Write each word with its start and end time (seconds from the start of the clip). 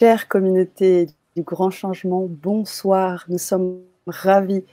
chère 0.00 0.28
communauté 0.28 1.08
du 1.36 1.42
grand 1.42 1.68
changement, 1.68 2.26
bonsoir. 2.26 3.26
Nous 3.28 3.36
sommes 3.36 3.82
ravis 4.06 4.64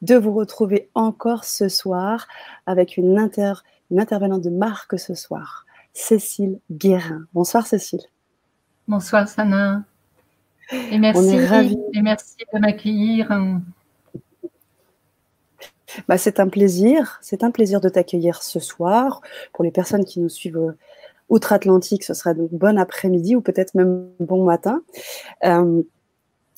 de 0.00 0.16
vous 0.16 0.34
retrouver 0.34 0.90
encore 0.96 1.44
ce 1.44 1.68
soir 1.68 2.26
avec 2.66 2.96
une, 2.96 3.16
intervenante 3.16 4.42
de 4.42 4.50
marque 4.50 4.98
ce 4.98 5.14
soir, 5.14 5.66
Cécile 5.92 6.58
Guérin. 6.68 7.26
Bonsoir 7.32 7.64
Cécile. 7.64 8.00
Bonsoir 8.88 9.28
Sana. 9.28 9.84
Et 10.90 10.98
merci, 10.98 11.36
et 11.92 12.02
merci 12.02 12.38
de 12.52 12.58
m'accueillir. 12.58 13.30
Bah, 16.08 16.18
c'est 16.18 16.40
un 16.40 16.48
plaisir, 16.48 17.18
c'est 17.22 17.44
un 17.44 17.52
plaisir 17.52 17.80
de 17.80 17.88
t'accueillir 17.88 18.42
ce 18.42 18.58
soir. 18.58 19.20
Pour 19.52 19.62
les 19.62 19.70
personnes 19.70 20.04
qui 20.04 20.18
nous 20.18 20.28
suivent 20.28 20.74
outre-Atlantique, 21.32 22.04
ce 22.04 22.14
sera 22.14 22.34
donc 22.34 22.50
bon 22.52 22.78
après-midi 22.78 23.34
ou 23.34 23.40
peut-être 23.40 23.74
même 23.74 24.08
bon 24.20 24.44
matin. 24.44 24.82
Euh, 25.44 25.82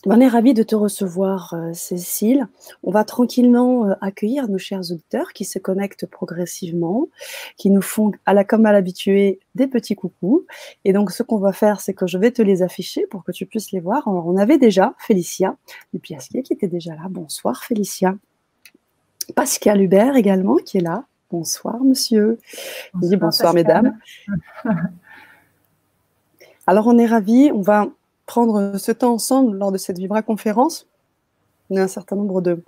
on 0.06 0.20
est 0.20 0.28
ravis 0.28 0.52
de 0.52 0.62
te 0.62 0.74
recevoir, 0.74 1.54
euh, 1.54 1.72
Cécile. 1.72 2.46
On 2.82 2.90
va 2.90 3.04
tranquillement 3.04 3.86
euh, 3.86 3.94
accueillir 4.02 4.48
nos 4.48 4.58
chers 4.58 4.80
auditeurs 4.90 5.32
qui 5.32 5.46
se 5.46 5.58
connectent 5.58 6.06
progressivement, 6.06 7.08
qui 7.56 7.70
nous 7.70 7.80
font, 7.80 8.12
à 8.26 8.34
la 8.34 8.44
comme 8.44 8.66
à 8.66 8.72
l'habitué, 8.72 9.38
des 9.54 9.66
petits 9.66 9.94
coucous. 9.94 10.44
Et 10.84 10.92
donc, 10.92 11.10
ce 11.10 11.22
qu'on 11.22 11.38
va 11.38 11.52
faire, 11.52 11.80
c'est 11.80 11.94
que 11.94 12.06
je 12.06 12.18
vais 12.18 12.32
te 12.32 12.42
les 12.42 12.62
afficher 12.62 13.06
pour 13.06 13.24
que 13.24 13.32
tu 13.32 13.46
puisses 13.46 13.72
les 13.72 13.80
voir. 13.80 14.02
on 14.06 14.36
avait 14.36 14.58
déjà 14.58 14.94
Félicia 14.98 15.56
du 15.94 16.00
Piasquier 16.00 16.42
qui 16.42 16.52
était 16.52 16.68
déjà 16.68 16.94
là. 16.94 17.06
Bonsoir, 17.08 17.64
Félicia. 17.64 18.14
Pascal 19.34 19.80
Hubert 19.80 20.16
également 20.16 20.56
qui 20.56 20.78
est 20.78 20.82
là. 20.82 21.06
Bonsoir, 21.34 21.82
monsieur. 21.82 22.38
Bonsoir, 22.94 23.18
bonsoir 23.18 23.54
mesdames. 23.54 23.98
Alors, 26.68 26.86
on 26.86 26.96
est 26.96 27.06
ravis. 27.06 27.50
On 27.52 27.60
va 27.60 27.88
prendre 28.24 28.78
ce 28.78 28.92
temps 28.92 29.14
ensemble 29.14 29.56
lors 29.58 29.72
de 29.72 29.76
cette 29.76 29.98
Vibra 29.98 30.22
conférence. 30.22 30.86
Il 31.70 31.76
y 31.76 31.80
a 31.80 31.82
un 31.82 31.88
certain 31.88 32.14
nombre 32.14 32.40
de, 32.40 32.62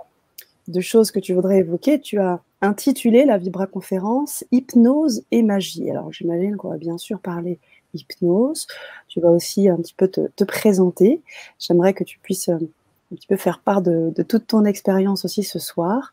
de 0.66 0.80
choses 0.80 1.12
que 1.12 1.20
tu 1.20 1.32
voudrais 1.32 1.58
évoquer. 1.58 2.00
Tu 2.00 2.18
as 2.18 2.40
intitulé 2.60 3.24
la 3.24 3.38
Vibra 3.38 3.68
conférence 3.68 4.42
Hypnose 4.50 5.22
et 5.30 5.44
magie. 5.44 5.88
Alors, 5.88 6.12
j'imagine 6.12 6.56
qu'on 6.56 6.70
va 6.70 6.76
bien 6.76 6.98
sûr 6.98 7.20
parler 7.20 7.60
hypnose. 7.94 8.66
Tu 9.06 9.20
vas 9.20 9.30
aussi 9.30 9.68
un 9.68 9.76
petit 9.76 9.94
peu 9.94 10.08
te, 10.08 10.42
présenter. 10.42 11.22
J'aimerais 11.60 11.94
que 11.94 12.02
tu 12.02 12.18
puisses 12.18 12.48
euh, 12.48 12.56
un 13.12 13.14
petit 13.14 13.28
peu 13.28 13.36
faire 13.36 13.60
part 13.60 13.80
de, 13.80 14.12
de 14.12 14.22
toute 14.24 14.48
ton 14.48 14.64
expérience 14.64 15.24
aussi 15.24 15.44
ce 15.44 15.60
soir. 15.60 16.12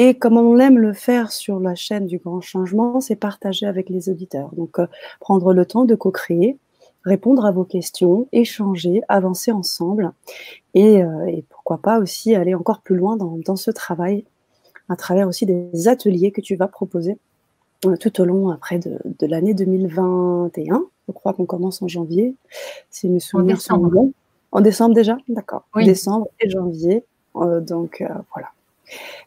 Et 0.00 0.14
comme 0.14 0.36
on 0.36 0.56
aime 0.58 0.78
le 0.78 0.92
faire 0.92 1.32
sur 1.32 1.58
la 1.58 1.74
chaîne 1.74 2.06
du 2.06 2.18
grand 2.18 2.40
changement, 2.40 3.00
c'est 3.00 3.16
partager 3.16 3.66
avec 3.66 3.90
les 3.90 4.08
auditeurs. 4.08 4.50
Donc, 4.54 4.78
euh, 4.78 4.86
prendre 5.18 5.52
le 5.52 5.66
temps 5.66 5.84
de 5.84 5.96
co-créer, 5.96 6.56
répondre 7.04 7.44
à 7.44 7.50
vos 7.50 7.64
questions, 7.64 8.28
échanger, 8.30 9.02
avancer 9.08 9.50
ensemble. 9.50 10.12
Et, 10.74 11.02
euh, 11.02 11.42
pourquoi 11.50 11.78
pas 11.78 11.98
aussi 11.98 12.36
aller 12.36 12.54
encore 12.54 12.80
plus 12.80 12.94
loin 12.94 13.16
dans, 13.16 13.56
ce 13.56 13.72
travail, 13.72 14.24
à 14.88 14.94
travers 14.94 15.26
aussi 15.26 15.46
des 15.46 15.88
ateliers 15.88 16.30
que 16.30 16.40
tu 16.40 16.54
vas 16.54 16.68
proposer 16.68 17.18
euh, 17.84 17.96
tout 17.96 18.20
au 18.20 18.24
long 18.24 18.50
après 18.50 18.78
de, 18.78 19.26
l'année 19.26 19.52
2021. 19.52 20.84
Je 21.08 21.12
crois 21.12 21.32
qu'on 21.32 21.46
commence 21.46 21.82
en 21.82 21.88
janvier, 21.88 22.36
si 22.90 23.08
mes 23.08 23.20
souvenirs 23.20 23.60
sont 23.60 23.78
bons. 23.78 24.12
En 24.52 24.60
décembre 24.60 24.94
déjà? 24.94 25.18
D'accord. 25.28 25.64
Décembre 25.74 26.28
et 26.40 26.48
janvier. 26.48 27.04
donc 27.34 28.04
voilà. 28.32 28.48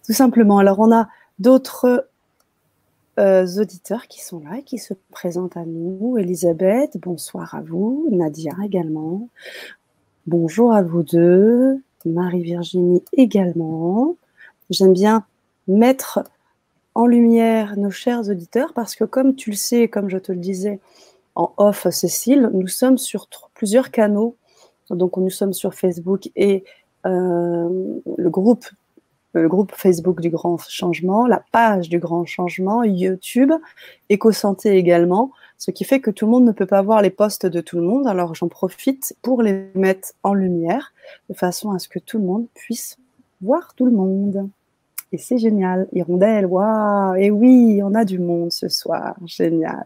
Tout 0.05 0.13
simplement. 0.13 0.57
Alors, 0.57 0.79
on 0.79 0.91
a 0.91 1.07
d'autres 1.39 2.07
euh, 3.19 3.45
auditeurs 3.57 4.07
qui 4.07 4.23
sont 4.23 4.39
là 4.39 4.61
qui 4.65 4.77
se 4.77 4.93
présentent 5.11 5.57
à 5.57 5.65
nous. 5.65 6.17
Elisabeth, 6.17 6.97
bonsoir 6.97 7.55
à 7.55 7.61
vous. 7.61 8.07
Nadia 8.11 8.53
également. 8.63 9.27
Bonjour 10.27 10.73
à 10.73 10.81
vous 10.81 11.03
deux. 11.03 11.81
Marie-Virginie 12.05 13.03
également. 13.13 14.15
J'aime 14.69 14.93
bien 14.93 15.25
mettre 15.67 16.23
en 16.95 17.05
lumière 17.05 17.77
nos 17.77 17.91
chers 17.91 18.29
auditeurs 18.29 18.73
parce 18.73 18.95
que 18.95 19.03
comme 19.03 19.35
tu 19.35 19.51
le 19.51 19.55
sais, 19.55 19.87
comme 19.87 20.09
je 20.09 20.17
te 20.17 20.31
le 20.31 20.39
disais 20.39 20.79
en 21.35 21.53
off, 21.57 21.87
Cécile, 21.89 22.49
nous 22.53 22.67
sommes 22.67 22.97
sur 22.97 23.27
plusieurs 23.53 23.91
canaux. 23.91 24.35
Donc 24.89 25.17
nous 25.17 25.29
sommes 25.29 25.53
sur 25.53 25.73
Facebook 25.73 26.29
et 26.35 26.63
euh, 27.05 27.69
le 28.17 28.29
groupe 28.29 28.65
le 29.33 29.47
groupe 29.47 29.71
Facebook 29.75 30.19
du 30.21 30.29
Grand 30.29 30.57
Changement, 30.57 31.25
la 31.25 31.43
page 31.51 31.89
du 31.89 31.99
Grand 31.99 32.25
Changement, 32.25 32.83
YouTube, 32.83 33.51
EcoSanté 34.11 34.75
également, 34.75 35.31
ce 35.57 35.71
qui 35.71 35.83
fait 35.83 35.99
que 35.99 36.11
tout 36.11 36.25
le 36.25 36.31
monde 36.31 36.45
ne 36.45 36.51
peut 36.51 36.65
pas 36.65 36.81
voir 36.81 37.01
les 37.01 37.09
posts 37.09 37.45
de 37.45 37.61
tout 37.61 37.77
le 37.77 37.83
monde. 37.83 38.07
Alors 38.07 38.35
j'en 38.35 38.47
profite 38.47 39.15
pour 39.21 39.41
les 39.41 39.67
mettre 39.75 40.13
en 40.23 40.33
lumière 40.33 40.93
de 41.29 41.33
façon 41.33 41.71
à 41.71 41.79
ce 41.79 41.87
que 41.87 41.99
tout 41.99 42.17
le 42.17 42.25
monde 42.25 42.47
puisse 42.53 42.97
voir 43.41 43.73
tout 43.75 43.85
le 43.85 43.91
monde. 43.91 44.49
Et 45.11 45.17
c'est 45.17 45.37
génial. 45.37 45.87
Hirondelle, 45.93 46.45
waouh 46.45 47.15
Et 47.15 47.31
oui, 47.31 47.81
on 47.83 47.93
a 47.95 48.05
du 48.05 48.19
monde 48.19 48.51
ce 48.51 48.69
soir. 48.69 49.15
Génial. 49.25 49.85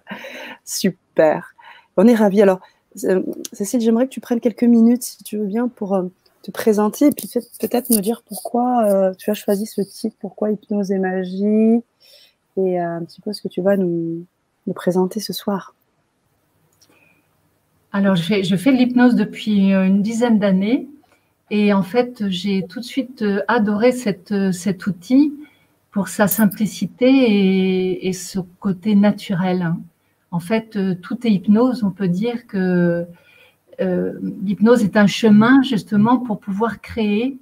Super. 0.64 1.56
On 1.98 2.08
est 2.08 2.14
ravis. 2.14 2.42
Alors, 2.42 2.60
euh, 3.06 3.24
Cécile, 3.52 3.82
j'aimerais 3.82 4.06
que 4.06 4.12
tu 4.12 4.20
prennes 4.20 4.40
quelques 4.40 4.64
minutes, 4.64 5.04
si 5.04 5.24
tu 5.24 5.38
veux 5.38 5.46
bien, 5.46 5.68
pour... 5.68 5.96
Te 6.46 6.52
présenter 6.52 7.08
et 7.08 7.12
puis 7.12 7.28
peut-être 7.60 7.90
nous 7.90 8.02
dire 8.02 8.22
pourquoi 8.22 8.86
euh, 8.86 9.14
tu 9.18 9.32
as 9.32 9.34
choisi 9.34 9.66
ce 9.66 9.82
titre, 9.82 10.16
pourquoi 10.20 10.52
hypnose 10.52 10.92
et 10.92 11.00
magie 11.00 11.82
et 12.56 12.80
euh, 12.80 12.98
un 12.98 13.04
petit 13.04 13.20
peu 13.20 13.34
ce 13.34 13.42
que 13.42 13.48
tu 13.48 13.62
vas 13.62 13.78
nous, 13.78 14.28
présenter 14.76 15.20
ce 15.20 15.34
soir. 15.34 15.74
Alors, 17.92 18.16
je 18.16 18.22
fais, 18.22 18.44
je 18.44 18.56
fais 18.56 18.72
de 18.72 18.78
l'hypnose 18.78 19.16
depuis 19.16 19.74
euh, 19.74 19.88
une 19.88 20.04
dizaine 20.04 20.38
d'années 20.38 20.88
et 21.50 21.74
en 21.74 21.82
fait, 21.82 22.30
j'ai 22.30 22.68
tout 22.68 22.80
de 22.80 22.86
suite 22.86 23.26
adoré 23.48 23.92
cette, 23.92 24.52
cet 24.52 24.86
outil 24.86 25.34
pour 25.90 26.10
sa 26.10 26.28
simplicité 26.28 28.06
et 28.06 28.14
ce 28.14 28.38
côté 28.60 28.94
naturel. 28.94 29.74
En 30.30 30.40
fait, 30.40 30.78
tout 31.02 31.26
est 31.26 31.32
hypnose. 31.32 31.84
On 31.84 31.90
peut 31.90 32.08
dire 32.08 32.46
que 32.46 33.08
euh, 33.82 34.14
l'hypnose 34.44 34.84
est 34.84 34.98
un 34.98 35.08
chemin 35.08 35.62
justement 35.62 36.18
pour 36.18 36.40
pouvoir 36.40 36.82
créer 36.82 37.38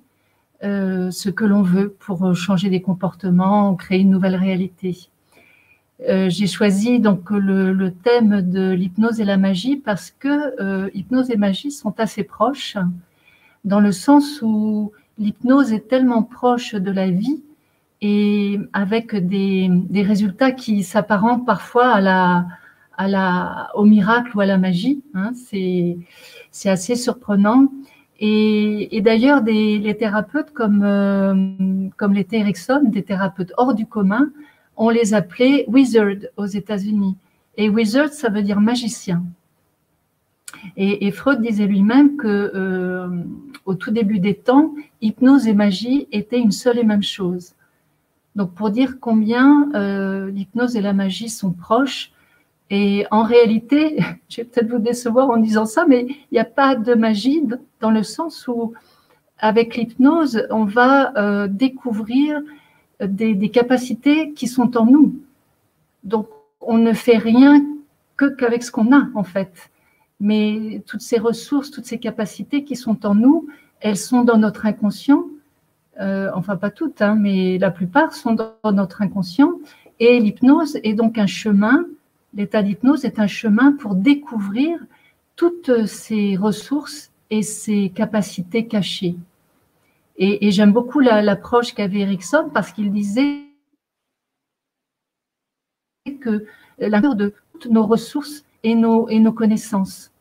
euh, 0.63 1.11
ce 1.11 1.29
que 1.29 1.45
l'on 1.45 1.61
veut, 1.61 1.89
pour 1.99 2.35
changer 2.35 2.69
des 2.69 2.81
comportements, 2.81 3.75
créer 3.75 3.99
une 3.99 4.09
nouvelle 4.09 4.35
réalité. 4.35 5.09
Euh, 6.09 6.29
j'ai 6.29 6.47
choisi 6.47 6.99
donc 6.99 7.29
le, 7.29 7.91
thème 7.91 8.41
de 8.41 8.71
l'hypnose 8.71 9.19
et 9.19 9.25
la 9.25 9.37
magie 9.37 9.77
parce 9.77 10.11
que 10.11 10.89
hypnose 10.95 11.29
et 11.29 11.37
magie 11.37 11.71
sont 11.71 11.99
assez 11.99 12.23
proches, 12.23 12.77
dans 13.63 13.79
le 13.79 13.91
sens 13.91 14.41
où 14.41 14.91
l'hypnose 15.17 15.71
est 15.71 15.87
tellement 15.87 16.23
proche 16.23 16.73
de 16.75 16.91
la 16.91 17.09
vie 17.09 17.43
et 18.01 18.59
avec 18.73 19.15
des, 19.15 19.69
des 19.69 20.01
résultats 20.01 20.51
qui 20.51 20.83
s'apparentent 20.83 21.45
parfois 21.45 21.87
à 21.87 22.01
la, 22.01 22.45
à 22.97 23.07
la, 23.07 23.69
au 23.75 23.85
miracle 23.85 24.35
ou 24.35 24.41
à 24.41 24.45
la 24.45 24.57
magie. 24.57 25.01
Hein, 25.13 25.31
c'est, 25.33 25.97
c'est 26.51 26.69
assez 26.69 26.95
surprenant. 26.95 27.71
Et, 28.19 28.95
et 28.95 29.01
d'ailleurs, 29.01 29.41
des, 29.41 29.79
les 29.79 29.97
thérapeutes 29.97 30.51
comme, 30.53 30.83
euh, 30.83 31.89
comme 31.97 32.13
l'était 32.13 32.39
Erickson, 32.39 32.81
des 32.85 33.03
thérapeutes 33.03 33.53
hors 33.57 33.73
du 33.73 33.85
commun, 33.85 34.31
on 34.77 34.89
les 34.89 35.13
appelait 35.13 35.65
wizards 35.67 36.29
aux 36.37 36.45
États-Unis. 36.45 37.17
Et 37.57 37.69
wizard, 37.69 38.09
ça 38.09 38.29
veut 38.29 38.43
dire 38.43 38.59
magicien. 38.59 39.23
Et, 40.77 41.05
et 41.05 41.11
Freud 41.11 41.41
disait 41.41 41.67
lui-même 41.67 42.15
que 42.15 42.51
euh, 42.55 43.09
au 43.65 43.75
tout 43.75 43.91
début 43.91 44.19
des 44.19 44.35
temps, 44.35 44.73
hypnose 45.01 45.47
et 45.47 45.53
magie 45.53 46.07
étaient 46.11 46.39
une 46.39 46.51
seule 46.51 46.79
et 46.79 46.83
même 46.83 47.03
chose. 47.03 47.53
Donc 48.35 48.53
pour 48.53 48.69
dire 48.69 48.99
combien 48.99 49.69
euh, 49.75 50.31
l'hypnose 50.31 50.75
et 50.75 50.81
la 50.81 50.93
magie 50.93 51.29
sont 51.29 51.51
proches, 51.51 52.11
et 52.69 53.05
en 53.11 53.23
réalité, 53.23 53.97
je 54.29 54.37
vais 54.37 54.43
peut-être 54.45 54.69
vous 54.69 54.79
décevoir 54.79 55.29
en 55.29 55.37
disant 55.37 55.65
ça, 55.65 55.85
mais 55.87 56.05
il 56.09 56.33
n'y 56.33 56.39
a 56.39 56.45
pas 56.45 56.75
de 56.75 56.93
magie 56.93 57.43
dans 57.79 57.91
le 57.91 58.03
sens 58.03 58.47
où, 58.47 58.73
avec 59.37 59.75
l'hypnose, 59.75 60.47
on 60.49 60.65
va 60.65 61.15
euh, 61.17 61.47
découvrir 61.47 62.41
des, 63.01 63.49
capacités 63.49 64.31
qui 64.33 64.47
sont 64.47 64.77
en 64.77 64.85
nous. 64.85 65.15
Donc, 66.03 66.27
on 66.61 66.77
ne 66.77 66.93
fait 66.93 67.17
rien 67.17 67.63
que 68.15 68.25
qu'avec 68.25 68.63
ce 68.63 68.71
qu'on 68.71 68.93
a, 68.93 69.07
en 69.15 69.23
fait. 69.23 69.69
Mais 70.19 70.81
toutes 70.85 71.01
ces 71.01 71.19
ressources, 71.19 71.71
toutes 71.71 71.85
ces 71.85 71.97
capacités 71.97 72.63
qui 72.63 72.75
sont 72.75 73.05
en 73.05 73.15
nous, 73.15 73.47
elles 73.81 73.97
sont 73.97 74.23
dans 74.23 74.37
notre 74.37 74.65
inconscient. 74.65 75.25
Euh, 75.99 76.31
enfin, 76.33 76.55
pas 76.55 76.69
toutes, 76.69 77.01
hein, 77.01 77.15
mais 77.19 77.57
la 77.57 77.69
plupart 77.69 78.13
sont 78.13 78.33
dans 78.33 78.71
notre 78.71 79.01
inconscient. 79.01 79.59
Et 79.99 80.19
l'hypnose 80.19 80.79
est 80.83 80.93
donc 80.93 81.17
un 81.17 81.27
chemin 81.27 81.85
l'état 82.33 82.63
d'hypnose 82.63 83.05
est 83.05 83.19
un 83.19 83.27
chemin 83.27 83.73
pour 83.73 83.95
découvrir 83.95 84.79
toutes 85.35 85.85
ces 85.85 86.35
ressources 86.35 87.11
et 87.29 87.41
ces 87.41 87.89
capacités 87.89 88.67
cachées. 88.67 89.15
Et, 90.17 90.51
j'aime 90.51 90.71
beaucoup 90.71 90.99
l'approche 90.99 91.73
qu'avait 91.73 92.01
Erickson 92.01 92.51
parce 92.53 92.71
qu'il 92.71 92.91
disait 92.91 93.41
que 96.21 96.45
la 96.77 97.01
de 97.01 97.33
toutes 97.59 97.71
nos 97.71 97.85
ressources 97.85 98.45
et 98.61 98.75
nos, 98.75 99.09
et 99.09 99.19
nos 99.19 99.31
connaissances. 99.31 100.11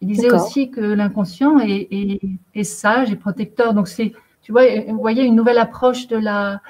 Il 0.00 0.08
disait 0.08 0.32
aussi 0.32 0.70
que 0.70 0.80
l'inconscient 0.80 1.58
est, 1.60 2.64
sage 2.64 3.12
et 3.12 3.16
protecteur. 3.16 3.74
Donc, 3.74 3.86
c'est, 3.86 4.12
tu 4.42 4.50
vois, 4.50 4.64
vous 4.88 4.98
voyez 4.98 5.24
une 5.24 5.36
nouvelle 5.36 5.58
approche 5.58 6.08
de, 6.08 6.16
la, 6.16 6.60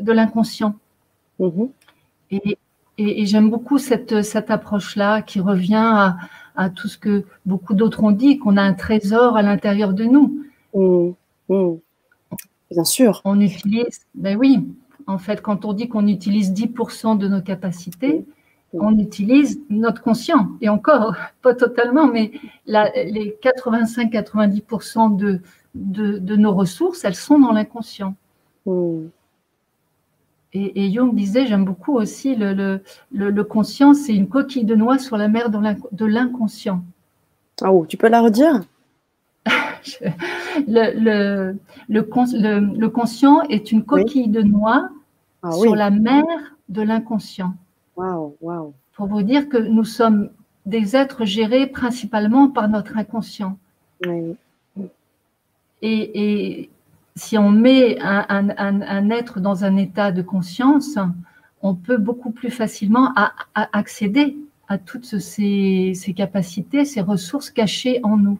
de 0.00 0.10
l'inconscient. 0.10 0.74
Mm-hmm. 1.38 1.70
Et, 2.32 2.58
j'aime 2.98 3.50
beaucoup 3.50 3.78
cette, 3.78 4.22
cette 4.22 4.50
approche-là 4.50 5.22
qui 5.22 5.40
revient 5.40 6.16
à, 6.56 6.70
tout 6.70 6.88
ce 6.88 6.98
que 6.98 7.24
beaucoup 7.46 7.74
d'autres 7.74 8.02
ont 8.02 8.10
dit, 8.10 8.38
qu'on 8.38 8.56
a 8.56 8.62
un 8.62 8.74
trésor 8.74 9.36
à 9.36 9.42
l'intérieur 9.42 9.92
de 9.92 10.04
nous. 10.04 10.44
Mm. 10.74 11.10
Mm. 11.48 11.76
Bien 12.70 12.84
sûr. 12.84 13.20
On 13.24 13.40
utilise, 13.40 14.06
ben 14.14 14.36
oui, 14.36 14.66
en 15.06 15.18
fait, 15.18 15.40
quand 15.40 15.64
on 15.64 15.72
dit 15.72 15.88
qu'on 15.88 16.06
utilise 16.06 16.52
10% 16.52 17.16
de 17.16 17.28
nos 17.28 17.40
capacités, 17.40 18.26
on 18.72 18.98
utilise 18.98 19.60
notre 19.70 20.02
conscient. 20.02 20.50
Et 20.60 20.68
encore, 20.68 21.14
pas 21.42 21.54
totalement, 21.54 22.06
mais 22.06 22.32
les 22.66 23.36
85-90% 23.42 25.16
de, 25.16 25.40
de, 25.74 26.36
nos 26.36 26.54
ressources, 26.54 27.04
elles 27.04 27.14
sont 27.14 27.38
dans 27.38 27.52
l'inconscient. 27.52 28.14
Et, 30.74 30.90
Jung 30.92 31.14
disait, 31.14 31.46
j'aime 31.46 31.64
beaucoup 31.64 31.94
aussi, 31.94 32.34
le, 32.34 32.80
le, 33.12 33.44
conscient, 33.44 33.94
c'est 33.94 34.14
une 34.14 34.28
coquille 34.28 34.64
de 34.64 34.74
noix 34.74 34.98
sur 34.98 35.16
la 35.16 35.28
mer 35.28 35.50
de 35.50 36.04
l'inconscient. 36.04 36.82
Oh, 37.62 37.86
tu 37.88 37.96
peux 37.96 38.08
la 38.08 38.22
redire? 38.22 38.62
Le, 40.66 41.54
le, 41.88 42.88
conscient 42.88 43.42
est 43.42 43.70
une 43.72 43.84
coquille 43.84 44.28
de 44.28 44.42
noix 44.42 44.90
ah 45.42 45.52
sur 45.52 45.76
la 45.76 45.90
mer 45.90 46.24
de 46.68 46.82
l'inconscient. 46.82 47.54
Pour 47.94 49.06
vous 49.06 49.22
dire 49.22 49.48
que 49.48 49.56
nous 49.56 49.84
sommes 49.84 50.30
des 50.66 50.96
êtres 50.96 51.24
gérés 51.24 51.66
principalement 51.66 52.48
par 52.48 52.68
notre 52.68 52.96
inconscient. 52.96 53.56
Et, 55.82 56.70
si 57.18 57.36
on 57.36 57.50
met 57.50 57.98
un, 58.00 59.10
être 59.10 59.40
dans 59.40 59.64
un 59.64 59.76
état 59.76 60.12
de 60.12 60.22
conscience, 60.22 60.98
on 61.62 61.74
peut 61.74 61.96
beaucoup 61.96 62.30
plus 62.30 62.50
facilement 62.50 63.12
accéder 63.54 64.36
à 64.68 64.78
toutes 64.78 65.18
ces, 65.18 66.14
capacités, 66.16 66.84
ces 66.84 67.00
ressources 67.00 67.50
cachées 67.50 68.00
en 68.02 68.16
nous. 68.16 68.38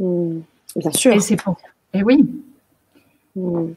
Hmm. 0.00 0.40
bien 0.76 0.90
sûr. 0.92 1.12
Et 1.12 1.20
c'est 1.20 1.36
pour... 1.36 1.56
Et 1.92 2.02
oui. 2.02 2.28
Hmm. 3.36 3.72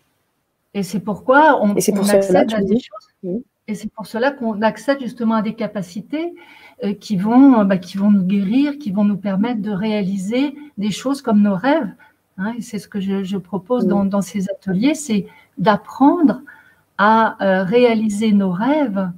Et 0.74 0.84
c'est 0.84 1.00
pourquoi 1.00 1.62
on, 1.62 1.76
accède 1.76 2.54
à 2.54 2.62
des 2.62 2.80
choses. 2.80 3.40
Et 3.68 3.74
c'est 3.76 3.92
pour 3.92 4.06
cela 4.06 4.32
qu'on 4.32 4.62
accède 4.62 5.00
justement 5.00 5.36
à 5.36 5.42
des 5.42 5.56
capacités 5.56 6.34
euh, 6.84 6.94
qui, 6.94 7.18
vont, 7.18 7.66
bah, 7.66 7.78
qui 7.78 7.98
vont 7.98 8.12
nous 8.12 8.24
guérir, 8.24 8.78
qui 8.78 8.92
vont 8.92 9.06
nous 9.06 9.18
permettre 9.18 9.62
de 9.62 9.72
réaliser 9.72 10.56
des 10.78 10.92
choses 10.92 11.22
comme 11.22 11.42
nos 11.42 11.56
rêves. 11.56 11.90
Hein. 12.38 12.54
et 12.58 12.62
c'est 12.62 12.80
ce 12.80 12.88
que 12.88 13.00
je, 13.00 13.38
propose 13.38 13.86
dans, 13.86 14.04
dans, 14.06 14.22
ces 14.22 14.50
ateliers, 14.50 14.94
c'est 14.94 15.26
d'apprendre 15.58 16.42
à 16.98 17.42
euh, 17.44 17.64
réaliser 17.64 18.32
nos 18.32 18.52
rêves 18.52 19.10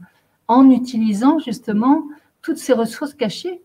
en 0.47 0.69
utilisant 0.69 1.39
justement 1.39 2.03
toutes 2.41 2.57
ces 2.57 2.73
ressources 2.73 3.13
cachées. 3.13 3.61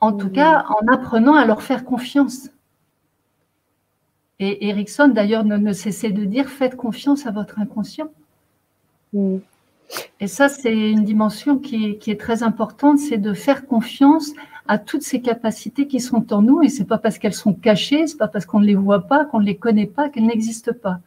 En 0.00 0.12
tout 0.12 0.30
cas, 0.30 0.66
en 0.68 0.92
apprenant 0.92 1.34
à 1.34 1.46
leur 1.46 1.62
faire 1.62 1.84
confiance. 1.84 2.50
Et 4.38 4.68
Erickson, 4.68 5.08
d'ailleurs, 5.08 5.44
ne, 5.44 5.56
ne 5.56 5.72
cessait 5.72 6.10
de 6.10 6.24
dire 6.24 6.48
faites 6.48 6.76
confiance 6.76 7.26
à 7.26 7.30
votre 7.30 7.58
inconscient. 7.58 8.10
Mm. 9.12 9.38
Et 10.20 10.26
ça, 10.26 10.48
c'est 10.48 10.90
une 10.90 11.04
dimension 11.04 11.58
qui 11.58 11.98
est, 12.06 12.20
très 12.20 12.42
importante, 12.42 12.98
c'est 12.98 13.18
de 13.18 13.32
faire 13.32 13.66
confiance 13.66 14.32
à 14.66 14.78
toutes 14.78 15.02
ces 15.02 15.20
capacités 15.20 15.86
qui 15.86 16.00
sont 16.00 16.32
en 16.32 16.42
nous. 16.42 16.62
Et 16.62 16.68
c'est 16.68 16.84
pas 16.84 16.98
parce 16.98 17.18
qu'elles 17.18 17.34
sont 17.34 17.54
cachées, 17.54 18.06
c'est 18.06 18.16
pas 18.16 18.28
parce 18.28 18.46
qu'on 18.46 18.60
ne 18.60 18.66
les 18.66 18.74
voit 18.74 19.02
pas, 19.02 19.24
qu'on 19.24 19.40
ne 19.40 19.46
les 19.46 19.56
connaît 19.56 19.86
pas, 19.86 20.08
qu'elles 20.08 20.26
n'existent 20.26 20.72
pas. 20.80 21.00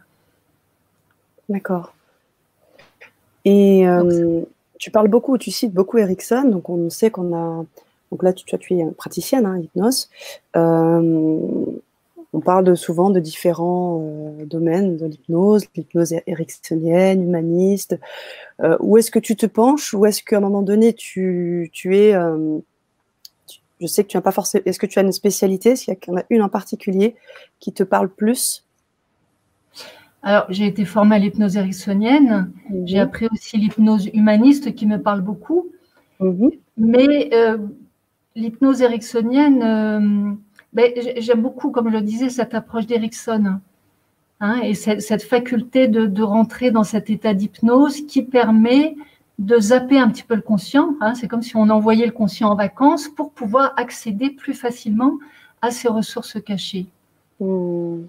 D'accord. 1.50 1.94
Et 3.45 3.88
euh, 3.88 4.42
tu 4.77 4.92
parles 4.92 5.07
beaucoup, 5.07 5.38
tu 5.38 5.51
cites 5.51 5.74
beaucoup 5.74 5.98
Erickson, 5.98 6.44
donc 6.50 6.69
on 6.69 6.89
sait 6.89 7.09
qu'on 7.09 7.36
a. 7.36 7.65
Donc 8.12 8.24
là, 8.24 8.31
tu, 8.33 8.45
tu 8.45 8.74
es 8.74 8.86
praticienne, 8.92 9.45
hein, 9.45 9.57
hypnose. 9.57 10.09
Euh, 10.56 11.65
on 12.33 12.39
parle 12.39 12.75
souvent 12.75 13.09
de 13.09 13.19
différents 13.19 14.01
euh, 14.04 14.45
domaines 14.45 14.98
de 14.98 15.06
l'hypnose, 15.06 15.65
l'hypnose 15.75 16.13
ericksonienne, 16.27 17.24
humaniste. 17.24 17.98
Euh, 18.62 18.77
où 18.80 18.98
est-ce 18.98 19.12
que 19.12 19.19
tu 19.19 19.36
te 19.36 19.45
penches? 19.45 19.94
Ou 19.94 20.06
est-ce 20.06 20.21
qu'à 20.24 20.38
un 20.38 20.42
moment 20.42 20.62
donné, 20.62 20.94
tu, 20.94 21.71
es... 21.86 22.13
Euh, 22.13 22.59
je 23.79 23.88
sais 23.88 24.03
que 24.03 24.09
tu 24.09 24.18
n'as 24.18 24.21
pas 24.21 24.31
forcément... 24.31 24.63
Est-ce 24.65 24.79
que 24.79 24.85
tu 24.85 25.00
as 25.00 25.03
une 25.03 25.12
spécialité? 25.12 25.71
Est-ce 25.71 25.91
qu'il 25.91 26.13
y 26.13 26.15
en 26.15 26.19
a 26.19 26.24
une 26.29 26.41
en 26.41 26.50
particulier 26.50 27.15
qui 27.59 27.74
te 27.74 27.83
parle 27.83 28.09
plus? 28.09 28.65
Alors, 30.24 30.45
j'ai 30.50 30.65
été 30.65 30.83
formée 30.83 31.15
à 31.15 31.19
l'hypnose 31.19 31.56
ericksonienne. 31.57 32.51
Mhm. 32.69 32.88
J'ai 32.88 33.00
appris 33.00 33.27
aussi 33.31 33.57
l'hypnose 33.57 34.09
humaniste 34.13 34.75
qui 34.75 34.88
me 34.88 35.01
parle 35.01 35.21
beaucoup. 35.21 35.68
Mhm. 36.19 36.51
Mais 36.77 37.29
l'hypnose 38.35 38.81
ericksonienne, 38.81 40.38
ben, 40.73 40.91
j'aime 41.18 41.41
beaucoup, 41.41 41.71
comme 41.71 41.89
je 41.89 41.95
le 41.95 42.01
disais, 42.01 42.30
cette 42.30 42.53
approche 42.53 42.85
d'Erickson 42.85 43.59
hein, 44.39 44.62
et 44.62 44.73
cette, 44.75 45.23
faculté 45.23 45.88
de, 45.88 46.23
rentrer 46.23 46.71
dans 46.71 46.83
cet 46.83 47.09
état 47.09 47.33
d'hypnose 47.33 48.06
qui 48.06 48.21
permet 48.21 48.95
de 49.39 49.60
zapper 49.60 50.00
un 50.00 50.10
petit 50.10 50.24
peu 50.24 50.36
le 50.36 50.42
conscient. 50.42 50.95
Hein. 51.01 51.13
c'est 51.16 51.28
comme 51.28 51.44
si 51.44 51.56
on 51.56 51.69
envoyait 51.69 52.06
le 52.06 52.12
conscient 52.12 52.50
en 52.50 52.56
vacances 52.56 53.07
pour 53.07 53.31
pouvoir 53.31 53.74
accéder 53.78 54.30
plus 54.30 54.54
facilement 54.54 55.18
à 55.62 55.72
ces 55.72 55.88
ressources 55.88 56.42
cachées. 56.42 56.88
Mmh. 57.39 58.01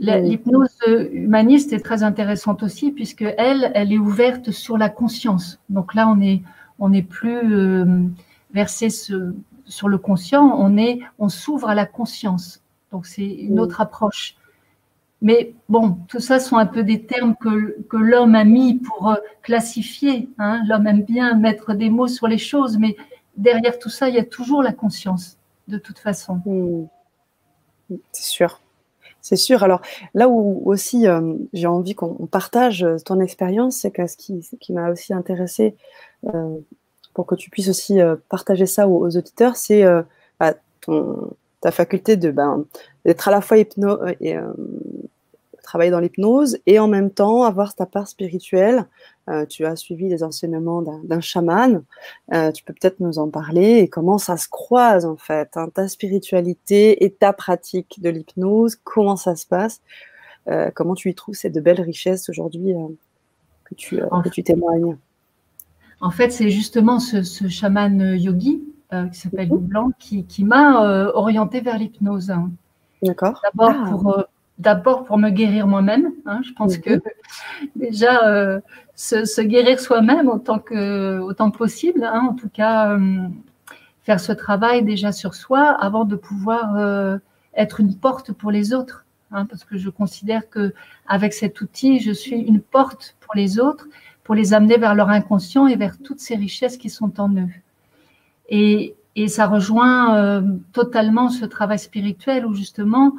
L'hypnose 0.00 0.76
humaniste 1.12 1.72
est 1.72 1.80
très 1.80 2.02
intéressante 2.02 2.64
aussi 2.64 2.90
puisque 2.90 3.22
elle, 3.22 3.70
elle 3.74 3.92
est 3.92 3.98
ouverte 3.98 4.50
sur 4.50 4.76
la 4.76 4.88
conscience. 4.88 5.60
Donc 5.68 5.94
là, 5.94 6.08
on 6.08 6.20
est, 6.20 6.42
on 6.80 6.92
est 6.92 7.02
plus 7.02 7.54
euh, 7.54 8.02
versé 8.52 8.90
ce, 8.90 9.34
sur 9.66 9.88
le 9.88 9.98
conscient, 9.98 10.56
on 10.58 10.76
est, 10.76 10.98
on 11.18 11.28
s'ouvre 11.28 11.68
à 11.68 11.76
la 11.76 11.86
conscience. 11.86 12.60
Donc 12.90 13.06
c'est 13.06 13.26
une 13.26 13.60
autre 13.60 13.80
approche. 13.80 14.36
Mais 15.24 15.54
bon, 15.68 15.98
tout 16.06 16.20
ça 16.20 16.38
sont 16.38 16.56
un 16.56 16.66
peu 16.66 16.84
des 16.84 17.02
termes 17.02 17.34
que, 17.34 17.80
que 17.88 17.96
l'homme 17.96 18.36
a 18.36 18.44
mis 18.44 18.74
pour 18.74 19.10
euh, 19.10 19.16
classifier. 19.42 20.28
Hein. 20.38 20.62
L'homme 20.68 20.86
aime 20.86 21.02
bien 21.02 21.34
mettre 21.34 21.74
des 21.74 21.90
mots 21.90 22.06
sur 22.06 22.28
les 22.28 22.38
choses, 22.38 22.78
mais 22.78 22.96
derrière 23.36 23.78
tout 23.80 23.90
ça, 23.90 24.08
il 24.08 24.14
y 24.14 24.18
a 24.18 24.24
toujours 24.24 24.62
la 24.62 24.72
conscience, 24.72 25.36
de 25.66 25.78
toute 25.78 25.98
façon. 25.98 26.40
Hmm. 26.46 27.96
C'est 28.12 28.24
sûr. 28.30 28.60
C'est 29.20 29.36
sûr. 29.36 29.64
Alors 29.64 29.80
là 30.12 30.28
où 30.28 30.62
aussi 30.66 31.08
euh, 31.08 31.34
j'ai 31.52 31.66
envie 31.66 31.96
qu'on 31.96 32.26
partage 32.26 32.86
ton 33.04 33.18
expérience, 33.20 33.76
c'est 33.76 33.90
que 33.90 34.06
ce 34.06 34.16
qui, 34.16 34.72
m'a 34.72 34.90
aussi 34.90 35.12
intéressé 35.12 35.74
euh, 36.26 36.58
pour 37.14 37.26
que 37.26 37.34
tu 37.34 37.48
puisses 37.48 37.68
aussi 37.68 38.00
euh, 38.00 38.16
partager 38.28 38.66
ça 38.66 38.88
aux, 38.88 39.16
auditeurs, 39.16 39.56
c'est 39.56 39.84
euh, 39.84 40.02
bah, 40.38 40.54
ta 41.60 41.70
faculté 41.70 42.16
de 42.16 42.30
ben, 42.30 42.66
d'être 43.06 43.28
à 43.28 43.30
la 43.30 43.40
fois 43.40 43.56
hypno 43.56 44.02
euh, 44.02 44.14
et 44.20 44.36
travailler 45.64 45.90
dans 45.90 46.00
l'hypnose 46.00 46.58
et 46.66 46.78
en 46.78 46.86
même 46.88 47.10
temps 47.10 47.42
avoir 47.42 47.74
ta 47.74 47.86
part 47.86 48.08
spirituelle. 48.08 48.86
tu 49.48 49.64
as 49.64 49.76
suivi 49.76 50.08
les 50.08 50.22
enseignements 50.22 50.82
d'un 50.82 51.20
chaman. 51.20 51.82
tu 52.30 52.64
peux 52.64 52.74
peut-être 52.74 53.00
nous 53.00 53.18
en 53.18 53.30
parler 53.30 53.78
et 53.78 53.88
comment 53.88 54.18
ça 54.18 54.36
se 54.36 54.48
croise 54.48 55.04
en 55.06 55.16
fait, 55.16 55.50
hein, 55.56 55.68
ta 55.72 55.88
spiritualité 55.88 57.04
et 57.04 57.10
ta 57.10 57.32
pratique 57.32 58.00
de 58.00 58.10
l'hypnose. 58.10 58.76
Comment 58.84 59.16
ça 59.16 59.34
se 59.34 59.46
passe? 59.46 59.80
Comment 60.74 60.94
tu 60.94 61.10
y 61.10 61.14
trouves 61.14 61.34
ces 61.34 61.50
de 61.50 61.60
belles 61.60 61.80
richesses 61.80 62.28
aujourd'hui 62.28 62.74
que 63.64 63.74
tu, 63.74 63.98
que 63.98 64.28
tu 64.28 64.42
témoignes? 64.42 64.96
En 66.00 66.10
fait, 66.10 66.30
c'est 66.30 66.50
justement 66.50 66.98
ce, 67.00 67.48
chaman 67.48 68.14
yogi 68.16 68.62
euh, 68.92 69.08
qui 69.08 69.18
s'appelle 69.20 69.48
Lou 69.48 69.58
Blanc 69.58 69.90
qui, 69.98 70.44
m'a 70.44 70.84
euh, 70.84 71.10
orienté 71.14 71.60
vers 71.60 71.78
l'hypnose. 71.78 72.32
D'accord. 73.02 73.40
D'abord 73.42 73.72
ah. 73.74 73.90
pour 73.90 74.18
euh, 74.18 74.22
d'abord 74.58 75.04
pour 75.04 75.18
me 75.18 75.30
guérir 75.30 75.66
moi-même. 75.66 76.12
Hein. 76.26 76.40
je 76.44 76.52
pense 76.52 76.78
que 76.78 77.00
déjà 77.76 78.60
se, 78.94 79.40
guérir 79.40 79.80
soi-même 79.80 80.28
autant 80.28 80.58
que 80.58 81.18
autant 81.18 81.50
que 81.50 81.58
possible. 81.58 82.04
Hein. 82.04 82.28
en 82.30 82.34
tout 82.34 82.48
cas, 82.48 82.96
faire 84.02 84.20
ce 84.20 84.32
travail 84.32 84.84
déjà 84.84 85.12
sur 85.12 85.34
soi 85.34 85.70
avant 85.70 86.04
de 86.04 86.16
pouvoir 86.16 87.18
être 87.54 87.80
une 87.80 87.96
porte 87.96 88.32
pour 88.32 88.50
les 88.50 88.72
autres. 88.72 89.04
Hein, 89.32 89.46
parce 89.46 89.64
que 89.64 89.76
je 89.76 89.90
considère 89.90 90.48
que 90.48 90.72
avec 91.08 91.32
cet 91.32 91.60
outil, 91.60 91.98
je 91.98 92.12
suis 92.12 92.36
une 92.36 92.60
porte 92.60 93.16
pour 93.20 93.34
les 93.34 93.58
autres 93.58 93.88
pour 94.24 94.34
les 94.34 94.54
amener 94.54 94.78
vers 94.78 94.94
leur 94.94 95.10
inconscient 95.10 95.66
et 95.66 95.76
vers 95.76 95.98
toutes 95.98 96.18
ces 96.18 96.34
richesses 96.34 96.78
qui 96.78 96.90
sont 96.90 97.20
en 97.20 97.28
eux. 97.36 97.48
Et, 98.48 98.96
et 99.14 99.28
ça 99.28 99.46
rejoint 99.46 100.16
euh, 100.16 100.42
totalement 100.72 101.28
ce 101.28 101.44
travail 101.44 101.78
spirituel 101.78 102.46
où 102.46 102.54
justement 102.54 103.14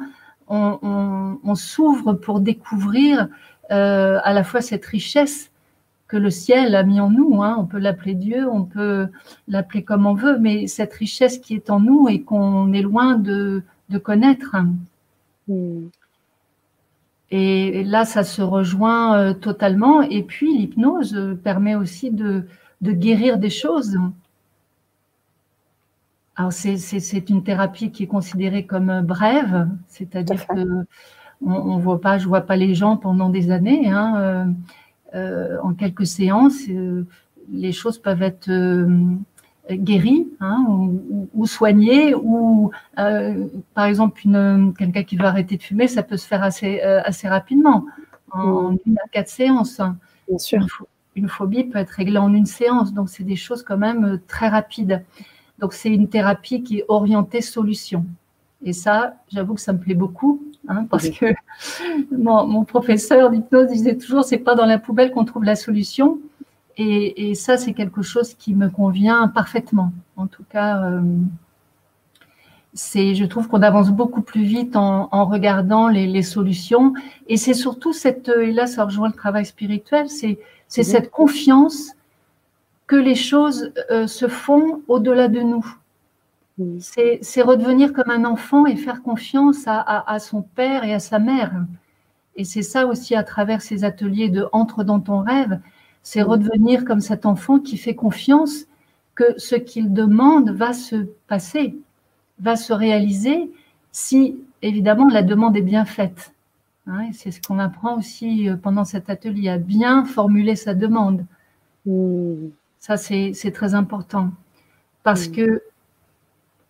on, 0.48 0.78
on, 0.82 1.38
on 1.42 1.54
s'ouvre 1.54 2.14
pour 2.14 2.40
découvrir 2.40 3.28
euh, 3.70 4.20
à 4.22 4.32
la 4.32 4.44
fois 4.44 4.60
cette 4.60 4.86
richesse 4.86 5.50
que 6.08 6.16
le 6.16 6.30
ciel 6.30 6.76
a 6.76 6.84
mis 6.84 7.00
en 7.00 7.10
nous. 7.10 7.42
Hein. 7.42 7.56
On 7.58 7.64
peut 7.64 7.78
l'appeler 7.78 8.14
Dieu, 8.14 8.48
on 8.48 8.62
peut 8.62 9.08
l'appeler 9.48 9.82
comme 9.82 10.06
on 10.06 10.14
veut, 10.14 10.38
mais 10.38 10.68
cette 10.68 10.92
richesse 10.94 11.38
qui 11.38 11.54
est 11.54 11.68
en 11.68 11.80
nous 11.80 12.08
et 12.08 12.22
qu'on 12.22 12.72
est 12.72 12.82
loin 12.82 13.16
de, 13.16 13.62
connaître. 14.02 14.56
Hmm. 15.48 15.88
Et 17.32 17.82
là, 17.82 18.04
ça 18.04 18.22
se 18.22 18.40
rejoint 18.40 19.18
euh, 19.18 19.34
totalement. 19.34 20.02
Et 20.02 20.22
puis, 20.22 20.56
l'hypnose 20.56 21.36
permet 21.42 21.74
aussi 21.74 22.12
de, 22.12 22.46
guérir 22.80 23.38
des 23.38 23.50
choses. 23.50 23.98
Alors, 26.36 26.52
c'est 26.52 27.30
une 27.30 27.42
thérapie 27.42 27.90
qui 27.90 28.04
est 28.04 28.08
considérée 28.08 28.66
comme 28.66 29.00
brève, 29.00 29.68
c'est-à-dire 29.88 30.46
que 30.46 30.86
on, 31.44 31.78
voit 31.78 32.00
pas, 32.00 32.18
je 32.18 32.26
vois 32.28 32.42
pas 32.42 32.56
les 32.56 32.74
gens 32.74 32.96
pendant 32.96 33.28
des 33.30 33.50
années. 33.50 33.90
Hein, 33.90 34.54
euh, 35.14 35.58
en 35.62 35.74
quelques 35.74 36.06
séances, 36.06 36.62
les 37.50 37.72
choses 37.72 37.98
peuvent 37.98 38.22
être 38.22 38.50
guéri 39.70 40.28
hein, 40.40 40.64
ou, 41.34 41.46
soigné 41.46 42.14
ou 42.14 42.70
euh, 42.98 43.46
par 43.74 43.86
exemple 43.86 44.22
quelqu'un 44.78 45.02
qui 45.02 45.16
veut 45.16 45.24
arrêter 45.24 45.56
de 45.56 45.62
fumer 45.62 45.88
ça 45.88 46.02
peut 46.02 46.16
se 46.16 46.26
faire 46.26 46.42
assez, 46.42 46.80
euh, 46.82 47.00
assez 47.04 47.28
rapidement 47.28 47.84
en 48.30 48.72
mm. 48.72 48.78
une 48.86 48.98
à 48.98 49.08
quatre 49.08 49.28
séances 49.28 49.80
Bien 50.28 50.38
sûr. 50.38 50.66
Une, 51.14 51.28
phobie 51.28 51.64
peut 51.64 51.78
être 51.78 51.90
réglée 51.90 52.18
en 52.18 52.32
une 52.32 52.46
séance 52.46 52.92
donc 52.92 53.08
c'est 53.08 53.24
des 53.24 53.36
choses 53.36 53.62
quand 53.62 53.78
même 53.78 54.04
euh, 54.04 54.20
très 54.28 54.48
rapides 54.48 55.04
donc 55.58 55.72
c'est 55.72 55.90
une 55.90 56.08
thérapie 56.08 56.62
qui 56.62 56.78
est 56.78 56.84
orientée 56.88 57.40
solution 57.40 58.04
et 58.64 58.72
ça 58.72 59.14
j'avoue 59.32 59.54
que 59.54 59.60
ça 59.60 59.72
me 59.72 59.78
plaît 59.78 59.94
beaucoup 59.94 60.42
hein, 60.68 60.86
parce 60.90 61.08
que 61.10 61.26
mon, 62.10 62.46
mon 62.46 62.64
professeur 62.64 63.30
d'hypnose 63.30 63.68
disait 63.68 63.96
toujours 63.96 64.24
c'est 64.24 64.38
pas 64.38 64.54
dans 64.54 64.66
la 64.66 64.78
poubelle 64.78 65.10
qu'on 65.10 65.24
trouve 65.24 65.44
la 65.44 65.56
solution 65.56 66.18
et, 66.78 67.34
ça, 67.34 67.56
c'est 67.56 67.72
quelque 67.72 68.02
chose 68.02 68.34
qui 68.34 68.54
me 68.54 68.68
convient 68.68 69.28
parfaitement. 69.28 69.92
En 70.16 70.26
tout 70.26 70.44
cas, 70.48 70.82
euh, 70.82 71.00
c'est, 72.74 73.14
je 73.14 73.24
trouve 73.24 73.48
qu'on 73.48 73.62
avance 73.62 73.90
beaucoup 73.90 74.20
plus 74.20 74.42
vite 74.42 74.76
en, 74.76 75.24
regardant 75.24 75.88
les, 75.88 76.22
solutions. 76.22 76.92
Et 77.28 77.38
c'est 77.38 77.54
surtout 77.54 77.94
cette, 77.94 78.28
et 78.28 78.52
là, 78.52 78.66
ça 78.66 78.84
rejoint 78.84 79.08
le 79.08 79.14
travail 79.14 79.46
spirituel, 79.46 80.10
c'est, 80.10 80.38
c'est 80.68 80.82
cette 80.82 81.10
confiance 81.10 81.92
que 82.86 82.96
les 82.96 83.14
choses 83.14 83.72
euh, 83.90 84.06
se 84.06 84.28
font 84.28 84.82
au-delà 84.88 85.28
de 85.28 85.40
nous. 85.40 85.66
C'est, 86.80 87.18
c'est 87.20 87.42
redevenir 87.42 87.92
comme 87.92 88.10
un 88.10 88.24
enfant 88.24 88.64
et 88.64 88.76
faire 88.76 89.02
confiance 89.02 89.64
à, 89.66 90.10
à, 90.10 90.18
son 90.18 90.40
père 90.40 90.84
et 90.84 90.94
à 90.94 90.98
sa 90.98 91.18
mère. 91.18 91.52
Et 92.36 92.44
c'est 92.44 92.62
ça 92.62 92.86
aussi 92.86 93.14
à 93.14 93.22
travers 93.22 93.60
ces 93.60 93.84
ateliers 93.84 94.30
de 94.30 94.46
Entre 94.52 94.82
dans 94.82 95.00
ton 95.00 95.20
rêve, 95.20 95.60
c'est 96.02 96.22
redevenir 96.22 96.86
comme 96.86 97.00
cet 97.00 97.26
enfant 97.26 97.58
qui 97.58 97.76
fait 97.76 97.94
confiance 97.94 98.64
que 99.14 99.38
ce 99.38 99.54
qu'il 99.54 99.92
demande 99.92 100.50
va 100.50 100.72
se 100.72 101.06
passer, 101.26 101.76
va 102.38 102.56
se 102.56 102.72
réaliser 102.72 103.50
si, 103.92 104.36
évidemment, 104.62 105.08
la 105.08 105.22
demande 105.22 105.56
est 105.56 105.62
bien 105.62 105.84
faite. 105.84 106.32
Hein, 106.86 107.10
c'est 107.12 107.32
ce 107.32 107.40
qu'on 107.42 107.58
apprend 107.58 107.98
aussi 107.98 108.48
euh, 108.48 108.56
pendant 108.56 108.84
cet 108.84 109.10
atelier, 109.10 109.48
à 109.48 109.58
bien 109.58 110.04
formuler 110.04 110.54
sa 110.54 110.74
demande. 110.74 111.24
Ça, 112.86 112.96
c'est 112.96 113.50
très 113.52 113.74
important. 113.74 114.30
Parce 115.02 115.28
hmm. 115.28 115.32
que 115.32 115.62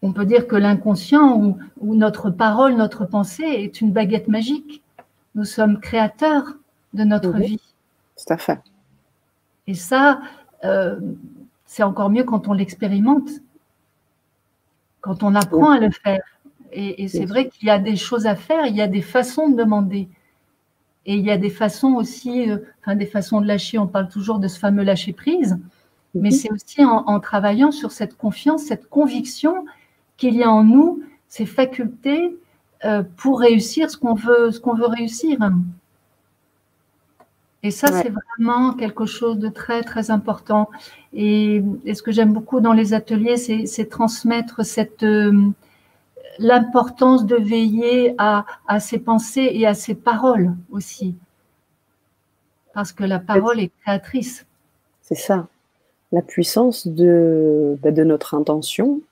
on 0.00 0.14
peut 0.14 0.25
dire 0.25 0.46
que 0.46 0.56
l'inconscient 0.56 1.37
ou, 1.37 1.58
ou, 1.78 1.94
notre 1.94 2.30
parole, 2.30 2.75
notre 2.75 3.04
pensée 3.04 3.42
est 3.42 3.82
une 3.82 3.92
baguette 3.92 4.26
magique. 4.26 4.82
Nous 5.35 5.44
sommes 5.44 5.78
créateurs 5.78 6.54
de 6.94 7.04
notre 7.04 7.32
vie. 7.32 7.61
Tout 8.16 8.32
à 8.32 8.38
fait. 8.38 8.61
Et 9.66 9.75
ça, 9.75 10.23
euh, 10.64 10.99
c'est 11.66 11.82
encore 11.82 12.08
mieux 12.08 12.25
quand 12.25 12.49
on 12.49 12.54
l'expérimente, 12.54 13.28
quand 15.02 15.23
on 15.23 15.35
apprend 15.35 15.73
à 15.73 15.80
le 15.80 15.90
faire. 15.90 16.23
Et, 16.73 17.08
c'est 17.08 17.26
vrai 17.26 17.50
qu'il 17.50 17.68
y 17.68 17.70
a 17.70 17.78
des 17.78 17.96
choses 17.96 18.26
à 18.26 18.37
faire, 18.37 18.64
il 18.66 18.76
y 18.76 18.80
a 18.80 18.88
des 18.88 19.02
façons 19.02 19.50
de 19.50 19.56
demander. 19.56 20.08
Et 21.04 21.16
il 21.16 21.26
y 21.26 21.30
a 21.30 21.37
des 21.37 21.50
façons 21.50 21.92
aussi, 21.92 22.50
euh, 22.50 22.58
enfin 22.80 22.96
des 22.96 23.06
façons 23.06 23.42
de 23.42 23.46
lâcher, 23.46 23.78
on 23.78 23.87
parle 23.87 24.08
toujours 24.08 24.38
de 24.38 24.49
ce 24.49 24.58
fameux 24.58 24.82
lâcher 24.82 25.12
prise, 25.12 25.58
mais 26.20 26.30
c'est 26.30 26.50
aussi 26.50 26.85
en, 26.85 27.20
travaillant 27.20 27.70
sur 27.70 27.92
cette 27.92 28.16
confiance, 28.16 28.62
cette 28.64 28.88
conviction 28.88 29.64
qu'il 30.16 30.35
y 30.35 30.42
a 30.42 30.50
en 30.50 30.64
nous 30.64 31.02
ces 31.28 31.46
facultés 31.46 32.37
euh, 32.85 33.02
pour 33.16 33.40
réussir 33.40 33.90
ce 33.90 33.96
qu'on 33.96 34.14
veut, 34.14 34.50
ce 34.50 34.61
qu'on 34.61 34.75
veut 34.75 34.87
réussir. 34.87 35.38
Et 37.62 37.70
ça, 37.70 37.88
c'est 37.88 38.12
vraiment 38.37 38.75
quelque 38.75 39.06
chose 39.06 39.38
de 39.38 39.49
très, 39.49 39.82
très 39.82 40.11
important. 40.11 40.70
Et, 41.12 41.64
ce 41.92 42.02
que 42.02 42.12
j'aime 42.12 42.32
beaucoup 42.32 42.61
dans 42.61 42.73
les 42.73 42.94
ateliers, 42.94 43.37
c'est 43.37 43.87
transmettre 43.87 44.64
cette 44.64 45.02
euh, 45.02 45.50
l'importance 46.38 47.26
de 47.26 47.37
veiller 47.37 48.14
à, 48.18 48.44
ses 48.80 48.99
pensées 48.99 49.50
et 49.52 49.66
à 49.66 49.75
ses 49.75 49.94
paroles 49.94 50.54
aussi. 50.70 51.16
Parce 52.73 52.92
que 52.92 53.04
la 53.04 53.18
parole 53.18 53.61
est 53.61 53.73
créatrice. 53.82 54.46
C'est 55.00 55.14
ça. 55.14 55.49
La 56.16 56.23
puissance 56.23 56.88
de, 56.88 57.76
bah, 57.82 57.90
de 57.90 58.02
notre 58.02 58.32
intention, 58.32 59.02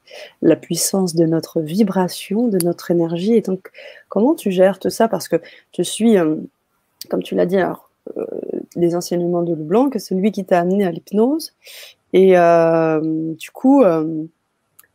la 0.41 0.57
puissance 0.57 1.15
de 1.15 1.27
notre 1.27 1.61
vibration, 1.61 2.49
de 2.49 2.59
notre 2.65 2.91
énergie. 2.91 3.35
Et 3.35 3.43
donc, 3.43 3.71
comment 4.09 4.35
tu 4.35 4.51
gères 4.51 4.79
tout 4.79 4.89
ça? 4.89 5.07
Parce 5.07 5.29
que 5.29 5.37
je 5.77 5.83
suis, 5.83 6.17
euh, 6.17 6.37
comme 7.11 7.23
tu 7.23 7.35
l'as 7.35 7.45
dit, 7.45 7.59
alors, 7.59 7.91
euh, 8.17 8.25
les 8.75 8.97
enseignements 8.97 9.43
de 9.43 9.55
Leblanc, 9.55 9.91
que 9.91 9.99
c'est 9.99 10.19
qui 10.31 10.47
t'a 10.47 10.61
amené 10.61 10.87
à 10.87 10.91
l'hypnose. 10.91 11.53
Et 12.15 12.39
euh, 12.39 13.35
du 13.35 13.51
coup, 13.51 13.85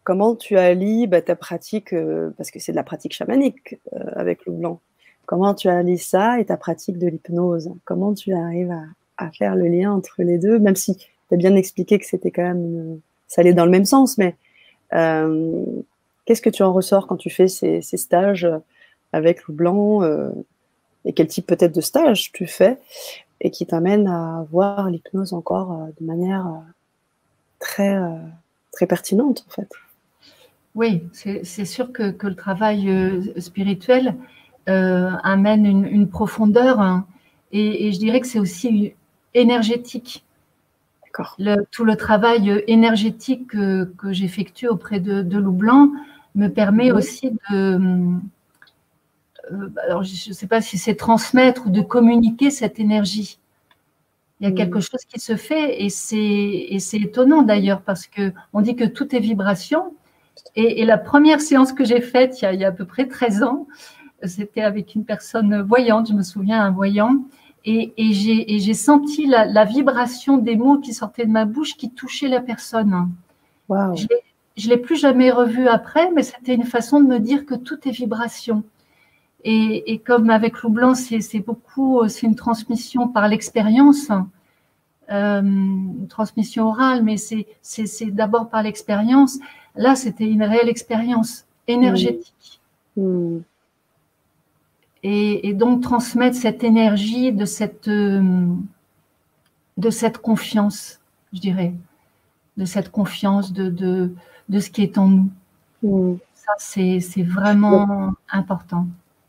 comment 0.03 0.35
tu 0.35 0.57
allies 0.57 1.05
bah, 1.05 1.21
ta 1.21 1.35
pratique, 1.35 1.93
parce 2.37 2.49
que 2.49 2.57
c'est 2.57 2.71
de 2.71 2.77
la 2.77 2.83
pratique 2.83 3.13
chamanique 3.13 3.77
avec 4.15 4.47
Leblanc, 4.47 4.79
comment 5.29 5.53
tu 5.53 5.67
allies 5.67 5.99
ça 5.99 6.39
et 6.39 6.45
ta 6.45 6.57
pratique 6.57 6.97
de 6.97 7.07
l'hypnose? 7.07 7.69
Comment 7.85 8.15
tu 8.15 8.33
arrives 8.33 8.75
à, 9.17 9.29
faire 9.31 9.55
le 9.55 9.67
lien 9.67 9.91
entre 9.91 10.23
les 10.23 10.39
deux, 10.39 10.57
même 10.57 10.75
si 10.75 10.97
as 11.31 11.37
bien 11.37 11.55
expliqué 11.55 11.99
que 11.99 12.05
c'était 12.05 12.31
quand 12.31 12.43
même, 12.43 12.99
ça 13.27 13.41
allait 13.41 13.53
dans 13.53 13.65
le 13.65 13.71
même 13.71 13.85
sens, 13.85 14.17
mais 14.17 14.35
qu'est-ce 14.91 16.41
que 16.41 16.49
tu 16.49 16.63
en 16.63 16.73
ressors 16.73 17.07
quand 17.07 17.17
tu 17.17 17.29
fais 17.29 17.47
ces, 17.47 17.81
stages 17.81 18.47
avec 19.13 19.47
Leblanc 19.47 20.03
et 21.05 21.13
quel 21.13 21.27
type 21.27 21.47
peut-être 21.47 21.73
de 21.73 21.81
stage 21.81 22.31
tu 22.31 22.47
fais 22.47 22.77
et 23.41 23.51
qui 23.51 23.65
t'amène 23.65 24.07
à 24.07 24.45
voir 24.51 24.89
l'hypnose 24.89 25.33
encore 25.33 25.71
euh, 25.71 25.85
de 25.99 26.05
manière 26.05 26.47
euh, 26.47 26.59
très, 27.59 27.95
euh, 27.95 28.17
très 28.71 28.85
pertinente 28.85 29.45
en 29.47 29.51
fait? 29.51 29.69
Oui, 30.75 31.03
c'est 31.13 31.65
sûr 31.65 31.91
que, 31.91 32.11
que, 32.11 32.27
le 32.27 32.35
travail 32.35 32.87
spirituel 33.37 34.15
amène 34.67 35.65
une, 35.65 36.07
profondeur 36.07 36.79
hein, 36.79 37.07
et, 37.51 37.91
je 37.91 37.97
dirais 37.97 38.21
que 38.21 38.27
c'est 38.27 38.39
aussi 38.39 38.93
énergétique. 39.33 40.23
Tout 41.71 41.83
le 41.83 41.95
travail 41.95 42.63
énergétique 42.67 43.47
que, 43.47 43.85
que 43.97 44.13
j'effectue 44.13 44.67
auprès 44.67 44.99
de, 44.99 45.21
de 45.21 45.37
Loup 45.37 45.53
Blanc 45.53 45.91
me 46.35 46.47
permet 46.47 46.91
aussi 46.91 47.31
de, 47.49 48.17
euh, 49.51 49.69
alors 49.83 50.03
je 50.03 50.29
ne 50.29 50.33
sais 50.33 50.47
pas 50.47 50.61
si 50.61 50.77
c'est 50.77 50.95
transmettre 50.95 51.67
ou 51.67 51.69
de 51.69 51.81
communiquer 51.81 52.51
cette 52.51 52.79
énergie. 52.79 53.39
Il 54.39 54.47
y 54.47 54.51
a 54.51 54.53
quelque 54.53 54.79
chose 54.79 55.03
qui 55.05 55.19
se 55.19 55.35
fait 55.35 55.83
et 55.83 55.89
c'est 55.89 56.97
étonnant 56.97 57.41
d'ailleurs 57.41 57.81
parce 57.81 58.07
que 58.07 58.31
on 58.53 58.61
dit 58.61 58.75
que 58.75 58.85
tout 58.85 59.13
est 59.13 59.19
vibration. 59.19 59.93
Et, 60.55 60.85
la 60.85 60.97
première 60.97 61.41
séance 61.41 61.73
que 61.73 61.83
j'ai 61.83 61.99
faite 61.99 62.41
il 62.41 62.59
y, 62.59 62.63
a, 62.63 62.69
à 62.69 62.71
peu 62.71 62.85
près 62.85 63.07
13 63.07 63.43
ans, 63.43 63.67
c'était 64.23 64.61
avec 64.61 64.95
une 64.95 65.03
personne 65.03 65.61
voyante, 65.61 66.07
je 66.07 66.13
me 66.13 66.23
souviens, 66.23 66.61
un 66.61 66.71
voyant, 66.71 67.25
et, 67.69 67.93
et 67.97 68.59
j'ai 68.59 68.73
senti 68.73 69.27
la, 69.27 69.65
vibration 69.65 70.37
des 70.37 70.55
mots 70.55 70.79
qui 70.79 70.93
sortaient 70.93 71.25
de 71.25 71.31
ma 71.31 71.45
bouche 71.45 71.77
qui 71.77 71.91
touchaient 71.91 72.27
la 72.27 72.41
personne. 72.41 73.09
Je 73.69 74.65
ne 74.65 74.69
l'ai 74.69 74.77
plus 74.77 74.95
jamais 74.95 75.29
revu 75.31 75.67
après, 75.67 76.11
mais 76.11 76.23
c'était 76.23 76.55
une 76.55 76.63
façon 76.63 76.99
de 76.99 77.05
me 77.05 77.19
dire 77.19 77.45
que 77.45 77.53
tout 77.53 77.87
est 77.87 77.91
vibration. 77.91 78.63
Et, 79.43 80.01
comme 80.05 80.31
avec 80.31 80.61
Loup 80.63 80.71
Blanc, 80.71 80.95
c'est 80.95 81.39
beaucoup, 81.39 82.07
c'est 82.07 82.25
une 82.25 82.35
transmission 82.35 83.07
par 83.07 83.27
l'expérience, 83.27 84.09
euh, 85.11 85.41
une 85.41 86.07
transmission 86.09 86.67
orale, 86.69 87.03
mais 87.03 87.17
c'est 87.17 88.11
d'abord 88.11 88.49
par 88.49 88.63
l'expérience. 88.63 89.37
Là, 89.75 89.95
c'était 89.95 90.27
une 90.27 90.43
réelle 90.43 90.69
expérience 90.69 91.45
énergétique. 91.67 92.59
Mmh. 92.97 93.03
Mmh. 93.03 93.43
Et, 95.03 95.53
donc 95.53 95.81
transmettre 95.81 96.35
cette 96.35 96.63
énergie 96.63 97.31
de 97.31 97.45
cette, 97.45 97.87
euh, 97.87 98.45
de 99.77 99.89
cette 99.89 100.17
confiance, 100.17 100.99
je 101.33 101.39
dirais, 101.39 101.73
de 102.57 102.65
cette 102.65 102.91
confiance 102.91 103.53
de, 103.53 103.69
de, 103.69 104.13
de 104.49 104.59
ce 104.59 104.69
qui 104.69 104.83
est 104.83 104.97
en 104.97 105.07
nous. 105.07 105.29
Mmh. 105.83 106.17
Ça, 106.57 106.99
c'est 106.99 107.23
vraiment 107.23 108.13
important. 108.31 108.87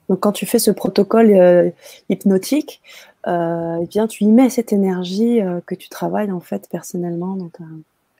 Donc, 0.08 0.20
quand 0.20 0.32
tu 0.32 0.44
fais 0.44 0.58
ce 0.58 0.72
protocole 0.72 1.30
euh, 1.30 1.70
hypnotique, 2.08 2.80
euh, 3.28 3.78
eh 3.82 3.86
bien, 3.86 4.08
tu 4.08 4.24
y 4.24 4.26
mets 4.26 4.50
cette 4.50 4.72
énergie 4.72 5.40
euh, 5.40 5.60
que 5.66 5.76
tu 5.76 5.88
travailles 5.88 6.32
en 6.32 6.40
fait 6.40 6.68
personnellement 6.70 7.36
dans 7.36 7.48
ta. 7.48 7.64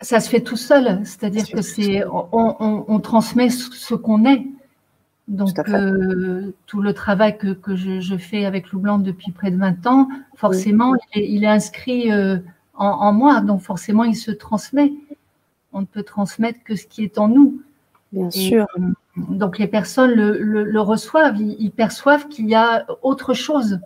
Ça 0.01 0.21
se 0.21 0.31
fait 0.31 0.41
tout 0.41 0.57
seul, 0.57 1.01
c'est-à-dire 1.05 1.49
que 1.51 1.63
c'est 1.63 2.05
on, 2.33 3.01
transmet 3.01 3.51
ce 3.51 3.95
qu'on 3.95 4.25
est. 4.25 4.47
Donc, 5.31 5.55
tout, 6.67 6.83
le 6.83 6.93
travail 6.93 7.39
que, 7.39 7.77
je, 7.77 8.17
fais 8.17 8.45
avec 8.45 8.73
Lou 8.73 8.81
Blanc 8.81 8.99
depuis 8.99 9.31
près 9.31 9.51
de 9.51 9.57
20 9.57 9.87
ans, 9.87 10.09
forcément, 10.35 10.95
il, 11.15 11.45
est, 11.45 11.47
inscrit 11.47 12.11
en, 12.75 13.13
moi, 13.13 13.41
donc 13.41 13.61
forcément, 13.61 14.05
il 14.05 14.17
se 14.17 14.33
transmet. 14.33 14.93
On 15.73 15.83
ne 15.83 15.87
peut 15.87 16.03
transmettre 16.03 16.65
que 16.65 16.75
ce 16.75 16.85
qui 16.85 17.05
est 17.05 17.17
en 17.19 17.29
nous. 17.29 17.63
Bien 18.13 18.31
sûr. 18.31 18.67
Donc 19.17 19.59
les 19.59 19.69
personnes 19.69 20.13
le, 20.13 20.81
reçoivent, 20.81 21.41
ils, 21.41 21.71
perçoivent 21.71 22.27
qu'il 22.29 22.49
y 22.49 22.57
a 22.57 22.87
autre 23.03 23.35
chose, 23.35 23.79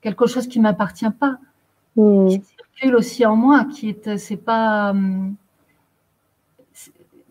quelque 0.00 0.26
chose 0.26 0.46
qui 0.46 0.60
m'appartient 0.60 1.10
pas, 1.10 1.38
hmm. 1.96 2.28
qui 2.28 2.42
circule 2.42 2.96
aussi 2.96 3.26
en 3.26 3.36
moi, 3.36 3.64
qui 3.64 3.90
est, 3.90 4.16
c'est 4.16 4.36
pas, 4.36 4.90
hum, 4.90 5.34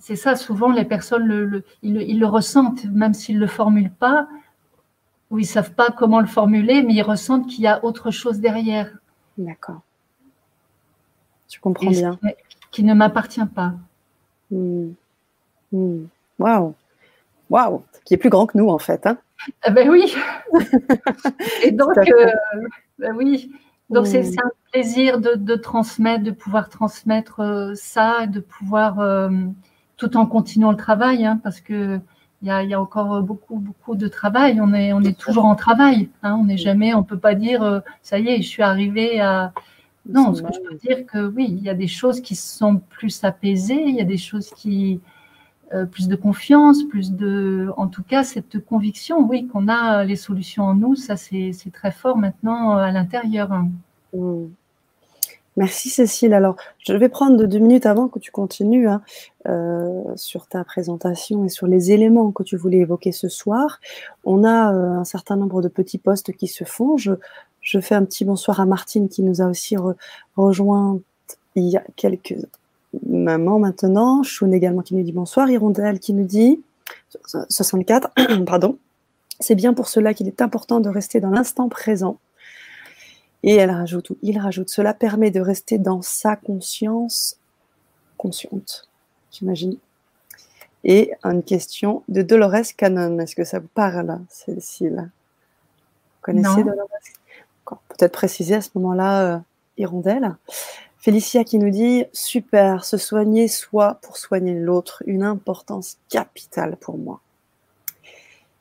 c'est 0.06 0.16
ça. 0.16 0.36
Souvent 0.36 0.72
les 0.72 0.86
personnes 0.86 1.26
le, 1.26 1.64
ils, 1.82 2.20
le 2.20 2.28
ressentent, 2.28 2.86
même 2.86 3.16
s'ils 3.16 3.40
le 3.40 3.48
formulent 3.48 3.90
pas, 3.92 4.28
ou 5.32 5.40
ils 5.40 5.48
savent 5.48 5.74
pas 5.74 5.90
comment 5.90 6.20
le 6.20 6.28
formuler, 6.28 6.84
mais 6.84 6.94
ils 6.94 7.02
ressentent 7.02 7.48
qu'il 7.48 7.64
y 7.64 7.68
a 7.68 7.84
autre 7.84 8.12
chose 8.12 8.40
derrière. 8.40 8.92
D'accord. 9.36 9.82
Tu 11.48 11.60
comprends 11.60 11.90
bien. 11.90 12.20
Qui 12.70 12.84
ne 12.84 12.94
m'appartient 12.94 13.48
pas. 13.48 13.74
Hmm. 14.52 14.92
Hmm. 15.72 16.04
Waouh. 16.38 16.76
Waouh, 17.50 17.84
qui 18.04 18.14
est 18.14 18.18
plus 18.18 18.30
grand 18.30 18.46
que 18.46 18.60
nous 18.60 18.70
en 18.70 18.78
fait. 18.78 19.08
Hein 19.08 19.18
ah 19.64 19.72
ben 19.72 19.90
oui. 19.90 20.14
Et 21.64 21.72
donc, 21.72 21.98
euh, 21.98 22.32
ben 23.00 23.16
oui. 23.16 23.52
Donc 23.90 24.06
c'est 24.06 24.20
un 24.20 24.52
plaisir 24.72 25.20
de, 25.20 25.56
transmettre, 25.56 26.24
de 26.24 26.32
pouvoir 26.32 26.70
transmettre 26.70 27.40
euh, 27.40 27.74
ça, 27.74 28.28
de 28.28 28.40
pouvoir 28.40 29.00
euh, 29.00 29.30
tout 29.98 30.18
en 30.18 30.26
continuant 30.26 30.72
le 30.72 30.78
travail, 30.78 31.26
hein, 31.26 31.40
parce 31.44 31.62
que 31.62 32.00
il 32.42 32.48
y 32.50 32.52
a, 32.74 32.80
encore 32.82 33.24
beaucoup 33.24 33.58
beaucoup 33.58 33.96
de 33.96 34.08
travail. 34.08 34.60
On 34.62 34.74
est 34.74 34.94
on 34.94 35.02
est 35.02 35.18
toujours 35.18 35.46
en 35.46 35.56
travail. 35.56 36.10
Hein, 36.22 36.38
on 36.40 36.46
n'est 36.46 36.58
jamais, 36.58 36.94
on 36.94 37.04
peut 37.04 37.18
pas 37.18 37.34
dire 37.34 37.82
ça 38.02 38.20
y 38.20 38.28
est, 38.28 38.42
je 38.42 38.48
suis 38.48 38.64
arrivé 38.64 39.20
à 39.20 39.54
non, 40.08 40.36
ce 40.36 40.44
que 40.44 40.54
je 40.54 40.60
peux 40.60 40.76
dire 40.76 41.06
que 41.08 41.28
oui, 41.28 41.48
il 41.50 41.64
y 41.64 41.70
a 41.70 41.74
des 41.74 41.88
choses 41.88 42.22
qui 42.22 42.36
sont 42.36 42.78
plus 42.78 43.24
apaisées, 43.24 43.84
il 43.88 43.96
y 43.96 44.02
a 44.02 44.06
des 44.06 44.18
choses 44.18 44.52
qui 44.52 45.00
euh, 45.74 45.86
plus 45.86 46.08
de 46.08 46.16
confiance, 46.16 46.84
plus 46.84 47.12
de, 47.12 47.72
en 47.76 47.88
tout 47.88 48.04
cas, 48.04 48.24
cette 48.24 48.64
conviction, 48.64 49.28
oui, 49.28 49.48
qu'on 49.48 49.68
a 49.68 50.04
les 50.04 50.16
solutions 50.16 50.64
en 50.64 50.76
nous, 50.76 50.96
ça 50.96 51.18
c'est 51.18 51.52
très 51.74 51.92
fort 51.92 52.18
maintenant 52.18 52.78
euh, 52.78 52.82
à 52.82 52.92
l'intérieur. 52.92 53.50
Mmh. 54.14 54.46
Merci 55.58 55.90
Cécile. 55.90 56.34
Alors, 56.34 56.58
je 56.80 56.94
vais 56.94 57.08
prendre 57.08 57.42
deux 57.46 57.60
minutes 57.60 57.86
avant 57.86 58.10
que 58.10 58.20
tu 58.20 58.32
continues 58.32 58.90
hein, 58.90 59.02
euh, 59.48 60.04
sur 60.16 60.48
ta 60.48 60.64
présentation 60.64 61.46
et 61.46 61.50
sur 61.50 61.66
les 61.68 61.92
éléments 61.92 62.32
que 62.32 62.44
tu 62.44 62.58
voulais 62.58 62.80
évoquer 62.80 63.14
ce 63.14 63.30
soir. 63.30 63.80
On 64.26 64.44
a 64.44 64.70
un 64.70 65.06
certain 65.06 65.38
nombre 65.38 65.62
de 65.62 65.70
petits 65.70 65.98
postes 65.98 66.34
qui 66.34 66.48
se 66.48 66.66
font. 66.66 66.98
Je, 66.98 67.14
fais 67.80 67.96
un 67.96 68.04
petit 68.04 68.26
bonsoir 68.26 68.60
à 68.60 68.66
Martine 68.66 69.08
qui 69.08 69.24
nous 69.24 69.42
a 69.42 69.46
aussi 69.46 69.76
rejoint 70.36 71.00
il 71.56 71.70
y 71.70 71.78
a 71.78 71.84
quelques 71.96 72.36
maman 73.06 73.60
maintenant, 73.60 74.24
Choun 74.24 74.54
également 74.54 74.82
qui 74.82 74.96
nous 74.96 75.04
dit 75.04 75.12
bonsoir, 75.12 75.50
Hirondelle 75.50 76.00
qui 76.00 76.14
nous 76.14 76.26
dit 76.26 76.62
64, 77.50 78.12
pardon, 78.46 78.78
c'est 79.40 79.56
bien 79.56 79.74
pour 79.74 79.88
cela 79.88 80.14
qu'il 80.14 80.28
est 80.28 80.42
important 80.42 80.80
de 80.80 80.90
rester 80.90 81.20
dans 81.20 81.30
l'instant 81.30 81.70
présent. 81.70 82.18
Et 83.48 83.54
elle 83.54 83.70
rajoute, 83.70 84.12
il 84.24 84.40
rajoute, 84.40 84.70
cela 84.70 84.96
permet 84.96 85.30
de 85.30 85.40
rester 85.40 85.78
dans 85.78 86.02
sa 86.02 86.36
conscience 86.36 87.38
consciente, 88.18 88.90
j'imagine. 89.32 89.78
Et 90.84 91.12
une 91.24 91.44
question 91.44 92.02
de 92.08 92.24
Dolores 92.24 92.74
Cannon. 92.76 93.20
Est-ce 93.20 93.36
que 93.36 93.44
ça 93.44 93.60
vous 93.60 93.68
parle, 93.68 94.20
celle-ci-là 94.30 95.04
Vous 95.04 96.22
connaissez 96.22 96.64
Dolores? 96.64 96.90
Peut-être 97.90 98.14
préciser 98.14 98.56
à 98.56 98.62
ce 98.62 98.70
moment-là, 98.76 99.36
euh, 99.36 99.40
Hirondelle. 99.78 100.36
Félicia 100.98 101.44
qui 101.44 101.60
nous 101.60 101.70
dit 101.70 102.06
super, 102.14 102.84
se 102.84 102.98
soigner 102.98 103.48
soi 103.48 104.00
pour 104.02 104.18
soigner 104.18 104.56
l'autre, 104.56 105.04
une 105.06 105.22
importance 105.22 105.98
capitale 106.10 106.78
pour 106.78 106.98
moi. 106.98 107.22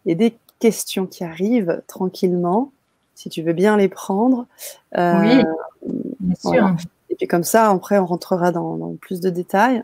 Et 0.05 0.15
des 0.15 0.37
questions 0.59 1.07
qui 1.07 1.25
arrivent 1.25 1.83
tranquillement, 1.87 2.71
si 3.15 3.29
tu 3.29 3.43
veux 3.43 3.53
bien 3.53 3.77
les 3.77 3.89
prendre. 3.89 4.47
Euh, 4.97 5.21
oui, 5.21 5.45
bien 6.21 6.35
sûr. 6.37 6.77
Et 7.11 7.17
puis 7.17 7.27
comme 7.27 7.45
ça, 7.45 7.71
après, 7.71 7.99
on 7.99 8.07
rentrera 8.07 8.51
dans, 8.51 8.97
plus 9.01 9.21
de 9.21 9.31
détails. 9.31 9.83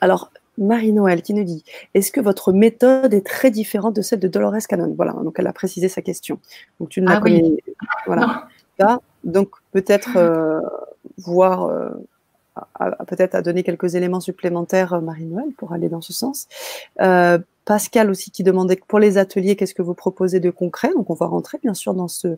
Alors, 0.00 0.30
Marie-Noël 0.56 1.22
qui 1.22 1.34
nous 1.34 1.44
dit 1.44 1.64
Est-ce 1.94 2.12
que 2.12 2.20
votre 2.20 2.52
méthode 2.52 3.12
est 3.12 3.26
très 3.26 3.50
différente 3.50 3.96
de 3.96 4.02
celle 4.02 4.20
de 4.20 4.28
Dolores 4.28 4.66
Cannon? 4.68 4.92
Voilà, 4.96 5.12
donc 5.12 5.34
elle 5.38 5.46
a 5.46 5.52
précisé 5.52 5.88
sa 5.88 6.00
question. 6.00 6.38
Donc 6.78 6.90
tu 6.90 7.00
ne 7.00 7.08
la 7.08 7.16
ah 7.16 7.20
connais. 7.20 7.56
Voilà. 8.06 8.48
donc 9.24 9.50
peut-être 9.72 10.16
euh, 10.16 10.60
voir 11.18 11.64
euh, 11.64 11.88
peut-être 13.08 13.34
à 13.34 13.42
donner 13.42 13.64
quelques 13.64 13.96
éléments 13.96 14.20
supplémentaires, 14.20 15.00
Marie-Noël, 15.00 15.50
pour 15.56 15.72
aller 15.72 15.88
dans 15.88 16.00
ce 16.00 16.12
sens. 16.12 16.46
Pascal 17.64 18.10
aussi 18.10 18.30
qui 18.30 18.42
demandait 18.42 18.78
pour 18.88 18.98
les 18.98 19.16
ateliers, 19.18 19.56
qu'est-ce 19.56 19.74
que 19.74 19.82
vous 19.82 19.94
proposez 19.94 20.40
de 20.40 20.50
concret? 20.50 20.90
Donc 20.94 21.10
on 21.10 21.14
va 21.14 21.26
rentrer 21.26 21.58
bien 21.62 21.74
sûr 21.74 21.94
dans 21.94 22.08
ce, 22.08 22.36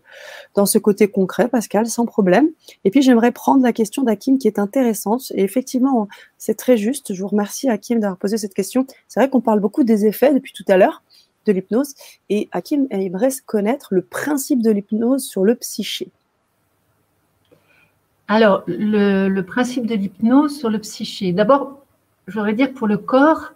dans 0.55 0.67
ce 0.67 0.79
côté 0.79 1.09
concret, 1.09 1.49
Pascal, 1.49 1.87
sans 1.87 2.07
problème. 2.07 2.49
Et 2.85 2.91
puis 2.91 3.03
j'aimerais 3.03 3.33
prendre 3.33 3.63
la 3.63 3.73
question 3.73 4.03
d'Akim 4.03 4.39
qui 4.39 4.47
est 4.47 4.59
intéressante. 4.59 5.33
Et 5.35 5.43
effectivement, 5.43 6.09
c'est 6.39 6.55
très 6.55 6.77
juste. 6.77 7.13
Je 7.13 7.23
vous 7.23 7.29
remercie 7.29 7.69
Hakim 7.69 8.01
d'avoir 8.01 8.19
posé 8.19 8.39
cette 8.39 8.55
question. 8.55 8.87
C'est 9.09 9.21
vrai 9.21 9.29
qu'on 9.29 9.41
parle 9.41 9.61
beaucoup 9.61 9.85
des 9.85 10.07
effets 10.07 10.33
depuis 10.33 10.53
tout 10.53 10.65
à 10.69 10.77
l'heure 10.77 11.03
de 11.47 11.53
l'hypnose. 11.53 11.95
Et 12.29 12.49
Hakim 12.53 12.87
aimerait 12.91 13.31
connaître 13.47 13.89
le 13.95 14.03
principe 14.03 14.63
de 14.63 14.71
l'hypnose 14.71 15.25
sur 15.25 15.45
le 15.45 15.55
psyché. 15.55 16.11
Alors, 18.29 18.65
le, 18.67 19.41
principe 19.43 19.87
de 19.87 19.95
l'hypnose 19.95 20.59
sur 20.59 20.69
le 20.69 20.81
psyché. 20.81 21.33
D'abord, 21.33 21.85
j'aurais 22.27 22.55
dire 22.55 22.73
pour 22.73 22.89
le 22.89 22.99
corps, 22.99 23.53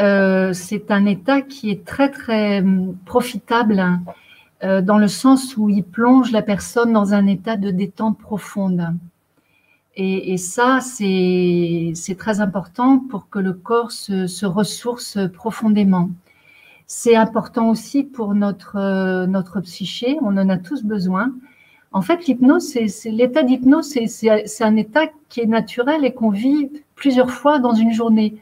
euh, 0.00 0.52
c'est 0.52 0.90
un 0.90 1.06
état 1.06 1.42
qui 1.42 1.70
est 1.70 1.84
très 1.84 2.10
très 2.10 2.60
hum, 2.60 2.96
profitable 3.04 3.78
hein, 3.80 4.02
dans 4.82 4.98
le 4.98 5.08
sens 5.08 5.56
où 5.56 5.68
il 5.68 5.84
plonge 5.84 6.32
la 6.32 6.42
personne 6.42 6.92
dans 6.92 7.14
un 7.14 7.26
état 7.26 7.56
de 7.56 7.70
détente 7.70 8.18
profonde. 8.18 8.94
Et, 10.00 10.36
ça, 10.36 10.78
c'est 10.80 12.16
très 12.16 12.40
important 12.40 13.00
pour 13.00 13.28
que 13.28 13.40
le 13.40 13.52
corps 13.52 13.90
se, 13.90 14.28
se 14.28 14.46
ressource 14.46 15.18
profondément. 15.34 16.10
C'est 16.90 17.16
important 17.16 17.68
aussi 17.68 18.02
pour 18.02 18.34
notre, 18.34 18.76
euh, 18.76 19.26
notre 19.26 19.60
psyché, 19.60 20.16
on 20.22 20.38
en 20.38 20.48
a 20.48 20.56
tous 20.56 20.84
besoin. 20.84 21.34
En 21.92 22.00
fait, 22.00 22.26
l'hypnose, 22.26 22.66
c'est 22.66 23.10
l'état 23.10 23.42
d'hypnose, 23.42 23.92
c'est 24.06 24.64
un 24.64 24.76
état 24.76 25.02
qui 25.28 25.40
est 25.40 25.46
naturel 25.46 26.04
et 26.04 26.14
qu'on 26.14 26.30
vit 26.30 26.70
plusieurs 26.94 27.30
fois 27.30 27.58
dans 27.58 27.74
une 27.74 27.92
journée. 27.92 28.36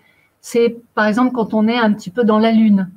C'est 0.49 0.77
par 0.95 1.09
exemple 1.09 1.35
quand 1.35 1.55
on 1.55 1.67
est 1.67 1.77
un 1.77 1.93
petit 1.93 2.11
peu 2.11 2.23
dans 2.23 2.39
la 2.39 2.53
lune, 2.53 2.89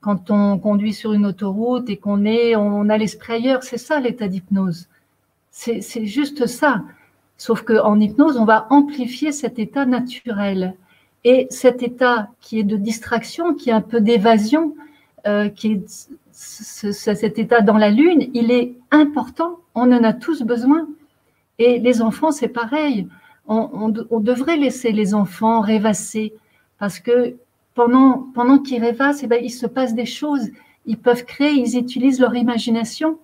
quand 0.00 0.28
on 0.32 0.58
conduit 0.58 0.92
sur 0.92 1.12
une 1.12 1.24
autoroute 1.24 1.88
et 1.88 1.96
qu'on 1.96 2.24
est, 2.24 2.56
on 2.56 2.88
a 2.88 2.98
l'esprit 2.98 3.34
ailleurs. 3.34 3.62
C'est 3.62 3.78
ça 3.78 4.00
l'état 4.00 4.26
d'hypnose. 4.26 4.88
C'est 5.52 6.04
juste 6.04 6.48
ça. 6.48 6.82
Sauf 7.36 7.62
qu'en 7.62 8.00
hypnose, 8.00 8.36
on 8.36 8.44
va 8.44 8.66
amplifier 8.70 9.30
cet 9.30 9.60
état 9.60 9.86
naturel. 9.86 10.74
Et 11.22 11.46
cet 11.50 11.84
état 11.84 12.30
qui 12.40 12.58
est 12.58 12.64
de 12.64 12.76
distraction, 12.76 13.54
qui 13.54 13.70
est 13.70 13.72
un 13.72 13.82
peu 13.82 14.00
d'évasion, 14.00 14.74
euh, 15.28 15.48
qui 15.48 15.74
est 15.74 16.08
cet 16.32 17.38
état 17.38 17.60
dans 17.60 17.78
la 17.78 17.90
lune, 17.90 18.30
il 18.34 18.50
est 18.50 18.74
important. 18.90 19.60
On 19.76 19.92
en 19.92 20.02
a 20.02 20.12
tous 20.12 20.42
besoin. 20.42 20.88
Et 21.60 21.78
les 21.78 22.02
enfants, 22.02 22.32
c'est 22.32 22.48
pareil. 22.48 23.06
On, 23.46 23.90
devrait 23.90 24.56
laisser 24.56 24.90
les 24.90 25.14
enfants 25.14 25.60
rêvasser 25.60 26.34
parce 26.80 26.98
que 26.98 27.36
pendant, 27.74 28.26
pendant 28.34 28.58
qu'ils 28.58 28.82
rêvassent, 28.82 29.22
eh 29.22 29.28
ben, 29.28 29.40
il 29.42 29.50
se 29.50 29.66
passe 29.66 29.94
des 29.94 30.06
choses. 30.06 30.48
Ils 30.86 30.98
peuvent 30.98 31.24
créer, 31.24 31.52
ils 31.52 31.78
utilisent 31.78 32.18
leur 32.18 32.34
imagination. 32.34 33.18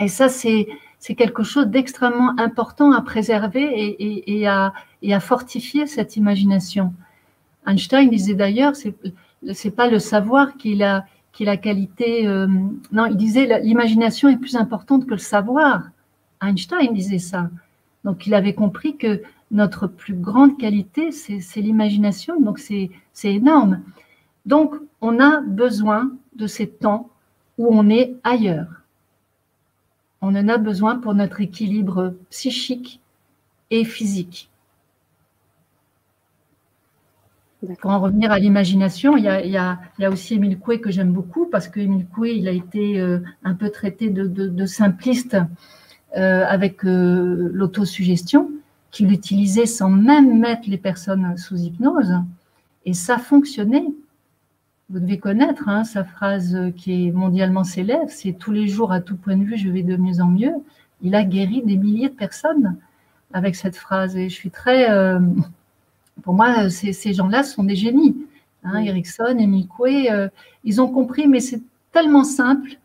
Et 0.00 0.08
ça, 0.08 0.28
c'est, 0.28 0.68
c'est 0.98 1.14
quelque 1.14 1.42
chose 1.42 1.66
d'extrêmement 1.66 2.32
important 2.38 2.92
à 2.92 3.02
préserver 3.02 3.64
et, 3.64 4.40
et, 4.40 4.46
à, 4.46 4.72
et 5.02 5.12
à 5.12 5.20
fortifier 5.20 5.86
cette 5.86 6.16
imagination. 6.16 6.94
Einstein 7.66 8.08
disait 8.08 8.34
d'ailleurs, 8.34 8.74
c'est, 8.76 8.94
c'est 9.52 9.72
pas 9.72 9.88
le 9.88 9.98
savoir 9.98 10.56
qu'il 10.56 10.82
a, 10.82 11.04
qui 11.32 11.44
la 11.44 11.56
qualité. 11.56 12.26
Euh, 12.26 12.46
non, 12.92 13.06
il 13.06 13.16
disait 13.16 13.60
l'imagination 13.60 14.28
est 14.28 14.36
plus 14.36 14.56
importante 14.56 15.04
que 15.04 15.12
le 15.12 15.18
savoir. 15.18 15.82
Einstein 16.40 16.92
disait 16.92 17.18
ça. 17.18 17.50
Donc 18.04 18.26
il 18.26 18.34
avait 18.34 18.54
compris 18.54 18.96
que 18.96 19.22
notre 19.52 19.86
plus 19.86 20.14
grande 20.14 20.58
qualité, 20.58 21.12
c'est 21.12 21.60
l'imagination. 21.60 22.40
Donc 22.40 22.58
c'est 22.58 22.90
énorme. 23.24 23.82
Donc 24.46 24.74
on 25.00 25.20
a 25.20 25.40
besoin 25.40 26.10
de 26.34 26.46
ces 26.46 26.68
temps 26.68 27.10
où 27.58 27.68
on 27.70 27.88
est 27.88 28.16
ailleurs. 28.24 28.82
On 30.20 30.34
en 30.34 30.48
a 30.48 30.56
besoin 30.56 30.96
pour 30.96 31.14
notre 31.14 31.40
équilibre 31.40 32.14
psychique 32.30 33.00
et 33.70 33.84
physique. 33.84 34.48
Pour 37.80 37.92
en 37.92 38.00
revenir 38.00 38.32
à 38.32 38.38
l'imagination, 38.40 39.16
il, 39.16 39.24
il, 39.44 39.50
y 39.50 39.56
a 39.56 40.10
aussi 40.10 40.34
Émile 40.34 40.58
Coué 40.58 40.80
que 40.80 40.90
j'aime 40.90 41.12
beaucoup 41.12 41.46
parce 41.46 41.68
que 41.68 41.78
Émile 41.78 42.06
Coué, 42.06 42.32
il 42.32 42.48
a 42.48 42.50
été 42.50 43.00
euh, 43.00 43.20
un 43.44 43.54
peu 43.54 43.70
traité 43.70 44.10
de, 44.10 44.66
simpliste 44.66 45.36
euh, 46.16 46.44
avec 46.46 46.84
euh, 46.84 47.50
l'autosuggestion, 47.52 48.50
qu'il 48.92 49.10
utilisait 49.10 49.66
sans 49.66 49.90
même 49.90 50.38
mettre 50.38 50.70
les 50.70 50.78
personnes 50.78 51.36
sous 51.36 51.56
hypnose. 51.56 52.14
Et 52.84 52.92
ça 52.92 53.18
fonctionnait. 53.18 53.86
Vous 54.90 55.00
devez 55.00 55.18
connaître 55.18 55.68
hein, 55.68 55.82
sa 55.82 56.04
phrase 56.04 56.56
qui 56.76 57.08
est 57.08 57.10
mondialement 57.10 57.64
célèbre, 57.64 58.10
c'est 58.10 58.32
tous 58.34 58.52
les 58.52 58.68
jours, 58.68 58.92
à 58.92 59.00
tout 59.00 59.16
point 59.16 59.36
de 59.36 59.44
vue, 59.44 59.56
je 59.56 59.70
vais 59.70 59.82
de 59.82 59.96
mieux 59.96 60.20
en 60.20 60.28
mieux. 60.28 60.54
Il 61.00 61.16
a 61.16 61.24
guéri 61.24 61.62
des 61.64 61.76
milliers 61.76 62.10
de 62.10 62.14
personnes 62.14 62.76
avec 63.32 63.56
cette 63.56 63.76
phrase. 63.76 64.16
Et 64.16 64.28
je 64.28 64.34
suis 64.34 64.50
très 64.50 64.88
pour 66.22 66.34
moi, 66.34 66.68
ces, 66.68 67.12
gens-là 67.12 67.42
sont 67.42 67.64
des 67.64 67.76
génies. 67.76 68.16
Hein, 68.64 68.80
Erickson, 68.80 69.36
Emile 69.38 69.66
Coué, 69.66 70.10
euh, 70.10 70.28
ils 70.64 70.80
ont 70.80 70.88
compris, 70.88 71.26
mais 71.26 71.40
c'est 71.40 71.60
tellement 71.90 72.24
simple 72.24 72.78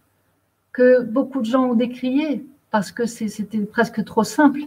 que 0.72 1.04
beaucoup 1.04 1.42
de 1.42 1.46
gens 1.46 1.66
ont 1.66 1.76
décrié 1.76 2.46
parce 2.72 2.92
que 2.92 3.06
c'était 3.06 3.60
presque 3.60 4.04
trop 4.04 4.24
simple. 4.24 4.62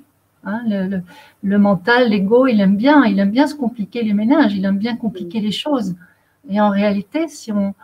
Hein, 0.44 1.03
le, 1.42 1.59
mental, 1.59 2.09
l'ego, 2.09 2.46
il 2.46 2.61
aime 2.61 2.76
bien, 2.76 3.05
il 3.05 3.18
aime 3.18 3.31
bien 3.31 3.46
se 3.46 3.55
compliquer 3.55 4.03
les 4.03 4.14
ménages, 4.14 4.55
il 4.55 4.64
aime 4.64 4.79
bien 4.79 4.96
compliquer 4.96 5.40
les 5.40 5.53
choses. 5.53 5.96
Et 6.48 6.61
en 6.61 6.70
réalité, 6.70 7.29
si 7.29 7.53
on, 7.53 7.74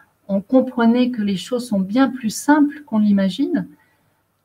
comprenait 0.49 1.11
que 1.11 1.23
les 1.23 1.37
choses 1.37 1.69
sont 1.69 1.79
bien 1.79 2.09
plus 2.09 2.31
simples 2.31 2.83
qu'on 2.85 2.99
l'imagine, 2.99 3.69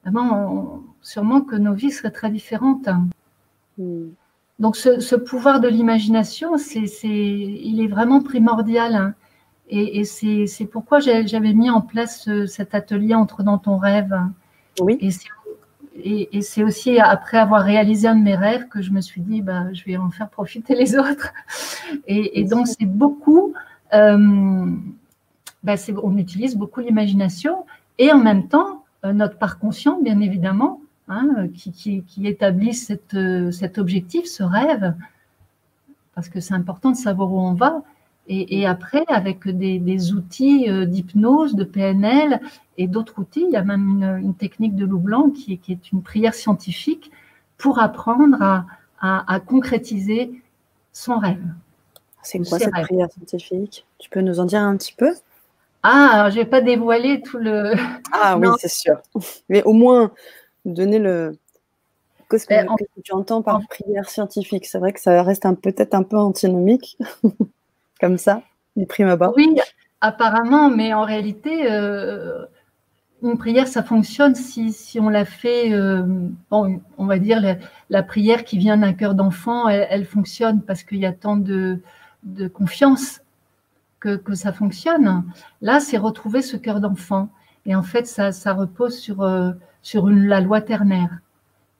eh 0.05 0.09
ben, 0.11 0.81
sûrement 1.01 1.41
que 1.41 1.55
nos 1.55 1.73
vies 1.73 1.91
seraient 1.91 2.11
très 2.11 2.29
différentes. 2.29 2.87
Hmm. 3.77 4.09
Donc 4.59 4.75
ce, 4.75 5.15
pouvoir 5.15 5.59
de 5.59 5.67
l'imagination, 5.67 6.57
c'est, 6.57 6.85
il 7.03 7.81
est 7.81 7.87
vraiment 7.87 8.21
primordial. 8.21 8.95
Hein. 8.95 9.13
Et, 9.69 10.03
c'est, 10.03 10.65
pourquoi 10.65 10.99
j'avais 10.99 11.53
mis 11.53 11.69
en 11.69 11.81
place 11.81 12.29
cet 12.45 12.75
atelier 12.75 13.15
Entre 13.15 13.41
dans 13.41 13.57
ton 13.57 13.77
rêve. 13.77 14.13
Oui. 14.79 14.97
Et 14.99 15.09
c'est, 15.09 15.29
aussi 16.63 16.99
après 16.99 17.37
avoir 17.37 17.63
réalisé 17.63 18.07
un 18.07 18.15
de 18.15 18.23
mes 18.23 18.35
rêves 18.35 18.67
que 18.67 18.81
je 18.81 18.91
me 18.91 19.01
suis 19.01 19.21
dit, 19.21 19.41
bah, 19.41 19.71
je 19.73 19.83
vais 19.85 19.97
en 19.97 20.09
faire 20.09 20.29
profiter 20.29 20.75
les 20.75 20.97
autres. 20.97 21.33
Et, 22.07 22.43
donc 22.45 22.67
c'est 22.67 22.85
beaucoup, 22.85 23.53
euh, 23.93 24.65
bah, 25.63 25.75
on 26.03 26.17
utilise 26.17 26.55
beaucoup 26.55 26.79
l'imagination 26.79 27.65
et 27.97 28.11
en 28.11 28.19
même 28.19 28.47
temps 28.47 28.83
euh, 29.05 29.13
notre 29.13 29.37
part 29.37 29.59
conscient, 29.59 29.99
bien 30.01 30.19
évidemment, 30.21 30.81
Hein, 31.13 31.49
qui, 31.53 32.05
établit 32.25 32.73
cet 32.73 33.77
objectif, 33.77 34.25
ce 34.27 34.43
rêve, 34.43 34.95
parce 36.15 36.29
que 36.29 36.39
c'est 36.39 36.53
important 36.53 36.91
de 36.91 36.95
savoir 36.95 37.33
où 37.33 37.37
on 37.37 37.53
va. 37.53 37.83
Et, 38.33 38.65
après, 38.65 39.03
avec 39.09 39.45
des, 39.45 40.13
outils 40.13 40.69
euh, 40.69 40.85
d'hypnose, 40.85 41.53
de 41.53 41.65
PNL 41.65 42.39
et 42.77 42.87
d'autres 42.87 43.19
outils, 43.19 43.43
il 43.45 43.51
y 43.51 43.57
a 43.57 43.61
même 43.61 44.21
une, 44.23 44.33
technique 44.33 44.73
de 44.73 44.85
loup 44.85 44.99
blanc 44.99 45.31
qui, 45.31 45.59
est 45.67 45.91
une 45.91 46.01
prière 46.01 46.33
scientifique 46.33 47.11
pour 47.57 47.79
apprendre 47.79 48.37
à, 49.01 49.39
concrétiser 49.41 50.41
son 50.93 51.19
rêve. 51.19 51.43
C'est 52.23 52.39
quoi 52.39 52.57
cette 52.57 52.71
prière 52.71 53.09
scientifique? 53.11 53.85
Tu 53.97 54.09
peux 54.09 54.21
nous 54.21 54.39
en 54.39 54.45
dire 54.45 54.61
un 54.61 54.77
petit 54.77 54.93
peu? 54.93 55.13
Ah, 55.83 56.29
je 56.29 56.37
ne 56.37 56.43
vais 56.43 56.49
pas 56.49 56.61
dévoiler 56.61 57.21
tout 57.21 57.37
le. 57.37 57.73
Ah 58.13 58.37
oui, 58.37 58.47
c'est 58.59 58.71
sûr. 58.71 59.01
Mais 59.49 59.61
au 59.63 59.73
moins, 59.73 60.11
donner 60.63 60.99
le. 60.99 61.37
Qu'est-ce 62.29 62.45
que, 62.45 63.01
tu 63.03 63.11
entends 63.11 63.41
par 63.41 63.59
prière 63.67 64.09
scientifique? 64.09 64.65
C'est 64.67 64.79
vrai 64.79 64.93
que 64.93 65.01
ça 65.01 65.21
reste 65.21 65.45
peut-être 65.61 65.95
un 65.95 66.03
peu 66.03 66.17
antinomique, 66.17 66.97
comme 68.01 68.17
ça, 68.17 68.41
du 68.75 68.85
prime 68.85 69.07
abord. 69.07 69.33
Oui, 69.37 69.55
apparemment, 70.01 70.69
mais 70.69 70.93
en 70.93 71.03
réalité, 71.03 71.71
euh, 71.71 72.45
une 73.21 73.37
prière, 73.37 73.67
ça 73.67 73.83
fonctionne 73.83 74.35
si, 74.35 74.73
si 74.73 74.99
on 74.99 75.07
la 75.07 75.23
fait, 75.23 75.71
euh, 75.71 76.03
bon, 76.49 76.81
on 76.97 77.05
va 77.05 77.19
dire, 77.19 77.39
la, 77.89 78.03
prière 78.03 78.43
qui 78.43 78.57
vient 78.57 78.77
d'un 78.77 78.93
cœur 78.93 79.13
d'enfant, 79.13 79.69
elle, 79.69 80.05
fonctionne 80.05 80.61
parce 80.61 80.83
qu'il 80.83 80.97
y 80.97 81.05
a 81.05 81.13
tant 81.13 81.37
de, 81.37 81.79
de 82.23 82.47
confiance 82.47 83.21
que, 83.99 84.17
que, 84.17 84.33
ça 84.33 84.51
fonctionne. 84.51 85.23
Là, 85.61 85.79
c'est 85.79 85.97
retrouver 85.97 86.41
ce 86.41 86.57
cœur 86.57 86.81
d'enfant. 86.81 87.29
Et 87.67 87.75
en 87.75 87.83
fait, 87.83 88.07
ça, 88.07 88.31
ça 88.31 88.53
repose 88.53 88.97
sur. 88.97 89.21
Euh, 89.21 89.51
sur 89.81 90.07
une, 90.09 90.27
la 90.27 90.41
loi 90.41 90.61
ternaire 90.61 91.19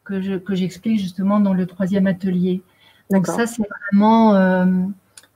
que, 0.03 0.21
je, 0.21 0.36
que 0.36 0.55
j'explique 0.55 0.99
justement 0.99 1.39
dans 1.39 1.53
le 1.53 1.65
troisième 1.65 2.07
atelier. 2.07 2.62
Donc 3.10 3.27
ça, 3.27 3.45
c'est 3.45 3.63
vraiment, 3.91 4.34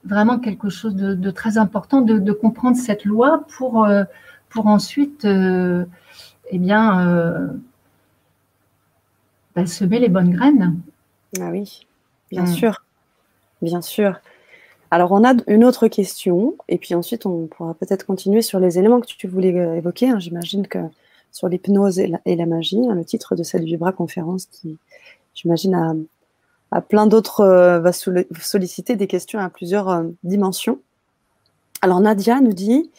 vraiment 0.06 0.38
quelque 0.38 0.68
chose 0.70 0.94
de, 0.94 1.30
très 1.30 1.58
important 1.58 2.00
de, 2.00 2.32
comprendre 2.32 2.76
cette 2.76 3.04
loi 3.04 3.44
pour, 3.56 3.84
euh, 3.84 4.04
pour 4.48 4.66
ensuite 4.66 5.24
euh, 5.24 5.84
eh 6.50 6.58
bien, 6.58 7.50
bah, 9.54 9.66
semer 9.66 9.98
les 9.98 10.08
bonnes 10.08 10.30
graines. 10.30 10.76
Ah 11.40 11.50
oui, 11.50 11.86
bien 12.30 12.44
mm. 12.44 12.46
sûr, 12.46 12.84
bien 13.62 13.82
sûr. 13.82 14.20
Alors, 14.90 15.10
on 15.12 15.24
a 15.24 15.34
une 15.48 15.64
autre 15.64 15.88
question, 15.88 16.54
et 16.68 16.78
puis 16.78 16.94
ensuite, 16.94 17.26
on 17.26 17.46
pourra 17.46 17.74
peut-être 17.74 18.06
continuer 18.06 18.40
sur 18.40 18.60
les 18.60 18.78
éléments 18.78 19.00
que 19.00 19.06
tu 19.06 19.26
voulais 19.26 19.48
évoquer. 19.48 20.08
Hein. 20.08 20.20
J'imagine 20.20 20.66
que 20.68 20.78
sur 21.32 21.48
l'hypnose 21.48 21.98
et, 21.98 22.36
la 22.36 22.46
magie, 22.46 22.80
hein, 22.88 22.94
le 22.94 23.04
titre 23.04 23.34
de 23.34 23.42
cette 23.42 23.64
Vibra 23.64 23.92
conférence 23.92 24.46
qui, 24.46 24.78
j'imagine, 25.34 25.74
a, 25.74 25.94
plein 26.88 27.06
d'autres, 27.06 27.40
euh, 27.40 27.80
va 27.80 27.92
solliciter 27.92 28.96
des 28.96 29.06
questions 29.06 29.38
à 29.38 29.48
plusieurs 29.48 29.88
euh, 29.88 30.04
dimensions. 30.24 30.80
Alors 31.82 32.00
Nadia 32.00 32.40
nous 32.40 32.52
dit, 32.52 32.90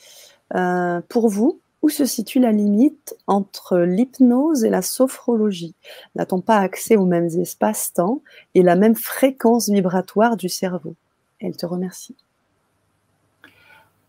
euh, 0.56 1.02
pour 1.10 1.30
vous, 1.30 1.60
où 1.82 1.90
se 1.90 2.06
situe 2.06 2.40
la 2.40 2.52
limite 2.52 3.16
entre 3.28 3.80
l'hypnose 3.80 4.64
et 4.64 4.70
la 4.70 4.82
sophrologie? 4.82 5.76
N'a-t-on 6.16 6.42
pas 6.42 6.58
accès 6.58 6.96
aux 6.96 7.06
mêmes 7.06 7.28
espaces-temps 7.28 8.22
et 8.56 8.64
la 8.64 8.76
même 8.76 8.96
fréquence 8.96 9.70
vibratoire 9.70 10.38
du 10.38 10.50
cerveau? 10.50 10.96
Elle 11.40 11.56
te 11.56 11.66
remercie. 11.66 12.16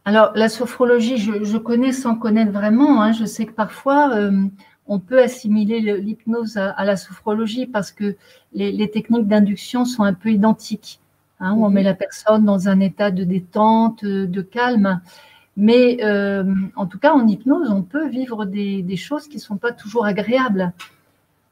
Alors, 0.06 0.32
la 0.34 0.48
sophrologie, 0.48 1.18
je, 1.18 1.58
connais 1.58 1.92
sans 1.92 2.16
connaître 2.16 2.52
vraiment. 2.52 3.02
Hein. 3.02 3.12
Je 3.12 3.26
sais 3.26 3.44
que 3.44 3.52
parfois, 3.52 4.30
on 4.88 4.98
peut 4.98 5.22
assimiler 5.22 5.80
l'hypnose 5.98 6.56
à, 6.56 6.84
la 6.84 6.96
sophrologie 6.96 7.66
parce 7.66 7.92
que 7.92 8.16
les, 8.54 8.90
techniques 8.90 9.28
d'induction 9.28 9.84
sont 9.84 10.02
un 10.02 10.14
peu 10.14 10.30
identiques. 10.30 11.00
Hein. 11.40 11.54
On 11.58 11.70
met 11.70 11.82
la 11.82 11.94
personne 11.94 12.44
dans 12.44 12.68
un 12.68 12.80
état 12.80 13.10
de 13.10 13.22
détente, 13.22 14.04
de 14.04 14.42
calme. 14.42 15.00
Mais 15.56 15.98
euh, 16.02 16.44
en 16.76 16.86
tout 16.86 16.98
cas, 16.98 17.12
en 17.12 17.26
hypnose, 17.26 17.70
on 17.70 17.82
peut 17.82 18.08
vivre 18.08 18.44
des, 18.44 18.96
choses 18.96 19.28
qui 19.28 19.36
ne 19.36 19.42
sont 19.42 19.56
pas 19.56 19.72
toujours 19.72 20.06
agréables. 20.06 20.72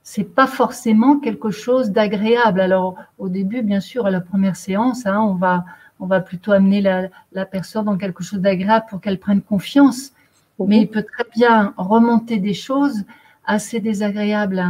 C'est 0.03 0.35
pas 0.35 0.47
forcément 0.47 1.19
quelque 1.19 1.51
chose 1.51 1.91
d'agréable. 1.91 2.61
Alors, 2.61 2.97
au 3.19 3.29
début, 3.29 3.63
bien 3.63 3.81
sûr, 3.81 4.07
à 4.07 4.11
la 4.11 4.21
première 4.21 4.57
séance, 4.57 5.07
hein, 5.07 5.21
on 5.21 5.35
va 5.35 5.65
on 6.01 6.07
va 6.07 6.21
plutôt 6.21 6.53
amener 6.53 6.81
la, 6.81 7.47
personne 7.47 7.87
dans 7.87 7.97
quelque 7.97 8.23
chose 8.23 8.41
d'agréable 8.41 8.87
pour 8.91 9.01
qu'elle 9.01 9.19
prenne 9.19 9.41
confiance. 9.41 10.13
Mhm. 10.59 10.69
Mais 10.69 10.81
il 10.81 10.89
peut 10.89 11.05
très 11.05 11.25
bien 11.35 11.75
remonter 11.77 12.39
des 12.39 12.55
choses 12.55 13.05
assez 13.47 13.81
désagréables. 13.81 14.65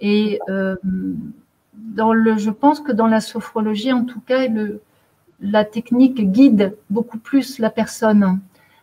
Et 0.00 0.38
euh, 0.48 0.76
dans 1.72 2.12
le, 2.12 2.36
je 2.38 2.50
pense 2.50 2.80
que 2.80 2.92
dans 2.92 3.06
la 3.06 3.20
sophrologie, 3.20 3.92
en 3.92 4.04
tout 4.04 4.20
cas, 4.20 4.46
le, 4.48 4.80
la 5.40 5.64
technique 5.64 6.30
guide 6.32 6.76
beaucoup 6.90 7.18
plus 7.18 7.58
la 7.58 7.70
personne, 7.70 8.40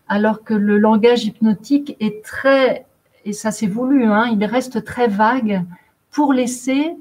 alors 0.08 0.44
que 0.44 0.54
le 0.54 0.78
langage 0.78 1.26
hypnotique 1.26 1.96
est 2.00 2.24
très, 2.24 2.86
et 3.26 3.34
ça 3.34 3.52
c'est 3.52 3.68
voulu, 3.68 4.06
hein, 4.06 4.28
il 4.32 4.44
reste 4.46 4.84
très 4.84 5.08
vague 5.08 5.64
pour 6.12 6.34
laisser 6.34 6.96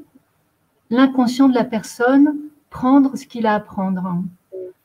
l'inconscient 0.91 1.49
de 1.49 1.55
la 1.55 1.65
personne 1.65 2.37
prendre 2.71 3.17
ce 3.17 3.27
qu'il 3.27 3.47
a 3.47 3.55
à 3.55 3.61
prendre. 3.61 4.23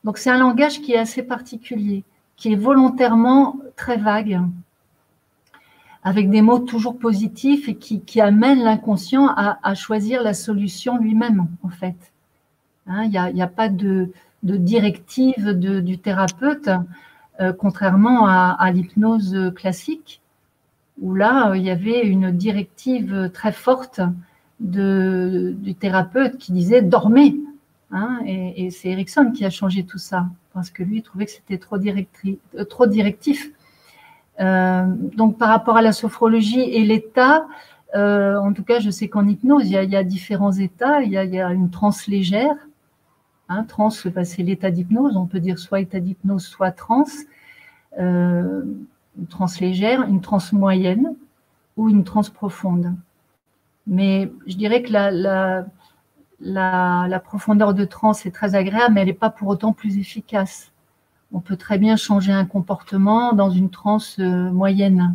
Donc 0.04 0.18
c'est 0.18 0.30
un 0.30 0.38
langage 0.38 0.80
qui 0.82 0.92
est 0.92 0.98
assez 0.98 1.22
particulier, 1.22 2.04
qui 2.36 2.52
est 2.52 2.56
volontairement 2.56 3.58
très 3.76 3.96
vague, 3.96 4.40
avec 6.06 6.30
des 6.30 6.40
mots 6.40 6.60
toujours 6.60 7.00
positifs 7.00 7.68
et 7.68 7.74
qui, 7.74 8.00
qui 8.00 8.20
amène 8.20 8.62
l'inconscient 8.62 9.26
à, 9.26 9.74
choisir 9.74 10.22
la 10.22 10.34
solution 10.34 10.98
lui-même, 10.98 11.48
en 11.64 11.68
fait. 11.68 12.12
Hein, 12.86 13.02
il 13.06 13.34
n'y 13.34 13.42
a, 13.42 13.48
pas 13.48 13.68
de, 13.68 14.12
directive 14.44 15.50
du 15.50 15.98
thérapeute, 15.98 16.70
euh, 17.40 17.52
contrairement 17.52 18.28
à, 18.28 18.70
l'hypnose 18.72 19.52
classique, 19.56 20.20
où 21.02 21.12
là, 21.12 21.56
il 21.56 21.62
y 21.62 21.70
avait 21.70 22.06
une 22.06 22.30
directive 22.30 23.32
très 23.34 23.50
forte 23.50 24.00
du 24.60 25.74
thérapeute 25.74 26.38
qui 26.38 26.52
disait 26.52 26.82
dormez, 26.82 27.34
Hein, 27.92 28.20
et, 28.26 28.70
c'est 28.70 28.88
Erickson 28.88 29.32
qui 29.34 29.44
a 29.44 29.50
changé 29.50 29.84
tout 29.84 29.98
ça, 29.98 30.26
parce 30.52 30.70
que 30.70 30.82
lui, 30.82 30.98
il 30.98 31.02
trouvait 31.02 31.26
que 31.26 31.30
c'était 31.30 31.58
trop, 31.58 31.76
euh, 31.76 32.64
trop 32.64 32.86
directif. 32.86 33.52
Donc 34.38 35.38
par 35.38 35.48
rapport 35.48 35.76
à 35.76 35.82
la 35.82 35.92
sophrologie 35.92 36.60
et 36.60 36.84
l'état, 36.84 37.46
en 37.94 38.52
tout 38.52 38.64
cas, 38.64 38.80
je 38.80 38.90
sais 38.90 39.08
qu'en 39.08 39.26
hypnose, 39.26 39.66
il 39.66 39.72
y, 39.72 39.96
a, 39.96 40.04
différents 40.04 40.52
états. 40.52 41.02
Il 41.02 41.10
y 41.10 41.18
a, 41.18 41.52
une 41.52 41.70
transe 41.70 42.06
légère. 42.06 42.56
Hein, 43.48 43.64
transe, 43.64 44.06
bah, 44.08 44.24
c'est 44.24 44.42
l'état 44.42 44.70
d'hypnose. 44.70 45.16
On 45.16 45.26
peut 45.26 45.40
dire 45.40 45.58
soit 45.58 45.80
état 45.80 46.00
d'hypnose, 46.00 46.44
soit 46.44 46.72
transe. 46.72 47.20
une 47.98 49.26
transe 49.30 49.60
légère, 49.60 50.02
une 50.02 50.20
transe 50.20 50.52
moyenne 50.52 51.14
ou 51.76 51.88
une 51.88 52.04
transe 52.04 52.30
profonde. 52.30 52.94
Mais 53.86 54.30
je 54.46 54.56
dirais 54.56 54.82
que 54.82 54.92
la, 54.92 55.64
la, 56.40 57.20
profondeur 57.20 57.74
de 57.74 57.84
transe 57.84 58.26
est 58.26 58.30
très 58.30 58.54
agréable, 58.54 58.94
mais 58.94 59.02
elle 59.02 59.08
n'est 59.08 59.14
pas 59.14 59.30
pour 59.30 59.48
autant 59.48 59.72
plus 59.72 59.98
efficace. 59.98 60.72
On 61.36 61.40
peut 61.40 61.58
très 61.58 61.76
bien 61.76 61.96
changer 61.96 62.32
un 62.32 62.46
comportement 62.46 63.34
dans 63.34 63.50
une 63.50 63.68
transe 63.68 64.16
euh, 64.20 64.50
moyenne. 64.50 65.14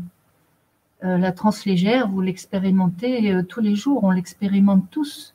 Euh, 1.03 1.17
la 1.17 1.31
transe 1.31 1.65
légère, 1.65 2.07
vous 2.10 2.21
l'expérimentez 2.21 3.34
euh, 3.34 3.41
tous 3.41 3.60
les 3.60 3.73
jours, 3.73 4.03
on 4.03 4.12
l'expérimente 4.12 4.84
tous, 4.91 5.34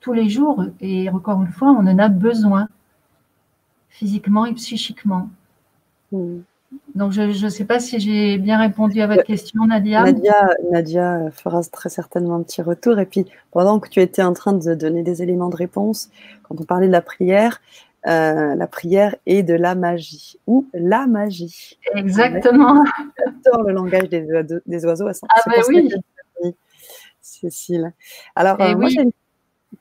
tous 0.00 0.14
les 0.14 0.30
jours, 0.30 0.64
et 0.80 1.10
encore 1.10 1.42
une 1.42 1.52
fois, 1.52 1.68
on 1.72 1.86
en 1.86 1.98
a 1.98 2.08
besoin, 2.08 2.68
physiquement 3.90 4.46
et 4.46 4.54
psychiquement. 4.54 5.28
Mmh. 6.12 6.38
Donc, 6.94 7.12
je 7.12 7.20
ne 7.44 7.50
sais 7.50 7.66
pas 7.66 7.78
si 7.78 8.00
j'ai 8.00 8.38
bien 8.38 8.58
répondu 8.58 9.02
à 9.02 9.06
votre 9.06 9.24
question, 9.24 9.66
Nadia. 9.66 10.06
Nadia. 10.70 11.30
fera 11.32 11.62
très 11.64 11.90
certainement 11.90 12.36
un 12.36 12.42
petit 12.42 12.62
retour. 12.62 12.98
Et 12.98 13.04
puis, 13.04 13.26
pendant 13.50 13.80
que 13.80 13.90
tu 13.90 14.00
étais 14.00 14.22
en 14.22 14.32
train 14.32 14.54
de 14.54 14.74
donner 14.74 15.02
des 15.02 15.22
éléments 15.22 15.50
de 15.50 15.56
réponse, 15.56 16.08
quand 16.42 16.58
on 16.58 16.64
parlait 16.64 16.86
de 16.86 16.92
la 16.92 17.02
prière, 17.02 17.60
euh, 18.06 18.54
la 18.54 18.66
prière 18.66 19.16
est 19.26 19.42
de 19.42 19.54
la 19.54 19.74
magie 19.74 20.38
ou 20.46 20.66
la 20.74 21.06
magie. 21.06 21.78
Exactement. 21.94 22.84
J'adore 23.18 23.62
le 23.62 23.72
langage 23.72 24.08
des, 24.08 24.26
des 24.66 24.84
oiseaux. 24.84 25.08
Ah 25.08 25.40
ben 25.46 25.62
oui. 25.68 25.90
Cécile. 27.20 27.92
Alors, 28.34 28.60
euh, 28.60 28.76
moi, 28.76 28.88
j'ai 28.88 29.02
une 29.02 29.12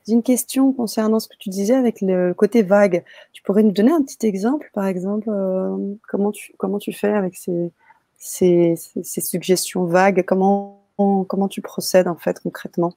une 0.08 0.24
question 0.24 0.74
concernant 0.74 1.20
ce 1.20 1.28
que 1.28 1.36
tu 1.38 1.50
disais 1.50 1.76
avec 1.76 2.02
le 2.02 2.34
côté 2.34 2.64
vague. 2.64 3.04
Tu 3.34 3.42
pourrais 3.44 3.64
nous 3.64 3.72
donner 3.72 3.92
un 3.92 4.02
petit 4.02 4.26
exemple, 4.26 4.70
par 4.74 4.86
exemple, 4.86 5.30
euh, 5.30 5.78
comment, 6.08 6.32
tu, 6.32 6.54
comment 6.58 6.80
tu 6.80 6.94
fais 6.94 7.14
avec 7.14 7.36
ces, 7.36 7.72
ces, 8.18 8.76
ces, 9.04 9.22
suggestions 9.22 9.86
vagues? 9.86 10.24
Comment, 10.26 10.84
comment 11.28 11.48
tu 11.48 11.62
procèdes 11.62 12.08
en 12.08 12.16
fait 12.16 12.40
concrètement? 12.40 12.94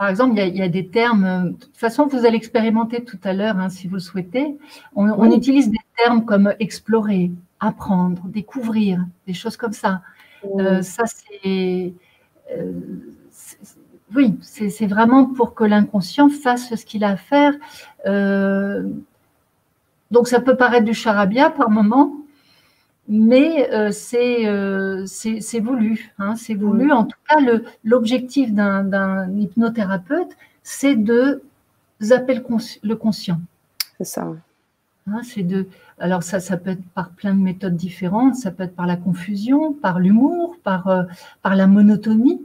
Par 0.00 0.08
exemple, 0.08 0.38
il 0.38 0.56
y, 0.56 0.62
a, 0.62 0.68
des 0.70 0.86
termes, 0.86 1.50
de 1.50 1.56
toute 1.58 1.76
façon, 1.76 2.06
vous 2.06 2.24
allez 2.24 2.36
expérimenter 2.36 3.04
tout 3.04 3.18
à 3.22 3.34
l'heure, 3.34 3.58
hein, 3.58 3.68
si 3.68 3.86
vous 3.86 3.96
le 3.96 4.00
souhaitez. 4.00 4.56
On, 4.96 5.30
utilise 5.30 5.68
des 5.70 5.76
termes 5.94 6.24
comme 6.24 6.54
explorer, 6.58 7.30
apprendre, 7.60 8.22
découvrir, 8.24 9.04
des 9.26 9.34
choses 9.34 9.58
comme 9.58 9.74
ça. 9.74 10.00
Euh, 10.58 10.80
ça, 10.80 11.04
c'est 11.04 11.92
euh, 12.56 12.72
oui, 14.16 14.38
c'est 14.40 14.86
vraiment 14.86 15.26
pour 15.26 15.52
que 15.52 15.64
l'inconscient 15.64 16.30
fasse 16.30 16.74
ce 16.74 16.86
qu'il 16.86 17.04
a 17.04 17.10
à 17.10 17.16
faire. 17.18 17.52
Euh, 18.06 18.88
donc 20.10 20.28
ça 20.28 20.40
peut 20.40 20.56
paraître 20.56 20.86
du 20.86 20.94
charabia 20.94 21.50
par 21.50 21.68
moment, 21.68 22.14
mais 23.08 23.70
euh, 23.72 23.90
euh, 24.14 25.04
c'est 25.06 25.60
voulu. 25.60 26.12
Hein, 26.18 26.36
c'est 26.36 26.54
voulu. 26.54 26.92
En 26.92 27.04
tout 27.04 27.18
cas, 27.28 27.38
l'objectif 27.84 28.52
d'un 28.52 29.30
hypnothérapeute, 29.34 30.36
c'est 30.62 30.96
de 30.96 31.42
zapper 32.02 32.40
le, 32.82 32.94
conscient. 32.94 33.40
C'est 33.98 34.04
ça. 34.04 34.28
Hein, 35.06 35.20
c'est 35.22 35.42
de. 35.42 35.66
Alors 35.98 36.22
ça, 36.22 36.40
ça 36.40 36.56
peut 36.56 36.70
être 36.70 36.84
par 36.94 37.10
plein 37.10 37.34
de 37.34 37.40
méthodes 37.40 37.76
différentes. 37.76 38.36
Ça 38.36 38.50
peut 38.50 38.62
être 38.62 38.76
par 38.76 38.86
la 38.86 38.96
confusion, 38.96 39.72
par 39.72 39.98
l'humour, 39.98 40.56
par, 40.62 41.06
par 41.42 41.56
la 41.56 41.66
monotonie. 41.66 42.40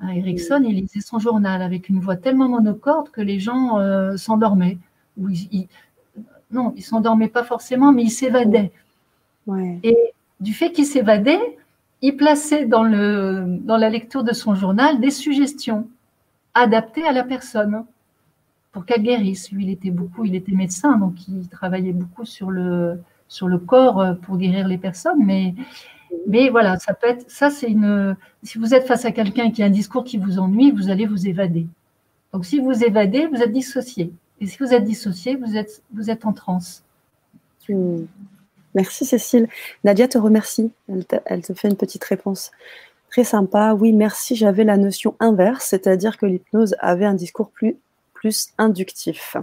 Hein, 0.00 0.14
Erickson, 0.14 0.62
il 0.66 0.76
lisait 0.76 1.00
son 1.00 1.18
journal 1.18 1.60
avec 1.62 1.88
une 1.88 2.00
voix 2.00 2.16
tellement 2.16 2.48
monocorde 2.48 3.10
que 3.10 3.20
les 3.20 3.38
gens 3.38 3.78
euh, 3.78 4.16
s'endormaient. 4.16 4.78
non, 6.50 6.72
ils 6.76 6.82
s'endormaient 6.82 7.28
pas 7.28 7.44
forcément, 7.44 7.92
mais 7.92 8.04
ils 8.04 8.10
s'évadaient. 8.10 8.72
Et 9.82 9.96
du 10.40 10.52
fait 10.52 10.72
qu'il 10.72 10.86
s'évadait, 10.86 11.58
il 12.02 12.16
plaçait 12.16 12.66
dans, 12.66 12.82
le, 12.82 13.58
dans 13.60 13.76
la 13.76 13.90
lecture 13.90 14.24
de 14.24 14.32
son 14.32 14.54
journal 14.54 15.00
des 15.00 15.10
suggestions 15.10 15.86
adaptées 16.54 17.04
à 17.04 17.12
la 17.12 17.24
personne 17.24 17.84
pour 18.72 18.86
qu'elle 18.86 19.02
guérisse. 19.02 19.50
Lui, 19.52 19.64
il 19.64 19.70
était 19.70 19.90
beaucoup, 19.90 20.24
il 20.24 20.34
était 20.34 20.52
médecin, 20.52 20.96
donc 20.96 21.28
il 21.28 21.48
travaillait 21.48 21.92
beaucoup 21.92 22.24
sur 22.24 22.50
le, 22.50 23.00
sur 23.28 23.48
le 23.48 23.58
corps 23.58 24.00
euh, 24.00 24.14
pour 24.14 24.38
guérir 24.38 24.66
les 24.68 24.78
personnes, 24.78 25.24
mais 25.24 25.54
mais 26.26 26.48
voilà, 26.50 26.76
ça 26.78 26.92
peut 26.92 27.06
être, 27.06 27.30
ça 27.30 27.50
c'est 27.50 27.68
une, 27.68 28.16
si 28.42 28.58
vous 28.58 28.74
êtes 28.74 28.86
face 28.86 29.04
à 29.04 29.12
quelqu'un 29.12 29.52
qui 29.52 29.62
a 29.62 29.66
un 29.66 29.70
discours 29.70 30.04
qui 30.04 30.18
vous 30.18 30.38
ennuie, 30.40 30.72
vous 30.72 30.88
allez 30.88 31.06
vous 31.06 31.28
évader. 31.28 31.66
Donc 32.32 32.44
si 32.44 32.58
vous 32.58 32.84
évadez, 32.84 33.26
vous 33.26 33.42
êtes 33.42 33.52
dissocié. 33.52 34.12
Et 34.40 34.46
si 34.46 34.58
vous 34.58 34.72
êtes 34.72 34.84
dissocié, 34.84 35.36
vous 35.36 35.56
êtes, 35.56 35.82
vous 35.92 36.10
êtes 36.10 36.24
en 36.24 36.32
transe. 36.32 36.82
Hmm. 37.68 38.04
Merci 38.74 39.04
Cécile. 39.04 39.48
Nadia 39.84 40.08
te 40.08 40.18
remercie. 40.18 40.70
Elle 40.88 41.42
te, 41.42 41.54
fait 41.54 41.68
une 41.68 41.76
petite 41.76 42.04
réponse. 42.04 42.50
Très 43.10 43.24
sympa. 43.24 43.74
Oui, 43.74 43.92
merci. 43.92 44.36
J'avais 44.36 44.64
la 44.64 44.76
notion 44.76 45.16
inverse, 45.18 45.66
c'est-à-dire 45.66 46.16
que 46.16 46.26
l'hypnose 46.26 46.76
avait 46.78 47.06
un 47.06 47.14
discours 47.14 47.50
plus, 47.50 47.76
plus 48.14 48.50
inductif. 48.58 49.36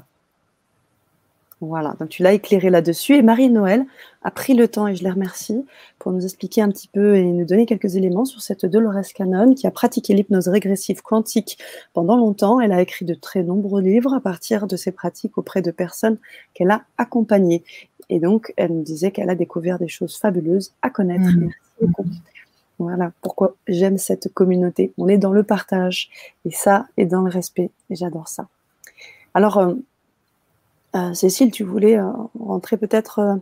Voilà, 1.60 1.96
donc 2.00 2.10
tu 2.10 2.22
l'as 2.22 2.34
éclairé 2.34 2.70
là-dessus. 2.70 3.16
Et 3.16 3.24
Marie-Noël 3.24 3.86
a 4.22 4.30
pris 4.30 4.54
le 4.54 4.68
temps, 4.68 4.88
et 4.88 4.96
je 4.96 5.04
les 5.04 5.10
remercie, 5.10 5.66
pour 5.98 6.12
nous 6.12 6.24
expliquer 6.24 6.62
un 6.62 6.70
petit 6.70 6.88
peu 6.88 7.16
et 7.16 7.24
nous 7.24 7.46
donner 7.46 7.66
quelques 7.66 7.96
éléments 7.96 8.26
sur 8.26 8.42
cette 8.42 8.68
Dolores 8.68 9.12
Cannon 9.16 9.56
qui 9.56 9.66
a 9.66 9.72
pratiqué 9.72 10.14
l'hypnose 10.14 10.50
régressive 10.50 11.02
quantique 11.02 11.58
pendant 11.94 12.16
longtemps. 12.16 12.60
Elle 12.60 12.72
a 12.72 12.82
écrit 12.82 13.06
de 13.06 13.16
très 13.16 13.42
nombreux 13.42 13.82
livres 13.82 14.14
à 14.14 14.22
partir 14.22 14.68
de 14.68 14.76
ses 14.76 14.92
pratiques 14.92 15.40
auprès 15.40 15.64
de 15.64 15.72
personnes 15.72 16.20
qu'elle 16.54 16.70
a 16.70 16.84
accompagnées. 17.00 17.64
Et 18.10 18.20
donc, 18.20 18.54
elle 18.58 18.74
nous 18.74 18.84
disait 18.84 19.12
qu'elle 19.12 19.30
a 19.30 19.36
découvert 19.36 19.80
des 19.80 19.88
choses 19.88 20.18
fabuleuses 20.18 20.74
à 20.82 20.90
connaître. 20.90 21.30
Mmh. 21.30 21.40
Merci 21.40 21.58
beaucoup. 21.82 22.06
Voilà 22.80 23.12
pourquoi 23.22 23.56
j'aime 23.68 23.98
cette 23.98 24.32
communauté. 24.34 24.94
On 24.98 25.08
est 25.08 25.18
dans 25.18 25.34
le 25.34 25.44
partage 25.44 26.10
et 26.46 26.52
ça 26.52 26.88
est 26.98 27.06
dans 27.06 27.22
le 27.22 27.32
respect. 27.32 27.72
Et 27.90 27.96
j'adore 27.96 28.28
ça. 28.28 28.48
Alors, 29.34 29.58
euh, 29.58 29.74
euh, 30.96 31.14
Cécile, 31.14 31.52
tu 31.52 31.64
voulais 31.64 31.98
euh, 31.98 32.12
rentrer 32.40 32.78
peut-être. 32.78 33.40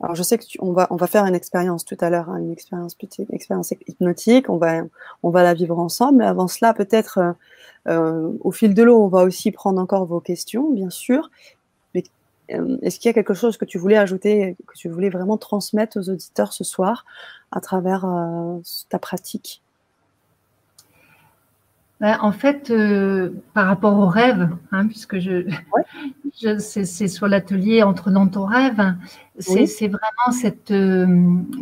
Alors, 0.00 0.14
je 0.14 0.22
sais 0.22 0.38
que 0.38 0.44
on 0.60 0.72
va 0.72 0.86
on 0.90 0.96
va 0.96 1.06
faire 1.08 1.24
une 1.26 1.34
expérience 1.34 1.84
tout 1.84 1.96
à 2.00 2.10
l'heure, 2.10 2.30
hein, 2.30 2.38
une 2.38 2.52
expérience 2.52 2.94
petite, 2.94 3.30
expérience 3.32 3.72
hypnotique. 3.88 4.48
On 4.48 4.56
va 4.56 4.82
on 5.22 5.30
va 5.30 5.42
la 5.42 5.52
vivre 5.52 5.78
ensemble. 5.78 6.18
Mais 6.18 6.26
avant 6.26 6.48
cela, 6.48 6.72
peut-être 6.72 7.34
au 7.86 8.52
fil 8.52 8.74
de 8.74 8.82
l'eau, 8.82 9.02
on 9.02 9.08
va 9.08 9.24
aussi 9.24 9.50
prendre 9.50 9.80
encore 9.80 10.06
vos 10.06 10.20
questions, 10.20 10.70
bien 10.70 10.90
sûr. 10.90 11.30
Mais 12.50 12.78
est-ce 12.82 12.98
qu'il 12.98 13.08
y 13.08 13.10
a 13.10 13.14
quelque 13.14 13.34
chose 13.34 13.56
que 13.56 13.64
tu 13.64 13.78
voulais 13.78 13.96
ajouter, 13.96 14.56
que 14.66 14.74
tu 14.76 14.88
voulais 14.88 15.10
vraiment 15.10 15.36
transmettre 15.36 15.98
aux 15.98 16.10
auditeurs 16.10 16.52
ce 16.52 16.64
soir 16.64 17.04
à 17.50 17.60
travers 17.60 18.06
ta 18.88 18.98
pratique? 18.98 19.62
Ben, 22.00 22.18
en 22.22 22.32
fait, 22.32 22.72
par 23.52 23.66
rapport 23.66 23.98
au 23.98 24.06
rêve, 24.06 24.48
hein, 24.72 24.86
puisque 24.86 25.18
je, 25.18 25.46
c'est 26.58 27.08
sur 27.08 27.28
l'atelier 27.28 27.82
Entre 27.82 28.10
dans 28.10 28.26
ton 28.28 28.46
rêve. 28.46 28.94
C'est 29.38 29.88
vraiment 29.88 30.32
cette, 30.32 30.70
euh, 30.70 31.06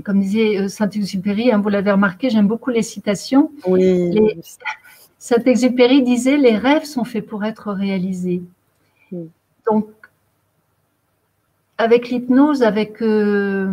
comme 0.04 0.20
disait 0.20 0.58
euh, 0.58 0.68
Saint-Exupéry, 0.68 1.52
hein, 1.52 1.58
vous 1.58 1.68
l'avez 1.68 1.92
remarqué, 1.92 2.28
j'aime 2.28 2.48
beaucoup 2.48 2.70
les 2.70 2.82
citations. 2.82 3.52
Saint-Exupéry 5.18 6.02
disait 6.02 6.36
Les 6.36 6.56
rêves 6.56 6.84
sont 6.84 7.04
faits 7.04 7.26
pour 7.26 7.44
être 7.44 7.72
réalisés. 7.72 8.42
Donc, 9.70 9.86
avec 11.78 12.10
l'hypnose, 12.10 12.62
avec, 12.62 13.02
euh, 13.02 13.72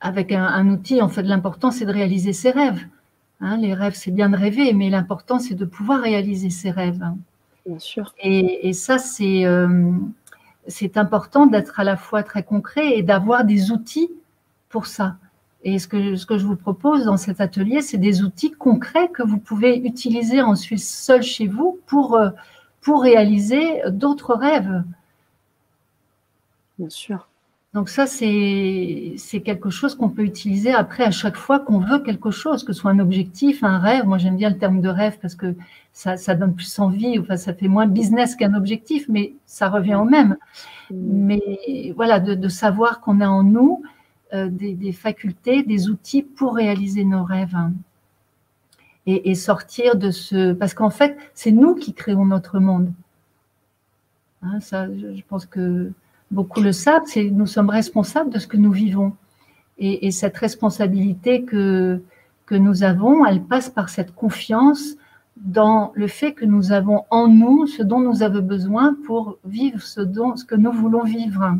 avec 0.00 0.32
un, 0.32 0.68
outil, 0.68 1.00
en 1.00 1.08
fait, 1.08 1.22
l'important, 1.22 1.70
c'est 1.70 1.84
de 1.84 1.92
réaliser 1.92 2.32
ses 2.32 2.50
rêves. 2.50 2.80
Hein, 3.40 3.58
les 3.58 3.74
rêves, 3.74 3.94
c'est 3.94 4.10
bien 4.10 4.30
de 4.30 4.36
rêver, 4.36 4.72
mais 4.72 4.90
l'important, 4.90 5.38
c'est 5.38 5.54
de 5.54 5.64
pouvoir 5.64 6.00
réaliser 6.00 6.50
ses 6.50 6.70
rêves. 6.70 7.02
Bien 7.66 7.78
sûr. 7.78 8.14
Et, 8.20 8.68
et 8.68 8.72
ça, 8.72 8.98
c'est 8.98 9.44
c'est 10.66 10.96
important 10.96 11.46
d'être 11.46 11.80
à 11.80 11.84
la 11.84 11.96
fois 11.96 12.22
très 12.22 12.42
concret 12.42 12.96
et 12.96 13.02
d'avoir 13.02 13.44
des 13.44 13.72
outils 13.72 14.10
pour 14.68 14.86
ça. 14.86 15.16
Et 15.64 15.78
ce 15.78 15.86
que, 15.86 16.16
ce 16.16 16.26
que 16.26 16.38
je 16.38 16.46
vous 16.46 16.56
propose 16.56 17.04
dans 17.04 17.16
cet 17.16 17.40
atelier, 17.40 17.82
c'est 17.82 17.98
des 17.98 18.22
outils 18.22 18.50
concrets 18.50 19.08
que 19.08 19.22
vous 19.22 19.38
pouvez 19.38 19.76
utiliser 19.78 20.42
ensuite 20.42 20.80
seul 20.80 21.22
chez 21.22 21.46
vous 21.46 21.80
pour, 21.86 22.16
euh, 22.16 22.30
pour 22.80 23.02
réaliser 23.02 23.82
d'autres 23.88 24.34
rêves. 24.34 24.82
Bien 26.78 26.90
sûr. 26.90 27.28
Donc 27.74 27.88
ça, 27.88 28.06
c'est 28.06 29.16
quelque 29.44 29.70
chose 29.70 29.94
qu'on 29.94 30.10
peut 30.10 30.24
utiliser 30.24 30.72
après 30.74 31.04
à 31.04 31.10
chaque 31.10 31.36
fois 31.36 31.58
qu'on 31.58 31.78
veut 31.78 32.00
quelque 32.00 32.30
chose, 32.30 32.64
que 32.64 32.74
ce 32.74 32.80
soit 32.80 32.90
un 32.90 32.98
objectif, 32.98 33.64
un 33.64 33.78
rêve. 33.78 34.04
Moi, 34.04 34.18
j'aime 34.18 34.36
bien 34.36 34.50
le 34.50 34.58
terme 34.58 34.82
de 34.82 34.90
rêve 34.90 35.18
parce 35.22 35.34
que 35.34 35.54
ça, 35.92 36.18
ça 36.18 36.34
donne 36.34 36.54
plus 36.54 36.78
envie, 36.78 37.18
enfin, 37.18 37.38
ça 37.38 37.54
fait 37.54 37.68
moins 37.68 37.86
business 37.86 38.36
qu'un 38.36 38.54
objectif, 38.54 39.06
mais 39.08 39.34
ça 39.46 39.70
revient 39.70 39.94
au 39.94 40.04
même. 40.04 40.36
Mm. 40.90 40.96
Mais 40.96 41.92
voilà, 41.96 42.20
de, 42.20 42.34
de 42.34 42.48
savoir 42.48 43.00
qu'on 43.00 43.22
a 43.22 43.28
en 43.28 43.42
nous 43.42 43.82
des, 44.32 44.92
facultés, 44.92 45.62
des 45.62 45.88
outils 45.90 46.22
pour 46.22 46.54
réaliser 46.54 47.04
nos 47.04 47.24
rêves. 47.24 47.56
Et, 49.06 49.34
sortir 49.34 49.96
de 49.96 50.10
ce... 50.10 50.52
Parce 50.52 50.74
qu'en 50.74 50.90
fait, 50.90 51.16
c'est 51.34 51.50
nous 51.50 51.74
qui 51.74 51.92
créons 51.92 52.24
notre 52.24 52.60
monde. 52.60 52.92
Hein, 54.42 54.60
ça, 54.60 54.86
je 54.86 55.22
pense 55.28 55.46
que 55.46 55.90
beaucoup 56.32 56.60
le 56.60 56.72
savent, 56.72 57.02
c'est 57.06 57.30
nous 57.30 57.46
sommes 57.46 57.70
responsables 57.70 58.30
de 58.30 58.38
ce 58.38 58.46
que 58.46 58.56
nous 58.56 58.72
vivons. 58.72 59.12
Et, 59.78 60.06
et, 60.06 60.10
cette 60.10 60.36
responsabilité 60.36 61.42
que, 61.44 62.00
que 62.46 62.54
nous 62.54 62.82
avons, 62.82 63.24
elle 63.24 63.42
passe 63.42 63.70
par 63.70 63.88
cette 63.88 64.14
confiance 64.14 64.96
dans 65.36 65.92
le 65.94 66.06
fait 66.06 66.32
que 66.32 66.44
nous 66.44 66.72
avons 66.72 67.04
en 67.10 67.26
nous 67.28 67.66
ce 67.66 67.82
dont 67.82 68.00
nous 68.00 68.22
avons 68.22 68.42
besoin 68.42 68.96
pour 69.06 69.38
vivre 69.44 69.82
ce, 69.82 70.00
dont, 70.00 70.36
ce 70.36 70.44
que 70.44 70.54
nous 70.54 70.72
voulons 70.72 71.04
vivre. 71.04 71.56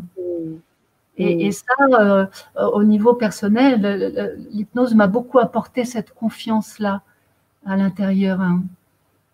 Et, 1.17 1.51
ça, 1.51 1.63
euh, 1.99 2.25
au 2.55 2.83
niveau 2.83 3.13
personnel, 3.13 4.39
l'hypnose 4.51 4.95
m'a 4.95 5.05
beaucoup 5.05 5.37
apporté 5.37 5.85
cette 5.85 6.11
confiance-là 6.11 7.01
à 7.65 7.77
l'intérieur. 7.77 8.41
Hein. 8.41 8.63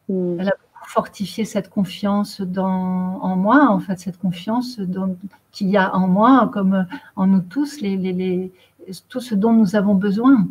Elle 0.09 0.49
a 0.49 0.53
fortifié 0.87 1.45
cette 1.45 1.69
confiance 1.69 2.41
dans, 2.41 3.19
en 3.21 3.35
moi, 3.35 3.67
en 3.69 3.79
fait, 3.79 3.99
cette 3.99 4.17
confiance 4.17 4.79
qu'il 5.51 5.69
y 5.69 5.77
a 5.77 5.95
en 5.95 6.07
moi, 6.07 6.49
comme 6.53 6.85
en 7.15 7.27
nous 7.27 7.41
tous, 7.41 7.81
les, 7.81 7.97
les, 7.97 8.13
les, 8.13 8.51
tout 9.07 9.19
ce 9.19 9.35
dont 9.35 9.53
nous 9.53 9.75
avons 9.75 9.95
besoin. 9.95 10.47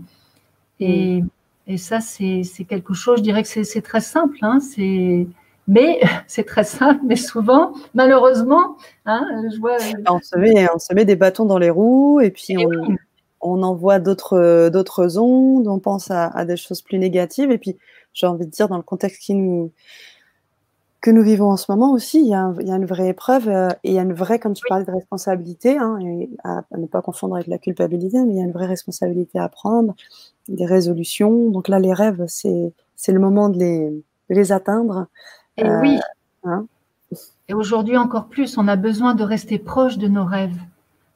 Et, 0.81 1.25
et 1.67 1.77
ça, 1.77 2.01
c'est 2.01 2.45
quelque 2.69 2.95
chose, 2.95 3.19
je 3.19 3.23
dirais 3.23 3.43
que 3.43 3.49
c'est 3.65 3.83
très 3.83 4.01
simple. 4.01 4.39
Hein, 4.43 4.59
mais 5.67 6.01
c'est 6.27 6.45
très 6.45 6.65
simple, 6.65 7.01
mais 7.05 7.17
souvent, 7.17 7.73
malheureusement, 7.95 8.77
hein, 9.07 9.27
je 9.53 9.61
vois. 9.61 9.77
On 10.09 10.21
se, 10.21 10.39
met, 10.39 10.67
on 10.75 10.79
se 10.79 10.95
met 10.95 11.05
des 11.05 11.17
bâtons 11.17 11.45
dans 11.45 11.59
les 11.59 11.71
roues 11.71 12.21
et 12.21 12.31
puis 12.31 12.57
on, 12.57 12.97
on, 13.41 13.63
envoie 13.63 13.99
d'autres 13.99 15.19
ondes, 15.19 15.69
on 15.69 15.79
pense 15.79 16.11
à, 16.11 16.29
à, 16.29 16.45
des 16.45 16.57
choses 16.57 16.81
plus 16.81 16.99
négatives. 16.99 17.51
Et 17.51 17.59
puis, 17.59 17.77
j'ai 18.15 18.27
envie 18.27 18.47
de 18.47 18.51
dire, 18.51 18.69
dans 18.69 18.79
le 18.79 18.83
contexte 18.83 19.21
qui 19.21 19.35
nous, 19.35 19.73
que 21.01 21.11
nous 21.11 21.23
vivons 21.23 21.51
en 21.51 21.57
ce 21.57 21.71
moment 21.71 21.93
aussi, 21.93 22.21
il 22.21 22.29
y 22.29 22.35
a, 22.35 22.53
il 22.61 22.67
y 22.67 22.73
a 22.73 22.77
une 22.77 22.87
vraie 22.87 23.09
épreuve 23.09 23.49
euh, 23.49 23.69
et 23.85 23.91
il 23.91 23.95
y 23.95 23.99
a 23.99 24.03
une 24.03 24.15
vraie, 24.15 24.39
comme 24.39 24.55
tu 24.55 24.65
parlais 24.69 24.85
de 24.85 24.91
responsabilité, 24.91 25.79
hein, 25.79 25.99
et 26.01 26.29
à, 26.43 26.65
à, 26.71 26.77
ne 26.77 26.87
pas 26.87 27.03
confondre 27.03 27.37
avec 27.37 27.47
la 27.47 27.59
culpabilité, 27.59 28.19
mais 28.25 28.35
il 28.35 28.39
y 28.39 28.41
a 28.41 28.45
une 28.45 28.53
vraie 28.53 28.67
responsabilité 28.67 29.39
à 29.39 29.49
prendre 29.49 29.95
des 30.49 30.67
résolutions. 30.67 31.51
Donc 31.51 31.69
là, 31.69 31.79
les 31.79 31.93
rêves, 31.93 32.25
c'est, 32.27 32.73
c'est 32.97 33.13
le 33.13 33.21
moment 33.21 33.49
de 33.49 33.59
les, 33.59 33.91
de 33.91 34.35
les 34.35 34.51
atteindre. 34.51 35.07
Et 35.57 35.65
euh, 35.65 35.81
oui. 35.81 35.99
Hein 36.45 36.67
et 37.49 37.55
aujourd'hui 37.55 37.97
encore 37.97 38.29
plus, 38.29 38.59
on 38.59 38.69
a 38.69 38.77
besoin 38.77 39.15
de 39.15 39.23
rester 39.23 39.59
proche 39.59 39.99
de 39.99 40.09
nos 40.09 40.25
rêves, 40.25 40.59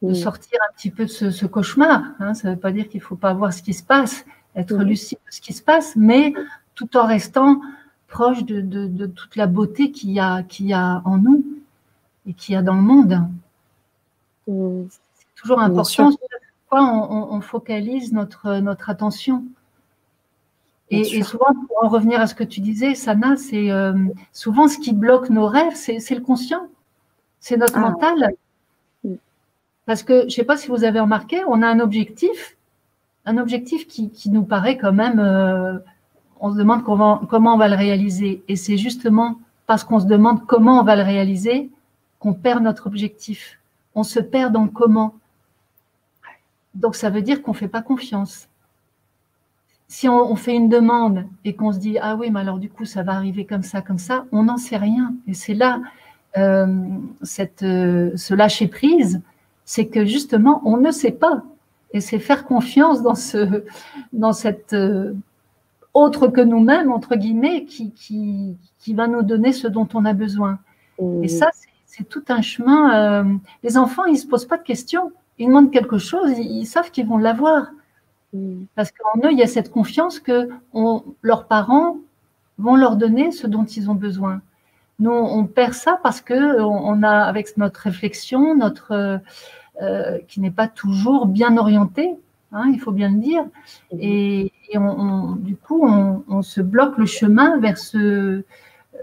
de 0.00 0.14
sortir 0.14 0.58
un 0.68 0.72
petit 0.74 0.90
peu 0.90 1.04
de 1.04 1.10
ce, 1.10 1.30
ce 1.30 1.46
cauchemar. 1.46 2.02
Hein. 2.18 2.34
Ça 2.34 2.48
ne 2.48 2.54
veut 2.54 2.60
pas 2.60 2.72
dire 2.72 2.88
qu'il 2.88 3.00
ne 3.00 3.04
faut 3.04 3.16
pas 3.16 3.34
voir 3.34 3.52
ce 3.52 3.62
qui 3.62 3.74
se 3.74 3.82
passe, 3.82 4.24
être 4.56 4.76
lucide 4.78 5.18
de 5.26 5.32
ce 5.32 5.40
qui 5.40 5.52
se 5.52 5.62
passe, 5.62 5.94
mais 5.94 6.32
tout 6.74 6.96
en 6.96 7.06
restant 7.06 7.60
proche 8.12 8.44
de, 8.44 8.60
de, 8.60 8.86
de 8.86 9.06
toute 9.06 9.36
la 9.36 9.46
beauté 9.46 9.90
qu'il 9.90 10.10
y, 10.10 10.20
a, 10.20 10.42
qu'il 10.42 10.66
y 10.66 10.72
a 10.74 11.02
en 11.04 11.18
nous 11.18 11.44
et 12.26 12.34
qu'il 12.34 12.54
y 12.54 12.56
a 12.56 12.62
dans 12.62 12.76
le 12.76 12.82
monde. 12.82 13.20
C'est 14.46 15.34
toujours 15.34 15.60
important 15.60 16.10
on, 16.72 17.40
focalise 17.40 18.12
notre, 18.12 18.58
notre 18.58 18.90
attention. 18.90 19.44
Et, 20.90 21.22
souvent, 21.22 21.54
pour 21.66 21.84
en 21.84 21.88
revenir 21.88 22.20
à 22.20 22.26
ce 22.26 22.34
que 22.34 22.44
tu 22.44 22.60
disais, 22.60 22.94
Sana, 22.94 23.36
c'est 23.36 23.70
euh, 23.70 23.94
souvent 24.32 24.68
ce 24.68 24.78
qui 24.78 24.92
bloque 24.92 25.30
nos 25.30 25.46
rêves, 25.46 25.74
c'est 25.74 26.14
le 26.14 26.20
conscient, 26.20 26.68
c'est 27.40 27.56
notre 27.56 27.78
ah. 27.78 27.80
mental. 27.80 28.34
Parce 29.86 30.02
que, 30.02 30.20
je 30.20 30.24
ne 30.26 30.30
sais 30.30 30.44
pas 30.44 30.56
si 30.56 30.68
vous 30.68 30.84
avez 30.84 31.00
remarqué, 31.00 31.42
on 31.46 31.62
a 31.62 31.66
un 31.66 31.80
objectif, 31.80 32.56
un 33.24 33.38
objectif 33.38 33.86
qui, 33.86 34.10
nous 34.26 34.44
paraît 34.44 34.76
quand 34.76 34.92
même, 34.92 35.18
euh, 35.18 35.78
on 36.42 36.52
se 36.52 36.58
demande 36.58 36.82
comment, 36.82 37.20
on 37.30 37.56
va 37.56 37.68
le 37.68 37.76
réaliser. 37.76 38.42
Et 38.48 38.56
c'est 38.56 38.76
justement 38.76 39.38
parce 39.66 39.84
qu'on 39.84 40.00
se 40.00 40.06
demande 40.06 40.44
comment 40.46 40.80
on 40.80 40.82
va 40.82 40.96
le 40.96 41.02
réaliser 41.02 41.70
qu'on 42.18 42.34
perd 42.34 42.62
notre 42.62 42.88
objectif. 42.88 43.60
On 43.94 44.02
se 44.02 44.18
perd 44.18 44.52
dans 44.52 44.64
le 44.64 44.68
comment. 44.68 45.14
Donc 46.74 46.96
ça 46.96 47.10
veut 47.10 47.22
dire 47.22 47.42
qu'on 47.42 47.52
ne 47.52 47.56
fait 47.56 47.68
pas 47.68 47.80
confiance. 47.80 48.48
Si 49.86 50.08
on, 50.08 50.34
fait 50.34 50.56
une 50.56 50.68
demande 50.68 51.26
et 51.44 51.54
qu'on 51.54 51.70
se 51.70 51.78
dit 51.78 51.98
ah 51.98 52.16
oui 52.16 52.30
mais 52.30 52.40
alors 52.40 52.58
du 52.58 52.70
coup 52.70 52.86
ça 52.86 53.02
va 53.02 53.12
arriver 53.12 53.44
comme 53.44 53.62
ça 53.62 53.82
comme 53.82 53.98
ça, 53.98 54.24
on 54.32 54.44
n'en 54.44 54.56
sait 54.56 54.78
rien. 54.78 55.14
Et 55.28 55.34
c'est 55.34 55.54
là 55.54 55.80
euh, 56.38 56.66
euh, 57.62 58.10
ce 58.16 58.34
lâcher 58.34 58.66
prise, 58.66 59.20
c'est 59.64 59.86
que 59.86 60.04
justement 60.06 60.60
on 60.64 60.78
ne 60.78 60.90
sait 60.90 61.12
pas. 61.12 61.42
Et 61.92 62.00
c'est 62.00 62.18
faire 62.18 62.46
confiance 62.46 63.02
dans 63.02 63.14
ce 63.14 63.64
cette 64.32 64.72
euh, 64.72 65.12
autre 65.94 66.28
que 66.28 66.40
nous-mêmes 66.40 66.90
entre 66.90 67.16
guillemets 67.16 67.64
qui, 67.64 67.92
qui, 67.92 68.56
qui 68.78 68.94
va 68.94 69.06
nous 69.06 69.22
donner 69.22 69.52
ce 69.52 69.68
dont 69.68 69.88
on 69.94 70.04
a 70.04 70.12
besoin. 70.12 70.58
Et 71.22 71.28
ça 71.28 71.50
c'est 71.86 72.08
tout 72.08 72.24
un 72.28 72.42
chemin. 72.42 73.38
les 73.62 73.76
enfants 73.76 74.04
ils 74.06 74.18
se 74.18 74.26
posent 74.26 74.46
pas 74.46 74.56
de 74.56 74.62
questions 74.62 75.12
ils 75.38 75.46
demandent 75.48 75.70
quelque 75.70 75.98
chose, 75.98 76.30
ils, 76.38 76.66
savent 76.66 76.90
qu'ils 76.90 77.06
vont 77.06 77.18
l'avoir. 77.18 77.70
Mm. 78.32 78.64
Parce 78.74 78.92
qu'en 78.92 79.18
eux, 79.26 79.32
il 79.32 79.38
y 79.38 79.42
a 79.42 79.46
cette 79.46 79.70
confiance 79.70 80.20
que 80.20 80.48
leurs 81.22 81.46
parents 81.46 81.98
vont 82.58 82.76
leur 82.76 82.96
donner 82.96 83.32
ce 83.32 83.46
dont 83.46 83.64
ils 83.64 83.90
ont 83.90 83.94
besoin. 83.94 84.40
Nous, 84.98 85.10
on 85.10 85.46
perd 85.46 85.72
ça 85.72 85.98
parce 86.02 86.20
que 86.20 86.60
on, 86.60 87.02
a, 87.02 87.10
avec 87.10 87.56
notre 87.56 87.80
réflexion, 87.80 88.54
notre 88.54 89.20
euh, 89.80 90.18
qui 90.28 90.40
n'est 90.40 90.50
pas 90.50 90.68
toujours 90.68 91.26
bien 91.26 91.56
orientée, 91.56 92.14
hein, 92.52 92.70
il 92.72 92.80
faut 92.80 92.92
bien 92.92 93.10
le 93.10 93.18
dire, 93.18 93.44
mm. 93.92 93.98
et, 94.00 94.52
on, 94.74 95.36
du 95.36 95.56
coup, 95.56 95.86
on, 95.86 96.42
se 96.42 96.60
bloque 96.62 96.96
le 96.96 97.04
chemin 97.04 97.58
vers 97.58 97.76
ce, 97.76 98.42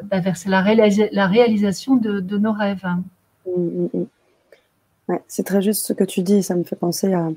bah, 0.04 0.20
vers 0.20 0.36
la, 0.48 0.62
la 1.12 1.28
réalisation 1.28 1.96
de, 1.96 2.38
nos 2.38 2.54
rêves. 2.54 2.86
Mm, 3.46 4.04
c'est 5.28 5.46
très 5.46 5.62
juste 5.62 5.86
ce 5.86 5.94
que 5.94 6.04
tu 6.04 6.22
dis. 6.22 6.44
Ça 6.44 6.56
me 6.56 6.64
fait 6.64 6.76
penser 6.76 7.14
à. 7.14 7.30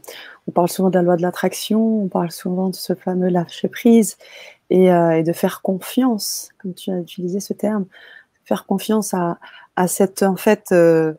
On 0.46 0.50
parle 0.50 0.68
souvent 0.68 0.90
de 0.90 0.94
la 0.94 1.02
loi 1.02 1.16
de 1.16 1.22
l'attraction, 1.22 2.02
on 2.02 2.08
parle 2.08 2.30
souvent 2.30 2.68
de 2.68 2.74
ce 2.74 2.94
fameux 2.94 3.28
lâcher 3.28 3.68
prise 3.68 4.16
et, 4.70 4.92
euh, 4.92 5.22
de 5.22 5.32
faire 5.32 5.62
confiance, 5.62 6.50
comme 6.58 6.74
tu 6.74 6.90
as 6.90 6.98
utilisé 6.98 7.40
ce 7.40 7.52
terme, 7.52 7.86
faire 8.44 8.66
confiance 8.66 9.14
à, 9.14 9.38
à 9.76 9.88
cette, 9.88 10.22
en 10.22 10.36
fait, 10.36 10.68
euh, 10.72 11.14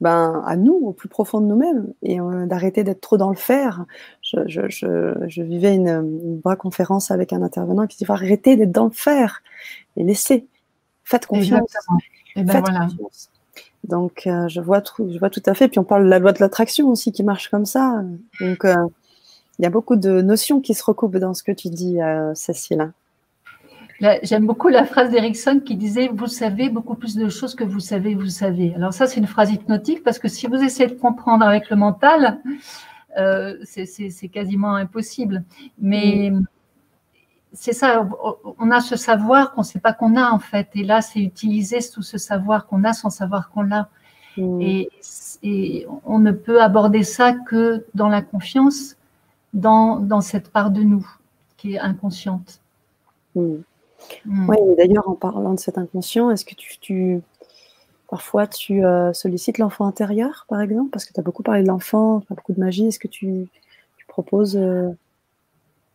ben, 0.00 0.42
à 0.46 0.56
nous, 0.56 0.74
au 0.74 0.92
plus 0.92 1.08
profond 1.08 1.40
de 1.40 1.46
nous-mêmes, 1.46 1.92
et 2.02 2.20
euh, 2.20 2.46
d'arrêter 2.46 2.84
d'être 2.84 3.00
trop 3.00 3.16
dans 3.16 3.30
le 3.30 3.36
faire. 3.36 3.84
Je, 4.30 4.46
je, 4.46 4.68
je, 4.68 5.14
je 5.26 5.42
vivais 5.42 5.74
une, 5.74 5.88
une 5.88 6.56
conférence 6.56 7.10
avec 7.10 7.32
un 7.32 7.42
intervenant 7.42 7.86
qui 7.86 7.96
dit 7.96 8.04
arrêtez 8.08 8.56
d'être 8.56 8.72
dans 8.72 8.84
le 8.84 8.90
faire 8.90 9.42
et 9.96 10.04
laissez. 10.04 10.46
Faites 11.04 11.26
confiance. 11.26 11.72
Et 12.36 12.44
ben 12.44 12.52
Faites 12.52 12.66
confiance. 12.66 13.30
Donc, 13.84 14.26
euh, 14.26 14.46
je, 14.48 14.60
vois 14.60 14.82
tout, 14.82 15.10
je 15.10 15.18
vois 15.18 15.30
tout 15.30 15.42
à 15.46 15.54
fait. 15.54 15.68
Puis 15.68 15.78
on 15.78 15.84
parle 15.84 16.04
de 16.04 16.08
la 16.10 16.18
loi 16.18 16.32
de 16.32 16.38
l'attraction 16.40 16.88
aussi 16.88 17.12
qui 17.12 17.22
marche 17.22 17.48
comme 17.48 17.64
ça. 17.64 18.04
Donc, 18.40 18.64
euh, 18.64 18.74
il 19.58 19.62
y 19.62 19.66
a 19.66 19.70
beaucoup 19.70 19.96
de 19.96 20.20
notions 20.20 20.60
qui 20.60 20.74
se 20.74 20.84
recoupent 20.84 21.16
dans 21.16 21.34
ce 21.34 21.42
que 21.42 21.52
tu 21.52 21.68
dis, 21.68 22.00
euh, 22.00 22.34
Cécile. 22.34 22.92
J'aime 24.22 24.46
beaucoup 24.46 24.68
la 24.68 24.86
phrase 24.86 25.10
d'Erickson 25.10 25.60
qui 25.62 25.76
disait 25.76 26.08
Vous 26.08 26.26
savez 26.26 26.70
beaucoup 26.70 26.94
plus 26.94 27.16
de 27.16 27.28
choses 27.28 27.54
que 27.54 27.64
vous 27.64 27.80
savez, 27.80 28.14
vous 28.14 28.28
savez. 28.28 28.72
Alors, 28.74 28.94
ça, 28.94 29.06
c'est 29.06 29.20
une 29.20 29.26
phrase 29.26 29.52
hypnotique 29.52 30.02
parce 30.02 30.18
que 30.18 30.28
si 30.28 30.46
vous 30.46 30.56
essayez 30.56 30.88
de 30.88 30.94
comprendre 30.94 31.44
avec 31.44 31.68
le 31.68 31.76
mental, 31.76 32.40
c'est 33.64 34.28
quasiment 34.32 34.74
impossible. 34.74 35.44
Mais. 35.78 36.30
Mm 36.30 36.46
c'est 37.52 37.72
ça, 37.72 38.08
on 38.58 38.70
a 38.70 38.80
ce 38.80 38.96
savoir 38.96 39.52
qu'on 39.52 39.62
ne 39.62 39.66
sait 39.66 39.80
pas 39.80 39.92
qu'on 39.92 40.16
a 40.16 40.30
en 40.30 40.38
fait. 40.38 40.68
Et 40.74 40.84
là, 40.84 41.02
c'est 41.02 41.20
utiliser 41.20 41.78
tout 41.92 42.02
ce 42.02 42.18
savoir 42.18 42.66
qu'on 42.66 42.84
a 42.84 42.92
sans 42.92 43.10
savoir 43.10 43.50
qu'on 43.50 43.62
l'a. 43.62 43.88
Mm. 44.36 44.60
Et, 45.42 45.86
on 46.04 46.18
ne 46.18 46.32
peut 46.32 46.62
aborder 46.62 47.02
ça 47.02 47.32
que 47.32 47.86
dans 47.94 48.08
la 48.08 48.20
confiance, 48.22 48.96
dans, 49.54 50.20
cette 50.20 50.50
part 50.50 50.70
de 50.70 50.82
nous 50.82 51.06
qui 51.56 51.74
est 51.74 51.78
inconsciente. 51.78 52.60
Mm. 53.34 53.56
Mm. 54.26 54.48
Oui, 54.48 54.56
d'ailleurs, 54.76 55.08
en 55.08 55.14
parlant 55.14 55.54
de 55.54 55.60
cet 55.60 55.78
inconscient, 55.78 56.30
est-ce 56.30 56.44
que 56.44 56.54
tu, 56.54 57.20
parfois 58.10 58.48
tu 58.48 58.84
euh, 58.84 59.12
sollicites 59.12 59.58
l'enfant 59.58 59.86
intérieur, 59.86 60.44
par 60.48 60.60
exemple 60.60 60.90
Parce 60.90 61.04
que 61.04 61.12
tu 61.14 61.20
as 61.20 61.22
beaucoup 61.22 61.44
parlé 61.44 61.62
de 61.62 61.68
l'enfant, 61.68 62.20
tu 62.20 62.32
as 62.32 62.34
beaucoup 62.34 62.52
de 62.52 62.60
magie. 62.60 62.88
Est-ce 62.88 62.98
que 62.98 63.08
tu, 63.08 63.46
proposes. 64.08 64.56
Euh, 64.56 64.90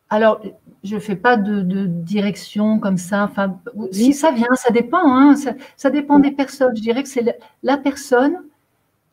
alors, 0.09 0.41
je 0.85 0.97
fais 0.97 1.17
pas 1.17 1.35
de, 1.35 1.85
direction 1.85 2.79
comme 2.79 2.97
ça. 2.97 3.25
Enfin, 3.25 3.59
si 3.91 4.13
ça 4.13 4.31
vient, 4.31 4.47
ça 4.53 4.71
dépend. 4.71 5.13
Hein, 5.13 5.35
ça, 5.75 5.89
dépend 5.89 6.19
des 6.19 6.31
personnes. 6.31 6.73
Je 6.77 6.81
dirais 6.81 7.03
que 7.03 7.09
c'est 7.09 7.37
la 7.61 7.77
personne 7.77 8.37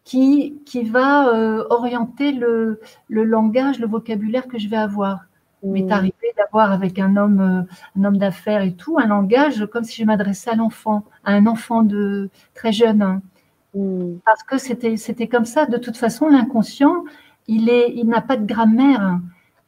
qui, 0.04 0.60
qui 0.64 0.84
va 0.84 1.34
euh, 1.34 1.64
orienter 1.70 2.30
le, 2.30 2.78
langage, 3.08 3.80
le 3.80 3.88
vocabulaire 3.88 4.46
que 4.46 4.58
je 4.58 4.68
vais 4.68 4.76
avoir. 4.76 5.24
M'est 5.62 5.82
mmh. 5.82 5.92
arrivé 5.92 6.34
d'avoir 6.36 6.72
avec 6.72 6.98
un 6.98 7.16
homme, 7.16 7.40
euh, 7.40 8.00
un 8.00 8.04
homme 8.04 8.16
d'affaires 8.18 8.62
et 8.62 8.72
tout, 8.72 8.98
un 8.98 9.06
langage 9.06 9.66
comme 9.66 9.84
si 9.84 10.02
je 10.02 10.06
m'adressais 10.06 10.50
à 10.50 10.56
l'enfant, 10.56 11.04
à 11.24 11.32
un 11.32 11.46
enfant 11.46 11.82
de 11.82 12.30
très 12.54 12.72
jeune. 12.72 13.02
Hein. 13.02 13.22
Mmh. 13.74 14.16
Parce 14.24 14.42
que 14.42 14.58
c'était, 14.58 14.96
c'était 14.96 15.28
comme 15.28 15.44
ça. 15.44 15.66
De 15.66 15.76
toute 15.76 15.96
façon, 15.96 16.28
l'inconscient, 16.28 17.04
il 17.46 17.68
est, 17.68 17.92
il 17.94 18.06
n'a 18.06 18.20
pas 18.20 18.36
de 18.36 18.44
grammaire. 18.44 19.20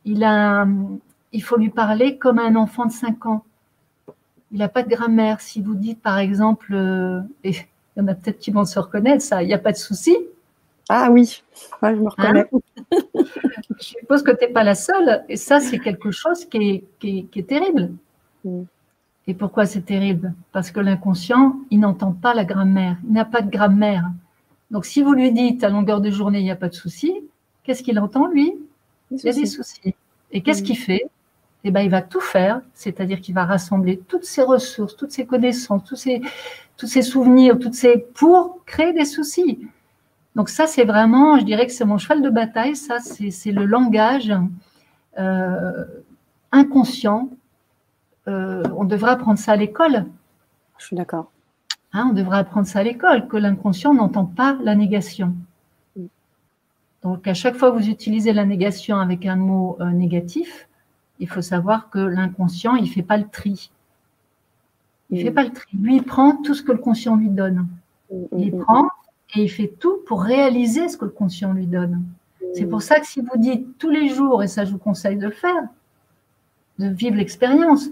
Il 0.04 0.24
a, 0.24 0.66
il 1.32 1.42
faut 1.42 1.56
lui 1.56 1.70
parler 1.70 2.18
comme 2.18 2.38
un 2.38 2.56
enfant 2.56 2.86
de 2.86 2.92
5 2.92 3.26
ans. 3.26 3.44
Il 4.52 4.58
n'a 4.58 4.68
pas 4.68 4.82
de 4.82 4.88
grammaire. 4.88 5.40
Si 5.40 5.60
vous 5.60 5.74
dites, 5.74 6.00
par 6.00 6.18
exemple, 6.18 6.74
euh, 6.74 7.20
et 7.42 7.50
il 7.50 8.00
y 8.00 8.00
en 8.00 8.08
a 8.08 8.14
peut-être 8.14 8.38
qui 8.38 8.50
vont 8.50 8.64
se 8.64 8.78
reconnaître, 8.78 9.22
ça, 9.22 9.42
il 9.42 9.46
n'y 9.46 9.54
a 9.54 9.58
pas 9.58 9.72
de 9.72 9.76
souci. 9.76 10.16
Ah 10.88 11.08
oui, 11.10 11.42
je 11.82 11.88
me 11.88 12.08
reconnais. 12.08 12.46
Hein? 12.52 12.98
je 13.78 13.84
suppose 13.84 14.22
que 14.22 14.30
tu 14.30 14.44
n'es 14.44 14.52
pas 14.52 14.64
la 14.64 14.74
seule. 14.74 15.24
Et 15.28 15.36
ça, 15.36 15.60
c'est 15.60 15.78
quelque 15.78 16.10
chose 16.10 16.44
qui 16.44 16.56
est, 16.56 16.84
qui 16.98 17.28
est, 17.34 17.48
terrible. 17.48 17.92
Mm. 18.44 18.62
Et 19.26 19.34
pourquoi 19.34 19.66
c'est 19.66 19.82
terrible? 19.82 20.34
Parce 20.52 20.70
que 20.70 20.80
l'inconscient, 20.80 21.56
il 21.70 21.80
n'entend 21.80 22.12
pas 22.12 22.34
la 22.34 22.44
grammaire. 22.44 22.98
Il 23.06 23.12
n'a 23.12 23.24
pas 23.24 23.40
de 23.40 23.50
grammaire. 23.50 24.10
Donc, 24.70 24.84
si 24.84 25.02
vous 25.02 25.14
lui 25.14 25.32
dites 25.32 25.64
à 25.64 25.70
longueur 25.70 26.00
de 26.00 26.10
journée, 26.10 26.40
il 26.40 26.44
n'y 26.44 26.50
a 26.50 26.56
pas 26.56 26.68
de 26.68 26.74
souci, 26.74 27.12
qu'est-ce 27.62 27.82
qu'il 27.82 27.98
entend, 27.98 28.26
lui? 28.26 28.54
Il 29.10 29.20
y 29.20 29.28
a 29.28 29.32
des 29.32 29.46
soucis. 29.46 29.94
Et 30.32 30.42
qu'est-ce 30.42 30.62
mm. 30.62 30.66
qu'il 30.66 30.78
fait? 30.78 31.04
Eh 31.66 31.70
bien, 31.70 31.80
il 31.80 31.90
va 31.90 32.02
tout 32.02 32.20
faire, 32.20 32.60
c'est-à-dire 32.74 33.20
qu'il 33.20 33.34
va 33.34 33.46
rassembler 33.46 33.98
toutes 34.06 34.24
ses 34.24 34.42
ressources, 34.42 34.96
toutes 34.96 35.12
ses 35.12 35.24
connaissances, 35.24 35.82
tous 35.84 35.96
ses, 35.96 36.20
tous 36.76 36.86
ses 36.86 37.00
souvenirs, 37.00 37.58
toutes 37.58 37.74
ses... 37.74 37.96
pour 37.98 38.62
créer 38.66 38.92
des 38.92 39.06
soucis. 39.06 39.60
Donc 40.34 40.48
ça, 40.48 40.66
c'est 40.66 40.84
vraiment, 40.84 41.38
je 41.38 41.44
dirais 41.44 41.66
que 41.66 41.72
c'est 41.72 41.84
mon 41.84 41.98
cheval 41.98 42.22
de 42.22 42.30
bataille, 42.30 42.74
ça, 42.74 42.98
c'est 43.00 43.52
le 43.52 43.64
langage 43.64 44.32
euh, 45.18 45.84
inconscient. 46.50 47.30
Euh, 48.26 48.64
on 48.76 48.84
devrait 48.84 49.12
apprendre 49.12 49.38
ça 49.38 49.52
à 49.52 49.56
l'école. 49.56 50.06
Je 50.78 50.86
suis 50.86 50.96
d'accord. 50.96 51.30
Hein, 51.92 52.08
on 52.10 52.14
devrait 52.14 52.38
apprendre 52.38 52.66
ça 52.66 52.80
à 52.80 52.82
l'école, 52.82 53.28
que 53.28 53.36
l'inconscient 53.36 53.94
n'entend 53.94 54.24
pas 54.24 54.58
la 54.62 54.74
négation. 54.74 55.34
Donc 57.02 57.28
à 57.28 57.34
chaque 57.34 57.54
fois 57.54 57.70
que 57.70 57.76
vous 57.76 57.88
utilisez 57.88 58.32
la 58.32 58.46
négation 58.46 58.96
avec 58.96 59.26
un 59.26 59.36
mot 59.36 59.76
euh, 59.80 59.90
négatif, 59.90 60.68
il 61.20 61.28
faut 61.28 61.42
savoir 61.42 61.90
que 61.90 61.98
l'inconscient, 61.98 62.74
il 62.74 62.84
ne 62.84 62.88
fait 62.88 63.02
pas 63.02 63.18
le 63.18 63.28
tri. 63.28 63.70
Il 65.10 65.18
ne 65.18 65.24
fait 65.24 65.30
pas 65.30 65.44
le 65.44 65.50
tri. 65.52 65.76
Lui, 65.76 65.96
il 65.96 66.02
prend 66.02 66.36
tout 66.42 66.54
ce 66.54 66.62
que 66.62 66.72
le 66.72 66.78
conscient 66.78 67.14
lui 67.14 67.28
donne. 67.28 67.68
Il 68.36 68.56
prend 68.56 68.88
et 69.34 69.42
il 69.42 69.48
fait 69.48 69.72
tout 69.78 69.98
pour 70.06 70.22
réaliser 70.22 70.88
ce 70.88 70.96
que 70.96 71.04
le 71.04 71.10
conscient 71.10 71.52
lui 71.52 71.66
donne. 71.66 72.02
C'est 72.54 72.66
pour 72.66 72.82
ça 72.82 73.00
que 73.00 73.06
si 73.06 73.20
vous 73.20 73.36
dites 73.36 73.78
tous 73.78 73.90
les 73.90 74.08
jours, 74.08 74.42
et 74.42 74.48
ça 74.48 74.64
je 74.64 74.70
vous 74.70 74.78
conseille 74.78 75.16
de 75.16 75.26
le 75.26 75.32
faire, 75.32 75.62
de 76.78 76.88
vivre 76.88 77.16
l'expérience, 77.16 77.88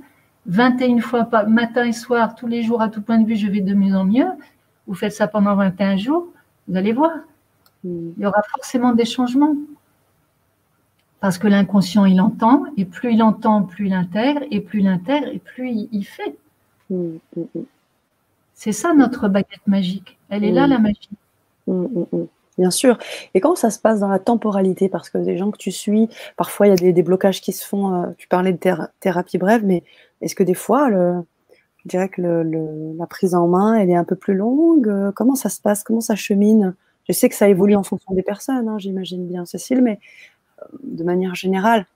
21 0.46 1.00
fois 1.00 1.24
par 1.24 1.48
matin 1.48 1.84
et 1.84 1.92
soir, 1.92 2.34
tous 2.34 2.46
les 2.46 2.62
jours, 2.62 2.80
à 2.80 2.88
tout 2.88 3.02
point 3.02 3.18
de 3.18 3.26
vue, 3.26 3.36
je 3.36 3.48
vais 3.48 3.60
de 3.60 3.74
mieux 3.74 3.94
en 3.94 4.04
mieux, 4.04 4.28
vous 4.86 4.94
faites 4.94 5.12
ça 5.12 5.26
pendant 5.26 5.54
21 5.56 5.96
jours, 5.96 6.28
vous 6.68 6.76
allez 6.76 6.92
voir, 6.92 7.12
il 7.84 8.14
y 8.18 8.26
aura 8.26 8.42
forcément 8.42 8.92
des 8.92 9.04
changements. 9.04 9.56
Parce 11.20 11.38
que 11.38 11.46
l'inconscient, 11.46 12.04
il 12.04 12.20
entend, 12.20 12.64
et 12.76 12.84
plus 12.84 13.12
il 13.12 13.22
entend, 13.22 13.62
plus 13.62 13.86
il 13.86 13.92
intègre, 13.92 14.40
et 14.50 14.60
plus 14.60 14.80
il 14.80 14.88
intègre, 14.88 15.28
et 15.28 15.38
plus 15.38 15.70
il, 15.92 16.04
fait. 16.04 16.36
C'est 18.54 18.72
ça 18.72 18.92
notre 18.92 19.28
baguette 19.28 19.66
magique. 19.66 20.18
Elle 20.28 20.44
est 20.44 20.50
là, 20.50 20.66
la 20.66 20.78
magie. 20.78 21.10
Mmh, 21.66 21.72
mmh, 21.72 22.06
mmh. 22.12 22.26
Bien 22.58 22.70
sûr. 22.70 22.98
Et 23.32 23.40
comment 23.40 23.56
ça 23.56 23.70
se 23.70 23.78
passe 23.78 24.00
dans 24.00 24.08
la 24.08 24.18
temporalité? 24.18 24.88
Parce 24.88 25.08
que 25.08 25.18
des 25.18 25.38
gens 25.38 25.50
que 25.50 25.56
tu 25.56 25.72
suis, 25.72 26.08
parfois 26.36 26.66
il 26.66 26.70
y 26.70 26.88
a 26.88 26.92
des, 26.92 27.02
blocages 27.02 27.40
qui 27.40 27.52
se 27.52 27.66
font. 27.66 27.94
Euh, 27.94 28.06
tu 28.18 28.28
parlais 28.28 28.52
de 28.52 28.58
thérapie 29.00 29.38
brève, 29.38 29.64
mais 29.64 29.82
est-ce 30.20 30.34
que 30.34 30.42
des 30.42 30.54
fois, 30.54 30.90
le, 30.90 31.24
je 31.78 31.88
dirais 31.88 32.08
que 32.10 32.20
la 32.20 33.06
prise 33.06 33.34
en 33.34 33.48
main, 33.48 33.74
elle 33.74 33.90
est 33.90 33.96
un 33.96 34.04
peu 34.04 34.16
plus 34.16 34.34
longue? 34.34 34.88
Euh, 34.88 35.12
Comment 35.12 35.34
ça 35.34 35.48
se 35.48 35.60
passe? 35.60 35.82
Comment 35.82 36.02
ça 36.02 36.14
chemine? 36.14 36.74
Je 37.08 37.12
sais 37.12 37.28
que 37.28 37.34
ça 37.34 37.48
évolue 37.48 37.74
en 37.74 37.82
fonction 37.82 38.12
des 38.14 38.22
personnes, 38.22 38.68
hein, 38.68 38.78
j'imagine 38.78 39.26
bien, 39.26 39.44
Cécile, 39.46 39.82
mais 39.82 39.98
euh, 40.60 40.64
de 40.84 41.04
manière 41.04 41.34
générale, 41.34 41.86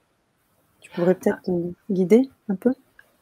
tu 0.81 0.91
pourrais 0.91 1.15
peut-être 1.15 1.51
guider 1.91 2.31
un 2.49 2.57
peu? 2.57 2.75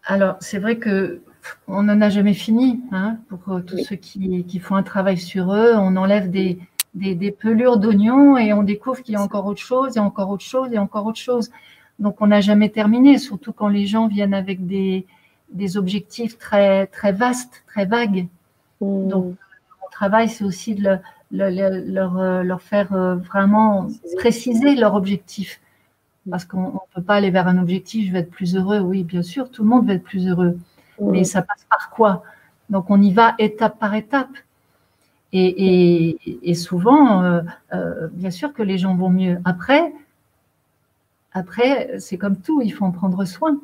Alors, 0.04 0.36
c'est 0.40 0.58
vrai 0.58 0.78
que 0.78 1.20
on 1.68 1.82
n'en 1.82 2.00
a 2.00 2.08
jamais 2.08 2.34
fini. 2.34 2.80
Hein, 2.92 3.18
pour 3.28 3.40
euh, 3.54 3.60
tous 3.60 3.78
ceux 3.78 3.96
qui, 3.96 4.58
font 4.60 4.76
un 4.76 4.82
travail 4.82 5.18
sur 5.18 5.52
eux, 5.52 5.74
on 5.76 5.96
enlève 5.96 6.30
des, 6.30 6.58
des, 6.94 7.30
pelures 7.30 7.78
d'oignons 7.78 8.36
et 8.36 8.52
on 8.52 8.62
découvre 8.62 9.02
qu'il 9.02 9.14
y 9.14 9.16
a 9.16 9.22
encore 9.22 9.46
autre 9.46 9.60
chose 9.60 9.96
et 9.96 10.00
encore 10.00 10.30
autre 10.30 10.44
chose 10.44 10.72
et 10.72 10.78
encore 10.78 11.06
autre 11.06 11.18
chose. 11.18 11.50
Donc 11.98 12.20
on 12.20 12.28
n'a 12.28 12.40
jamais 12.40 12.70
terminé, 12.70 13.18
surtout 13.18 13.52
quand 13.52 13.68
les 13.68 13.86
gens 13.86 14.08
viennent 14.08 14.34
avec 14.34 14.66
des, 14.66 15.06
des 15.52 15.76
objectifs 15.76 16.38
très, 16.38 16.86
très 16.86 17.12
vastes, 17.12 17.62
très 17.66 17.86
vagues. 17.86 18.26
Mmh. 18.80 19.08
Donc 19.08 19.24
mon 19.24 19.88
travail, 19.90 20.28
c'est 20.28 20.44
aussi 20.44 20.74
de 20.74 20.98
leur, 21.30 22.18
euh, 22.18 22.42
leur, 22.42 22.62
faire 22.62 22.92
euh, 22.92 23.16
vraiment 23.16 23.88
préciser 24.16 24.74
leur 24.74 24.94
objectif. 24.94 25.60
Parce 26.30 26.44
qu'on 26.44 26.72
ne 26.72 26.94
peut 26.94 27.02
pas 27.02 27.16
aller 27.16 27.30
vers 27.30 27.48
un 27.48 27.58
objectif, 27.58 28.06
je 28.06 28.12
vais 28.12 28.20
être 28.20 28.30
plus 28.30 28.56
heureux. 28.56 28.80
Oui, 28.80 29.04
bien 29.04 29.22
sûr, 29.22 29.50
tout 29.50 29.62
le 29.62 29.68
monde 29.68 29.86
veut 29.86 29.94
être 29.94 30.02
plus 30.02 30.26
heureux. 30.26 30.58
Mais 31.00 31.24
ça 31.24 31.42
passe 31.42 31.66
par 31.68 31.90
quoi? 31.90 32.22
Donc 32.70 32.90
on 32.90 33.00
y 33.00 33.12
va 33.12 33.34
étape 33.38 33.78
par 33.78 33.94
étape. 33.94 34.30
Et, 35.36 36.54
souvent, 36.54 37.24
euh, 37.24 37.40
euh, 37.72 38.08
bien 38.12 38.30
sûr 38.30 38.52
que 38.52 38.62
les 38.62 38.78
gens 38.78 38.94
vont 38.94 39.10
mieux. 39.10 39.40
Après, 39.44 39.92
après 41.32 41.98
c'est 41.98 42.18
comme 42.18 42.36
tout, 42.36 42.62
il 42.62 42.70
faut 42.70 42.84
en 42.84 42.92
prendre 42.92 43.24
soin. 43.24 43.60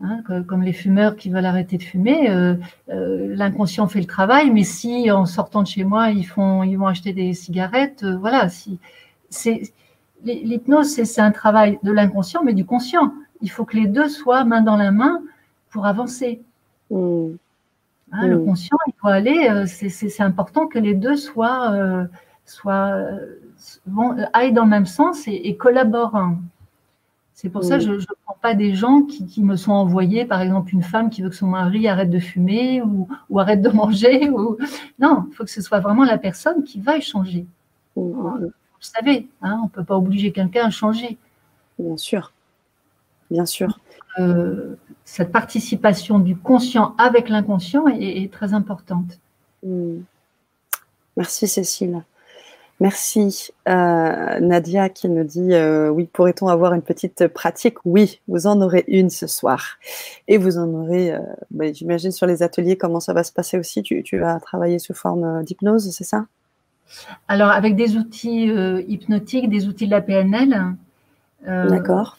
Hein, 0.00 0.22
comme 0.46 0.62
les 0.62 0.72
fumeurs 0.72 1.16
qui 1.16 1.28
veulent 1.28 1.44
arrêter 1.44 1.76
de 1.76 1.82
fumer, 1.82 2.30
euh, 2.30 2.54
l'inconscient 2.88 3.88
fait 3.88 3.98
le 3.98 4.06
travail, 4.06 4.52
mais 4.52 4.62
si 4.62 5.10
en 5.10 5.26
sortant 5.26 5.62
de 5.62 5.66
chez 5.66 5.82
moi, 5.82 6.10
ils, 6.10 6.22
font, 6.22 6.62
ils 6.62 6.76
vont 6.76 6.86
acheter 6.86 7.12
des 7.12 7.34
cigarettes, 7.34 8.04
voilà. 8.04 8.48
Si, 8.48 8.78
l'hypnose, 10.22 11.02
c'est 11.02 11.20
un 11.20 11.32
travail 11.32 11.80
de 11.82 11.90
l'inconscient, 11.90 12.44
mais 12.44 12.54
du 12.54 12.64
conscient. 12.64 13.12
Il 13.42 13.50
faut 13.50 13.64
que 13.64 13.76
les 13.76 13.88
deux 13.88 14.08
soient 14.08 14.44
main 14.44 14.60
dans 14.60 14.76
la 14.76 14.92
main 14.92 15.20
pour 15.70 15.86
avancer. 15.86 16.42
Mm. 16.90 17.32
Hein, 18.12 18.26
le 18.26 18.38
mm. 18.38 18.44
conscient, 18.44 18.76
il 18.86 18.94
doit 19.02 19.12
aller, 19.12 19.48
euh, 19.48 19.66
c'est 19.66 20.22
important 20.22 20.66
que 20.66 20.78
les 20.78 20.94
deux 20.94 21.16
soient, 21.16 21.72
euh, 21.72 22.04
soient 22.46 22.94
euh, 22.94 24.26
aillent 24.32 24.52
dans 24.52 24.64
le 24.64 24.70
même 24.70 24.86
sens 24.86 25.26
et, 25.26 25.56
collaborent. 25.56 26.16
Hein. 26.16 26.38
C'est 27.34 27.50
pour 27.50 27.64
ça 27.64 27.78
que 27.78 27.84
mm. 27.84 27.86
je 27.86 27.92
ne 27.92 28.14
prends 28.24 28.38
pas 28.40 28.54
des 28.54 28.74
gens 28.74 29.02
qui, 29.02 29.42
me 29.42 29.56
sont 29.56 29.72
envoyés, 29.72 30.24
par 30.24 30.40
exemple, 30.40 30.72
une 30.72 30.82
femme 30.82 31.10
qui 31.10 31.22
veut 31.22 31.28
que 31.28 31.36
son 31.36 31.48
mari 31.48 31.86
arrête 31.86 32.10
de 32.10 32.18
fumer 32.18 32.82
ou, 32.82 33.08
arrête 33.38 33.62
de 33.62 33.68
manger. 33.68 34.30
Ou... 34.30 34.56
Non, 34.98 35.26
il 35.28 35.34
faut 35.34 35.44
que 35.44 35.50
ce 35.50 35.60
soit 35.60 35.80
vraiment 35.80 36.04
la 36.04 36.18
personne 36.18 36.64
qui 36.64 36.80
va 36.80 36.98
changer. 37.00 37.46
Vous 37.94 38.52
savez, 38.80 39.28
hein, 39.42 39.58
on 39.62 39.64
ne 39.64 39.70
peut 39.70 39.82
pas 39.84 39.96
obliger 39.96 40.30
quelqu'un 40.30 40.66
à 40.66 40.70
changer. 40.70 41.18
Bien 41.78 41.96
sûr. 41.96 42.32
Bien 43.30 43.46
sûr. 43.46 43.78
Euh, 44.18 44.76
cette 45.10 45.32
participation 45.32 46.18
du 46.18 46.36
conscient 46.36 46.94
avec 46.98 47.30
l'inconscient 47.30 47.86
est, 47.88 48.30
très 48.30 48.52
importante. 48.52 49.18
Hmm. 49.64 50.00
Merci 51.16 51.48
Cécile. 51.48 52.04
Merci 52.78 53.48
euh, 53.68 54.38
Nadia 54.38 54.90
qui 54.90 55.08
nous 55.08 55.24
dit 55.24 55.54
euh, 55.54 55.88
oui, 55.88 56.08
pourrait-on 56.12 56.48
avoir 56.48 56.74
une 56.74 56.82
petite 56.82 57.26
pratique? 57.26 57.78
Oui, 57.86 58.20
vous 58.28 58.46
en 58.46 58.60
aurez 58.60 58.84
une 58.86 59.08
ce 59.08 59.26
soir. 59.26 59.78
Et 60.28 60.36
vous 60.36 60.58
en 60.58 60.68
aurez, 60.74 61.14
bah, 61.50 61.72
j'imagine, 61.72 62.12
sur 62.12 62.26
les 62.26 62.42
ateliers, 62.42 62.76
comment 62.76 63.00
ça 63.00 63.14
va 63.14 63.24
se 63.24 63.32
passer 63.32 63.58
aussi? 63.58 63.82
Tu, 63.82 64.02
tu 64.02 64.18
vas 64.18 64.38
travailler 64.40 64.78
sous 64.78 64.94
forme 64.94 65.42
d'hypnose, 65.42 65.90
c'est 65.90 66.04
ça? 66.04 66.26
Alors, 67.28 67.50
avec 67.50 67.76
des 67.76 67.96
outils 67.96 68.52
hypnotiques, 68.86 69.48
des 69.48 69.66
outils 69.68 69.86
de 69.86 69.92
la 69.92 70.02
PNL. 70.02 70.74
D'accord 71.46 72.18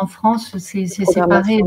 en 0.00 0.06
France, 0.06 0.56
c'est 0.56 0.86
séparé. 0.86 1.60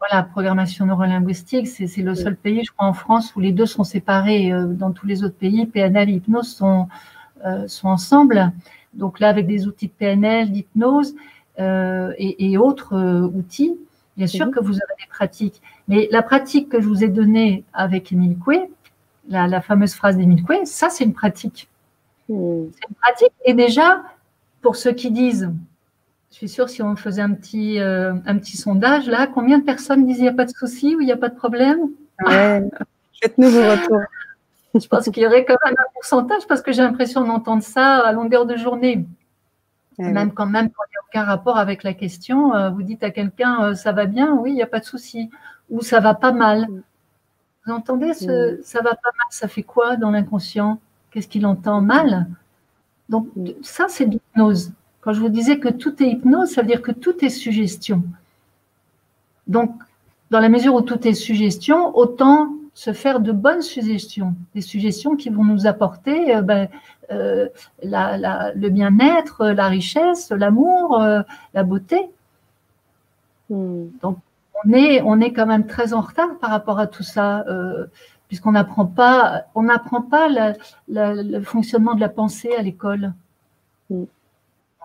Voilà, 0.00 0.22
programmation 0.22 0.86
neurolinguistique, 0.86 1.68
c'est 1.68 1.94
le 1.98 2.14
seul 2.14 2.34
pays, 2.34 2.64
je 2.64 2.72
crois, 2.72 2.88
en 2.88 2.94
France 2.94 3.36
où 3.36 3.40
les 3.40 3.52
deux 3.52 3.66
sont 3.66 3.84
séparés. 3.84 4.50
Euh, 4.50 4.66
dans 4.66 4.92
tous 4.92 5.06
les 5.06 5.22
autres 5.24 5.36
pays, 5.36 5.66
PNL 5.66 6.08
et 6.08 6.14
hypnose 6.14 6.56
sont, 6.56 6.88
euh, 7.44 7.68
sont 7.68 7.88
ensemble. 7.88 8.50
Donc 8.94 9.20
là, 9.20 9.28
avec 9.28 9.46
des 9.46 9.66
outils 9.66 9.88
de 9.88 9.92
PNL, 9.92 10.50
d'hypnose 10.50 11.14
euh, 11.58 12.12
et, 12.16 12.56
autres 12.56 12.96
outils, 13.34 13.76
bien 14.16 14.26
sûr 14.26 14.46
mhm. 14.46 14.52
que 14.52 14.60
vous 14.60 14.72
avez 14.72 14.94
des 14.98 15.08
pratiques. 15.10 15.60
Mais 15.86 16.08
la 16.10 16.22
pratique 16.22 16.70
que 16.70 16.80
je 16.80 16.88
vous 16.88 17.04
ai 17.04 17.08
donnée 17.08 17.64
avec 17.74 18.10
Émile 18.10 18.38
Coué, 18.38 18.70
la, 19.28 19.60
fameuse 19.60 19.92
phrase 19.92 20.16
d'Émile 20.16 20.42
Coué, 20.42 20.64
ça, 20.64 20.88
c'est 20.88 21.04
une 21.04 21.12
pratique. 21.12 21.68
Hmm. 22.30 22.64
C'est 22.72 22.88
une 22.88 22.96
pratique. 22.96 23.32
Et 23.44 23.52
déjà, 23.52 24.02
pour 24.62 24.76
ceux 24.76 24.92
qui 24.92 25.10
disent 25.10 25.52
je 26.30 26.36
suis 26.36 26.48
sûre, 26.48 26.68
si 26.68 26.82
on 26.82 26.94
faisait 26.94 27.22
un 27.22 27.32
petit, 27.32 27.80
euh, 27.80 28.14
un 28.24 28.38
petit 28.38 28.56
sondage, 28.56 29.08
là, 29.08 29.26
combien 29.26 29.58
de 29.58 29.64
personnes 29.64 30.06
disent 30.06 30.18
il 30.18 30.22
n'y 30.22 30.28
a 30.28 30.32
pas 30.32 30.44
de 30.44 30.50
souci 30.50 30.94
ou 30.94 31.00
il 31.00 31.06
n'y 31.06 31.12
a 31.12 31.16
pas 31.16 31.28
de 31.28 31.34
problème? 31.34 31.90
Faites-nous 33.20 33.50
vos 33.50 33.62
retours. 33.62 34.00
Je 34.74 34.86
pense 34.86 35.04
qu'il 35.10 35.22
y 35.22 35.26
aurait 35.26 35.44
quand 35.44 35.56
même 35.64 35.74
un 35.76 35.90
pourcentage 35.92 36.46
parce 36.46 36.62
que 36.62 36.72
j'ai 36.72 36.82
l'impression 36.82 37.24
d'entendre 37.24 37.62
ça 37.62 37.98
à 37.98 38.12
longueur 38.12 38.46
de 38.46 38.56
journée. 38.56 39.04
même 39.98 40.32
quand 40.32 40.46
même 40.46 40.70
quand 40.70 40.84
il 40.88 40.92
n'y 40.92 40.96
a 40.96 41.24
aucun 41.24 41.28
rapport 41.28 41.58
avec 41.58 41.82
la 41.82 41.92
question, 41.92 42.54
euh, 42.54 42.70
vous 42.70 42.82
dites 42.82 43.02
à 43.02 43.10
quelqu'un 43.10 43.64
euh, 43.64 43.74
ça 43.74 43.92
va 43.92 44.06
bien, 44.06 44.34
oui, 44.34 44.52
il 44.52 44.54
n'y 44.54 44.62
a 44.62 44.68
pas 44.68 44.78
de 44.78 44.84
souci, 44.84 45.28
ou 45.68 45.82
ça 45.82 45.98
va 45.98 46.14
pas 46.14 46.32
mal. 46.32 46.68
Mm. 46.68 46.82
Vous 47.66 47.72
entendez 47.72 48.14
ce 48.14 48.60
mm. 48.60 48.62
ça 48.62 48.80
va 48.80 48.90
pas 48.90 49.10
mal, 49.10 49.26
ça 49.30 49.48
fait 49.48 49.64
quoi 49.64 49.96
dans 49.96 50.12
l'inconscient? 50.12 50.80
Qu'est-ce 51.10 51.28
qu'il 51.28 51.44
entend 51.44 51.80
mal? 51.80 52.28
Donc 53.08 53.26
ça, 53.62 53.86
c'est 53.88 54.04
l'hypnose. 54.04 54.72
Quand 55.00 55.12
je 55.12 55.20
vous 55.20 55.28
disais 55.28 55.58
que 55.58 55.68
tout 55.68 56.02
est 56.02 56.08
hypnose, 56.08 56.50
ça 56.50 56.62
veut 56.62 56.68
dire 56.68 56.82
que 56.82 56.92
tout 56.92 57.24
est 57.24 57.30
suggestion. 57.30 58.02
Donc, 59.46 59.74
dans 60.30 60.40
la 60.40 60.48
mesure 60.48 60.74
où 60.74 60.82
tout 60.82 61.06
est 61.08 61.14
suggestion, 61.14 61.96
autant 61.96 62.50
se 62.74 62.92
faire 62.92 63.20
de 63.20 63.32
bonnes 63.32 63.62
suggestions, 63.62 64.34
des 64.54 64.60
suggestions 64.60 65.16
qui 65.16 65.28
vont 65.28 65.44
nous 65.44 65.66
apporter 65.66 66.34
euh, 66.36 66.42
ben, 66.42 66.68
euh, 67.10 67.48
le 67.82 68.68
bien-être, 68.68 69.48
la 69.48 69.66
richesse, 69.68 70.30
l'amour, 70.30 71.00
euh, 71.00 71.22
la 71.52 71.64
beauté. 71.64 72.08
Hmm. 73.48 73.86
Donc, 74.02 74.18
on 74.64 74.72
est, 74.72 75.02
on 75.02 75.20
est 75.20 75.32
quand 75.32 75.46
même 75.46 75.66
très 75.66 75.94
en 75.94 76.00
retard 76.00 76.38
par 76.38 76.50
rapport 76.50 76.78
à 76.78 76.86
tout 76.86 77.02
ça, 77.02 77.44
puisqu'on 78.28 78.52
n'apprend 78.52 78.84
pas, 78.84 79.44
on 79.54 79.62
n'apprend 79.62 80.02
pas 80.02 80.28
le 80.88 81.40
fonctionnement 81.42 81.94
de 81.94 82.00
la 82.00 82.10
pensée 82.10 82.54
à 82.54 82.60
l'école. 82.62 83.14
Hmm. 83.88 84.04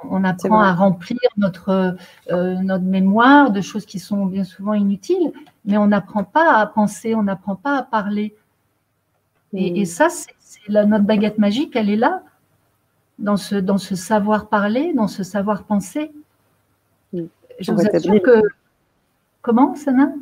On 0.03 0.23
apprend 0.23 0.59
à 0.59 0.73
remplir 0.73 1.17
notre, 1.37 1.95
notre 2.29 2.83
mémoire 2.83 3.51
de 3.51 3.61
choses 3.61 3.85
qui 3.85 3.99
sont 3.99 4.25
bien 4.25 4.43
souvent 4.43 4.73
inutiles 4.73 5.31
mais 5.65 5.77
on 5.77 5.87
n'apprend 5.87 6.23
pas 6.23 6.57
à 6.57 6.65
penser, 6.67 7.15
on 7.15 7.23
n'apprend 7.23 7.55
pas 7.55 7.77
à 7.77 7.83
parler. 7.83 8.35
Et, 9.53 9.81
mm. 9.81 9.85
ça, 9.85 10.09
c'est 10.09 10.69
notre 10.69 11.03
baguette 11.03 11.37
magique, 11.37 11.75
elle 11.75 11.89
est 11.89 11.95
là, 11.95 12.23
dans 13.19 13.37
ce, 13.37 13.55
dans 13.55 13.77
ce 13.77 13.95
savoir 13.95 14.47
parler, 14.47 14.93
dans 14.93 15.07
ce 15.07 15.23
savoir 15.23 15.63
penser. 15.63 16.11
Mm. 17.13 17.23
Je 17.59 17.71
vous 17.71 17.81
assure 17.81 18.21
que. 18.21 18.41
Comment, 19.41 19.75
Sana? 19.75 20.13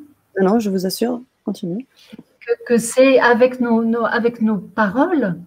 Non, 0.42 0.60
je 0.60 0.70
vous 0.70 0.86
assure, 0.86 1.22
continue. 1.46 1.86
Que, 2.68 2.78
c'est 2.78 3.20
avec 3.20 3.62
nos, 3.62 4.06
avec 4.06 4.42
nos 4.42 4.58
paroles, 4.58 5.40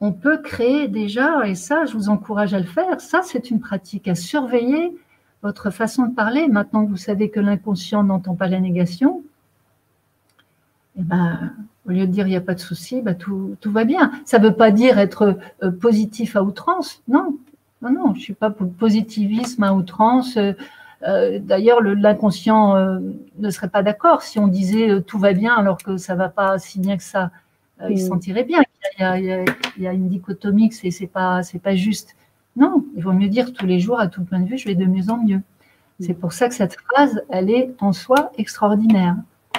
on 0.00 0.12
peut 0.12 0.38
créer 0.38 0.88
déjà, 0.88 1.46
et 1.46 1.54
ça, 1.54 1.86
je 1.86 1.94
vous 1.94 2.08
encourage 2.08 2.54
à 2.54 2.58
le 2.58 2.66
faire, 2.66 3.00
ça, 3.00 3.22
c'est 3.22 3.50
une 3.50 3.60
pratique 3.60 4.08
à 4.08 4.14
surveiller 4.14 4.96
votre 5.42 5.70
façon 5.70 6.06
de 6.06 6.14
parler, 6.14 6.48
maintenant 6.48 6.84
que 6.84 6.90
vous 6.90 6.96
savez 6.96 7.30
que 7.30 7.40
l'inconscient 7.40 8.02
n'entend 8.02 8.34
pas 8.34 8.48
la 8.48 8.60
négation, 8.60 9.22
eh 10.98 11.02
ben, 11.02 11.52
au 11.86 11.90
lieu 11.90 12.06
de 12.06 12.12
dire 12.12 12.26
il 12.26 12.30
n'y 12.30 12.36
a 12.36 12.40
pas 12.40 12.54
de 12.54 12.60
souci, 12.60 13.02
bah, 13.02 13.14
tout, 13.14 13.56
va 13.66 13.84
bien. 13.84 14.10
Ça 14.24 14.38
ne 14.38 14.48
veut 14.48 14.54
pas 14.54 14.70
dire 14.70 14.98
être 14.98 15.38
euh, 15.62 15.70
positif 15.70 16.36
à 16.36 16.42
outrance. 16.42 17.02
Non, 17.06 17.36
non, 17.82 17.90
non, 17.90 18.14
je 18.14 18.18
ne 18.18 18.22
suis 18.22 18.34
pas 18.34 18.50
pour 18.50 18.72
positivisme 18.72 19.62
à 19.62 19.74
outrance. 19.74 20.36
Euh, 20.36 20.52
euh, 21.06 21.38
d'ailleurs, 21.38 21.82
l'inconscient 21.82 22.74
ne 23.38 23.50
serait 23.50 23.68
pas 23.68 23.82
d'accord 23.82 24.22
si 24.22 24.38
on 24.38 24.48
disait 24.48 25.02
tout 25.02 25.18
va 25.18 25.34
bien 25.34 25.54
alors 25.54 25.76
que 25.78 25.98
ça 25.98 26.14
ne 26.14 26.18
va 26.18 26.30
pas 26.30 26.58
si 26.58 26.80
bien 26.80 26.96
que 26.96 27.02
ça. 27.02 27.30
Il 27.88 27.98
se 27.98 28.04
mm. 28.04 28.08
sentirait 28.08 28.44
bien. 28.44 28.62
Il 28.98 29.02
y, 29.02 29.04
a, 29.04 29.18
il 29.76 29.82
y 29.82 29.86
a 29.86 29.92
une 29.92 30.08
dichotomie, 30.08 30.72
c'est 30.72 30.88
n'est 31.00 31.06
pas, 31.06 31.42
pas 31.62 31.76
juste. 31.76 32.16
Non, 32.56 32.84
il 32.96 33.02
vaut 33.02 33.12
mieux 33.12 33.28
dire 33.28 33.52
tous 33.52 33.66
les 33.66 33.80
jours, 33.80 34.00
à 34.00 34.08
tout 34.08 34.24
point 34.24 34.40
de 34.40 34.48
vue, 34.48 34.56
je 34.56 34.66
vais 34.66 34.74
de 34.74 34.86
mieux 34.86 35.10
en 35.10 35.18
mieux. 35.18 35.42
C'est 36.00 36.14
pour 36.14 36.32
ça 36.32 36.48
que 36.48 36.54
cette 36.54 36.76
phrase, 36.76 37.22
elle 37.30 37.50
est 37.50 37.74
en 37.80 37.92
soi 37.92 38.30
extraordinaire, 38.36 39.16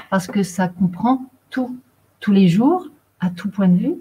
parce 0.10 0.28
que 0.28 0.44
ça 0.44 0.68
comprend 0.68 1.26
tout. 1.50 1.78
Tous 2.20 2.32
les 2.32 2.48
jours, 2.48 2.88
à 3.20 3.30
tout 3.30 3.50
point 3.50 3.68
de 3.68 3.78
vue, 3.78 3.96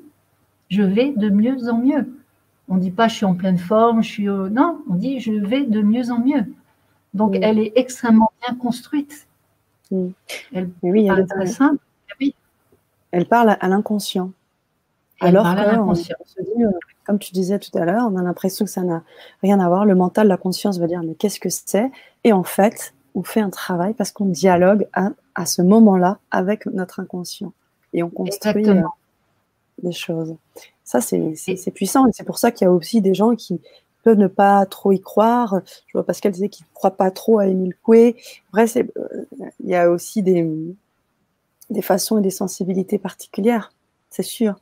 je 0.71 0.83
vais 0.83 1.13
de 1.15 1.29
mieux 1.29 1.69
en 1.69 1.79
mieux. 1.79 2.11
On 2.69 2.77
ne 2.77 2.81
dit 2.81 2.91
pas 2.91 3.09
je 3.09 3.17
suis 3.17 3.27
en 3.27 3.35
pleine 3.35 3.59
forme, 3.59 4.03
je 4.03 4.09
suis. 4.09 4.27
Non, 4.27 4.83
on 4.91 4.95
dit 4.95 5.21
je 5.21 5.33
vais 5.33 5.65
de 5.65 5.83
mieux 5.83 6.11
en 6.11 6.19
mieux. 6.19 6.45
Donc 7.15 7.37
elle 7.41 7.59
est 7.59 7.73
extrêmement 7.77 8.33
bien 8.47 8.57
construite. 8.57 9.27
Elle, 10.53 10.71
oui, 10.83 11.09
elle 11.11 11.21
est 11.21 11.27
très 11.27 11.47
simple. 11.47 11.79
Elle 13.11 13.27
parle 13.27 13.57
à 13.61 13.69
l'inconscient. 13.69 14.31
Alors 15.21 15.45
que, 15.45 15.95
se 15.95 16.43
dit, 16.43 16.65
euh, 16.65 16.71
comme 17.07 17.19
tu 17.19 17.33
disais 17.33 17.59
tout 17.59 17.77
à 17.79 17.85
l'heure, 17.85 18.09
on 18.11 18.17
a 18.17 18.23
l'impression 18.23 18.65
que 18.65 18.71
ça 18.71 18.83
n'a 18.83 19.03
rien 19.43 19.61
à 19.61 19.69
voir. 19.69 19.87
Le 19.87 19.95
mental, 19.95 20.29
la 20.29 20.37
conscience 20.37 20.79
va 20.79 20.87
dire 20.87 21.03
mais 21.03 21.15
qu'est-ce 21.15 21.41
que 21.41 21.49
c'est? 21.49 21.91
Et 22.25 22.33
en 22.33 22.43
fait, 22.43 22.93
on 23.15 23.23
fait 23.23 23.41
un 23.41 23.51
travail 23.51 23.95
parce 23.95 24.13
qu'on 24.13 24.27
dialogue 24.27 24.87
à, 24.93 25.47
ce 25.47 25.63
moment-là 25.63 26.19
avec 26.31 26.67
notre 26.67 27.01
inconscient 27.01 27.53
et 27.95 28.03
on 28.03 28.11
construit 28.11 28.69
euh, 28.69 28.83
des 29.83 29.93
choses. 29.93 30.37
Ça, 30.85 31.01
c'est 31.01 31.71
puissant 31.75 32.07
et 32.07 32.11
c'est 32.13 32.25
pour 32.25 32.39
ça 32.39 32.51
qu'il 32.51 32.67
y 32.67 32.69
a 32.69 32.73
aussi 32.73 33.01
des 33.01 33.15
gens 33.15 33.35
qui 33.35 33.61
peuvent 34.03 34.19
ne 34.19 34.29
pas 34.29 34.67
trop 34.67 34.93
y 34.93 35.01
croire. 35.01 35.61
Je 35.87 35.93
vois 35.95 36.05
Pascal 36.05 36.33
disait 36.33 36.49
qu'il 36.49 36.65
ne 36.67 36.75
croit 36.75 36.97
pas 36.97 37.11
trop 37.11 37.39
à 37.39 37.47
Émile 37.47 37.75
Coué. 37.83 38.17
Bref, 38.53 38.77
euh, 38.77 38.85
il 39.61 39.71
y 39.71 39.75
a 39.75 39.91
aussi 39.91 40.23
des, 40.23 40.47
des 41.71 41.83
façons 41.83 42.19
et 42.19 42.23
des 42.23 42.31
sensibilités 42.31 42.99
particulières, 42.99 43.73
c'est 44.11 44.23
sûr. 44.23 44.55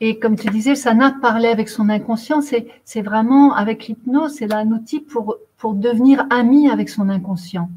Et 0.00 0.18
comme 0.18 0.36
tu 0.36 0.48
disais, 0.48 0.74
Sana 0.74 1.14
parlait 1.20 1.48
avec 1.50 1.68
son 1.68 1.90
inconscient, 1.90 2.40
c'est 2.40 3.02
vraiment 3.02 3.54
avec 3.54 3.86
l'hypnose, 3.86 4.34
c'est 4.34 4.52
un 4.52 4.70
outil 4.70 5.00
pour, 5.00 5.36
pour 5.58 5.74
devenir 5.74 6.26
ami 6.30 6.70
avec 6.70 6.88
son 6.88 7.10
inconscient. 7.10 7.68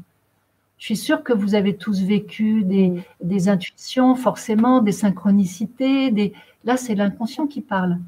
Je 0.78 0.86
suis 0.86 0.96
sûre 0.96 1.22
que 1.22 1.32
vous 1.32 1.54
avez 1.54 1.76
tous 1.76 2.02
vécu 2.02 2.64
des, 2.64 2.92
des 3.22 3.48
intuitions, 3.48 4.14
forcément, 4.16 4.80
des 4.80 4.92
synchronicités. 4.92 6.10
Des... 6.10 6.32
Là, 6.64 6.76
c'est 6.76 6.94
l'inconscient 6.94 7.46
qui 7.46 7.60
parle. 7.60 7.98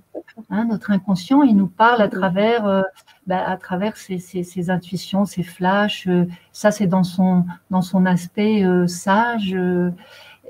Hein, 0.50 0.66
notre 0.66 0.90
inconscient, 0.90 1.42
il 1.42 1.56
nous 1.56 1.68
parle 1.68 2.02
à 2.02 2.08
travers, 2.08 2.66
euh, 2.66 2.82
bah, 3.26 3.48
à 3.48 3.56
travers 3.56 3.96
ses, 3.96 4.18
ses, 4.18 4.42
ses, 4.42 4.70
intuitions, 4.70 5.24
ses 5.24 5.42
flashs. 5.42 6.06
Euh, 6.08 6.26
ça, 6.52 6.70
c'est 6.70 6.86
dans 6.86 7.04
son, 7.04 7.44
dans 7.70 7.82
son 7.82 8.04
aspect 8.04 8.64
euh, 8.64 8.86
sage. 8.86 9.56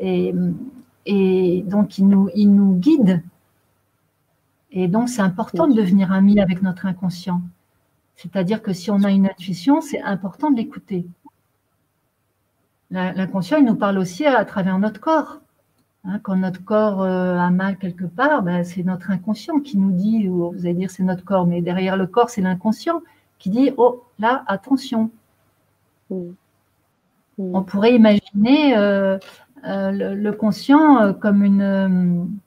et, 0.00 0.34
et 1.04 1.62
donc, 1.66 1.98
il 1.98 2.08
nous, 2.08 2.28
il 2.34 2.52
nous 2.52 2.74
guide 2.74 3.22
et 4.78 4.88
donc, 4.88 5.08
c'est 5.08 5.22
important 5.22 5.66
de 5.66 5.72
devenir 5.72 6.12
ami 6.12 6.38
avec 6.38 6.60
notre 6.60 6.84
inconscient. 6.84 7.40
C'est-à-dire 8.14 8.60
que 8.60 8.74
si 8.74 8.90
on 8.90 9.02
a 9.04 9.10
une 9.10 9.26
intuition, 9.26 9.80
c'est 9.80 10.02
important 10.02 10.50
de 10.50 10.56
l'écouter. 10.58 11.06
L'inconscient, 12.90 13.58
il 13.58 13.64
nous 13.64 13.74
parle 13.74 13.98
aussi 13.98 14.24
à, 14.26 14.44
travers 14.44 14.78
notre 14.78 15.00
corps. 15.00 15.40
Hein, 16.04 16.20
quand 16.22 16.36
notre 16.36 16.64
corps 16.64 17.02
euh, 17.02 17.36
a 17.36 17.50
mal 17.50 17.78
quelque 17.78 18.04
part, 18.04 18.42
ben, 18.42 18.62
c'est 18.62 18.84
notre 18.84 19.10
inconscient 19.10 19.58
qui 19.58 19.76
nous 19.76 19.90
dit, 19.90 20.28
ou 20.28 20.52
vous 20.52 20.60
allez 20.60 20.74
dire 20.74 20.90
c'est 20.90 21.02
notre 21.02 21.24
corps, 21.24 21.46
mais 21.46 21.62
derrière 21.62 21.96
le 21.96 22.06
corps, 22.06 22.30
c'est 22.30 22.42
l'inconscient 22.42 23.02
qui 23.38 23.50
dit, 23.50 23.72
oh 23.76 24.04
là, 24.20 24.44
attention. 24.46 25.10
On 27.38 27.62
pourrait 27.64 27.94
imaginer 27.94 28.76
euh, 28.76 29.18
euh, 29.64 29.90
le, 30.14 30.30
conscient 30.32 31.12
comme 31.14 31.42
une 31.42 32.38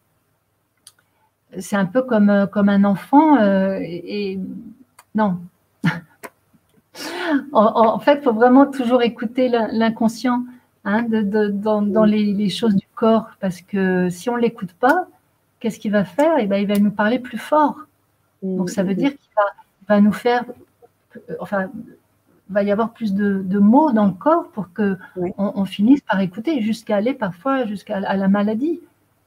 c'est 1.57 1.75
un 1.75 1.85
peu 1.85 2.01
comme, 2.03 2.47
comme 2.51 2.69
un 2.69 2.85
enfant. 2.85 3.37
Et, 3.81 4.39
non. 5.15 5.39
En, 7.51 7.99
fait, 7.99 8.15
il 8.15 8.23
faut 8.23 8.33
vraiment 8.33 8.65
toujours 8.65 9.01
écouter 9.01 9.49
l'inconscient 9.49 10.43
hein, 10.85 11.03
dans, 11.09 12.03
les, 12.05 12.49
choses 12.49 12.75
du 12.75 12.87
corps, 12.95 13.29
parce 13.39 13.61
que 13.61 14.09
si 14.09 14.29
on 14.29 14.35
ne 14.35 14.41
l'écoute 14.41 14.73
pas, 14.73 15.07
qu'est-ce 15.59 15.79
qu'il 15.79 15.91
va 15.91 16.05
faire? 16.05 16.37
Eh 16.39 16.47
ben, 16.47 16.57
Il 16.57 16.67
va 16.67 16.79
nous 16.79 16.91
parler 16.91 17.19
plus 17.19 17.37
fort. 17.37 17.75
Donc, 18.41 18.69
ça 18.69 18.83
veut 18.83 18.95
dire 18.95 19.11
qu'il 19.11 19.29
va, 19.87 20.01
nous 20.01 20.13
faire. 20.13 20.45
Enfin, 21.39 21.69
va 22.49 22.63
y 22.63 22.71
avoir 22.71 22.91
plus 22.91 23.13
de, 23.13 23.59
mots 23.59 23.91
dans 23.91 24.05
le 24.05 24.13
corps 24.13 24.49
pour 24.49 24.71
que 24.73 24.97
on, 25.37 25.65
finisse 25.65 26.01
par 26.01 26.19
écouter, 26.19 26.61
jusqu'à 26.61 26.97
aller 26.97 27.13
parfois 27.13 27.65
jusqu'à 27.65 27.99
la 27.99 28.27
maladie, 28.27 28.79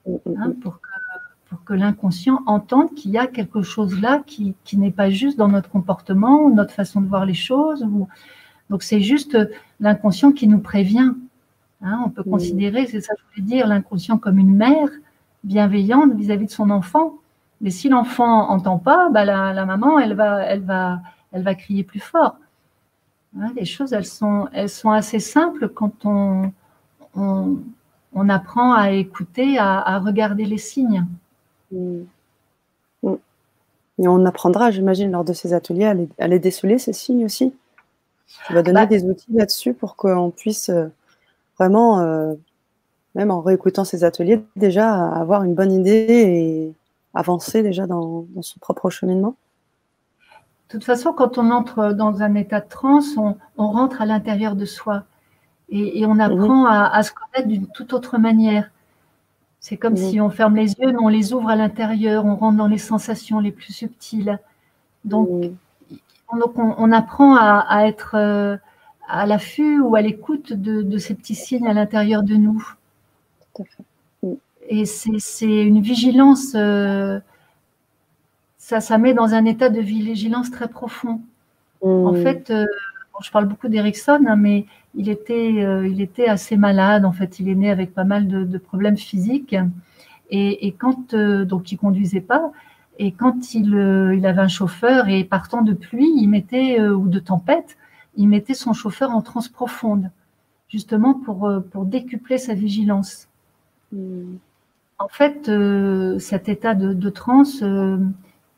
hein, 0.09 0.53
pour 0.63 0.81
que 0.81 0.89
pour 1.53 1.65
que 1.65 1.75
l'inconscient 1.75 2.41
entende 2.47 2.95
qu'il 2.95 3.11
y 3.11 3.19
a 3.19 3.27
quelque 3.27 3.61
chose 3.61 4.01
là 4.01 4.23
qui, 4.27 4.57
n'est 4.73 4.91
pas 4.91 5.11
juste 5.11 5.37
dans 5.37 5.49
notre 5.49 5.69
comportement, 5.69 6.49
notre 6.49 6.73
façon 6.73 7.03
de 7.03 7.07
voir 7.07 7.27
les 7.27 7.35
choses. 7.35 7.87
Donc 8.71 8.83
c'est 8.83 9.03
juste 9.03 9.37
l'inconscient 9.79 10.33
qui 10.33 10.49
nous 10.49 10.61
prévient. 10.61 11.13
Hein. 11.83 12.03
on 12.07 12.09
peut 12.09 12.23
considérer, 12.23 12.87
c'est 12.87 13.03
ça 13.03 13.15
que 13.15 13.21
je 13.21 13.43
voulais 13.43 13.55
dire, 13.55 13.67
l'inconscient 13.67 14.17
comme 14.17 14.39
une 14.39 14.57
mère 14.57 14.89
bienveillante 15.45 16.15
vis-à-vis 16.15 16.47
de 16.47 16.51
son 16.51 16.71
enfant. 16.71 17.19
Mais 17.61 17.69
si 17.69 17.91
l'enfant 17.91 18.49
entend 18.49 18.79
pas, 18.79 19.11
bah 19.11 19.27
la, 19.27 19.67
maman, 19.67 19.99
elle 19.99 20.15
va, 20.15 20.41
elle, 20.45 20.63
va, 20.63 21.01
elle 21.33 21.43
va 21.43 21.55
crier 21.55 21.85
plus 21.85 22.01
fort. 22.01 22.37
Hein, 23.39 23.53
les 23.57 23.67
choses, 23.67 23.93
elles 23.93 24.07
sont, 24.07 24.49
elles 24.55 24.71
sont 24.71 24.91
assez 24.91 25.21
simples 25.21 25.69
quand 25.69 26.07
on, 26.07 26.51
on, 27.15 28.29
apprend 28.31 28.73
à 28.73 28.93
écouter, 28.93 29.59
à 29.59 29.99
regarder 29.99 30.47
les 30.47 30.57
signes. 30.57 31.05
Mm. 31.73 32.03
Mm. 33.03 33.15
Et 33.99 34.09
on 34.09 34.25
apprendra, 34.25 34.71
j'imagine, 34.71 35.11
lors 35.11 35.25
de 35.25 35.33
ces 35.33 35.53
ateliers, 35.53 36.09
à 36.19 36.29
les, 36.29 36.39
déceler, 36.39 36.79
ces 36.79 36.93
signes 36.93 37.25
aussi. 37.25 37.55
Tu 38.47 38.55
vas 38.55 38.63
donner 38.63 38.81
bah 38.81 38.87
des 38.87 39.05
outils 39.05 39.33
là-dessus 39.33 39.75
pour 39.75 39.97
qu'on 39.97 40.31
puisse 40.31 40.71
euh, 40.71 40.87
vraiment, 41.59 42.01
euh, 42.01 42.35
même 43.15 43.31
en 43.31 43.41
réécoutant 43.41 43.85
ces 43.85 44.05
ateliers, 44.05 44.43
déjà 44.57 45.09
avoir 45.09 45.43
une 45.45 45.55
bonne 45.55 45.73
idée 45.73 46.07
et 46.09 46.73
avancer 47.15 47.63
déjà 47.63 47.87
dans, 47.87 48.25
son 48.41 48.59
propre 48.61 48.89
cheminement. 48.89 49.37
De 50.69 50.79
toute 50.79 50.85
façon, 50.85 51.13
quand 51.13 51.37
on 51.37 51.51
entre 51.51 51.93
dans 51.93 52.23
un 52.23 52.35
état 52.35 52.61
de 52.61 52.69
transe, 52.69 53.19
on, 53.19 53.37
rentre 53.59 54.01
à 54.01 54.07
l'intérieur 54.07 54.57
de 54.57 54.65
soi 54.65 55.05
et, 55.69 56.07
on 56.07 56.19
apprend 56.19 56.65
mm-hmm. 56.65 56.71
à, 56.73 56.97
à, 56.97 57.03
se 57.03 57.13
connaître 57.13 57.49
d'une 57.49 57.67
toute 57.67 57.93
autre 57.93 58.17
manière. 58.17 58.71
C'est 59.63 59.77
comme 59.77 59.97
si 59.97 60.21
on 60.21 60.29
ferme 60.29 60.57
les 60.57 60.73
yeux, 60.73 60.91
mais 60.91 60.99
on 61.01 61.09
les 61.09 61.33
ouvre 61.33 61.49
à 61.49 61.55
l'intérieur, 61.55 62.27
on 62.27 62.35
rentre 62.35 62.59
dans 62.59 62.67
les 62.67 62.79
sensations 62.79 63.39
les 63.39 63.53
plus 63.53 63.73
subtiles. 63.73 64.41
Donc, 65.05 65.29
on, 66.29 66.91
apprend 66.91 67.37
à, 67.37 67.87
être 67.87 68.17
euh, 68.17 68.57
à 69.09 69.25
l'affût 69.25 69.79
ou 69.79 69.95
à 69.95 70.03
l'écoute 70.03 70.53
de, 70.53 70.99
ces 70.99 71.15
petits 71.15 71.37
signes 71.37 71.69
à 71.69 71.75
l'intérieur 71.75 72.25
de 72.25 72.35
nous. 72.35 72.75
Et 74.69 74.85
c'est 74.85 75.45
une 75.45 75.81
vigilance, 75.81 76.57
euh, 76.57 77.21
ça, 78.59 78.81
ça 78.81 78.99
met 78.99 79.15
dans 79.15 79.33
un 79.33 79.45
état 79.45 79.69
de 79.69 79.81
vigilance 79.81 80.51
très 80.51 80.67
profond. 80.67 81.21
En 81.83 82.13
mmh. 82.13 82.23
fait, 82.25 82.51
euh, 82.51 82.67
je 83.21 83.31
parle 83.31 83.47
beaucoup 83.47 83.69
d'Erickson, 83.69 84.25
hein, 84.27 84.37
mais 84.37 84.67
il 84.95 85.09
était, 85.09 85.53
il 85.53 86.01
était 86.01 86.27
assez 86.27 86.57
malade. 86.57 87.05
En 87.05 87.13
fait, 87.13 87.39
il 87.41 87.49
est 87.49 87.55
né 87.55 87.71
avec 87.71 87.95
pas 87.95 88.05
mal 88.05 88.27
de, 88.27 88.59
problèmes 88.59 88.97
physiques. 88.97 89.55
Et, 90.31 90.67
et 90.67 90.73
quand 90.73 91.15
donc 91.15 91.73
il 91.73 91.77
conduisait 91.79 92.21
pas, 92.21 92.53
et 92.99 93.13
quand 93.13 93.55
il, 93.55 93.75
euh, 93.75 94.15
il, 94.15 94.27
avait 94.27 94.43
un 94.43 94.49
chauffeur 94.49 95.09
et 95.09 95.25
partant 95.25 95.63
de 95.63 95.73
pluie, 95.73 96.13
il 96.17 96.29
mettait 96.29 96.79
euh, 96.79 96.95
ou 96.95 97.09
de 97.09 97.19
tempête, 97.19 97.77
il 98.17 98.29
mettait 98.29 98.55
son 98.55 98.75
chauffeur 98.75 99.11
en 99.11 99.23
transe 99.23 99.49
profonde, 99.49 100.11
justement 100.69 101.15
pour, 101.15 101.47
euh, 101.49 101.61
pour 101.61 101.87
décupler 101.87 102.39
sa 102.39 102.55
vigilance. 102.55 103.29
Hmm. 103.93 104.37
En 104.99 105.09
fait, 105.09 105.51
cet 106.21 106.49
état 106.49 106.75
de, 106.75 106.93
de 106.93 107.11
transe, 107.11 107.65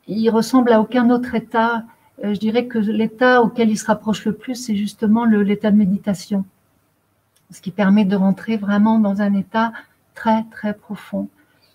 il 0.07 0.29
ressemble 0.29 0.71
à 0.73 0.79
aucun 0.79 1.09
autre 1.09 1.33
état. 1.33 1.85
Je 2.23 2.39
dirais 2.39 2.65
que 2.65 2.77
l'état 2.77 3.41
auquel 3.41 3.69
il 3.69 3.77
se 3.77 3.85
rapproche 3.85 4.25
le 4.25 4.33
plus, 4.33 4.55
c'est 4.55 4.75
justement 4.75 5.25
l'état 5.25 5.71
de 5.71 5.77
méditation, 5.77 6.45
ce 7.51 7.61
qui 7.61 7.71
permet 7.71 8.05
de 8.05 8.15
rentrer 8.15 8.57
vraiment 8.57 8.99
dans 8.99 9.21
un 9.21 9.33
état 9.33 9.73
très 10.13 10.43
très 10.51 10.73
profond. 10.73 11.27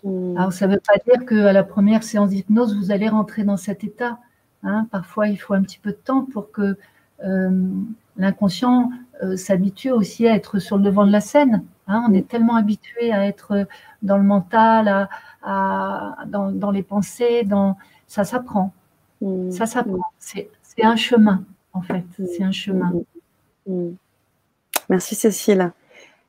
Hmm. 0.03 0.37
Alors, 0.37 0.53
ça 0.53 0.67
ne 0.67 0.75
veut 0.75 0.81
pas 0.81 0.99
dire 1.05 1.27
qu'à 1.27 1.53
la 1.53 1.63
première 1.63 2.03
séance 2.03 2.31
d'hypnose, 2.31 2.77
vous 2.77 2.91
allez 2.91 3.09
rentrer 3.09 3.45
dans 3.45 3.57
cet 3.57 3.85
état. 3.85 4.19
Hein. 4.63 4.87
Parfois, 4.91 5.29
il 5.29 5.37
faut 5.37 5.55
un 5.55 5.63
petit 5.63 5.79
peu 5.79 5.91
de 5.91 5.97
temps 5.97 6.25
pour 6.25 6.51
que 6.51 6.77
euh, 7.25 7.69
l'inconscient 8.17 8.91
euh, 9.23 9.37
s'habitue 9.37 9.91
aussi 9.91 10.27
à 10.27 10.35
être 10.35 10.59
sur 10.59 10.79
le 10.79 10.85
devant 10.85 11.07
de 11.07 11.13
la 11.13 11.21
scène. 11.21 11.65
Hein. 11.87 12.05
On 12.09 12.15
est 12.15 12.27
tellement 12.27 12.57
habitué 12.57 13.13
à 13.13 13.27
être 13.27 13.67
dans 14.03 14.17
le 14.17 14.25
mental, 14.25 15.09
à, 15.43 16.17
dans, 16.27 16.71
les 16.71 16.83
pensées, 16.83 17.45
dans... 17.45 17.77
ça 18.07 18.25
s'apprend. 18.25 18.73
Hmm. 19.21 19.51
Ça 19.51 19.67
s'apprend. 19.67 20.01
C'est 20.19 20.49
un 20.83 20.97
chemin, 20.97 21.45
en 21.73 21.83
fait. 21.83 22.05
C'est 22.17 22.43
un 22.43 22.53
chemin. 22.53 22.93
Merci 24.89 25.15
Cécile. 25.15 25.73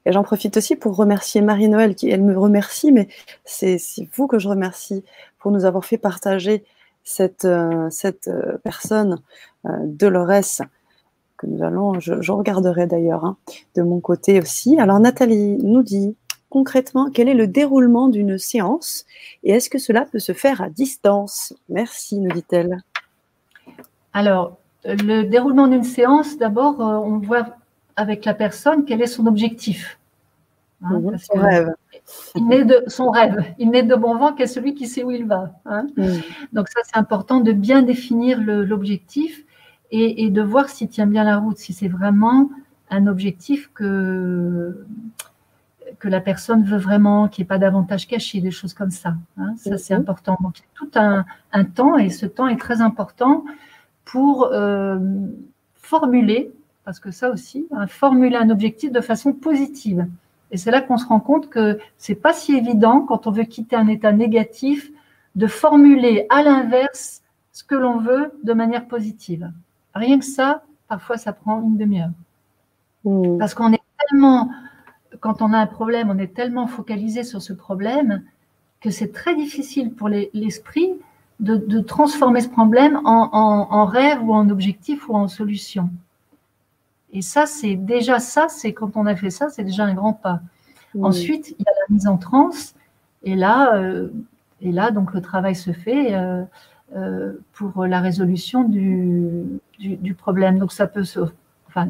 Et 0.05 0.11
j'en 0.11 0.23
profite 0.23 0.57
aussi 0.57 0.75
pour 0.75 0.95
remercier 0.95 1.41
Marie-Noël, 1.41 1.95
qui 1.95 2.09
elle 2.09 2.23
me 2.23 2.37
remercie, 2.37 2.91
mais 2.91 3.07
c'est 3.45 3.77
vous 4.13 4.27
que 4.27 4.39
je 4.39 4.47
remercie 4.47 5.03
pour 5.39 5.51
nous 5.51 5.65
avoir 5.65 5.85
fait 5.85 5.97
partager 5.97 6.63
cette, 7.03 7.45
euh, 7.45 7.89
cette 7.89 8.27
euh, 8.27 8.57
personne, 8.63 9.21
euh, 9.65 9.69
Dolores, 9.85 10.61
que 11.37 11.47
nous 11.47 11.63
allons, 11.63 11.99
je, 11.99 12.31
regarderai 12.31 12.85
d'ailleurs 12.87 13.25
hein, 13.25 13.37
de 13.75 13.81
mon 13.81 13.99
côté 13.99 14.39
aussi. 14.39 14.79
Alors 14.79 14.99
Nathalie 14.99 15.57
nous 15.63 15.81
dit 15.83 16.15
concrètement 16.51 17.09
quel 17.09 17.27
est 17.27 17.33
le 17.33 17.47
déroulement 17.47 18.07
d'une 18.07 18.37
séance 18.37 19.05
et 19.43 19.51
est-ce 19.53 19.69
que 19.69 19.79
cela 19.79 20.05
peut 20.05 20.19
se 20.19 20.33
faire 20.33 20.61
à 20.61 20.69
distance? 20.69 21.53
Merci, 21.69 22.19
nous 22.19 22.31
dit-elle. 22.31 22.83
Alors, 24.13 24.57
le 24.85 25.23
déroulement 25.23 25.67
d'une 25.67 25.83
séance, 25.83 26.37
d'abord, 26.37 26.79
on 26.79 27.17
voit 27.17 27.55
avec 27.95 28.25
la 28.25 28.33
personne 28.33 28.85
quel 28.85 29.01
est 29.01 29.07
son 29.07 29.25
objectif. 29.25 29.97
Hein, 30.83 30.99
mhm, 30.99 31.17
son 31.17 31.39
rêve. 31.39 31.73
Il 32.35 32.47
naît 32.47 32.65
de 32.65 32.83
son 32.87 33.11
rêve. 33.11 33.43
Il 33.59 33.69
n'est 33.69 33.83
de 33.83 33.95
bon 33.95 34.15
vent 34.17 34.33
qu'à 34.33 34.47
celui 34.47 34.73
qui 34.73 34.87
sait 34.87 35.03
où 35.03 35.11
il 35.11 35.25
va. 35.25 35.53
Hein. 35.65 35.87
Mhm. 35.97 36.21
Donc 36.53 36.69
ça, 36.69 36.81
c'est 36.83 36.97
important 36.97 37.39
de 37.39 37.51
bien 37.51 37.83
définir 37.83 38.39
l'objectif 38.41 39.45
et, 39.91 40.29
de 40.29 40.41
voir 40.41 40.69
s'il 40.69 40.87
tient 40.87 41.05
bien 41.05 41.25
la 41.25 41.37
route, 41.37 41.57
si 41.57 41.73
c'est 41.73 41.89
vraiment 41.89 42.49
un 42.89 43.07
objectif 43.07 43.69
que 43.73 44.85
que 45.99 46.07
la 46.07 46.21
personne 46.21 46.63
veut 46.63 46.77
vraiment, 46.77 47.27
qu'il 47.27 47.43
n'y 47.43 47.45
ait 47.45 47.47
pas 47.47 47.57
d'avantage 47.57 48.07
caché, 48.07 48.41
des 48.41 48.51
choses 48.51 48.73
comme 48.73 48.91
ça. 48.91 49.15
Hein. 49.37 49.53
Ça, 49.57 49.77
c'est 49.77 49.93
mhm. 49.93 50.01
important. 50.01 50.37
Donc, 50.41 50.59
il 50.59 50.61
y 50.61 50.63
a 50.63 50.67
tout 50.75 50.91
un, 50.95 51.25
un, 51.51 51.63
temps, 51.65 51.97
et 51.97 52.09
ce 52.09 52.25
temps 52.25 52.47
est 52.47 52.59
très 52.59 52.81
important 52.81 53.45
pour 54.05 54.45
euh, 54.45 54.99
formuler 55.75 56.51
parce 56.83 56.99
que 56.99 57.11
ça 57.11 57.29
aussi, 57.29 57.67
hein, 57.71 57.87
formuler 57.87 58.35
un 58.35 58.49
objectif 58.49 58.91
de 58.91 59.01
façon 59.01 59.33
positive. 59.33 60.07
Et 60.51 60.57
c'est 60.57 60.71
là 60.71 60.81
qu'on 60.81 60.97
se 60.97 61.05
rend 61.05 61.19
compte 61.19 61.49
que 61.49 61.79
c'est 61.97 62.15
pas 62.15 62.33
si 62.33 62.55
évident 62.55 63.01
quand 63.01 63.27
on 63.27 63.31
veut 63.31 63.43
quitter 63.43 63.75
un 63.75 63.87
état 63.87 64.11
négatif 64.11 64.91
de 65.35 65.47
formuler 65.47 66.25
à 66.29 66.43
l'inverse 66.43 67.21
ce 67.53 67.63
que 67.63 67.75
l'on 67.75 67.97
veut 67.97 68.33
de 68.43 68.53
manière 68.53 68.87
positive. 68.87 69.51
Rien 69.93 70.19
que 70.19 70.25
ça, 70.25 70.63
parfois 70.87 71.17
ça 71.17 71.33
prend 71.33 71.61
une 71.61 71.77
demi-heure. 71.77 72.11
Mmh. 73.05 73.37
Parce 73.37 73.53
qu'on 73.53 73.71
est 73.71 73.81
tellement, 74.09 74.49
quand 75.21 75.41
on 75.41 75.53
a 75.53 75.57
un 75.57 75.67
problème, 75.67 76.09
on 76.09 76.17
est 76.17 76.33
tellement 76.33 76.67
focalisé 76.67 77.23
sur 77.23 77.41
ce 77.41 77.53
problème 77.53 78.23
que 78.81 78.89
c'est 78.89 79.13
très 79.13 79.35
difficile 79.35 79.93
pour 79.93 80.09
l'esprit 80.09 80.89
de, 81.39 81.79
transformer 81.79 82.41
ce 82.41 82.49
problème 82.49 82.99
en 83.05 83.85
rêve 83.85 84.21
ou 84.23 84.33
en 84.33 84.49
objectif 84.49 85.07
ou 85.07 85.15
en 85.15 85.27
solution. 85.27 85.89
Et 87.13 87.21
ça, 87.21 87.45
c'est 87.45 87.75
déjà 87.75 88.19
ça, 88.19 88.47
c'est 88.47 88.73
quand 88.73 88.95
on 88.95 89.05
a 89.05 89.15
fait 89.15 89.29
ça, 89.29 89.49
c'est 89.49 89.63
déjà 89.63 89.83
un 89.83 89.93
grand 89.93 90.13
pas. 90.13 90.41
Ensuite, 91.01 91.55
il 91.57 91.63
y 91.63 91.69
a 91.69 91.71
la 91.71 91.93
mise 91.93 92.07
en 92.07 92.17
transe, 92.17 92.75
et 93.23 93.35
là, 93.35 93.75
euh, 93.75 94.09
et 94.61 94.71
là 94.71 94.91
donc 94.91 95.13
le 95.13 95.21
travail 95.21 95.55
se 95.55 95.71
fait 95.71 96.13
euh, 96.13 96.43
euh, 96.95 97.33
pour 97.53 97.85
la 97.85 98.01
résolution 98.01 98.63
du, 98.63 99.45
du, 99.79 100.13
problème. 100.13 100.59
Donc 100.59 100.73
ça 100.73 100.87
peut 100.87 101.03
se, 101.03 101.19
enfin, 101.67 101.89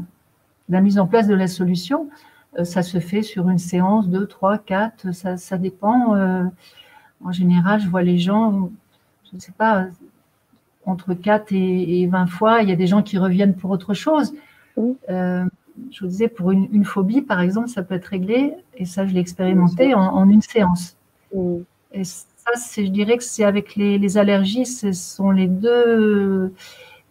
la 0.69 0.81
mise 0.81 0.99
en 0.99 1.07
place 1.07 1.27
de 1.27 1.33
la 1.33 1.47
solution, 1.47 2.09
ça 2.63 2.83
se 2.83 2.99
fait 2.99 3.21
sur 3.21 3.49
une 3.49 3.57
séance, 3.57 4.09
deux, 4.09 4.27
trois, 4.27 4.57
quatre, 4.57 5.13
ça, 5.13 5.37
ça 5.37 5.57
dépend. 5.57 6.15
en 7.23 7.31
général, 7.31 7.79
je 7.79 7.87
vois 7.87 8.03
les 8.03 8.17
gens, 8.17 8.69
je 9.29 9.35
ne 9.35 9.39
sais 9.39 9.53
pas, 9.53 9.87
entre 10.85 11.13
4 11.13 11.51
et, 11.53 12.01
et 12.01 12.07
20 12.07 12.27
fois, 12.27 12.61
il 12.61 12.69
y 12.69 12.71
a 12.71 12.75
des 12.75 12.87
gens 12.87 13.03
qui 13.03 13.17
reviennent 13.17 13.55
pour 13.55 13.71
autre 13.71 13.93
chose. 13.93 14.33
Euh, 15.09 15.45
je 15.91 15.99
vous 16.01 16.07
disais, 16.07 16.27
pour 16.27 16.51
une, 16.51 16.85
phobie, 16.85 17.21
par 17.21 17.39
exemple, 17.39 17.69
ça 17.69 17.83
peut 17.83 17.95
être 17.95 18.05
réglé, 18.05 18.53
et 18.75 18.85
ça, 18.85 19.05
je 19.07 19.13
l'ai 19.13 19.19
expérimenté 19.19 19.93
en, 19.93 20.29
une 20.29 20.41
séance. 20.41 20.97
Et 21.93 22.03
ça, 22.03 22.51
je 22.77 22.87
dirais 22.87 23.17
que 23.17 23.23
c'est 23.23 23.43
avec 23.43 23.75
les, 23.75 24.17
allergies, 24.17 24.65
ce 24.65 24.91
sont 24.91 25.31
les 25.31 25.47
deux, 25.47 26.53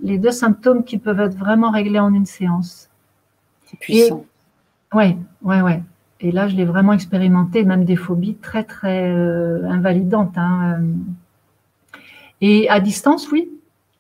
les 0.01 0.19
deux 0.19 0.31
symptômes 0.31 0.85
qui 0.85 0.99
peuvent 0.99 1.21
être 1.21 1.37
vraiment 1.37 1.71
réglés 1.71 1.99
en 1.99 2.13
une 2.13 2.27
séance. 2.27 2.89
C'est 3.67 3.79
puissant. 3.79 4.25
Oui, 4.95 5.17
oui, 5.43 5.57
oui. 5.63 5.73
Et 6.21 6.33
là, 6.33 6.49
je 6.49 6.57
l'ai 6.57 6.65
vraiment 6.65 6.93
expérimenté, 6.93 7.65
même 7.65 7.85
des 7.85 7.97
phobies 7.97 8.35
très, 8.35 8.65
très 8.65 9.11
euh, 9.11 9.65
invalidantes. 9.69 10.37
Hein. 10.37 10.83
Et 12.41 12.69
à 12.69 12.81
distance, 12.81 13.31
oui, 13.31 13.51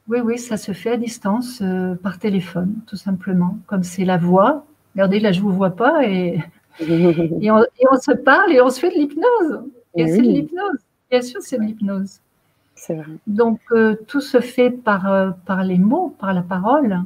oui, 0.08 0.20
oui, 0.20 0.38
ça 0.38 0.56
se 0.56 0.72
fait 0.72 0.90
à 0.90 0.96
distance, 0.96 1.60
euh, 1.62 1.94
par 1.94 2.18
téléphone, 2.18 2.74
tout 2.86 2.96
simplement. 2.96 3.58
Comme 3.66 3.84
c'est 3.84 4.04
la 4.04 4.18
voix. 4.18 4.66
Regardez, 4.94 5.20
là, 5.20 5.32
je 5.32 5.38
ne 5.38 5.44
vous 5.44 5.52
vois 5.52 5.76
pas 5.76 6.04
et, 6.04 6.40
et, 6.80 7.50
on, 7.50 7.62
se 8.00 8.16
parle 8.16 8.52
et 8.52 8.60
on 8.60 8.70
se 8.70 8.80
fait 8.80 8.90
de 8.90 8.96
l'hypnose. 8.96 9.62
Et 9.94 10.08
c'est 10.08 10.18
de 10.18 10.22
l'hypnose. 10.22 10.78
Bien 11.10 11.22
sûr, 11.22 11.40
c'est 11.42 11.58
de 11.58 11.62
l'hypnose. 11.62 12.20
C'est 12.74 12.94
vrai. 12.94 13.06
Donc, 13.26 13.60
euh, 13.72 13.94
tout 14.08 14.20
se 14.20 14.40
fait 14.40 14.70
par, 14.70 15.10
euh, 15.10 15.30
par 15.46 15.64
les 15.64 15.78
mots, 15.78 16.14
par 16.18 16.34
la 16.34 16.42
parole. 16.42 17.02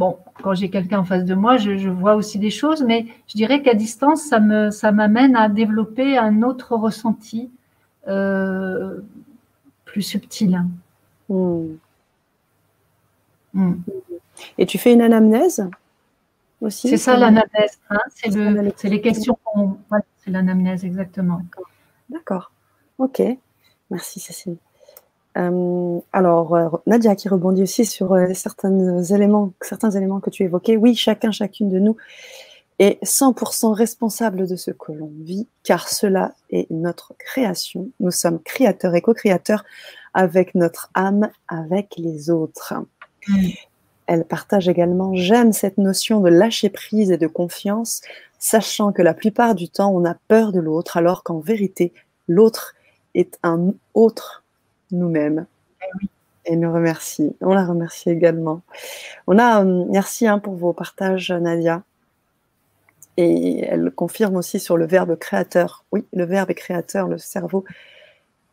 Bon, 0.00 0.16
quand 0.42 0.54
j'ai 0.54 0.70
quelqu'un 0.70 1.00
en 1.00 1.04
face 1.04 1.26
de 1.26 1.34
moi, 1.34 1.58
je, 1.58 1.90
vois 1.90 2.14
aussi 2.14 2.38
des 2.38 2.48
choses, 2.48 2.82
mais 2.82 3.04
je 3.28 3.34
dirais 3.36 3.60
qu'à 3.60 3.74
distance, 3.74 4.22
ça 4.22 4.40
me, 4.40 4.70
ça 4.70 4.92
m'amène 4.92 5.36
à 5.36 5.50
développer 5.50 6.16
un 6.16 6.40
autre 6.40 6.74
ressenti 6.74 7.50
plus 9.84 10.02
subtil. 10.02 10.58
Hmm. 11.28 11.66
Hmm. 13.52 13.74
Et 14.56 14.64
tu 14.64 14.78
fais 14.78 14.94
une 14.94 15.02
anamnèse 15.02 15.68
aussi 16.62 16.88
C'est 16.88 16.96
ça 16.96 17.18
l'anamnèse. 17.18 17.78
Hein, 17.90 18.00
c'est 18.14 18.88
les 18.88 19.02
questions 19.02 19.38
qu'on. 19.44 19.76
c'est 20.16 20.30
l'anamnèse, 20.30 20.82
exactement. 20.82 21.42
D'accord. 22.08 22.52
Ok. 22.96 23.20
Merci 23.90 24.18
Cécile. 24.18 24.56
Euh, 25.36 26.00
alors, 26.12 26.54
euh, 26.54 26.68
Nadia 26.86 27.14
qui 27.14 27.28
rebondit 27.28 27.62
aussi 27.62 27.86
sur 27.86 28.12
euh, 28.12 28.34
certains, 28.34 29.02
éléments, 29.02 29.52
certains 29.60 29.90
éléments 29.90 30.20
que 30.20 30.30
tu 30.30 30.42
évoquais. 30.42 30.76
Oui, 30.76 30.94
chacun, 30.94 31.30
chacune 31.30 31.68
de 31.68 31.78
nous 31.78 31.96
est 32.78 33.02
100% 33.04 33.72
responsable 33.72 34.48
de 34.48 34.56
ce 34.56 34.70
que 34.70 34.92
l'on 34.92 35.12
vit, 35.20 35.46
car 35.62 35.88
cela 35.88 36.34
est 36.50 36.68
notre 36.70 37.14
création. 37.18 37.90
Nous 38.00 38.10
sommes 38.10 38.40
créateurs 38.40 38.94
et 38.94 39.02
co-créateurs 39.02 39.64
avec 40.14 40.54
notre 40.54 40.90
âme, 40.94 41.30
avec 41.46 41.94
les 41.96 42.30
autres. 42.30 42.74
Mm. 43.28 43.48
Elle 44.06 44.24
partage 44.24 44.68
également, 44.68 45.14
j'aime 45.14 45.52
cette 45.52 45.78
notion 45.78 46.20
de 46.20 46.30
lâcher 46.30 46.70
prise 46.70 47.12
et 47.12 47.18
de 47.18 47.28
confiance. 47.28 48.00
sachant 48.40 48.90
que 48.90 49.02
la 49.02 49.14
plupart 49.14 49.54
du 49.54 49.68
temps, 49.68 49.92
on 49.94 50.04
a 50.04 50.16
peur 50.26 50.50
de 50.50 50.58
l'autre, 50.58 50.96
alors 50.96 51.22
qu'en 51.22 51.38
vérité, 51.38 51.92
l'autre 52.26 52.74
est 53.14 53.38
un 53.42 53.74
autre 53.94 54.39
nous-mêmes. 54.92 55.46
Eh 55.82 56.52
Et 56.52 56.56
nous 56.56 56.72
remercie. 56.72 57.34
On 57.40 57.54
la 57.54 57.64
remercie 57.64 58.10
également. 58.10 58.62
On 59.26 59.38
a, 59.38 59.64
euh, 59.64 59.84
merci 59.88 60.26
hein, 60.26 60.38
pour 60.38 60.54
vos 60.54 60.72
partages, 60.72 61.30
Nadia. 61.30 61.82
Et 63.16 63.60
elle 63.64 63.90
confirme 63.90 64.36
aussi 64.36 64.60
sur 64.60 64.76
le 64.76 64.86
verbe 64.86 65.16
créateur. 65.16 65.84
Oui, 65.92 66.04
le 66.12 66.24
verbe 66.24 66.50
est 66.50 66.54
créateur, 66.54 67.08
le 67.08 67.18
cerveau, 67.18 67.64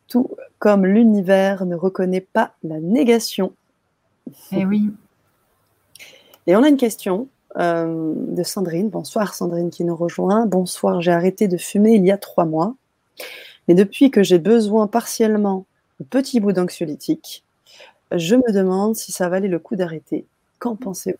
tout 0.07 0.29
comme 0.59 0.85
l'univers, 0.85 1.65
ne 1.65 1.75
reconnaît 1.75 2.21
pas 2.21 2.53
la 2.63 2.79
négation. 2.79 3.53
Eh 4.51 4.65
oui. 4.65 4.91
Et 6.47 6.55
on 6.55 6.63
a 6.63 6.69
une 6.69 6.77
question 6.77 7.27
euh, 7.57 8.13
de 8.15 8.43
Sandrine. 8.43 8.89
Bonsoir 8.89 9.35
Sandrine 9.35 9.69
qui 9.69 9.83
nous 9.83 9.95
rejoint. 9.95 10.45
Bonsoir, 10.45 11.01
j'ai 11.01 11.11
arrêté 11.11 11.47
de 11.47 11.57
fumer 11.57 11.93
il 11.93 12.05
y 12.05 12.11
a 12.11 12.17
trois 12.17 12.45
mois. 12.45 12.75
Mais 13.67 13.75
depuis 13.75 14.11
que 14.11 14.23
j'ai 14.23 14.39
besoin 14.39 14.87
partiellement 14.87 15.65
de 15.99 16.05
petits 16.05 16.39
bouts 16.39 16.51
d'anxiolytique, 16.51 17.43
je 18.11 18.35
me 18.35 18.51
demande 18.51 18.95
si 18.95 19.11
ça 19.11 19.29
valait 19.29 19.47
le 19.47 19.59
coup 19.59 19.75
d'arrêter. 19.75 20.25
Qu'en 20.59 20.75
pensez-vous? 20.75 21.17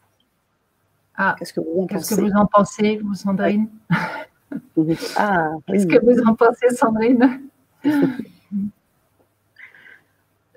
Ah, 1.16 1.36
Qu'est-ce 1.38 1.54
que 1.54 1.62
vous 1.62 1.82
en 1.82 1.88
pensez 1.88 2.16
que 2.16 2.22
vous 2.22 2.32
en 2.32 2.46
pensez, 2.46 2.98
vous, 2.98 3.16
Sandrine? 3.16 3.68
Ah, 5.18 5.50
Qu'est-ce 5.68 5.88
que 5.88 6.00
vous 6.06 6.22
en 6.26 6.34
pensez, 6.34 6.70
Sandrine? 6.70 7.42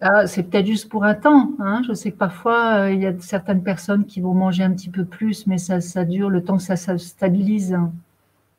Ah, 0.03 0.27
C'est 0.27 0.45
peut-être 0.45 0.66
juste 0.66 0.89
pour 0.89 1.05
un 1.05 1.14
temps. 1.14 1.51
Hein. 1.59 1.83
Je 1.87 1.93
sais 1.93 2.11
que 2.11 2.16
parfois, 2.16 2.85
euh, 2.85 2.93
il 2.93 3.01
y 3.01 3.07
a 3.07 3.12
certaines 3.21 3.62
personnes 3.62 4.07
qui 4.07 4.23
vont 4.23 4.33
manger 4.33 4.62
un 4.62 4.73
petit 4.73 4.89
peu 4.89 5.05
plus, 5.05 5.47
mais 5.47 5.59
ça, 5.59 5.83
ça 5.83 6.05
dure 6.05 6.31
le 6.31 6.43
temps 6.43 6.57
que 6.57 6.62
ça, 6.62 6.77
se 6.77 6.97
stabilise. 6.97 7.77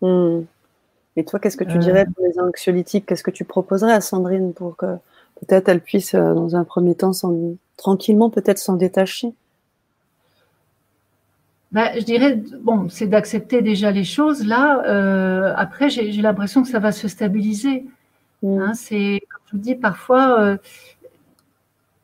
Hmm. 0.01 0.41
Et 1.16 1.26
toi, 1.26 1.39
qu'est-ce 1.39 1.57
que 1.57 1.64
tu 1.64 1.80
dirais 1.80 2.05
pour 2.05 2.26
les 2.26 2.39
anxiolytiques? 2.39 3.07
Qu'est-ce 3.07 3.24
que 3.24 3.32
tu 3.32 3.43
proposerais 3.43 3.93
à 3.93 4.01
Sandrine 4.01 4.53
pour 4.53 4.78
que 4.78 4.97
peut-être 5.41 5.69
elle 5.69 5.81
puisse, 5.81 6.13
euh, 6.15 6.33
dans 6.33 6.55
un 6.55 6.63
premier 6.63 6.95
temps, 6.95 7.11
tranquillement 7.77 8.29
peut-être 8.29 8.59
s'en 8.59 8.75
détacher 8.75 9.33
ben, 11.71 11.89
je 11.95 12.03
dirais, 12.03 12.35
bon, 12.61 12.89
c'est 12.89 13.07
d'accepter 13.07 13.61
déjà 13.61 13.91
les 13.91 14.03
choses. 14.03 14.45
Là, 14.45 14.83
euh, 14.87 15.53
après, 15.55 15.89
j'ai 15.89 16.11
l'impression 16.21 16.63
que 16.63 16.67
ça 16.67 16.79
va 16.79 16.91
se 16.91 17.07
stabiliser. 17.07 17.85
Hmm. 18.43 18.59
Hein, 18.59 18.73
c'est, 18.73 19.21
comme 19.29 19.41
je 19.47 19.51
vous 19.53 19.63
dis, 19.63 19.75
parfois, 19.75 20.41
euh, 20.41 20.57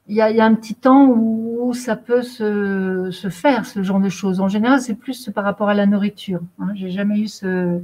il 0.08 0.16
y, 0.16 0.22
a, 0.22 0.32
y, 0.32 0.40
a, 0.40 0.46
un 0.46 0.56
petit 0.56 0.76
temps 0.76 1.08
où, 1.10 1.74
ça 1.74 1.98
peut 1.98 2.22
se, 2.22 3.10
se, 3.12 3.30
faire, 3.30 3.66
ce 3.66 3.84
genre 3.84 4.00
de 4.00 4.08
choses. 4.08 4.40
En 4.40 4.48
général, 4.48 4.80
c'est 4.80 4.96
plus 4.96 5.30
par 5.36 5.44
rapport 5.44 5.68
à 5.68 5.74
la 5.74 5.86
nourriture. 5.86 6.40
Hein. 6.60 6.70
J'ai 6.76 6.90
jamais 6.90 7.20
eu 7.20 7.28
ce, 7.28 7.82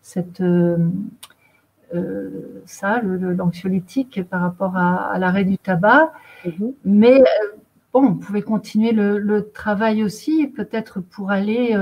cette, 0.00 0.40
euh, 0.40 0.78
euh, 1.94 2.62
ça, 2.66 3.00
l'anxiolytique 3.02 4.22
par 4.28 4.40
rapport 4.40 4.76
à, 4.76 5.18
l'arrêt 5.18 5.44
du 5.44 5.58
tabac. 5.58 6.12
Mhm. 6.44 6.72
Mais 6.84 7.20
euh, 7.20 7.24
bon, 7.92 8.06
on 8.06 8.14
pouvait 8.14 8.42
continuer 8.42 8.92
le, 8.92 9.50
travail 9.52 10.02
aussi, 10.02 10.46
peut-être 10.48 11.00
pour 11.00 11.30
aller 11.30 11.76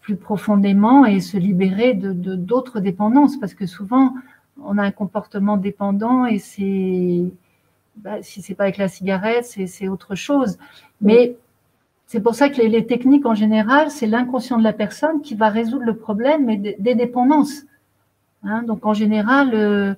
plus 0.00 0.16
profondément 0.16 1.06
et 1.06 1.20
se 1.20 1.36
libérer 1.36 1.94
de 1.94 2.34
d'autres 2.34 2.80
dépendances, 2.80 3.38
parce 3.38 3.54
que 3.54 3.66
souvent 3.66 4.14
on 4.62 4.78
a 4.78 4.82
un 4.82 4.90
comportement 4.90 5.56
dépendant 5.56 6.26
et 6.26 6.38
c'est 6.38 7.24
bah, 7.96 8.22
si 8.22 8.42
c'est 8.42 8.54
pas 8.54 8.64
avec 8.64 8.76
la 8.76 8.88
cigarette, 8.88 9.44
c'est 9.44 9.88
autre 9.88 10.14
chose. 10.14 10.58
Mais 11.00 11.36
c'est 12.06 12.20
pour 12.20 12.34
ça 12.34 12.48
que 12.48 12.60
les, 12.60 12.86
techniques 12.86 13.26
en 13.26 13.34
général, 13.34 13.90
c'est 13.90 14.06
l'inconscient 14.06 14.58
de 14.58 14.64
la 14.64 14.72
personne 14.72 15.20
qui 15.22 15.34
va 15.34 15.48
résoudre 15.48 15.84
le 15.84 15.96
problème 15.96 16.60
des, 16.60 16.94
dépendances. 16.94 17.62
Hein. 18.44 18.62
donc 18.62 18.84
en 18.86 18.94
général, 18.94 19.96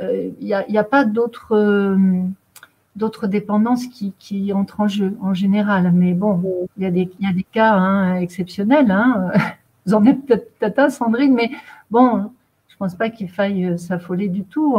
il 0.00 0.04
euh, 0.04 0.30
n'y 0.40 0.54
euh, 0.54 0.80
a, 0.80 0.84
pas 0.84 1.04
d'autres 1.04 1.54
euh, 1.56 3.26
dépendances 3.26 3.86
qui, 3.86 4.52
entrent 4.52 4.80
en 4.80 4.88
jeu 4.88 5.16
en 5.20 5.34
général. 5.34 5.92
Mais 5.92 6.14
bon, 6.14 6.68
il 6.76 6.82
y, 6.82 6.86
a 6.86 6.90
des, 6.90 7.08
cas 7.44 7.74
hein, 7.74 8.16
exceptionnels. 8.16 8.90
Hein. 8.90 9.30
Vous 9.86 9.94
en 9.94 10.04
êtes 10.06 10.24
peut-être 10.26 10.78
un, 10.78 10.90
Sandrine, 10.90 11.34
mais 11.34 11.50
bon, 11.90 12.30
je 12.68 12.76
pense 12.76 12.94
pas 12.94 13.10
qu'il 13.10 13.28
faille 13.28 13.78
s'affoler 13.78 14.28
du 14.28 14.44
tout. 14.44 14.78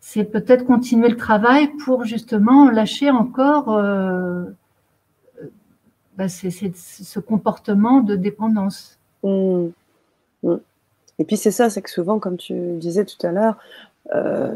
C'est 0.00 0.24
peut-être 0.24 0.64
continuer 0.64 1.08
le 1.08 1.16
travail 1.16 1.68
pour 1.84 2.04
justement 2.04 2.68
lâcher 2.70 3.10
encore 3.10 3.66
bah, 6.16 6.28
ce 6.28 7.20
comportement 7.20 8.00
de 8.00 8.16
dépendance. 8.16 8.98
Mmh. 9.22 9.68
Mmh. 10.42 10.56
Et 11.18 11.24
puis 11.24 11.36
c'est 11.36 11.50
ça, 11.50 11.70
c'est 11.70 11.82
que 11.82 11.90
souvent, 11.90 12.18
comme 12.18 12.36
tu 12.36 12.54
disais 12.76 13.04
tout 13.04 13.24
à 13.26 13.32
l'heure, 13.32 13.56
euh, 14.14 14.54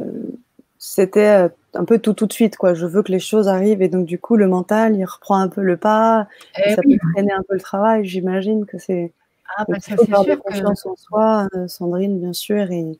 c'était 0.78 1.44
euh, 1.44 1.48
un 1.74 1.84
peu 1.84 1.98
tout 1.98 2.12
tout 2.12 2.26
de 2.26 2.32
suite, 2.32 2.56
quoi. 2.56 2.74
Je 2.74 2.86
veux 2.86 3.02
que 3.02 3.12
les 3.12 3.20
choses 3.20 3.48
arrivent 3.48 3.82
et 3.82 3.88
donc 3.88 4.06
du 4.06 4.18
coup 4.18 4.36
le 4.36 4.46
mental 4.46 4.96
il 4.96 5.04
reprend 5.04 5.38
un 5.38 5.48
peu 5.48 5.62
le 5.62 5.76
pas, 5.76 6.28
eh 6.56 6.74
ça 6.74 6.82
peut 6.82 6.98
traîner 7.12 7.32
un 7.32 7.42
peu 7.48 7.54
le 7.54 7.61
travail. 7.61 8.04
J'imagine 8.06 8.66
que 8.66 8.78
c'est 8.78 9.12
ah, 9.56 9.64
bah, 9.68 9.78
ça, 9.80 9.96
sûr 9.96 10.42
confiance 10.42 10.86
en 10.86 10.94
soi, 10.96 11.48
Sandrine 11.66 12.18
bien 12.20 12.32
sûr, 12.32 12.70
et, 12.70 12.98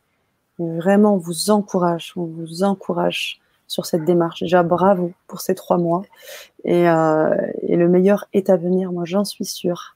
Vraiment, 0.59 1.15
on 1.15 1.19
vous 1.19 1.51
encourage, 1.51 2.13
on 2.17 2.25
vous 2.25 2.65
encourage 2.65 3.41
sur 3.69 3.87
cette 3.87 4.05
démarche. 4.05 4.41
Déjà, 4.41 4.63
bravo 4.63 5.13
pour 5.29 5.41
ces 5.41 5.55
trois 5.55 5.79
mois. 5.79 6.03
Et, 6.65 6.89
euh, 6.89 7.35
le 7.69 7.89
meilleur 7.89 8.27
est 8.33 8.51
à 8.51 8.57
venir, 8.57 8.91
moi 8.93 9.05
j'en 9.05 9.25
suis 9.25 9.45
sûre. 9.45 9.95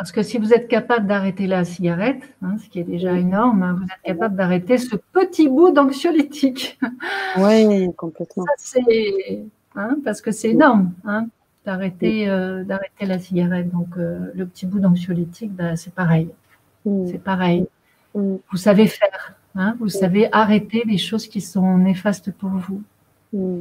Parce 0.00 0.12
que 0.12 0.22
si 0.22 0.38
vous 0.38 0.54
êtes 0.54 0.66
capable 0.66 1.06
d'arrêter 1.06 1.46
la 1.46 1.62
cigarette, 1.62 2.22
hein, 2.40 2.56
ce 2.56 2.70
qui 2.70 2.80
est 2.80 2.84
déjà 2.84 3.12
énorme, 3.18 3.62
hein, 3.62 3.76
vous 3.78 3.84
êtes 3.84 4.02
capable 4.02 4.34
d'arrêter 4.34 4.78
ce 4.78 4.96
petit 4.96 5.46
bout 5.46 5.72
d'anxiolytique. 5.72 6.78
Oui, 7.36 7.92
complètement. 7.98 8.46
Ça, 8.56 8.80
hein, 9.76 9.98
parce 10.02 10.22
que 10.22 10.30
c'est 10.30 10.48
énorme 10.48 10.94
d'arrêter 11.66 12.30
euh, 12.30 12.64
d'arrêter 12.64 13.04
la 13.04 13.18
cigarette. 13.18 13.70
Donc, 13.70 13.88
euh, 13.98 14.30
le 14.34 14.46
petit 14.46 14.64
bout 14.64 14.80
d'anxiolytique, 14.80 15.54
bah, 15.54 15.76
c'est 15.76 15.92
pareil. 15.92 16.30
C'est 17.06 17.22
pareil. 17.22 17.66
Vous 18.14 18.40
savez 18.54 18.86
faire. 18.86 19.34
Vous 19.78 19.90
savez 19.90 20.30
arrêter 20.32 20.82
les 20.86 20.96
choses 20.96 21.26
qui 21.26 21.42
sont 21.42 21.76
néfastes 21.76 22.32
pour 22.32 22.48
vous. 22.48 22.82
Mm. 23.34 23.60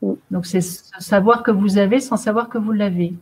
Mm. 0.00 0.12
Donc 0.30 0.46
c'est 0.46 0.60
savoir 0.60 1.42
que 1.42 1.50
vous 1.50 1.76
avez 1.76 1.98
sans 1.98 2.16
savoir 2.16 2.48
que 2.48 2.58
vous 2.58 2.70
l'avez. 2.70 3.14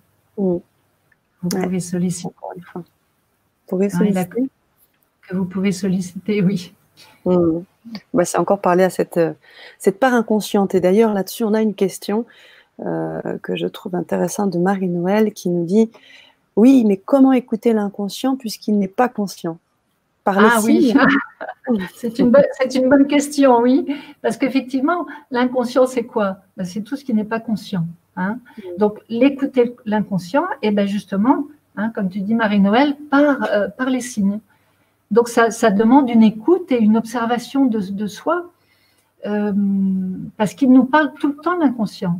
Mm. 1.42 1.48
Vous 1.48 1.62
pouvez 1.62 1.80
solliciter. 1.80 2.28
Encore 2.28 2.52
une 2.56 2.62
fois. 2.62 2.82
Vous 2.82 3.76
pouvez 3.76 3.90
solliciter. 3.90 4.42
que 5.28 5.36
vous 5.36 5.44
pouvez 5.44 5.72
solliciter, 5.72 6.42
oui. 6.42 6.74
Bah, 7.24 8.24
c'est 8.24 8.38
encore 8.38 8.60
parler 8.60 8.84
à 8.84 8.90
cette, 8.90 9.20
cette 9.78 9.98
part 9.98 10.14
inconsciente. 10.14 10.74
Et 10.74 10.80
d'ailleurs, 10.80 11.12
là-dessus, 11.14 11.44
on 11.44 11.54
a 11.54 11.62
une 11.62 11.74
question 11.74 12.26
euh, 12.80 13.38
que 13.42 13.56
je 13.56 13.66
trouve 13.66 13.94
intéressante 13.94 14.50
de 14.50 14.58
Marie-Noël 14.58 15.32
qui 15.32 15.48
nous 15.48 15.64
dit 15.64 15.90
Oui, 16.56 16.84
mais 16.86 16.96
comment 16.96 17.32
écouter 17.32 17.72
l'inconscient 17.72 18.36
puisqu'il 18.36 18.78
n'est 18.78 18.88
pas 18.88 19.08
conscient? 19.08 19.58
Ah 20.24 20.60
oui, 20.62 20.94
c'est 21.96 22.18
une, 22.20 22.32
une, 22.74 22.88
bonne 22.88 23.06
question, 23.08 23.60
oui. 23.60 23.86
Parce 24.20 24.36
qu'effectivement, 24.36 25.06
l'inconscient, 25.32 25.86
c'est 25.86 26.04
quoi? 26.04 26.36
Ben, 26.56 26.64
C'est 26.64 26.82
tout 26.82 26.96
ce 26.96 27.04
qui 27.04 27.12
n'est 27.12 27.24
pas 27.24 27.40
conscient. 27.40 27.84
Hein. 28.16 28.38
Donc, 28.78 28.98
l'écouter 29.08 29.74
l'inconscient, 29.86 30.44
et 30.62 30.70
ben 30.70 30.86
justement, 30.86 31.46
hein, 31.76 31.90
comme 31.90 32.08
tu 32.08 32.20
dis, 32.20 32.34
Marie-Noël, 32.34 32.96
par, 33.10 33.42
euh, 33.50 33.68
par 33.68 33.88
les 33.88 34.00
signes. 34.00 34.40
Donc, 35.10 35.28
ça, 35.28 35.50
ça, 35.50 35.70
demande 35.70 36.10
une 36.10 36.22
écoute 36.22 36.70
et 36.72 36.78
une 36.78 36.96
observation 36.96 37.66
de, 37.66 37.80
de 37.80 38.06
soi, 38.06 38.50
euh, 39.26 39.52
parce 40.36 40.54
qu'il 40.54 40.72
nous 40.72 40.84
parle 40.84 41.12
tout 41.14 41.28
le 41.28 41.36
temps 41.36 41.56
l'inconscient. 41.58 42.18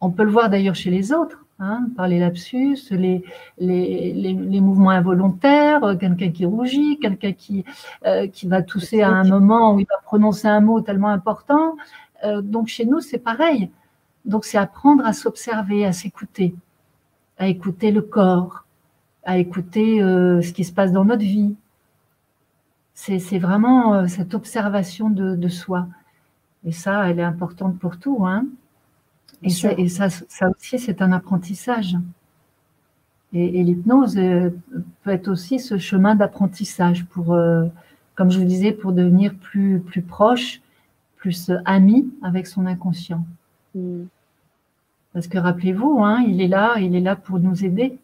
On 0.00 0.10
peut 0.10 0.24
le 0.24 0.30
voir 0.30 0.48
d'ailleurs 0.48 0.74
chez 0.74 0.90
les 0.90 1.12
autres. 1.12 1.44
Hein, 1.62 1.88
par 1.94 2.08
les 2.08 2.18
lapsus, 2.18 2.78
les, 2.90 3.22
les, 3.58 4.14
les, 4.14 4.60
mouvements 4.62 4.88
involontaires, 4.88 5.84
euh, 5.84 5.94
quelqu'un 5.94 6.30
qui 6.30 6.46
rougit, 6.46 6.98
quelqu'un 6.98 7.32
qui, 7.34 7.66
euh, 8.06 8.26
qui 8.28 8.48
va 8.48 8.62
tousser 8.62 9.02
à 9.02 9.10
un 9.10 9.24
moment 9.24 9.74
où 9.74 9.80
il 9.80 9.86
va 9.86 9.96
prononcer 10.02 10.48
un 10.48 10.62
mot 10.62 10.80
tellement 10.80 11.08
important. 11.08 11.76
Euh, 12.24 12.40
donc 12.40 12.68
chez 12.68 12.86
nous, 12.86 13.00
c'est 13.00 13.18
pareil. 13.18 13.70
Donc 14.24 14.44
c'est 14.44 14.58
apprendre 14.58 15.04
à 15.04 15.12
s'observer, 15.12 15.84
à 15.86 15.92
s'écouter, 15.92 16.54
à 17.38 17.48
écouter 17.48 17.90
le 17.90 18.02
corps, 18.02 18.64
à 19.24 19.38
écouter 19.38 20.00
ce 20.00 20.52
qui 20.52 20.64
se 20.64 20.72
passe 20.72 20.92
dans 20.92 21.04
notre 21.04 21.22
vie. 21.22 21.54
C'est 22.94 23.38
vraiment 23.38 24.06
cette 24.08 24.34
observation 24.34 25.08
de, 25.08 25.34
de, 25.34 25.48
soi. 25.48 25.88
Et 26.66 26.72
ça, 26.72 27.08
elle 27.08 27.18
est 27.18 27.24
importante 27.24 27.78
pour 27.78 27.98
tout. 27.98 28.26
Hein. 28.26 28.46
Et, 29.42 29.50
ça, 29.50 29.72
et 29.72 29.88
ça, 29.88 30.10
ça, 30.10 30.50
aussi, 30.50 30.78
c'est 30.78 31.00
un 31.00 31.12
apprentissage. 31.12 31.96
Et, 33.32 33.62
l'hypnose 33.62 34.18
euh, 34.18 34.50
peut 35.02 35.10
être 35.10 35.28
aussi 35.28 35.60
ce 35.60 35.78
chemin 35.78 36.14
d'apprentissage 36.14 37.06
pour, 37.06 37.32
euh, 37.32 37.66
comme 38.14 38.30
je 38.30 38.38
vous 38.38 38.44
disais, 38.44 38.72
pour 38.72 38.92
devenir 38.92 39.34
plus, 39.34 39.80
plus 39.80 40.02
proche, 40.02 40.60
plus 41.16 41.50
ami 41.64 42.10
avec 42.22 42.46
son 42.46 42.66
inconscient. 42.66 43.24
Mm. 43.74 44.04
Parce 45.12 45.26
que 45.26 45.38
rappelez-vous, 45.38 46.02
hein, 46.02 46.24
il 46.26 46.40
est 46.40 46.48
là, 46.48 46.76
il 46.78 46.94
est 46.94 47.00
là 47.00 47.16
pour 47.16 47.38
nous 47.38 47.64
aider. 47.64 47.98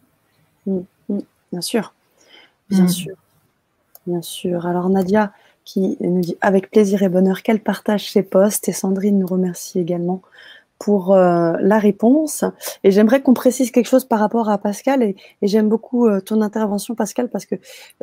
Mm, 0.65 0.79
mm, 1.09 1.19
bien 1.51 1.61
sûr, 1.61 1.93
bien 2.69 2.85
mm. 2.85 2.89
sûr, 2.89 3.15
bien 4.05 4.21
sûr. 4.21 4.65
Alors 4.65 4.89
Nadia 4.89 5.31
qui 5.63 5.97
nous 5.99 6.21
dit 6.21 6.37
avec 6.39 6.71
plaisir 6.71 7.03
et 7.03 7.09
bonheur 7.09 7.43
qu'elle 7.43 7.59
partage 7.59 8.09
ses 8.09 8.23
posts 8.23 8.69
et 8.69 8.71
Sandrine 8.71 9.19
nous 9.19 9.27
remercie 9.27 9.79
également 9.79 10.21
pour 10.79 11.13
euh, 11.13 11.53
la 11.59 11.79
réponse. 11.79 12.43
Et 12.83 12.91
j'aimerais 12.91 13.21
qu'on 13.21 13.33
précise 13.33 13.71
quelque 13.71 13.87
chose 13.87 14.05
par 14.05 14.19
rapport 14.19 14.49
à 14.49 14.57
Pascal. 14.57 15.03
Et, 15.03 15.15
j'aime 15.41 15.69
beaucoup 15.69 16.07
euh, 16.07 16.21
ton 16.21 16.41
intervention, 16.41 16.95
Pascal, 16.95 17.29
parce 17.29 17.45
que 17.45 17.55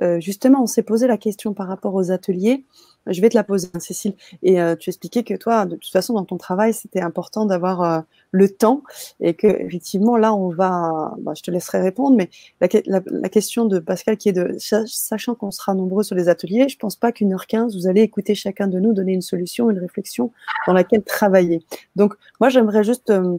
euh, 0.02 0.20
justement, 0.20 0.62
on 0.62 0.66
s'est 0.66 0.82
posé 0.82 1.06
la 1.06 1.16
question 1.16 1.54
par 1.54 1.68
rapport 1.68 1.94
aux 1.94 2.10
ateliers. 2.10 2.64
Je 3.06 3.20
vais 3.20 3.28
te 3.28 3.36
la 3.36 3.44
poser, 3.44 3.68
hein, 3.74 3.80
Cécile. 3.80 4.14
Et 4.42 4.58
tu 4.78 4.90
expliquais 4.90 5.24
que 5.24 5.34
toi, 5.34 5.66
de 5.66 5.76
toute 5.76 5.92
façon, 5.92 6.14
dans 6.14 6.24
ton 6.24 6.36
travail, 6.36 6.72
c'était 6.72 7.00
important 7.00 7.46
d'avoir 7.46 8.04
le 8.30 8.48
temps 8.48 8.82
et 9.20 9.34
que 9.34 9.46
effectivement, 9.46 10.16
là, 10.16 10.34
on 10.34 10.48
va. 10.48 11.14
Bah, 11.20 11.32
je 11.36 11.42
te 11.42 11.50
laisserai 11.50 11.80
répondre, 11.80 12.16
mais 12.16 12.30
la, 12.60 13.28
question 13.28 13.64
de 13.64 13.78
Pascal, 13.78 14.16
qui 14.16 14.28
est 14.28 14.32
de 14.32 14.56
sachant 14.58 15.34
qu'on 15.34 15.50
sera 15.50 15.74
nombreux 15.74 16.02
sur 16.02 16.16
les 16.16 16.28
ateliers, 16.28 16.68
je 16.68 16.76
pense 16.76 16.96
pas 16.96 17.12
qu'une 17.12 17.32
heure 17.32 17.46
quinze, 17.46 17.76
vous 17.76 17.86
allez 17.86 18.02
écouter 18.02 18.34
chacun 18.34 18.66
de 18.66 18.80
nous 18.80 18.92
donner 18.92 19.12
une 19.12 19.22
solution, 19.22 19.70
une 19.70 19.78
réflexion 19.78 20.32
dans 20.66 20.72
laquelle 20.72 21.02
travailler. 21.02 21.64
Donc, 21.94 22.14
moi, 22.40 22.48
j'aimerais 22.48 22.84
juste. 22.84 23.10
Euh, 23.10 23.38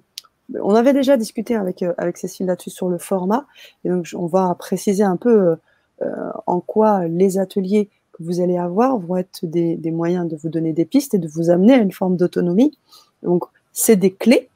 on 0.61 0.75
avait 0.75 0.93
déjà 0.93 1.17
discuté 1.17 1.55
avec, 1.55 1.81
euh, 1.81 1.93
avec 1.97 2.17
Cécile 2.17 2.45
là-dessus 2.45 2.69
sur 2.69 2.87
le 2.87 2.97
format, 2.97 3.45
et 3.83 3.89
donc 3.89 4.07
on 4.15 4.27
va 4.27 4.55
préciser 4.55 5.03
un 5.03 5.17
peu 5.17 5.57
euh, 6.01 6.31
en 6.45 6.61
quoi 6.61 7.07
les 7.07 7.37
ateliers 7.39 7.89
que 8.17 8.23
vous 8.23 8.41
allez 8.41 8.57
avoir 8.57 8.97
vont 8.97 9.17
être 9.17 9.39
des, 9.43 9.91
moyens 9.91 10.27
de 10.27 10.35
vous 10.35 10.49
donner 10.49 10.73
des 10.73 10.85
pistes 10.85 11.13
et 11.13 11.19
de 11.19 11.27
vous 11.27 11.49
amener 11.49 11.73
à 11.73 11.77
une 11.77 11.91
forme 11.91 12.17
d'autonomie. 12.17 12.77
Donc, 13.23 13.43
c'est 13.71 13.95
des 13.95 14.11
clés, 14.11 14.49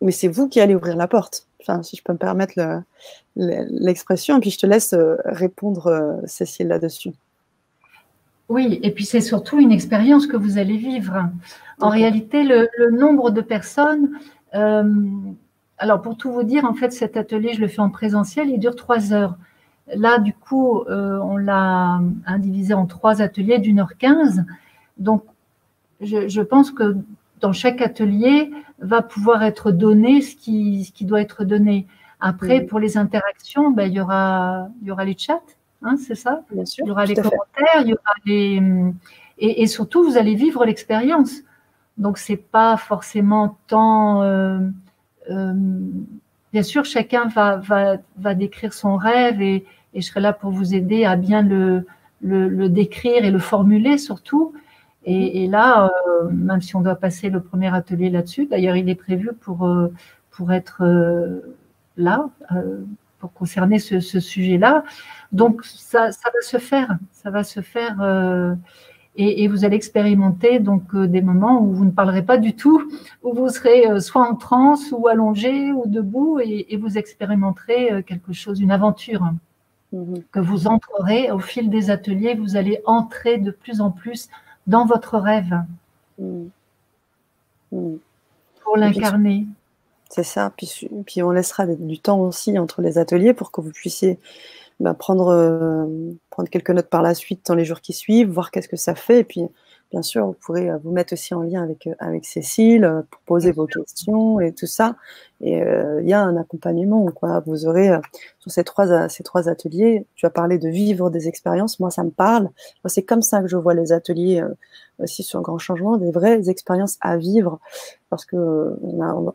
mais 0.00 0.12
c'est 0.12 0.28
vous 0.28 0.48
qui 0.48 0.60
allez 0.60 0.74
ouvrir 0.74 0.96
la 0.96 1.08
porte. 1.08 1.46
Enfin, 1.60 1.82
si 1.82 1.96
je 1.96 2.02
peux 2.02 2.12
me 2.12 2.18
permettre 2.18 2.54
l'expression, 3.34 4.36
et 4.36 4.40
puis 4.40 4.50
je 4.50 4.58
te 4.58 4.66
laisse 4.66 4.94
répondre, 5.24 6.20
Cécile, 6.26 6.68
là-dessus. 6.68 7.12
Oui, 8.48 8.78
et 8.82 8.92
puis 8.92 9.04
c'est 9.04 9.20
surtout 9.20 9.58
une 9.58 9.72
expérience 9.72 10.26
que 10.26 10.36
vous 10.36 10.58
allez 10.58 10.76
vivre. 10.76 11.28
En 11.80 11.88
réalité, 11.88 12.44
le, 12.44 12.68
nombre 12.92 13.30
de 13.30 13.40
personnes, 13.40 14.10
euh, 14.54 14.84
alors 15.78 16.00
pour 16.00 16.16
tout 16.16 16.30
vous 16.30 16.44
dire, 16.44 16.64
en 16.64 16.74
fait, 16.74 16.92
cet 16.92 17.16
atelier, 17.16 17.54
je 17.54 17.60
le 17.60 17.68
fais 17.68 17.80
en 17.80 17.90
présentiel, 17.90 18.48
il 18.48 18.60
dure 18.60 18.76
trois 18.76 19.12
heures. 19.12 19.36
Là, 19.94 20.18
du 20.18 20.32
coup, 20.32 20.80
euh, 20.82 21.18
on 21.18 21.36
l'a 21.36 22.00
indivisé 22.26 22.74
en 22.74 22.86
trois 22.86 23.22
ateliers 23.22 23.58
d'une 23.58 23.78
heure 23.78 23.96
quinze. 23.98 24.44
Donc, 24.98 25.24
je, 26.00 26.40
pense 26.40 26.70
que 26.70 26.96
dans 27.40 27.52
chaque 27.52 27.80
atelier 27.80 28.50
va 28.80 29.02
pouvoir 29.02 29.42
être 29.42 29.70
donné 29.70 30.20
ce 30.20 30.36
qui, 30.36 30.84
ce 30.84 30.92
qui 30.92 31.04
doit 31.04 31.20
être 31.20 31.44
donné. 31.44 31.86
Après, 32.20 32.62
pour 32.62 32.80
les 32.80 32.96
interactions, 32.96 33.70
ben, 33.70 33.84
il, 33.84 33.94
y 33.94 34.00
aura, 34.00 34.68
il 34.82 34.88
y 34.88 34.90
aura 34.90 35.04
les 35.04 35.16
chats, 35.16 35.42
hein, 35.82 35.96
c'est 35.96 36.14
ça? 36.14 36.42
Bien 36.50 36.64
sûr, 36.64 36.84
Il 36.84 36.88
y 36.88 36.90
aura 36.90 37.04
les 37.04 37.14
commentaires, 37.14 37.80
il 37.80 37.88
y 37.88 37.92
aura 37.92 38.12
les... 38.24 38.62
Et, 39.38 39.62
et 39.62 39.66
surtout, 39.66 40.02
vous 40.02 40.16
allez 40.16 40.34
vivre 40.34 40.64
l'expérience. 40.64 41.42
Donc 41.98 42.18
c'est 42.18 42.36
pas 42.36 42.76
forcément 42.76 43.58
tant. 43.68 44.22
Euh, 44.22 44.58
euh, 45.30 45.52
bien 46.52 46.62
sûr, 46.62 46.84
chacun 46.84 47.26
va, 47.28 47.56
va, 47.56 47.96
va 48.18 48.34
décrire 48.34 48.72
son 48.72 48.96
rêve 48.96 49.40
et, 49.40 49.64
et, 49.96 50.00
je 50.00 50.06
serai 50.06 50.20
là 50.20 50.32
pour 50.32 50.50
vous 50.50 50.74
aider 50.74 51.04
à 51.04 51.16
bien 51.16 51.42
le, 51.42 51.84
décrire 52.68 53.24
et 53.24 53.30
le 53.30 53.38
formuler 53.38 53.98
surtout. 53.98 54.52
Et, 55.04 55.46
là, 55.46 55.90
euh, 56.08 56.28
même 56.30 56.60
si 56.60 56.74
on 56.74 56.80
doit 56.80 56.96
passer 56.96 57.30
le 57.30 57.40
premier 57.40 57.72
atelier 57.72 58.10
là-dessus, 58.10 58.46
d'ailleurs, 58.46 58.76
il 58.76 58.88
est 58.88 58.96
prévu 58.96 59.30
pour, 59.40 59.68
pour 60.30 60.52
être 60.52 60.82
là, 61.96 62.28
pour 63.20 63.32
concerner 63.32 63.78
ce, 63.78 64.00
sujet-là. 64.00 64.84
Donc, 65.32 65.64
ça, 65.64 66.08
va 66.08 66.40
se 66.42 66.58
faire. 66.58 66.98
Ça 67.12 67.30
va 67.30 67.44
se 67.44 67.60
faire 67.60 68.00
et, 69.18 69.48
vous 69.48 69.64
allez 69.64 69.76
expérimenter 69.76 70.58
donc 70.58 70.94
euh, 70.94 71.06
des 71.06 71.22
moments 71.22 71.60
où 71.62 71.72
vous 71.72 71.84
ne 71.84 71.90
parlerez 71.90 72.22
pas 72.22 72.36
du 72.36 72.54
tout, 72.54 72.90
où 73.22 73.32
vous 73.32 73.48
serez 73.48 73.90
euh, 73.90 74.00
soit 74.00 74.28
en 74.28 74.34
transe 74.34 74.92
ou 74.96 75.08
allongé 75.08 75.72
ou 75.72 75.84
debout 75.86 76.38
et, 76.40 76.76
vous 76.76 76.98
expérimenterez 76.98 77.92
euh, 77.92 78.02
quelque 78.02 78.32
chose, 78.32 78.60
une 78.60 78.70
aventure 78.70 79.22
mhm. 79.96 80.22
que 80.32 80.40
vous 80.40 80.66
entrerez 80.66 81.30
au 81.30 81.38
fil 81.38 81.70
des 81.70 81.90
ateliers. 81.90 82.34
Vous 82.34 82.56
allez 82.56 82.80
entrer 82.84 83.38
de 83.38 83.50
plus 83.50 83.80
en 83.80 83.90
plus 83.90 84.28
dans 84.66 84.86
votre 84.86 85.18
rêve 85.18 85.62
mhm. 86.18 86.50
Mhm. 87.72 87.98
pour 88.62 88.76
l'incarner. 88.76 89.46
C'est 90.08 90.22
ça. 90.22 90.52
Puis, 90.56 90.88
puis 91.06 91.22
on 91.22 91.30
laissera 91.30 91.66
du 91.66 91.98
temps 91.98 92.20
aussi 92.20 92.58
entre 92.58 92.80
les 92.80 92.98
ateliers 92.98 93.34
pour 93.34 93.50
que 93.50 93.60
vous 93.60 93.72
puissiez 93.72 94.18
bah, 94.78 94.94
prendre, 94.94 95.28
euh, 95.28 95.86
prendre 96.30 96.48
quelques 96.48 96.70
notes 96.70 96.88
par 96.88 97.02
la 97.02 97.14
suite 97.14 97.46
dans 97.46 97.54
les 97.54 97.64
jours 97.64 97.80
qui 97.80 97.92
suivent, 97.92 98.28
voir 98.28 98.50
qu'est-ce 98.50 98.68
que 98.68 98.76
ça 98.76 98.94
fait. 98.94 99.20
Et 99.20 99.24
puis, 99.24 99.42
bien 99.90 100.02
sûr, 100.02 100.26
vous 100.26 100.34
pourrez 100.34 100.70
euh, 100.70 100.78
vous 100.84 100.92
mettre 100.92 101.14
aussi 101.14 101.34
en 101.34 101.42
lien 101.42 101.62
avec, 101.62 101.86
euh, 101.86 101.94
avec 101.98 102.24
Cécile 102.24 103.04
pour 103.10 103.20
poser 103.22 103.52
vos 103.52 103.66
questions 103.66 104.38
et 104.40 104.52
tout 104.52 104.66
ça. 104.66 104.96
Et 105.40 105.58
il 105.58 106.08
y 106.08 106.14
a 106.14 106.20
un 106.20 106.36
accompagnement. 106.36 107.06
Quoi. 107.06 107.40
Vous 107.46 107.66
aurez, 107.66 107.90
sur 108.38 108.50
ces 108.50 108.64
trois, 108.64 109.08
ces 109.08 109.22
trois 109.22 109.48
ateliers, 109.48 110.06
tu 110.14 110.24
as 110.24 110.30
parlé 110.30 110.58
de 110.58 110.68
vivre 110.68 111.10
des 111.10 111.28
expériences. 111.28 111.78
Moi, 111.78 111.90
ça 111.90 112.04
me 112.04 112.10
parle. 112.10 112.48
C'est 112.86 113.02
comme 113.02 113.22
ça 113.22 113.42
que 113.42 113.48
je 113.48 113.56
vois 113.56 113.74
les 113.74 113.92
ateliers 113.92 114.42
aussi 114.98 115.22
sur 115.22 115.38
un 115.38 115.42
grand 115.42 115.58
changement, 115.58 115.98
des 115.98 116.10
vraies 116.10 116.48
expériences 116.48 116.96
à 117.00 117.16
vivre 117.16 117.60
parce 118.08 118.24
que 118.24 118.78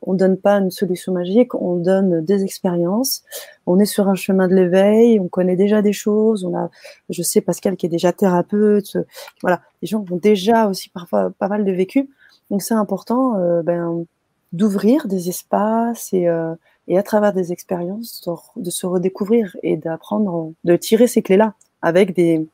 on, 0.02 0.14
donne 0.14 0.38
pas 0.38 0.56
une 0.56 0.72
solution 0.72 1.14
magique, 1.14 1.54
on 1.56 1.76
donne 1.76 2.24
des 2.24 2.44
expériences. 2.44 3.24
On 3.66 3.80
est 3.80 3.86
sur 3.86 4.08
un 4.08 4.16
chemin 4.16 4.48
de 4.48 4.56
l'éveil, 4.56 5.20
on 5.20 5.28
connaît 5.28 5.56
déjà 5.56 5.82
des 5.82 5.94
choses. 5.94 6.46
On 6.46 6.56
a, 6.56 6.70
je 7.10 7.22
sais 7.22 7.42
Pascal 7.42 7.76
qui 7.76 7.86
est 7.86 7.90
déjà 7.90 8.14
thérapeute, 8.14 8.98
voilà, 9.42 9.62
les 9.82 9.88
gens 9.88 10.04
ont 10.10 10.18
déjà 10.18 10.68
aussi 10.68 10.90
parfois 10.90 11.32
pas 11.38 11.48
mal 11.48 11.66
de 11.66 11.72
vécu. 11.72 12.10
Donc 12.50 12.62
c'est 12.62 12.74
important, 12.74 13.38
euh, 13.38 13.62
ben, 13.62 14.06
d'ouvrir 14.52 15.08
des 15.08 15.30
espaces 15.30 16.12
et, 16.14 16.28
euh, 16.28 16.56
et 16.88 16.98
à 16.98 17.04
travers 17.04 17.34
des 17.34 17.52
expériences 17.52 18.28
de, 18.56 18.70
se 18.70 18.86
redécouvrir 18.86 19.56
et 19.64 19.78
d'apprendre, 19.78 20.54
de 20.64 20.76
tirer 20.76 21.08
ces 21.08 21.22
clés-là 21.22 21.54
avec 21.82 22.16
des 22.16 22.48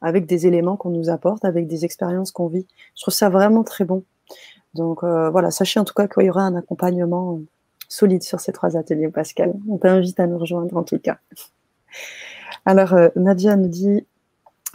avec 0.00 0.26
des 0.26 0.46
éléments 0.46 0.76
qu'on 0.76 0.90
nous 0.90 1.08
apporte, 1.08 1.46
avec 1.46 1.66
des 1.66 1.86
expériences 1.86 2.30
qu'on 2.30 2.48
vit. 2.48 2.66
Je 2.94 3.02
trouve 3.02 3.14
ça 3.14 3.30
vraiment 3.30 3.64
très 3.64 3.86
bon. 3.86 4.04
Donc 4.74 5.02
euh, 5.02 5.30
voilà, 5.30 5.50
sachez 5.50 5.80
en 5.80 5.84
tout 5.84 5.94
cas 5.94 6.08
qu'il 6.08 6.26
y 6.26 6.30
aura 6.30 6.42
un 6.42 6.56
accompagnement 6.56 7.40
solide 7.88 8.22
sur 8.22 8.40
ces 8.40 8.52
trois 8.52 8.76
ateliers, 8.76 9.08
Pascal. 9.08 9.54
On 9.68 9.78
t'invite 9.78 10.20
à 10.20 10.26
nous 10.26 10.38
rejoindre 10.38 10.76
en 10.76 10.82
tout 10.82 10.98
cas. 10.98 11.18
Alors, 12.66 12.94
euh, 12.94 13.08
Nadia 13.16 13.56
nous 13.56 13.68
dit 13.68 14.06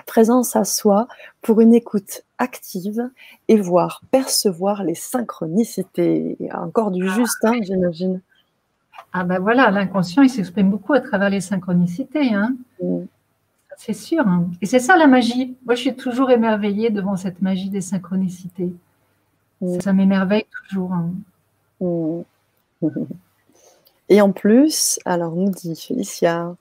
présence 0.09 0.55
à 0.55 0.65
soi 0.65 1.07
pour 1.43 1.61
une 1.61 1.75
écoute 1.75 2.23
active 2.39 3.11
et 3.47 3.61
voir, 3.61 4.01
percevoir 4.09 4.83
les 4.83 4.95
synchronicités. 4.95 6.35
Encore 6.51 6.89
du 6.89 7.07
juste, 7.07 7.37
hein, 7.43 7.53
j'imagine. 7.61 8.19
Ah 9.13 9.23
ben 9.23 9.39
voilà, 9.39 9.69
l'inconscient, 9.69 10.23
il 10.23 10.29
s'exprime 10.29 10.71
beaucoup 10.71 10.93
à 10.93 10.99
travers 10.99 11.29
les 11.29 11.41
synchronicités. 11.41 12.33
Hein. 12.33 12.55
Mm. 12.81 13.03
C'est 13.77 13.93
sûr. 13.93 14.27
Hein. 14.27 14.49
Et 14.61 14.65
c'est 14.65 14.79
ça 14.79 14.97
la 14.97 15.05
magie. 15.05 15.55
Moi, 15.65 15.75
je 15.75 15.81
suis 15.81 15.95
toujours 15.95 16.31
émerveillée 16.31 16.89
devant 16.89 17.15
cette 17.15 17.41
magie 17.43 17.69
des 17.69 17.81
synchronicités. 17.81 18.73
Mm. 19.61 19.79
Ça 19.79 19.93
m'émerveille 19.93 20.47
toujours. 20.51 20.91
Hein. 20.91 21.11
Mm. 21.81 22.21
Et 24.09 24.21
en 24.21 24.31
plus, 24.31 24.99
alors 25.05 25.35
nous 25.35 25.51
dit 25.51 25.75
Félicia, 25.75 26.55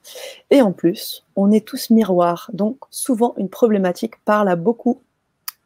et 0.51 0.61
en 0.61 0.71
plus, 0.71 1.25
on 1.35 1.51
est 1.51 1.65
tous 1.65 1.89
miroirs, 1.89 2.49
donc 2.53 2.77
souvent 2.91 3.33
une 3.37 3.49
problématique 3.49 4.23
parle 4.23 4.49
à 4.49 4.55
beaucoup. 4.55 5.01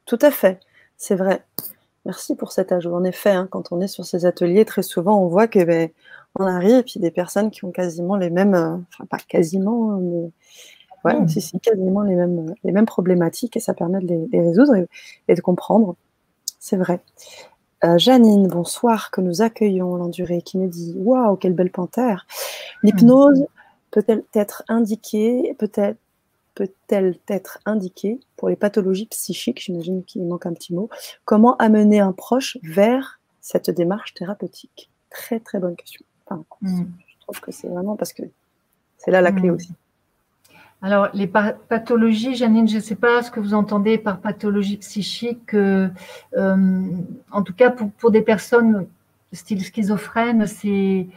Tout 0.06 0.20
à 0.22 0.32
fait, 0.32 0.60
c'est 0.98 1.16
vrai. 1.16 1.44
Merci 2.06 2.36
pour 2.36 2.52
cet 2.52 2.72
ajout. 2.72 2.94
En 2.94 3.04
effet, 3.04 3.32
hein, 3.32 3.48
quand 3.50 3.72
on 3.72 3.82
est 3.82 3.88
sur 3.88 4.06
ces 4.06 4.26
ateliers, 4.26 4.66
très 4.66 4.84
souvent, 4.84 5.22
on 5.22 5.28
voit 5.28 5.48
que 5.48 5.64
ben, 5.64 5.90
on 6.40 6.46
arrive 6.46 6.78
et 6.78 6.84
puis 6.84 7.00
des 7.00 7.12
personnes 7.12 7.52
qui 7.52 7.64
ont 7.66 7.72
quasiment 7.72 8.18
les 8.18 8.30
mêmes, 8.30 8.56
euh, 8.56 8.78
enfin 8.90 9.06
pas 9.06 9.20
quasiment, 9.20 9.98
mais 10.00 10.32
Ouais, 11.04 11.20
mmh. 11.20 11.28
c'est 11.28 11.60
quasiment 11.60 12.02
les 12.02 12.16
mêmes, 12.16 12.54
les 12.64 12.72
mêmes 12.72 12.86
problématiques 12.86 13.58
et 13.58 13.60
ça 13.60 13.74
permet 13.74 14.00
de 14.00 14.28
les, 14.32 14.42
résoudre 14.42 14.74
et, 15.28 15.36
de 15.36 15.42
comprendre. 15.42 15.96
C'est 16.60 16.78
vrai. 16.78 17.02
Euh, 17.84 17.98
Janine, 17.98 18.48
bonsoir, 18.48 19.12
que 19.12 19.20
nous 19.20 19.42
accueillons 19.42 19.96
l'endurée, 19.96 20.42
qui 20.42 20.58
nous 20.58 20.70
dit 20.70 20.94
Waouh, 20.96 21.36
quelle 21.36 21.54
belle 21.54 21.72
panthère 21.72 22.26
L'hypnose 22.82 23.46
peut-elle 23.92 24.24
être 24.34 24.64
indiquée, 24.70 25.56
peut-être 25.60 25.98
peut-elle 26.56 27.18
être 27.28 27.60
indiquée 27.66 28.20
pour 28.38 28.48
les 28.48 28.56
pathologies 28.56 29.08
psychiques 29.08 29.60
J'imagine 29.60 30.04
qu'il 30.04 30.24
manque 30.24 30.46
un 30.46 30.54
petit 30.54 30.74
mot. 30.74 30.90
Comment 31.26 31.58
amener 31.58 32.00
un 32.00 32.12
proche 32.12 32.58
vers 32.64 33.20
cette 33.42 33.70
démarche 33.70 34.14
thérapeutique? 34.14 34.90
Très 35.10 35.40
très 35.40 35.60
bonne 35.60 35.76
question. 35.76 36.06
Mmh. 36.62 36.84
Je 37.08 37.20
trouve 37.20 37.42
que 37.42 37.52
c'est 37.52 37.68
vraiment 37.68 37.96
parce 37.96 38.14
que 38.14 38.24
c'est 38.98 39.12
là 39.12 39.22
la 39.22 39.32
clé 39.32 39.50
mmh. 39.50 39.56
aussi. 39.56 39.74
Alors, 40.84 41.08
les 41.14 41.28
pathologies, 41.28 42.36
Janine, 42.36 42.68
je 42.68 42.76
ne 42.76 42.82
sais 42.82 42.96
pas 42.96 43.24
ce 43.24 43.32
que 43.32 43.40
vous 43.40 43.54
entendez 43.54 43.98
par 43.98 44.20
pathologie 44.20 44.76
psychique. 44.76 45.54
Euh, 45.54 45.88
euh, 46.36 46.88
en 47.32 47.42
tout 47.42 47.54
cas, 47.54 47.72
pour, 47.72 48.12
des 48.12 48.22
personnes 48.22 48.86
style 49.32 49.64
schizophrène, 49.64 50.46
c'est 50.46 51.08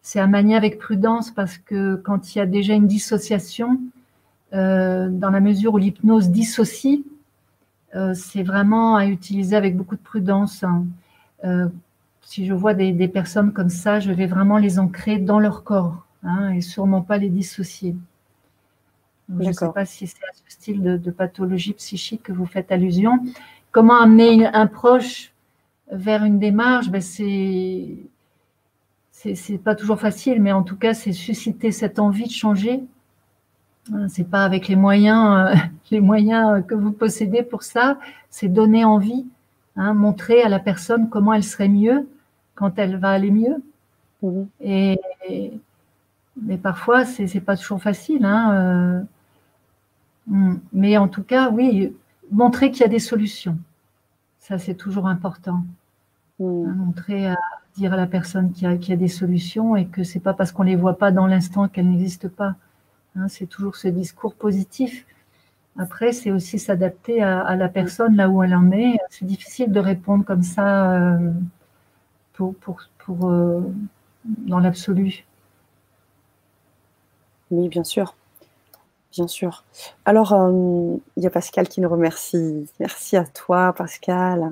c'est 0.00 0.20
à 0.20 0.28
manier 0.28 0.54
avec 0.54 0.78
prudence 0.78 1.32
parce 1.32 1.58
que 1.58 1.96
quand 1.96 2.34
il 2.34 2.38
y 2.38 2.40
a 2.40 2.46
déjà 2.46 2.74
une 2.74 2.86
dissociation, 2.86 3.80
euh, 4.54 5.08
dans 5.10 5.30
la 5.30 5.40
mesure 5.40 5.74
où 5.74 5.78
l'hypnose 5.78 6.30
dissocie, 6.30 7.02
c'est 8.14 8.44
vraiment 8.44 8.94
à 8.94 9.06
utiliser 9.06 9.56
avec 9.56 9.76
beaucoup 9.76 9.96
de 9.96 10.00
prudence. 10.00 10.62
Hein. 10.62 10.86
Si 12.22 12.46
je 12.46 12.54
vois 12.54 12.74
des, 12.74 13.08
personnes 13.08 13.52
comme 13.52 13.70
ça, 13.70 13.98
je 13.98 14.12
vais 14.12 14.26
vraiment 14.26 14.58
les 14.58 14.78
ancrer 14.78 15.18
dans 15.18 15.40
leur 15.40 15.64
corps 15.64 16.06
hein, 16.22 16.50
et 16.50 16.60
sûrement 16.60 17.02
pas 17.02 17.18
les 17.18 17.28
dissocier. 17.28 17.96
Je 19.38 19.48
ne 19.48 19.52
sais 19.52 19.72
pas 19.72 19.84
si 19.84 20.06
c'est 20.06 20.24
à 20.24 20.32
ce 20.34 20.42
style 20.48 20.82
de, 20.82 21.10
pathologie 21.10 21.72
psychique 21.74 22.24
que 22.24 22.32
vous 22.32 22.46
faites 22.46 22.72
allusion. 22.72 23.20
Comment 23.70 24.00
amener 24.00 24.46
un 24.46 24.66
proche 24.66 25.32
vers 25.92 26.24
une 26.24 26.38
démarche? 26.38 26.88
Ben 26.90 27.00
C'est 27.00 27.96
c'est 29.12 29.58
pas 29.58 29.74
toujours 29.74 30.00
facile, 30.00 30.40
mais 30.40 30.50
en 30.50 30.62
tout 30.62 30.76
cas, 30.76 30.94
c'est 30.94 31.12
susciter 31.12 31.72
cette 31.72 31.98
envie 31.98 32.24
de 32.24 32.32
changer. 32.32 32.80
Hein, 33.92 34.08
c'est 34.08 34.28
pas 34.28 34.44
avec 34.44 34.66
les 34.66 34.76
moyens, 34.76 35.54
euh, 35.54 35.58
les 35.90 36.00
moyens 36.00 36.64
que 36.66 36.74
vous 36.74 36.92
possédez 36.92 37.42
pour 37.42 37.62
ça. 37.62 37.98
C'est 38.30 38.48
donner 38.48 38.84
envie, 38.84 39.26
hein, 39.76 39.92
montrer 39.92 40.42
à 40.42 40.48
la 40.48 40.58
personne 40.58 41.10
comment 41.10 41.34
elle 41.34 41.44
serait 41.44 41.68
mieux 41.68 42.08
quand 42.54 42.78
elle 42.78 42.96
va 42.96 43.10
aller 43.10 43.30
mieux. 43.30 43.62
Mhm. 44.22 44.48
Et, 44.62 45.00
mais 46.40 46.56
parfois, 46.56 47.04
c'est 47.04 47.40
pas 47.40 47.56
toujours 47.56 47.82
facile. 47.82 48.24
Hein, 48.24 48.54
euh. 48.54 49.02
Mais 50.26 50.96
en 50.96 51.08
tout 51.08 51.22
cas, 51.22 51.50
oui, 51.50 51.94
montrer 52.30 52.70
qu'il 52.70 52.82
y 52.82 52.84
a 52.84 52.88
des 52.88 52.98
solutions. 52.98 53.58
Ça, 54.38 54.58
c'est 54.58 54.74
toujours 54.74 55.06
important. 55.06 55.64
Mhm. 56.40 56.74
montrer 56.74 57.28
à, 57.28 57.36
dire 57.76 57.92
à 57.92 57.96
la 57.96 58.06
personne 58.06 58.52
qu'il 58.52 58.68
y, 58.68 58.92
a 58.92 58.96
des 58.96 59.08
solutions 59.08 59.76
et 59.76 59.86
que 59.86 60.02
c'est 60.04 60.20
pas 60.20 60.34
parce 60.34 60.52
qu'on 60.52 60.62
les 60.62 60.76
voit 60.76 60.98
pas 60.98 61.12
dans 61.12 61.26
l'instant 61.26 61.68
qu'elles 61.68 61.88
n'existent 61.88 62.28
pas. 62.28 62.56
Hein, 63.16 63.28
c'est 63.28 63.46
toujours 63.46 63.76
ce 63.76 63.88
discours 63.88 64.34
positif. 64.34 65.06
Après, 65.78 66.12
c'est 66.12 66.30
aussi 66.30 66.58
s'adapter 66.58 67.22
à, 67.22 67.54
la 67.56 67.68
personne 67.68 68.16
là 68.16 68.28
où 68.28 68.42
elle 68.42 68.54
en 68.54 68.70
est. 68.72 68.98
C'est 69.10 69.24
difficile 69.24 69.72
de 69.72 69.80
répondre 69.80 70.24
comme 70.24 70.42
ça 70.42 70.92
euh, 70.92 71.32
pour, 72.32 72.54
pour, 72.56 72.82
pour 72.98 73.30
euh, 73.30 73.62
dans 74.24 74.58
l'absolu. 74.58 75.24
Oui, 77.50 77.68
bien 77.68 77.84
sûr. 77.84 78.14
Bien 79.12 79.26
sûr. 79.26 79.64
Alors, 80.04 80.32
euh, 80.32 80.96
il 81.16 81.22
y 81.22 81.26
a 81.26 81.30
Pascal 81.30 81.68
qui 81.68 81.80
nous 81.80 81.88
remercie. 81.88 82.68
Merci 82.78 83.16
à 83.16 83.24
toi, 83.24 83.72
Pascal, 83.76 84.50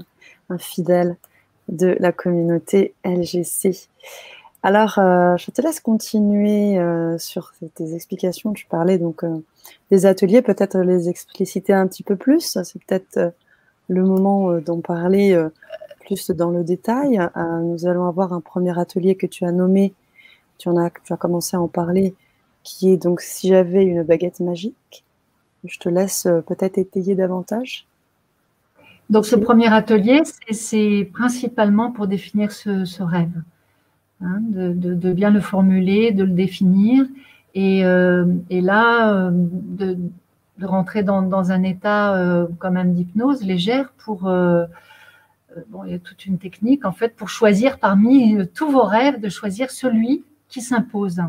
un 0.50 0.58
fidèle 0.58 1.16
de 1.68 1.96
la 2.00 2.10
communauté 2.10 2.94
LGC. 3.04 3.88
Alors, 4.64 4.98
euh, 4.98 5.36
je 5.36 5.52
te 5.52 5.62
laisse 5.62 5.78
continuer 5.78 6.76
euh, 6.78 7.18
sur 7.18 7.52
tes 7.76 7.94
explications. 7.94 8.52
Tu 8.52 8.66
parlais 8.66 8.98
donc 8.98 9.24
des 9.92 10.06
ateliers, 10.06 10.42
peut-être 10.42 10.78
les 10.78 11.08
expliciter 11.08 11.72
un 11.72 11.86
petit 11.86 12.02
peu 12.02 12.16
plus. 12.16 12.58
C'est 12.64 12.84
peut-être 12.84 13.32
le 13.88 14.02
moment 14.02 14.54
d'en 14.58 14.80
parler 14.80 15.40
plus 16.00 16.32
dans 16.32 16.50
le 16.50 16.64
détail. 16.64 17.20
nous 17.62 17.86
allons 17.86 18.08
avoir 18.08 18.32
un 18.32 18.40
premier 18.40 18.76
atelier 18.76 19.14
que 19.14 19.26
tu 19.26 19.44
as 19.44 19.52
nommé, 19.52 19.94
tu, 20.58 20.68
en 20.68 20.76
as, 20.76 20.90
tu 21.04 21.12
as 21.12 21.16
commencé 21.16 21.56
à 21.56 21.60
en 21.60 21.68
parler, 21.68 22.14
qui 22.68 22.90
est 22.90 22.96
donc 22.96 23.20
si 23.20 23.48
j'avais 23.48 23.84
une 23.84 24.02
baguette 24.02 24.40
magique. 24.40 25.04
Je 25.64 25.78
te 25.78 25.88
laisse 25.88 26.28
peut-être 26.46 26.78
étayer 26.78 27.14
davantage. 27.14 27.86
Donc 29.10 29.24
ce 29.24 29.36
premier 29.36 29.72
atelier, 29.72 30.22
c'est 30.50 31.10
principalement 31.12 31.90
pour 31.90 32.06
définir 32.06 32.52
ce, 32.52 33.02
rêve, 33.02 33.42
hein, 34.20 34.40
de, 34.40 35.12
bien 35.12 35.30
le 35.30 35.40
formuler, 35.40 36.12
de 36.12 36.24
le 36.24 36.32
définir, 36.32 37.06
et, 37.54 37.84
euh, 37.86 38.26
là, 38.50 39.14
euh, 39.14 39.30
de, 39.32 39.96
rentrer 40.62 41.02
dans, 41.02 41.50
un 41.50 41.62
état 41.62 42.16
euh, 42.16 42.46
quand 42.58 42.70
même 42.70 42.92
d'hypnose 42.92 43.42
légère 43.42 43.92
pour... 43.96 44.22
bon, 45.70 45.84
il 45.84 45.92
y 45.92 45.94
a 45.94 45.98
toute 45.98 46.26
une 46.26 46.38
technique 46.38 46.84
en 46.84 46.92
fait 46.92 47.16
pour 47.16 47.30
choisir 47.30 47.78
parmi 47.78 48.36
tous 48.54 48.70
vos 48.70 48.82
rêves, 48.82 49.20
de 49.20 49.28
choisir 49.28 49.70
celui 49.70 50.22
qui 50.48 50.60
s'impose. 50.60 51.22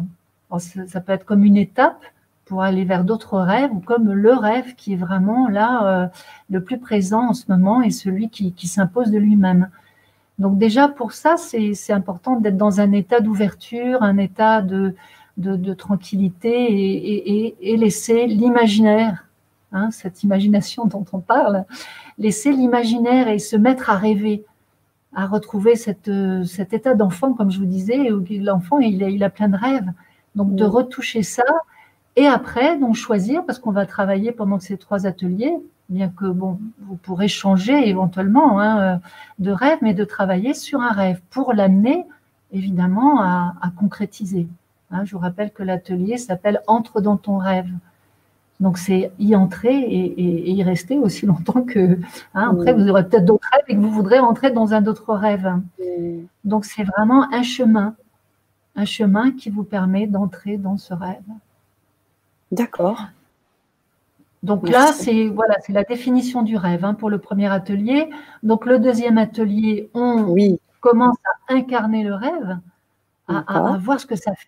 Ça 0.57 1.01
peut 1.01 1.11
être 1.11 1.25
comme 1.25 1.43
une 1.43 1.57
étape, 1.57 2.03
pour 2.49 2.63
aller 2.63 2.83
vers 2.83 3.03
d'autres 3.03 3.39
rêves 3.39 3.71
ou 3.71 3.79
comme 3.79 4.11
le 4.11 4.33
rêve 4.33 4.73
qui 4.73 4.93
est 4.93 4.97
vraiment 4.97 5.47
là 5.47 5.83
euh, 5.85 6.07
le 6.49 6.63
plus 6.63 6.79
présent 6.79 7.29
en 7.29 7.33
ce 7.33 7.45
moment 7.47 7.83
et 7.83 7.91
celui 7.91 8.29
qui, 8.29 8.67
s'impose 8.67 9.11
de 9.11 9.19
lui-même. 9.19 9.69
Donc 10.39 10.57
déjà 10.57 10.87
pour 10.87 11.11
ça, 11.11 11.37
c'est 11.37 11.93
important 11.93 12.39
d'être 12.39 12.57
dans 12.57 12.81
un 12.81 12.91
état 12.91 13.19
d'ouverture, 13.19 14.01
un 14.01 14.17
état 14.17 14.63
de, 14.63 14.95
de, 15.37 15.73
tranquillité 15.75 16.49
et, 16.49 17.55
et, 17.71 17.77
laisser 17.77 18.25
l'imaginaire, 18.25 19.27
hein, 19.71 19.91
cette 19.91 20.23
imagination 20.23 20.85
dont 20.85 21.05
on 21.13 21.19
parle, 21.19 21.65
laisser 22.17 22.51
l'imaginaire 22.51 23.27
et 23.27 23.37
se 23.37 23.57
mettre 23.57 23.91
à 23.91 23.95
rêver, 23.95 24.43
à 25.13 25.27
retrouver 25.27 25.75
cette, 25.75 26.09
cet 26.45 26.73
état 26.73 26.95
d'enfant, 26.95 27.33
comme 27.33 27.51
je 27.51 27.59
vous 27.59 27.65
disais, 27.65 28.11
où 28.11 28.25
l'enfant 28.41 28.79
il 28.79 29.23
a 29.23 29.29
plein 29.29 29.49
de 29.49 29.57
rêves. 29.57 29.91
Donc 30.39 30.55
de 30.55 30.63
retoucher 30.63 31.21
ça 31.21 31.43
et 32.15 32.25
après, 32.25 32.77
donc 32.77 32.95
choisir, 32.95 33.45
parce 33.45 33.59
qu'on 33.59 33.71
va 33.71 33.85
travailler 33.85 34.31
pendant 34.31 34.57
ces 34.59 34.77
trois 34.77 35.05
ateliers, 35.05 35.53
bien 35.89 36.07
que 36.07 36.25
bon, 36.25 36.59
vous 36.79 36.95
pourrez 36.95 37.27
changer 37.27 37.89
éventuellement 37.89 38.61
hein, 38.61 38.79
euh, 38.79 38.97
de 39.39 39.51
rêve, 39.51 39.79
mais 39.81 39.93
de 39.93 40.05
travailler 40.05 40.53
sur 40.53 40.79
un 40.79 40.91
rêve 40.91 41.19
pour 41.29 41.51
l'amener 41.51 42.05
évidemment 42.53 43.21
à, 43.21 43.53
concrétiser. 43.77 44.47
Hein, 44.91 45.03
je 45.03 45.11
vous 45.11 45.19
rappelle 45.19 45.51
que 45.51 45.61
l'atelier 45.61 46.17
s'appelle 46.17 46.61
Entre 46.67 47.01
dans 47.01 47.17
ton 47.17 47.37
rêve. 47.37 47.69
Donc 48.61 48.77
c'est 48.77 49.11
y 49.19 49.35
entrer 49.35 49.77
et, 49.77 50.51
y 50.51 50.63
rester 50.63 50.97
aussi 50.97 51.25
longtemps 51.31 51.63
que. 51.63 51.99
Hein, 52.33 52.51
après, 52.53 52.73
vous 52.73 52.87
aurez 52.87 53.07
peut-être 53.07 53.25
d'autres 53.25 53.49
rêves 53.51 53.65
et 53.67 53.75
que 53.75 53.79
vous 53.81 53.91
voudrez 53.91 54.19
entrer 54.19 54.51
dans 54.51 54.73
un 54.73 54.85
autre 54.85 55.13
rêve. 55.13 55.53
Donc 56.45 56.63
c'est 56.63 56.83
vraiment 56.83 57.31
un 57.33 57.43
chemin, 57.43 57.95
un 58.79 58.85
chemin 58.85 59.31
qui 59.31 59.49
vous 59.49 59.65
permet 59.65 60.07
d'entrer 60.07 60.57
dans 60.57 60.77
ce 60.77 60.93
rêve. 60.93 61.21
D'accord. 62.51 63.07
Donc 64.41 64.69
là, 64.69 64.93
c'est 64.93 65.27
voilà, 65.27 65.55
c'est 65.65 65.73
la 65.73 65.83
définition 65.83 66.43
du 66.43 66.55
rêve 66.55 66.85
hein, 66.85 66.93
pour 66.93 67.09
le 67.09 67.19
premier 67.19 67.51
atelier. 67.51 68.09
Donc 68.41 68.65
le 68.65 68.79
deuxième 68.79 69.17
atelier, 69.17 69.89
on 69.93 70.33
commence 70.79 71.17
à 71.49 71.53
incarner 71.53 72.03
le 72.03 72.13
rêve, 72.13 72.57
à, 73.27 73.77
voir 73.81 73.99
ce 73.99 74.05
que 74.05 74.15
ça 74.15 74.33
fait. 74.33 74.47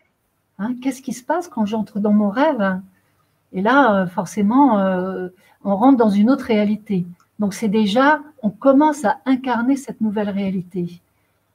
Hein. 0.59 0.75
Qu'est-ce 0.81 1.01
qui 1.01 1.11
se 1.11 1.23
passe 1.23 1.49
quand 1.49 1.65
j'entre 1.65 1.99
dans 1.99 2.13
mon 2.13 2.29
rêve? 2.29 2.79
Et 3.51 3.61
là, 3.61 3.93
euh, 3.95 4.07
forcément, 4.07 4.79
euh, 4.79 5.27
on 5.65 5.75
rentre 5.75 5.97
dans 5.97 6.09
une 6.09 6.29
autre 6.29 6.45
réalité. 6.45 7.05
Donc 7.39 7.53
c'est 7.53 7.67
déjà, 7.67 8.21
on 8.41 8.49
commence 8.49 9.03
à 9.03 9.17
incarner 9.25 9.75
cette 9.75 9.99
nouvelle 9.99 10.29
réalité. 10.29 11.01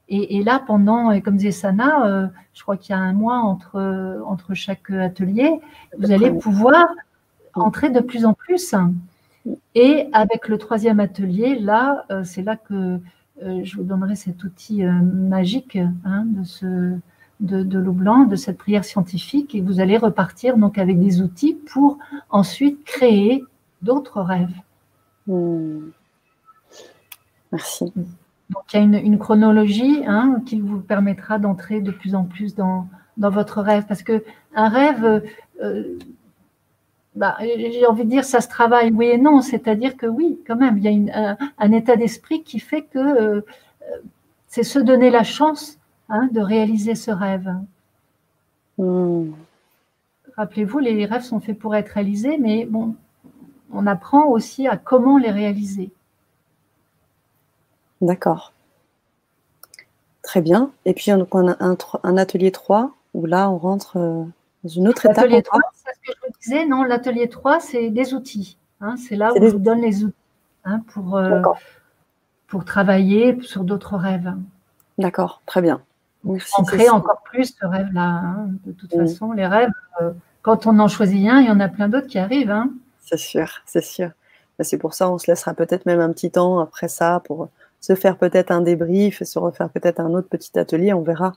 Et, 0.08 0.44
là, 0.44 0.62
pendant, 0.64 1.20
comme 1.20 1.36
disait 1.36 1.50
Sana, 1.50 2.06
euh, 2.06 2.26
je 2.54 2.62
crois 2.62 2.76
qu'il 2.76 2.94
y 2.94 2.98
a 2.98 3.00
un 3.00 3.12
mois 3.12 3.38
entre, 3.38 4.20
entre 4.24 4.54
chaque 4.54 4.90
atelier, 4.90 5.60
vous 5.98 6.12
allez 6.12 6.30
pouvoir 6.30 6.86
entrer 7.54 7.90
de 7.90 7.98
plus 7.98 8.24
en 8.24 8.32
plus. 8.32 8.74
Et 9.74 10.08
avec 10.12 10.46
le 10.46 10.58
troisième 10.58 11.00
atelier, 11.00 11.58
là, 11.58 12.04
euh, 12.10 12.22
c'est 12.22 12.42
là 12.42 12.56
que 12.56 13.00
euh, 13.42 13.64
je 13.64 13.76
vous 13.76 13.82
donnerai 13.82 14.14
cet 14.14 14.44
outil 14.44 14.84
magique 14.84 15.76
hein, 16.04 16.24
de, 16.24 16.44
ce, 16.44 16.96
de, 17.40 17.62
de 17.64 17.78
l'eau 17.78 17.92
blanc, 17.92 18.24
de 18.26 18.36
cette 18.36 18.58
prière 18.58 18.84
scientifique, 18.84 19.56
et 19.56 19.60
vous 19.60 19.80
allez 19.80 19.96
repartir 19.96 20.56
donc 20.56 20.78
avec 20.78 21.00
des 21.00 21.20
outils 21.20 21.54
pour 21.54 21.98
ensuite 22.30 22.84
créer 22.84 23.42
d'autres 23.82 24.20
rêves. 24.20 24.54
Hmm. 25.26 25.90
Merci. 27.50 27.92
Donc 28.50 28.62
il 28.72 28.76
y 28.76 28.96
a 28.96 29.00
une, 29.00 29.18
chronologie 29.18 30.04
hein, 30.06 30.40
qui 30.46 30.60
vous 30.60 30.80
permettra 30.80 31.38
d'entrer 31.38 31.80
de 31.80 31.90
plus 31.90 32.14
en 32.14 32.24
plus 32.24 32.54
dans, 32.54 32.88
dans 33.16 33.30
votre 33.30 33.60
rêve. 33.60 33.84
Parce 33.88 34.02
que 34.02 34.24
un 34.54 34.68
rêve, 34.68 35.24
euh, 35.62 35.98
bah, 37.16 37.36
j'ai 37.40 37.86
envie 37.86 38.04
de 38.04 38.10
dire, 38.10 38.24
ça 38.24 38.40
se 38.40 38.48
travaille, 38.48 38.92
oui 38.92 39.06
et 39.06 39.18
non. 39.18 39.40
C'est-à-dire 39.40 39.96
que 39.96 40.06
oui, 40.06 40.38
quand 40.46 40.56
même, 40.56 40.78
il 40.78 40.84
y 40.84 41.10
a 41.10 41.36
un, 41.58 41.72
état 41.72 41.96
d'esprit 41.96 42.42
qui 42.42 42.60
fait 42.60 42.82
que 42.82 42.98
euh, 42.98 43.40
c'est 44.46 44.62
se 44.62 44.78
donner 44.78 45.10
la 45.10 45.24
chance 45.24 45.78
hein, 46.08 46.28
de 46.30 46.40
réaliser 46.40 46.94
ce 46.94 47.10
rêve. 47.10 47.52
Hmm. 48.78 49.30
Rappelez-vous, 50.36 50.78
les 50.78 51.06
rêves 51.06 51.22
sont 51.22 51.40
faits 51.40 51.58
pour 51.58 51.74
être 51.74 51.88
réalisés, 51.88 52.36
mais 52.38 52.66
bon, 52.66 52.94
on 53.72 53.86
apprend 53.86 54.26
aussi 54.26 54.68
à 54.68 54.76
comment 54.76 55.18
les 55.18 55.30
réaliser. 55.30 55.90
D'accord. 58.00 58.52
Très 60.22 60.40
bien. 60.40 60.72
Et 60.84 60.92
puis, 60.92 61.12
on 61.12 61.48
a 61.48 61.56
un, 62.02 62.16
atelier 62.16 62.50
3 62.50 62.92
où 63.14 63.26
là, 63.26 63.48
on 63.50 63.58
rentre 63.58 63.96
euh, 63.96 64.24
dans 64.64 64.70
une 64.70 64.88
autre 64.88 65.06
étape. 65.06 65.18
L'atelier 65.18 65.42
3, 65.42 65.60
c'est 65.72 65.94
ce 65.94 66.00
que 66.00 66.16
je 66.16 66.26
vous 66.26 66.32
disais. 66.42 66.66
Non, 66.66 66.82
l'atelier 66.82 67.28
3, 67.28 67.60
c'est 67.60 67.90
des 67.90 68.14
outils. 68.14 68.58
Hein. 68.80 68.96
c'est 68.96 69.16
là 69.16 69.32
où 69.32 69.42
je 69.42 69.52
vous 69.52 69.58
donne 69.58 69.80
les 69.80 70.04
outils 70.04 70.14
hein, 70.64 70.82
pour, 70.92 71.16
euh, 71.16 71.40
pour 72.46 72.64
travailler 72.64 73.40
sur 73.42 73.64
d'autres 73.64 73.96
rêves. 73.96 74.34
D'accord, 74.98 75.40
très 75.46 75.62
bien. 75.62 75.80
Ancrer 76.58 76.90
encore 76.90 77.22
plus 77.22 77.54
ce 77.58 77.64
rêve-là. 77.64 78.02
Hein. 78.02 78.48
De 78.66 78.72
toute 78.72 78.92
façon, 78.92 79.32
les 79.32 79.46
rêves, 79.46 79.70
euh, 80.00 80.10
quand 80.42 80.66
on 80.66 80.78
en 80.80 80.88
choisit 80.88 81.28
un, 81.28 81.40
il 81.40 81.46
y 81.46 81.50
en 81.50 81.60
a 81.60 81.68
plein 81.68 81.88
d'autres 81.88 82.08
qui 82.08 82.18
arrivent. 82.18 82.50
Hein. 82.50 82.70
C'est 83.00 83.18
sûr, 83.18 83.60
c'est 83.64 83.84
sûr. 83.84 84.10
C'est 84.60 84.78
pour 84.78 84.94
ça, 84.94 85.10
on 85.10 85.18
se 85.18 85.30
laissera 85.30 85.54
peut-être 85.54 85.86
même 85.86 86.00
un 86.00 86.10
petit 86.12 86.30
temps 86.30 86.58
après 86.58 86.88
ça 86.88 87.20
pour 87.24 87.48
se 87.86 87.94
faire 87.94 88.18
peut-être 88.18 88.50
un 88.50 88.62
débrief, 88.62 89.22
se 89.22 89.38
refaire 89.38 89.70
peut-être 89.70 90.00
un 90.00 90.12
autre 90.12 90.28
petit 90.28 90.58
atelier. 90.58 90.92
On 90.92 91.02
verra 91.02 91.34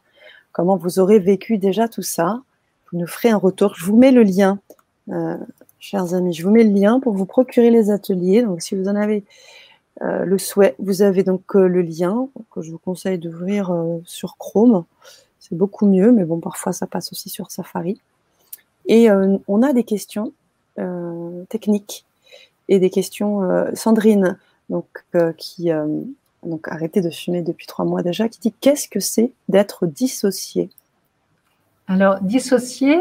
comment 0.52 0.78
vous 0.78 0.98
aurez 0.98 1.20
vécu 1.20 1.60
déjà 1.60 1.88
tout 1.88 2.02
ça. 2.02 2.42
Vous 2.92 2.98
nous 2.98 3.06
ferez 3.06 3.30
un 3.30 3.38
retour. 3.38 3.76
Je 3.76 3.86
vous 3.86 3.96
mets 3.96 4.10
le 4.12 4.24
lien, 4.24 4.58
euh, 5.10 5.38
chers 5.80 6.16
amis. 6.16 6.34
Je 6.34 6.42
vous 6.44 6.50
mets 6.50 6.64
le 6.64 6.74
lien 6.74 7.00
pour 7.00 7.14
vous 7.14 7.28
procurer 7.28 7.70
les 7.70 7.92
ateliers. 7.92 8.42
Donc, 8.42 8.64
si 8.64 8.74
vous 8.74 8.88
en 8.88 8.96
avez 8.96 9.24
euh, 10.02 10.26
le 10.26 10.40
souhait, 10.40 10.74
vous 10.80 11.04
avez 11.04 11.22
donc 11.22 11.56
euh, 11.56 11.68
le 11.68 11.84
lien 11.84 12.28
que 12.50 12.64
je 12.64 12.72
vous 12.72 12.80
conseille 12.80 13.20
d'ouvrir 13.20 13.72
sur 14.06 14.36
Chrome. 14.38 14.86
C'est 15.40 15.56
beaucoup 15.56 15.86
mieux, 15.86 16.12
mais 16.12 16.26
bon, 16.26 16.40
parfois 16.40 16.74
ça 16.74 16.88
passe 16.88 17.12
aussi 17.12 17.30
sur 17.30 17.52
Safari. 17.52 18.02
Et 18.88 19.08
on 19.12 19.62
a 19.62 19.72
des 19.72 19.84
questions 19.84 20.34
techniques 21.48 22.08
et 22.70 22.80
des 22.80 22.90
questions. 22.90 23.68
Sandrine, 23.76 24.40
donc, 24.70 24.88
qui 25.38 25.70
donc 26.44 26.68
arrêté 26.68 27.02
de 27.02 27.10
fumer 27.10 27.42
depuis 27.42 27.68
trois 27.68 27.86
mois 27.86 28.02
déjà, 28.02 28.30
qui 28.30 28.40
dit 28.40 28.54
qu'est-ce 28.54 28.88
que 28.88 29.00
c'est 29.00 29.32
d'être 29.48 29.86
dissocié 29.88 30.70
Alors, 31.88 32.22
dissocié, 32.22 32.98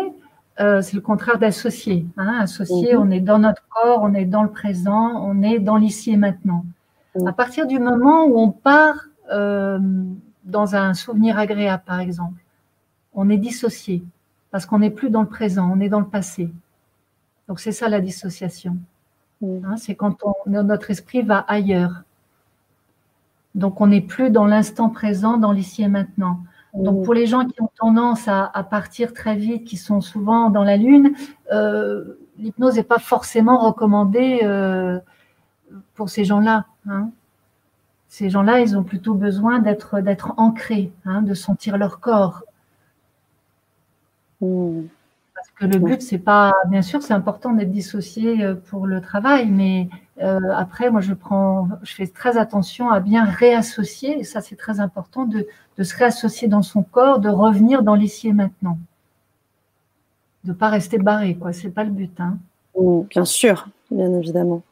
euh, 0.61 0.83
c'est 0.83 0.95
le 0.95 1.03
contraire 1.03 1.39
d'associé. 1.39 2.07
Hein. 2.17 2.39
Associé, 2.41 2.95
mhm. 2.95 3.03
on 3.03 3.11
est 3.11 3.21
dans 3.21 3.39
notre 3.39 3.63
corps, 3.69 4.01
on 4.03 4.15
est 4.15 4.25
dans 4.25 4.43
le 4.43 4.51
présent, 4.51 5.23
on 5.25 5.43
est 5.43 5.61
dans 5.61 5.77
l'ici 5.77 6.13
et 6.13 6.17
maintenant. 6.17 6.65
Mhm. 7.17 7.29
À 7.29 7.33
partir 7.33 7.67
du 7.67 7.79
moment 7.79 8.25
où 8.25 8.39
on 8.39 8.51
part 8.51 9.07
euh, 9.31 9.79
dans 10.45 10.75
un 10.75 10.95
souvenir 10.95 11.39
agréable, 11.39 11.83
par 11.87 12.01
exemple, 12.01 12.43
on 13.15 13.31
est 13.31 13.37
dissocié 13.37 14.03
parce 14.51 14.67
qu'on 14.67 14.81
n'est 14.81 14.91
plus 14.91 15.11
dans 15.11 15.23
le 15.23 15.29
présent, 15.29 15.71
on 15.73 15.81
est 15.81 15.89
dans 15.89 16.01
le 16.01 16.09
passé. 16.09 16.51
Donc 17.47 17.61
c'est 17.61 17.73
ça 17.73 17.89
la 17.89 18.01
dissociation. 18.01 18.77
Mhm. 19.41 19.65
Hein, 19.65 19.77
c'est 19.77 19.95
quand 19.95 20.17
notre 20.47 20.91
esprit 20.91 21.23
va 21.23 21.39
ailleurs. 21.39 22.03
Donc, 23.59 23.81
on 23.81 23.89
n'est 23.89 24.01
plus 24.01 24.31
dans 24.31 24.47
l'instant 24.47 24.89
présent, 24.89 25.37
dans 25.37 25.51
l'ici 25.51 25.83
et 25.83 25.89
maintenant. 25.89 26.41
Donc, 26.75 27.05
pour 27.05 27.13
les 27.13 27.27
gens 27.27 27.45
qui 27.45 27.61
ont 27.61 27.71
tendance 27.77 28.29
à, 28.29 28.67
partir 28.71 29.13
très 29.13 29.35
vite, 29.35 29.65
qui 29.65 29.77
sont 29.77 30.01
souvent 30.01 30.49
dans 30.49 30.63
la 30.63 30.77
lune, 30.77 31.13
euh, 31.53 32.19
l'hypnose 32.39 32.77
n'est 32.77 32.85
pas 32.85 33.01
forcément 33.01 33.59
recommandée 33.59 34.41
euh, 34.45 35.01
pour 35.95 36.09
ces 36.09 36.25
gens-là. 36.25 36.67
Hein. 36.89 37.11
Ces 38.09 38.31
gens-là, 38.31 38.61
ils 38.61 38.77
ont 38.77 38.85
plutôt 38.85 39.15
besoin 39.15 39.59
d'être 39.59 40.01
d'être 40.01 40.35
ancrés, 40.37 40.93
hein, 41.05 41.23
de 41.23 41.35
sentir 41.35 41.79
leur 41.79 41.99
corps. 41.99 42.45
Parce 44.41 45.51
que 45.57 45.67
le 45.67 45.79
but, 45.79 46.01
c'est 46.01 46.19
pas, 46.19 46.55
bien 46.69 46.83
sûr, 46.83 47.03
c'est 47.03 47.15
important 47.15 47.53
d'être 47.55 47.73
dissocié 47.73 48.45
euh, 48.45 48.55
pour 48.55 48.87
le 48.87 49.01
travail, 49.01 49.51
mais 49.51 49.89
euh, 50.21 50.41
après, 50.55 50.91
moi, 50.91 51.01
je 51.01 51.15
prends, 51.15 51.69
je 51.83 51.95
fais 51.95 52.07
très 52.07 52.37
attention 52.37 52.91
à 52.91 53.01
bien 53.01 53.25
réassocier, 53.25 54.19
et 54.19 54.25
ça, 54.25 54.41
c'est 54.41 54.57
très 54.57 54.81
important 54.81 55.25
de, 55.25 55.47
se 55.83 55.97
réassocier 55.97 56.49
dans 56.49 56.63
son 56.63 56.83
corps, 56.83 57.21
de 57.21 57.29
revenir 57.29 57.83
dans 57.83 57.95
l'ici 57.95 58.29
et 58.29 58.33
maintenant, 58.33 58.79
de 60.45 60.53
pas 60.53 60.69
rester 60.69 60.99
barré, 60.99 61.37
quoi. 61.37 61.53
C'est 61.53 61.71
pas 61.71 61.85
le 61.85 61.91
but, 61.91 62.19
hein. 62.21 62.39
bien 63.11 63.25
sûr, 63.25 63.69
bien 63.91 64.13
évidemment. 64.13 64.63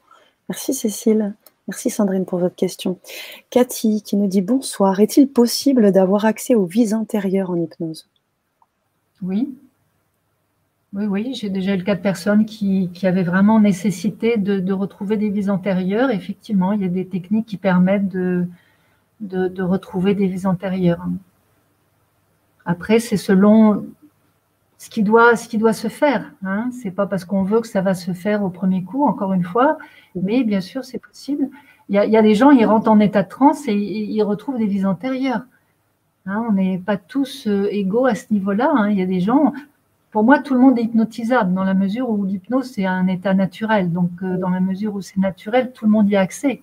Merci 0.49 0.75
Cécile. 0.75 1.35
Merci 1.69 1.91
Sandrine 1.91 2.25
pour 2.25 2.39
votre 2.39 2.55
question. 2.55 2.99
Cathy 3.51 4.03
qui 4.03 4.17
nous 4.17 4.29
dit 4.29 4.43
bonsoir. 4.43 5.01
Est-il 5.01 5.29
possible 5.29 5.91
d'avoir 5.91 6.25
accès 6.25 6.55
aux 6.55 6.65
vies 6.65 6.95
intérieures 6.95 7.51
en 7.51 7.57
hypnose? 7.57 8.09
Oui, 9.23 9.53
oui, 10.97 11.05
oui, 11.05 11.35
j'ai 11.35 11.51
déjà 11.51 11.75
eu 11.75 11.77
le 11.77 11.85
cas 11.85 11.95
de 11.95 12.01
personnes 12.01 12.47
qui, 12.47 12.91
avaient 13.03 13.23
vraiment 13.23 13.61
nécessité 13.61 14.39
de, 14.39 14.73
retrouver 14.73 15.19
des 15.19 15.29
vies 15.29 15.51
antérieures. 15.51 16.11
Effectivement, 16.11 16.73
il 16.73 16.81
y 16.81 16.87
a 16.87 16.89
des 16.89 17.07
techniques 17.07 17.45
qui 17.45 17.59
permettent 17.59 18.09
de, 18.09 18.49
retrouver 19.63 20.15
des 20.15 20.27
vies 20.27 20.47
antérieures. 20.47 21.07
Après, 22.65 22.99
c'est 22.99 23.19
selon 23.19 23.87
ce 24.79 24.89
qui 24.89 25.03
doit, 25.03 25.37
ce 25.37 25.49
qui 25.49 25.59
doit 25.59 25.75
se 25.75 25.89
faire. 25.89 26.33
Hein. 26.43 26.71
Ce 26.73 26.85
n'est 26.85 26.95
pas 26.95 27.07
parce 27.07 27.27
qu'on 27.27 27.43
veut 27.43 27.61
que 27.61 27.69
ça 27.69 27.83
va 27.83 27.93
se 27.93 28.13
faire 28.13 28.43
au 28.43 28.49
premier 28.49 28.83
coup, 28.83 29.05
encore 29.05 29.35
une 29.35 29.45
fois, 29.45 29.77
mais 30.15 30.45
bien 30.45 30.63
sûr, 30.63 30.83
c'est 30.83 30.99
possible. 30.99 31.51
Il 31.91 31.95
y, 31.95 32.17
a, 32.17 32.23
des 32.23 32.35
gens, 32.35 32.51
ils 32.51 32.65
rentrent 32.65 32.91
en 32.91 33.01
état 33.01 33.23
de 33.23 33.29
transe 33.29 33.69
et, 33.69 33.75
ils 33.75 34.23
retrouvent 34.23 34.59
des 34.59 34.67
vies 34.67 34.87
antérieures. 34.87 35.43
Hein. 36.25 36.45
on 36.49 36.53
n'est 36.53 36.79
pas 36.79 36.97
tous 36.97 37.47
euh, 37.47 37.69
égaux 37.71 38.07
à 38.07 38.15
ce 38.15 38.33
niveau-là. 38.33 38.73
Hein. 38.75 38.91
Il 38.91 38.99
y 38.99 39.03
a 39.03 39.07
des 39.07 39.21
gens, 39.21 39.53
pour 40.11 40.25
moi, 40.25 40.39
tout 40.39 40.55
le 40.55 40.61
monde 40.61 40.79
est 40.79 40.83
hypnotisable 40.83 41.53
dans 41.53 41.65
la 41.65 41.75
mesure 41.75 42.09
où 42.09 42.25
l'hypnose, 42.25 42.71
c'est 42.73 42.87
un 42.87 43.07
état 43.07 43.35
naturel. 43.35 43.93
Donc, 43.93 44.11
euh, 44.23 44.39
dans 44.39 44.49
la 44.49 44.61
mesure 44.61 44.95
où 44.95 45.03
c'est 45.03 45.19
naturel, 45.19 45.73
tout 45.73 45.85
le 45.85 45.91
monde 45.91 46.09
y 46.09 46.17
a 46.17 46.21
accès. 46.21 46.63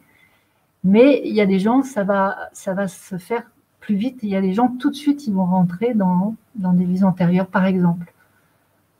Mais 0.83 1.21
il 1.25 1.33
y 1.33 1.41
a 1.41 1.45
des 1.45 1.59
gens, 1.59 1.83
ça 1.83 2.03
va, 2.03 2.49
ça 2.53 2.73
va 2.73 2.87
se 2.87 3.17
faire 3.17 3.43
plus 3.79 3.95
vite. 3.95 4.19
Il 4.23 4.29
y 4.29 4.35
a 4.35 4.41
des 4.41 4.53
gens, 4.53 4.69
tout 4.69 4.89
de 4.89 4.95
suite, 4.95 5.27
ils 5.27 5.33
vont 5.33 5.45
rentrer 5.45 5.93
dans, 5.93 6.35
dans 6.55 6.73
des 6.73 6.85
vies 6.85 7.03
antérieures, 7.03 7.47
par 7.47 7.65
exemple, 7.65 8.11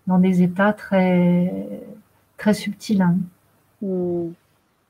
dans 0.07 0.19
des 0.19 0.43
états 0.43 0.73
très, 0.73 1.81
très 2.37 2.53
subtils. 2.53 3.01
Hein. 3.01 3.17
Mmh. 3.81 4.29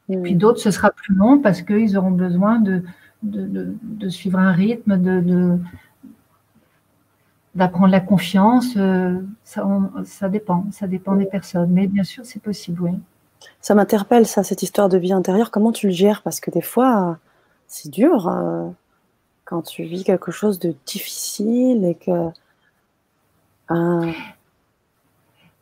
Et 0.10 0.18
puis 0.18 0.36
d'autres, 0.36 0.60
ce 0.60 0.72
sera 0.72 0.92
plus 0.92 1.16
long 1.16 1.40
parce 1.40 1.62
qu'ils 1.62 1.98
auront 1.98 2.12
besoin 2.12 2.60
de, 2.60 2.84
de, 3.24 3.74
de, 3.82 4.10
suivre 4.10 4.38
un 4.38 4.52
rythme, 4.52 4.98
de, 4.98 5.58
d'apprendre 7.56 7.92
la 7.92 8.00
confiance, 8.00 8.74
euh, 8.78 9.20
ça, 9.44 9.68
ça, 10.06 10.30
dépend, 10.30 10.66
ça 10.72 10.88
dépend 10.88 11.16
des 11.16 11.26
personnes. 11.26 11.70
Mais 11.72 11.88
bien 11.88 12.04
sûr, 12.04 12.26
c'est 12.26 12.42
possible, 12.42 12.82
oui. 12.82 12.92
Ça 13.62 13.76
m'interpelle, 13.76 14.26
ça, 14.26 14.44
cette 14.44 14.64
histoire 14.64 14.90
de 14.90 14.98
vie 14.98 15.14
intérieure. 15.14 15.52
Comment 15.52 15.72
tu 15.72 15.88
le 15.88 15.94
gères? 15.94 16.22
Parce 16.24 16.40
que 16.40 16.50
des 16.50 16.62
fois, 16.62 17.18
c'est 17.68 17.90
dur 17.90 18.28
euh, 18.28 18.68
quand 19.46 19.62
tu 19.62 19.84
vis 19.84 20.04
quelque 20.04 20.32
chose 20.32 20.60
de 20.60 20.74
difficile 20.86 21.86
et 21.86 21.96
que. 21.96 22.30
Euh, 23.72 24.12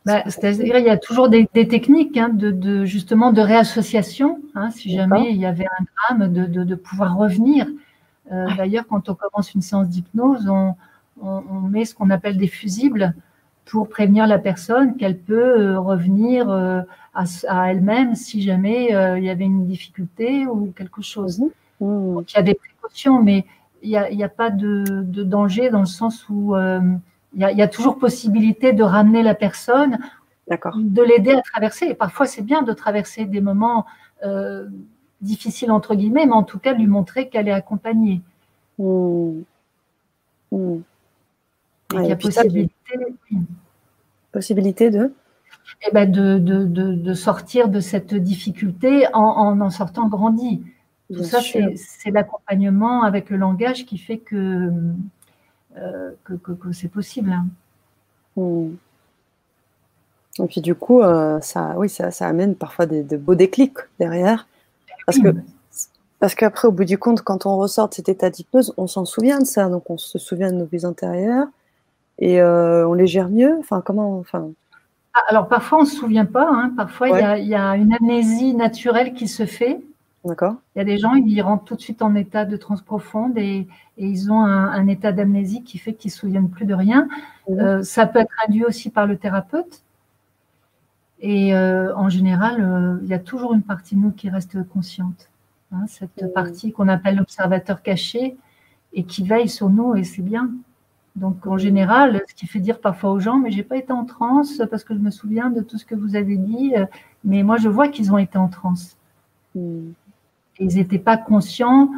bah, 0.05 0.23
C'est-à-dire, 0.27 0.77
il 0.77 0.85
y 0.85 0.89
a 0.89 0.97
toujours 0.97 1.29
des, 1.29 1.47
techniques 1.47 2.17
hein, 2.17 2.29
de, 2.31 2.85
justement 2.85 3.33
de 3.33 3.41
réassociation. 3.41 4.39
Hein, 4.55 4.71
si 4.71 4.91
jamais 4.91 5.31
il 5.31 5.37
y 5.37 5.45
avait 5.45 5.67
un 5.67 6.15
drame, 6.17 6.33
de, 6.33 6.45
de 6.45 6.75
pouvoir 6.75 7.17
revenir. 7.17 7.67
D'ailleurs, 8.29 8.85
quand 8.87 9.09
on 9.09 9.15
commence 9.15 9.53
une 9.53 9.61
séance 9.61 9.89
d'hypnose, 9.89 10.47
on, 10.47 10.75
on, 11.21 11.61
met 11.61 11.85
ce 11.85 11.95
qu'on 11.95 12.09
appelle 12.09 12.37
des 12.37 12.47
fusibles 12.47 13.13
pour 13.65 13.87
prévenir 13.87 14.27
la 14.27 14.39
personne 14.39 14.97
qu'elle 14.97 15.17
peut 15.17 15.59
euh, 15.59 15.79
revenir 15.79 16.49
euh, 16.49 16.81
à, 17.13 17.71
elle-même 17.71 18.15
si 18.15 18.41
jamais 18.41 18.93
euh, 18.93 19.17
il 19.17 19.25
y 19.25 19.29
avait 19.29 19.45
une 19.45 19.65
difficulté 19.65 20.45
ou 20.47 20.73
quelque 20.75 21.01
chose. 21.01 21.39
Mmh. 21.39 21.85
Mmh. 21.85 22.23
il 22.27 22.35
y 22.35 22.37
a 22.37 22.41
des 22.43 22.55
précautions, 22.55 23.21
mais 23.21 23.45
il 23.81 23.89
n'y 23.89 24.23
a, 24.23 24.29
pas 24.29 24.51
de, 24.51 25.01
danger 25.23 25.71
dans 25.71 25.79
le 25.79 25.87
sens 25.87 26.29
où 26.29 26.55
il 26.55 26.99
y, 27.39 27.61
a, 27.61 27.67
toujours 27.67 27.97
possibilité 27.97 28.73
de 28.73 28.83
ramener 28.83 29.23
la 29.23 29.33
personne, 29.33 29.97
de 30.47 31.01
l'aider 31.01 31.31
à 31.31 31.41
traverser. 31.41 31.87
Et 31.87 31.95
parfois, 31.95 32.27
c'est 32.27 32.43
bien 32.43 32.61
de 32.61 32.73
traverser 32.73 33.25
des 33.25 33.41
moments 33.41 33.87
difficiles, 35.21 35.71
entre 35.71 35.95
guillemets, 35.95 36.27
mais 36.27 36.33
en 36.33 36.43
tout 36.43 36.59
cas, 36.59 36.73
lui 36.73 36.85
montrer 36.85 37.29
qu'elle 37.29 37.47
est 37.47 37.53
accompagnée. 37.53 38.21
Mmh 38.77 39.41
il 41.99 42.05
y 42.05 42.11
a 42.11 42.15
possibilité, 42.15 42.73
possibilité 44.31 44.89
de 44.89 45.13
eh 45.87 45.91
ben 45.91 46.09
de, 46.09 46.37
de, 46.37 46.65
de, 46.65 47.13
sortir 47.13 47.69
de 47.69 47.79
cette 47.79 48.13
difficulté 48.13 49.07
en 49.13 49.59
en, 49.59 49.69
sortant 49.69 50.07
grandi. 50.07 50.63
Tout 51.13 51.23
ça, 51.23 51.39
c'est 51.41 52.11
l'accompagnement 52.11 53.03
avec 53.03 53.29
le 53.29 53.37
langage 53.37 53.85
qui 53.85 53.97
fait 53.97 54.17
que, 54.17 54.71
euh, 55.77 56.11
que, 56.23 56.33
que, 56.33 56.71
c'est 56.71 56.87
possible. 56.87 57.31
Hein. 57.31 57.47
Hmm. 58.37 58.75
Et 60.39 60.47
puis 60.47 60.61
du 60.61 60.75
coup, 60.75 61.01
euh, 61.01 61.39
ça, 61.41 61.73
oui, 61.77 61.89
ça, 61.89 62.11
ça, 62.11 62.27
amène 62.27 62.55
parfois 62.55 62.85
des, 62.85 63.03
de 63.03 63.17
beaux 63.17 63.35
déclics 63.35 63.77
derrière. 63.99 64.47
Parce 65.05 65.19
que 65.19 65.35
parce 66.19 66.35
qu'après, 66.35 66.67
au 66.67 66.71
bout 66.71 66.85
du 66.85 66.99
compte, 66.99 67.23
quand 67.23 67.47
on 67.47 67.57
ressort 67.57 67.89
de 67.89 67.95
cet 67.95 68.07
état 68.07 68.29
d'hypnose, 68.29 68.75
on 68.77 68.85
s'en 68.85 69.05
souvient 69.05 69.39
de 69.39 69.45
ça. 69.45 69.69
Donc 69.69 69.89
on 69.89 69.97
se 69.97 70.19
souvient 70.19 70.51
de 70.51 70.57
nos 70.57 70.65
vies 70.65 70.85
intérieures 70.85 71.47
et 72.21 72.39
euh, 72.39 72.87
on 72.87 72.93
les 72.93 73.07
gère 73.07 73.29
mieux? 73.29 73.57
Enfin, 73.59 73.81
comment 73.81 74.17
enfin... 74.19 74.49
Ah, 75.13 75.23
alors 75.27 75.49
parfois 75.49 75.79
on 75.79 75.81
ne 75.81 75.87
se 75.87 75.97
souvient 75.97 76.25
pas, 76.25 76.47
hein. 76.49 76.71
parfois 76.77 77.09
il 77.09 77.47
y, 77.47 77.55
a 77.55 77.75
une 77.75 77.93
amnésie 77.93 78.53
naturelle 78.55 79.13
qui 79.13 79.27
se 79.27 79.45
fait. 79.45 79.81
D'accord. 80.23 80.55
Il 80.75 80.79
y 80.79 80.81
a 80.81 80.85
des 80.85 80.97
gens, 80.97 81.15
ils 81.15 81.41
rentrent 81.41 81.65
tout 81.65 81.75
de 81.75 81.81
suite 81.81 82.01
en 82.01 82.15
état 82.15 82.45
de 82.45 82.55
transe 82.55 82.81
profonde 82.81 83.37
et, 83.37 83.67
ils 83.97 84.31
ont 84.31 84.41
un, 84.41 84.87
état 84.87 85.11
d'amnésie 85.11 85.63
qui 85.63 85.77
fait 85.77 85.93
qu'ils 85.93 86.09
ne 86.09 86.13
se 86.13 86.19
souviennent 86.19 86.49
plus 86.49 86.65
de 86.65 86.73
rien. 86.73 87.07
Euh, 87.49 87.83
ça 87.83 88.07
peut 88.07 88.19
être 88.19 88.33
induit 88.47 88.65
aussi 88.65 88.89
par 88.89 89.05
le 89.05 89.17
thérapeute. 89.17 89.83
Et 91.19 91.53
euh, 91.53 91.95
en 91.95 92.09
général, 92.09 92.99
il 93.03 93.09
y 93.09 93.13
a 93.13 93.19
toujours 93.19 93.53
une 93.53 93.61
partie 93.61 93.95
de 93.95 93.99
nous 93.99 94.11
qui 94.11 94.29
reste 94.29 94.67
consciente. 94.69 95.29
Hein, 95.71 95.85
cette 95.87 96.33
partie 96.33 96.71
qu'on 96.71 96.87
appelle 96.87 97.17
l'observateur 97.17 97.83
caché 97.83 98.37
et 98.93 99.03
qui 99.03 99.23
veille 99.23 99.49
sur 99.49 99.69
nous, 99.69 99.95
et 99.95 100.03
c'est 100.03 100.23
bien. 100.23 100.49
Donc 101.15 101.45
en 101.45 101.57
général, 101.57 102.21
ce 102.27 102.33
qui 102.33 102.47
fait 102.47 102.59
dire 102.59 102.79
parfois 102.79 103.11
aux 103.11 103.19
gens, 103.19 103.37
mais 103.37 103.51
j'ai 103.51 103.63
pas 103.63 103.77
été 103.77 103.91
en 103.91 104.05
transe 104.05 104.61
parce 104.69 104.83
que 104.83 104.93
je 104.93 104.99
me 104.99 105.11
souviens 105.11 105.49
de 105.49 105.61
tout 105.61 105.77
ce 105.77 105.85
que 105.85 105.95
vous 105.95 106.15
avez 106.15 106.37
dit, 106.37 106.73
mais 107.23 107.43
moi 107.43 107.57
je 107.57 107.67
vois 107.67 107.89
qu'ils 107.89 108.13
ont 108.13 108.17
été 108.17 108.37
en 108.37 108.47
transe. 108.47 108.95
Hmm. 109.55 109.91
Ils 110.59 110.75
n'étaient 110.75 110.99
pas 110.99 111.17
conscients 111.17 111.91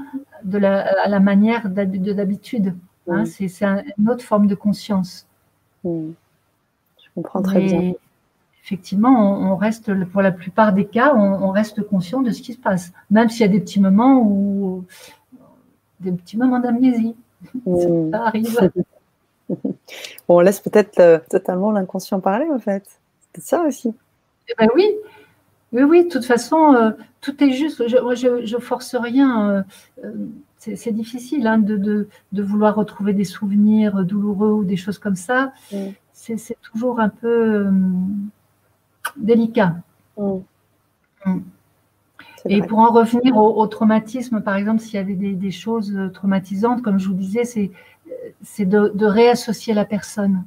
de 0.43 0.57
la, 0.57 1.03
à 1.03 1.09
la 1.09 1.19
manière 1.19 1.69
d'habitude. 1.69 2.75
Hein, 3.07 3.25
c'est 3.25 3.47
une 3.97 4.09
autre 4.09 4.23
forme 4.23 4.47
de 4.47 4.55
conscience. 4.55 5.27
Hmm. 5.83 6.11
Je 6.97 7.09
comprends 7.13 7.41
très 7.41 7.61
bien. 7.61 7.93
Effectivement, 8.63 9.51
on, 9.51 9.57
reste, 9.57 9.93
pour 10.05 10.21
la 10.21 10.31
plupart 10.31 10.71
des 10.71 10.85
cas, 10.85 11.13
on, 11.13 11.49
reste 11.49 11.83
conscient 11.83 12.21
de 12.21 12.31
ce 12.31 12.41
qui 12.41 12.53
se 12.53 12.57
passe, 12.57 12.93
même 13.11 13.27
s'il 13.29 13.41
y 13.41 13.43
a 13.43 13.49
des 13.49 13.59
petits 13.59 13.81
moments 13.81 14.21
où 14.21 14.85
des 15.99 16.13
petits 16.13 16.37
moments 16.37 16.59
d'amnésie. 16.59 17.13
Hmm. 17.65 18.09
Ça 18.11 18.25
arrive. 18.25 18.71
on 20.27 20.39
laisse 20.39 20.59
peut-être 20.59 20.99
euh, 20.99 21.19
totalement 21.29 21.71
l'inconscient 21.71 22.19
parler, 22.19 22.47
en 22.51 22.59
fait. 22.59 22.83
C'est 23.35 23.43
ça 23.43 23.63
aussi. 23.63 23.93
Eh 24.49 24.53
ben 24.57 24.67
oui, 24.75 24.89
oui, 25.71 25.83
oui, 25.83 26.03
de 26.05 26.09
toute 26.09 26.25
façon, 26.25 26.73
euh, 26.73 26.91
tout 27.21 27.43
est 27.43 27.51
juste. 27.51 27.87
Je, 27.87 28.55
ne 28.55 28.59
force 28.59 28.95
rien. 28.95 29.65
Euh, 30.03 30.13
c'est 30.57 30.91
difficile 30.91 31.45
hein, 31.45 31.57
de, 31.57 32.07
vouloir 32.31 32.75
retrouver 32.75 33.13
des 33.13 33.25
souvenirs 33.25 34.05
douloureux 34.05 34.51
ou 34.51 34.63
des 34.63 34.77
choses 34.77 34.97
comme 34.97 35.15
ça. 35.15 35.51
Mm. 35.71 35.77
C'est 36.13 36.57
toujours 36.61 36.99
un 37.01 37.09
peu 37.09 37.67
délicat. 39.17 39.75
Mm. 40.17 40.37
Mm. 41.25 41.41
Et 42.45 42.61
pour 42.61 42.79
en 42.79 42.91
revenir 42.91 43.37
au, 43.37 43.65
traumatisme, 43.67 44.41
par 44.41 44.55
exemple, 44.55 44.81
s'il 44.81 44.95
y 44.95 44.97
avait 44.97 45.15
des, 45.15 45.51
choses 45.51 45.97
traumatisantes, 46.13 46.81
comme 46.81 46.99
je 46.99 47.07
vous 47.07 47.13
disais, 47.13 47.45
c'est 47.45 47.71
de, 48.59 49.05
réassocier 49.05 49.73
la 49.73 49.85
personne. 49.85 50.43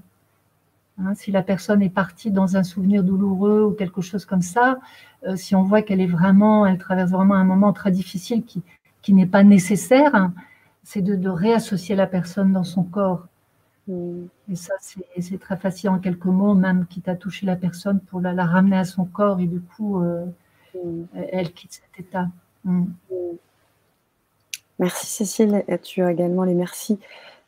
Hein, 0.98 1.14
si 1.14 1.30
la 1.30 1.42
personne 1.42 1.82
est 1.82 1.90
partie 1.90 2.30
dans 2.30 2.56
un 2.56 2.62
souvenir 2.62 3.04
douloureux 3.04 3.64
ou 3.64 3.70
quelque 3.72 4.00
chose 4.00 4.24
comme 4.24 4.42
ça, 4.42 4.78
euh, 5.26 5.36
si 5.36 5.54
on 5.54 5.62
voit 5.62 5.82
qu'elle 5.82 6.00
est 6.00 6.06
vraiment, 6.06 6.66
elle 6.66 6.78
traverse 6.78 7.10
vraiment 7.10 7.34
un 7.34 7.44
moment 7.44 7.72
très 7.72 7.90
difficile 7.90 8.44
qui, 8.44 8.62
qui 9.02 9.12
n'est 9.12 9.26
pas 9.26 9.42
nécessaire, 9.42 10.14
hein, 10.14 10.32
c'est 10.82 11.02
de, 11.02 11.28
réassocier 11.28 11.96
la 11.96 12.06
personne 12.06 12.52
dans 12.52 12.64
son 12.64 12.82
corps. 12.82 13.26
Mm. 13.88 14.26
Et 14.50 14.56
ça, 14.56 14.74
c'est 14.80 15.40
très 15.40 15.56
facile 15.56 15.90
en 15.90 15.98
quelques 15.98 16.24
mots, 16.24 16.54
même 16.54 16.86
quitte 16.86 17.08
à 17.08 17.16
toucher 17.16 17.44
la 17.44 17.56
personne 17.56 18.00
pour 18.00 18.20
la, 18.20 18.32
ramener 18.44 18.78
à 18.78 18.84
son 18.84 19.04
corps 19.04 19.40
et 19.40 19.46
du 19.46 19.60
coup, 19.60 20.00
euh, 20.00 20.24
mm. 20.74 21.04
elle 21.32 21.52
quitte 21.52 21.72
cet 21.72 22.06
état. 22.06 22.28
Mm. 22.64 22.84
Merci 24.78 25.06
Cécile, 25.06 25.64
et 25.68 25.78
tu 25.78 26.02
as 26.02 26.12
également 26.12 26.44
les 26.44 26.54
merci 26.54 26.98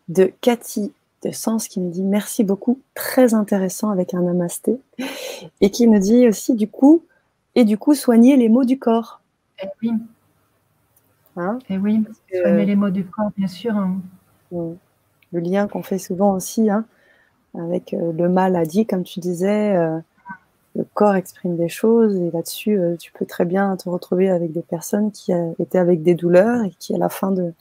de 0.09 0.33
Cathy 0.41 0.93
de 1.25 1.31
Sens 1.31 1.69
qui 1.69 1.81
me 1.81 1.91
dit 1.91 2.03
merci 2.03 2.45
beaucoup, 2.45 2.81
très 2.95 3.35
intéressant 3.35 3.91
avec 3.91 4.15
un 4.15 4.23
namasté, 4.23 4.79
et 5.61 5.71
qui 5.71 5.87
me 5.87 5.99
dit 5.99 6.29
aussi 6.29 6.55
du 6.55 6.69
coup, 6.69 7.05
et 7.55 7.65
du 7.65 7.77
coup 7.77 7.95
soigner 7.95 8.37
les 8.37 8.49
maux 8.49 8.65
du 8.65 8.79
corps. 8.79 9.21
Et 9.61 9.67
eh 9.67 9.69
oui. 9.83 9.93
Hein? 11.37 11.59
Et 11.69 11.75
eh 11.75 11.79
oui, 11.79 12.05
soigner 12.33 12.67
les 12.67 12.77
maux 12.77 12.91
du 12.91 13.05
corps, 13.05 13.31
bien 13.37 13.49
sûr. 13.49 13.77
Hein. 13.77 14.01
Le 14.53 15.41
lien 15.41 15.67
qu'on 15.69 15.83
fait 15.83 15.99
souvent 15.99 16.35
aussi 16.35 16.71
hein, 16.71 16.85
avec 17.55 17.95
euh, 17.95 18.13
le 18.13 18.29
mal 18.29 18.57
a 18.57 18.65
dit, 18.65 18.87
comme 18.87 19.03
tu 19.03 19.21
disais, 19.21 19.77
euh, 19.77 19.99
le 20.77 20.85
corps 20.95 21.17
exprime 21.17 21.57
des 21.57 21.69
choses, 21.69 22.17
et 22.17 22.31
là-dessus, 22.31 22.79
euh, 22.79 22.97
tu 22.97 23.13
peux 23.13 23.27
très 23.27 23.45
bien 23.45 23.77
te 23.77 23.89
retrouver 23.89 24.31
avec 24.31 24.53
des 24.53 24.63
personnes 24.63 25.11
qui 25.11 25.33
étaient 25.59 25.79
avec 25.79 26.03
des 26.03 26.15
douleurs 26.15 26.65
et 26.65 26.71
qui, 26.79 26.95
à 26.95 26.99
la 26.99 27.09
fin 27.09 27.33
de, 27.33 27.53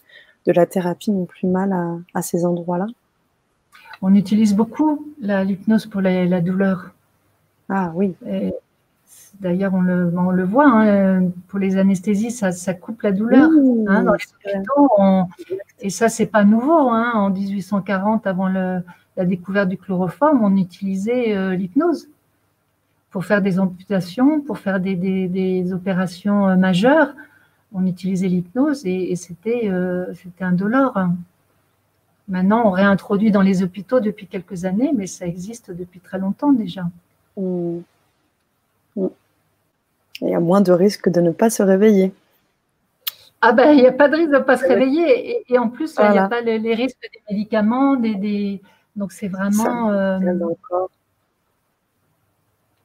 de 0.47 0.53
la 0.53 0.65
thérapie, 0.65 1.11
n'ont 1.11 1.25
plus 1.25 1.47
mal 1.47 1.73
à, 1.73 1.97
à 2.13 2.21
ces 2.21 2.45
endroits-là. 2.45 2.87
On 4.01 4.15
utilise 4.15 4.55
beaucoup 4.55 5.05
l'hypnose 5.19 5.85
pour 5.85 6.01
la, 6.01 6.41
douleur. 6.41 6.91
Ah 7.69 7.91
oui. 7.95 8.15
D'ailleurs, 9.39 9.73
on 9.73 9.81
le, 9.81 10.11
on 10.17 10.31
le 10.31 10.43
voit, 10.43 10.67
hein, 10.67 11.29
pour 11.47 11.59
les 11.59 11.77
anesthésies, 11.77 12.31
ça, 12.31 12.51
ça 12.51 12.73
coupe 12.73 13.01
la 13.01 13.11
douleur. 13.11 13.49
Hein, 13.87 14.03
dans 14.03 14.13
les 14.13 14.55
hôpitaux, 14.55 14.89
et 15.79 15.89
ça, 15.89 16.09
c'est 16.09 16.25
pas 16.27 16.43
nouveau. 16.43 16.89
Hein, 16.89 17.11
en 17.13 17.29
1840, 17.29 18.25
avant 18.25 18.47
le, 18.47 18.81
la 19.15 19.25
découverte 19.25 19.69
du 19.69 19.77
chloroforme, 19.77 20.43
on 20.43 20.55
utilisait 20.57 21.35
euh, 21.35 21.55
l'hypnose 21.55 22.07
pour 23.11 23.25
faire 23.25 23.41
des 23.41 23.59
amputations, 23.59 24.41
pour 24.41 24.59
faire 24.59 24.79
des, 24.79 24.95
des, 24.95 25.27
des 25.27 25.73
opérations 25.73 26.47
euh, 26.47 26.55
majeures. 26.55 27.13
On 27.73 27.85
utilisait 27.85 28.27
l'hypnose 28.27 28.85
et, 28.85 29.11
et 29.11 29.15
c'était 29.15 29.69
euh, 29.69 30.13
indolore. 30.39 30.97
Maintenant, 32.27 32.63
on 32.65 32.71
réintroduit 32.71 33.31
dans 33.31 33.41
les 33.41 33.63
hôpitaux 33.63 33.99
depuis 33.99 34.27
quelques 34.27 34.65
années, 34.65 34.91
mais 34.93 35.07
ça 35.07 35.25
existe 35.25 35.71
depuis 35.71 35.99
très 35.99 36.17
longtemps 36.17 36.51
déjà. 36.51 36.83
Mmh. 37.37 37.79
Mmh. 38.95 39.07
Il 40.21 40.29
y 40.29 40.35
a 40.35 40.39
moins 40.39 40.61
de 40.61 40.71
risques 40.71 41.09
de 41.09 41.21
ne 41.21 41.31
pas 41.31 41.49
se 41.49 41.63
réveiller. 41.63 42.11
Ah 43.41 43.53
ben, 43.53 43.71
il 43.71 43.77
n'y 43.77 43.87
a 43.87 43.91
pas 43.91 44.09
de 44.09 44.15
risque 44.15 44.31
de 44.31 44.37
ne 44.37 44.43
pas 44.43 44.57
se 44.57 44.65
réveiller. 44.65 45.43
Et, 45.47 45.59
en 45.59 45.69
plus, 45.69 45.95
il 45.99 46.11
n'y 46.11 46.17
a 46.17 46.27
pas 46.27 46.41
les, 46.41 46.73
risques 46.73 46.97
des 47.01 47.21
médicaments, 47.29 47.95
des, 47.95 48.61
donc 48.95 49.11
c'est 49.11 49.27
vraiment. 49.27 49.91
Euh, 49.91 50.19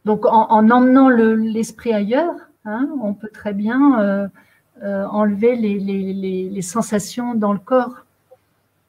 donc 0.05 0.27
en, 0.27 0.71
emmenant 0.71 1.09
l'esprit 1.09 1.93
ailleurs, 1.93 2.35
hein, 2.65 2.89
on 3.03 3.15
peut 3.15 3.31
très 3.33 3.55
bien 3.55 4.01
euh, 4.01 4.29
euh, 4.83 5.07
enlever 5.07 5.55
les, 5.55 6.63
sensations 6.63 7.35
dans 7.35 7.53
le 7.53 7.59
corps. 7.59 8.05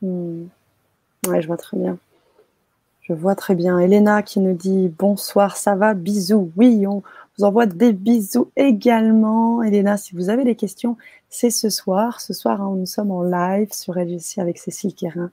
Ouais, 0.02 1.42
je 1.42 1.48
vois 1.48 1.58
très 1.58 1.78
bien. 1.78 1.98
Je 3.02 3.14
vois 3.14 3.36
très 3.36 3.54
bien. 3.54 3.78
Elena 3.78 4.24
qui 4.24 4.40
nous 4.40 4.56
dit 4.56 4.88
bonsoir, 4.98 5.56
ça 5.56 5.76
va, 5.76 5.94
bisous. 5.94 6.52
Oui, 6.58 6.88
on 6.88 7.04
vous 7.38 7.44
envoie 7.44 7.68
des 7.68 7.94
bisous 7.94 8.50
également. 8.56 9.62
Elena, 9.62 9.98
si 9.98 10.16
vous 10.16 10.30
avez 10.30 10.44
des 10.44 10.56
questions, 10.56 10.98
c'est 11.30 11.52
ce 11.52 11.70
soir. 11.70 12.22
Ce 12.22 12.34
soir, 12.34 12.62
hein, 12.62 12.74
nous 12.76 12.88
sommes 12.88 13.12
en 13.12 13.22
live 13.22 13.72
sur 13.72 13.94
LGC 13.94 14.42
avec 14.42 14.58
Cécile 14.58 14.96
Quérin, 14.96 15.30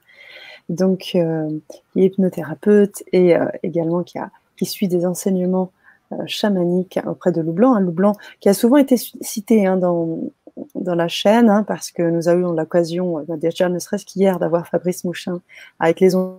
donc 0.69 1.13
euh, 1.15 1.49
qui 1.93 2.01
est 2.01 2.07
hypnothérapeute 2.07 3.03
et 3.13 3.35
euh, 3.35 3.47
également 3.63 4.03
qui, 4.03 4.19
suit 4.67 4.89
des 4.89 5.07
enseignements 5.07 5.73
chamaniques 6.27 6.99
auprès 7.07 7.33
de 7.33 7.41
Loublanc. 7.41 7.75
Hein, 7.75 7.81
Loublanc 7.81 8.15
qui 8.41 8.51
a 8.51 8.55
souvent 8.55 8.77
été 8.77 8.97
cité 8.99 9.67
hein, 9.67 9.77
dans, 9.79 10.19
dans 10.75 10.95
la 10.95 11.09
chaîne, 11.09 11.51
hein, 11.51 11.63
parce 11.63 11.91
que 11.91 12.03
nous 12.03 12.29
avons 12.29 12.53
eu 12.53 12.57
l'occasion, 12.57 13.19
euh, 13.19 13.37
déjà 13.37 13.69
ne 13.69 13.79
serait-ce 13.79 14.07
qu'hier, 14.07 14.39
d'avoir 14.39 14.67
Fabrice 14.67 15.05
Mouchin 15.05 15.41
avec 15.79 16.01
les 16.01 16.15
ondes 16.15 16.37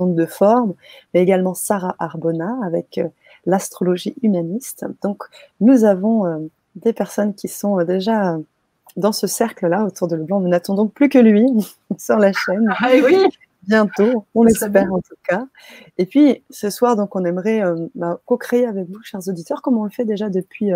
de 0.00 0.26
forme, 0.26 0.74
mais 1.12 1.22
également 1.22 1.54
Sarah 1.54 1.94
Arbona 1.98 2.58
avec 2.64 2.98
euh, 2.98 3.08
l'astrologie 3.46 4.14
humaniste. 4.22 4.84
Donc, 5.02 5.24
nous 5.60 5.84
avons 5.84 6.26
euh, 6.26 6.38
des 6.76 6.92
personnes 6.92 7.34
qui 7.34 7.48
sont 7.48 7.82
déjà 7.84 8.38
dans 8.96 9.12
ce 9.12 9.26
cercle-là 9.26 9.84
autour 9.84 10.08
de 10.08 10.16
Leblanc. 10.16 10.40
Nous 10.40 10.48
n'attendons 10.48 10.88
plus 10.88 11.08
que 11.08 11.18
lui 11.18 11.46
sur 11.98 12.16
la 12.18 12.32
chaîne. 12.32 12.68
Ah 12.78 12.90
oui 13.04 13.16
bientôt, 13.66 14.26
on 14.34 14.42
l'espère 14.42 14.92
en 14.92 14.98
tout 14.98 15.16
cas. 15.26 15.46
Et 15.96 16.04
puis 16.04 16.42
ce 16.50 16.68
soir, 16.68 16.96
donc, 16.96 17.16
on 17.16 17.24
aimerait 17.24 17.62
bah, 17.94 18.20
co-créer 18.26 18.66
avec 18.66 18.90
vous, 18.90 19.02
chers 19.02 19.26
auditeurs, 19.26 19.62
comme 19.62 19.78
on 19.78 19.84
le 19.84 19.90
fait 19.90 20.04
déjà 20.04 20.28
depuis 20.28 20.70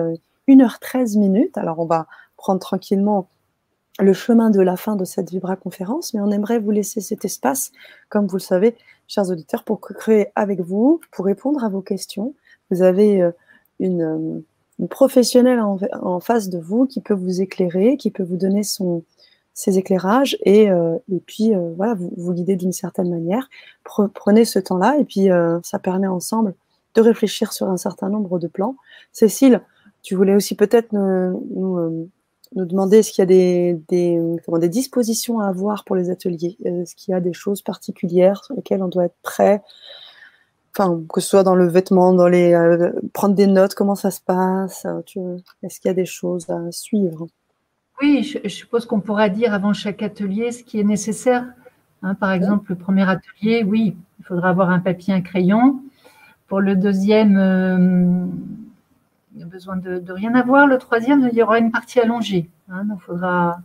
1h13 0.49 1.19
minutes. 1.19 1.59
Alors 1.59 1.79
on 1.81 1.85
va 1.85 2.07
prendre 2.39 2.61
tranquillement 2.61 3.29
le 4.01 4.13
chemin 4.13 4.51
de 4.51 4.61
la 4.61 4.77
fin 4.77 4.97
de 4.97 5.05
cette 5.05 5.31
Vibra 5.31 5.57
conférence, 5.57 6.15
mais 6.15 6.21
on 6.21 6.31
aimerait 6.31 6.59
vous 6.59 6.71
laisser 6.71 7.01
cet 7.01 7.25
espace, 7.25 7.73
comme 8.09 8.27
vous 8.27 8.37
le 8.37 8.43
savez, 8.43 8.77
chers 9.09 9.29
auditeurs, 9.29 9.65
pour 9.65 9.81
créer 9.81 10.29
avec 10.35 10.61
vous, 10.61 11.01
pour 11.11 11.25
répondre 11.27 11.65
à 11.65 11.69
vos 11.69 11.83
questions. 11.83 12.35
Vous 12.71 12.83
avez 12.83 13.21
euh, 13.23 13.33
une, 13.81 14.43
professionnelle 14.89 15.61
en, 15.61 16.21
face 16.21 16.49
de 16.49 16.59
vous 16.59 16.87
qui 16.87 17.01
peut 17.01 17.15
vous 17.15 17.41
éclairer, 17.41 17.97
qui 17.97 18.13
peut 18.13 18.23
vous 18.23 18.37
donner 18.37 18.63
son, 18.63 19.03
ses 19.53 19.77
éclairages 19.77 20.39
et, 20.45 20.71
euh, 20.71 20.97
et 21.11 21.19
puis 21.19 21.53
euh, 21.53 21.73
voilà, 21.77 21.95
vous, 21.95 22.13
vous 22.17 22.33
guider 22.33 22.55
d'une 22.55 22.73
certaine 22.73 23.11
manière. 23.11 23.49
Prenez 23.83 24.45
ce 24.45 24.61
temps-là 24.61 24.97
et 25.01 25.05
puis 25.05 25.29
ça 25.65 25.79
permet 25.81 26.07
ensemble 26.07 26.55
de 26.95 27.01
réfléchir 27.01 27.53
sur 27.53 27.69
un 27.69 27.77
certain 27.77 28.09
nombre 28.09 28.39
de 28.39 28.47
plans. 28.47 28.77
Cécile, 29.11 29.63
tu 30.03 30.15
voulais 30.15 30.37
aussi 30.37 30.55
peut-être 30.55 30.93
nous 30.93 32.09
demander 32.53 32.99
est-ce 32.99 33.13
qu'il 33.13 33.23
y 33.23 33.25
a 33.25 33.27
des, 33.27 33.81
des, 33.89 34.21
des, 34.61 34.69
dispositions 34.69 35.41
à 35.41 35.49
avoir 35.49 35.85
pour 35.85 35.97
les 35.97 36.11
ateliers 36.11 36.57
Est-ce 36.65 36.95
qu'il 36.95 37.13
y 37.13 37.15
a 37.15 37.21
des 37.21 37.33
choses 37.33 37.63
particulières 37.63 38.45
sur 38.45 38.55
lesquelles 38.55 38.83
on 38.83 38.89
doit 38.89 39.07
être 39.07 39.19
prêt? 39.23 39.63
Enfin, 40.77 41.01
que 41.13 41.21
ce 41.21 41.29
soit 41.29 41.43
dans 41.43 41.55
le 41.55 41.67
vêtement, 41.67 42.13
dans 42.13 42.29
les 42.29 42.55
euh, 42.55 42.93
prendre 43.13 43.35
des 43.35 43.47
notes, 43.47 43.75
comment 43.75 43.95
ça 43.95 44.11
se 44.11 44.21
passe 44.21 44.87
Est-ce 45.63 45.81
qu'il 45.81 45.89
y 45.89 45.91
a 45.91 45.95
des 45.95 46.07
choses 46.07 46.49
à 46.51 46.71
suivre? 46.71 47.27
Oui, 48.01 48.23
je, 48.23 48.49
suppose 48.49 48.87
qu'on 48.87 49.01
pourra 49.01 49.29
dire 49.29 49.53
avant 49.53 49.73
chaque 49.73 50.03
atelier 50.03 50.53
ce 50.53 50.63
qui 50.63 50.79
est 50.79 50.85
nécessaire. 50.85 51.47
Hein, 52.03 52.15
par 52.15 52.31
exemple, 52.31 52.71
le 52.71 52.77
premier 52.77 53.09
atelier, 53.09 53.65
oui, 53.65 53.97
il 54.21 54.25
faudra 54.25 54.51
avoir 54.51 54.71
un 54.71 54.79
papier, 54.79 55.13
un 55.13 55.21
crayon. 55.21 55.83
Pour 56.47 56.61
le 56.61 56.77
deuxième, 56.77 57.37
euh, 57.37 58.27
il 59.39 59.45
a 59.45 59.47
besoin 59.47 59.77
de, 59.77 60.13
rien 60.13 60.35
avoir. 60.35 60.67
Le 60.67 60.79
troisième, 60.79 61.29
il 61.31 61.37
y 61.37 61.43
aura 61.43 61.59
une 61.59 61.71
partie 61.71 62.01
allongée. 62.01 62.51
Hein, 62.69 62.85
donc, 62.85 62.99
il 63.01 63.05
faudra 63.05 63.61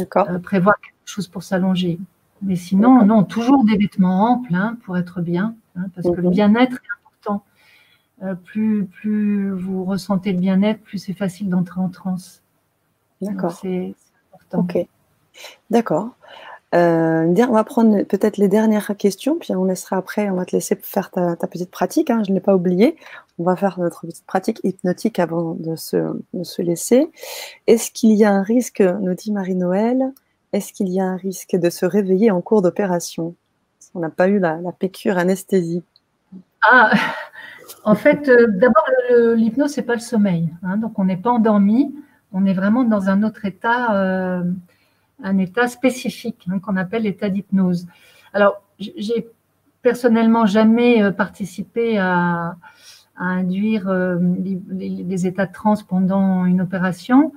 euh, 0.00 0.38
prévoir 0.38 0.76
quelque 0.80 0.94
chose 1.04 1.28
pour 1.28 1.42
s'allonger. 1.42 1.98
Mais 2.40 2.56
sinon, 2.56 3.04
non, 3.04 3.24
toujours 3.24 3.64
des 3.64 3.76
vêtements 3.76 4.32
amples 4.32 4.54
hein, 4.54 4.78
pour 4.84 4.96
être 4.96 5.20
bien, 5.20 5.54
hein, 5.76 5.86
parce 5.94 6.08
que 6.08 6.20
le 6.20 6.28
mhm. 6.28 6.30
bien-être 6.30 6.76
est 6.76 7.06
important. 7.06 7.44
Euh, 8.22 8.34
plus, 8.34 8.86
plus 8.86 9.50
vous 9.50 9.84
ressentez 9.84 10.32
le 10.32 10.40
bien-être, 10.40 10.80
plus 10.80 10.98
c'est 10.98 11.12
facile 11.12 11.50
d'entrer 11.50 11.80
en 11.80 11.88
transe. 11.88 12.42
D'accord. 13.20 13.52
C'est 13.52 13.94
important. 14.32 14.60
Ok. 14.60 14.88
D'accord. 15.68 16.10
Euh, 16.74 17.34
on 17.48 17.52
va 17.52 17.64
prendre 17.64 18.02
peut-être 18.02 18.36
les 18.36 18.48
dernières 18.48 18.96
questions, 18.96 19.36
puis 19.38 19.54
on 19.54 19.64
laissera 19.64 19.96
après, 19.96 20.28
on 20.28 20.34
va 20.34 20.44
te 20.44 20.54
laisser 20.54 20.76
faire 20.80 21.10
ta, 21.10 21.36
petite 21.36 21.70
pratique. 21.70 22.10
Hein, 22.10 22.22
je 22.24 22.30
ne 22.30 22.34
l'ai 22.34 22.40
pas 22.40 22.54
oublié. 22.54 22.96
On 23.38 23.44
va 23.44 23.56
faire 23.56 23.78
notre 23.78 24.06
petite 24.06 24.26
pratique 24.26 24.60
hypnotique 24.64 25.18
avant 25.18 25.56
de 25.58 25.76
se, 25.76 26.62
laisser. 26.62 27.10
Est-ce 27.66 27.90
qu'il 27.90 28.12
y 28.12 28.24
a 28.24 28.32
un 28.32 28.42
risque, 28.42 28.80
nous 28.80 29.14
dit 29.14 29.32
Marie-Noël, 29.32 30.12
est-ce 30.52 30.72
qu'il 30.72 30.88
y 30.88 31.00
a 31.00 31.04
un 31.04 31.16
risque 31.16 31.56
de 31.56 31.70
se 31.70 31.86
réveiller 31.86 32.30
en 32.30 32.40
cours 32.40 32.62
d'opération? 32.62 33.34
On 33.94 34.00
n'a 34.00 34.10
pas 34.10 34.28
eu 34.28 34.38
la, 34.38 34.60
la 34.60 34.72
piqûre 34.72 35.18
anesthésie. 35.18 35.82
Ah, 36.62 36.90
en 37.84 37.94
fait, 37.94 38.28
euh, 38.28 38.46
d'abord, 38.48 38.84
l'hypnose, 39.36 39.72
c'est 39.72 39.82
pas 39.82 39.94
le 39.94 40.00
sommeil. 40.00 40.48
Hein, 40.62 40.76
donc, 40.78 40.98
on 40.98 41.04
n'est 41.04 41.16
pas 41.16 41.30
endormi. 41.30 41.94
On 42.32 42.44
est 42.44 42.52
vraiment 42.52 42.84
dans 42.84 43.08
un 43.08 43.22
autre 43.22 43.44
état, 43.44 43.94
euh, 43.94 44.42
un 45.22 45.38
état 45.38 45.68
spécifique 45.68 46.46
hein, 46.50 46.58
qu'on 46.58 46.76
appelle 46.76 47.02
l'état 47.02 47.28
d'hypnose. 47.28 47.86
Alors, 48.32 48.62
j'ai 48.78 49.28
personnellement 49.82 50.46
jamais 50.46 51.02
euh, 51.02 51.10
participé 51.10 51.98
à, 51.98 52.56
induire 53.20 53.92
des 54.28 55.26
états 55.26 55.46
de 55.46 55.52
transe 55.52 55.82
pendant 55.82 56.44
une 56.44 56.60
opération, 56.60 57.32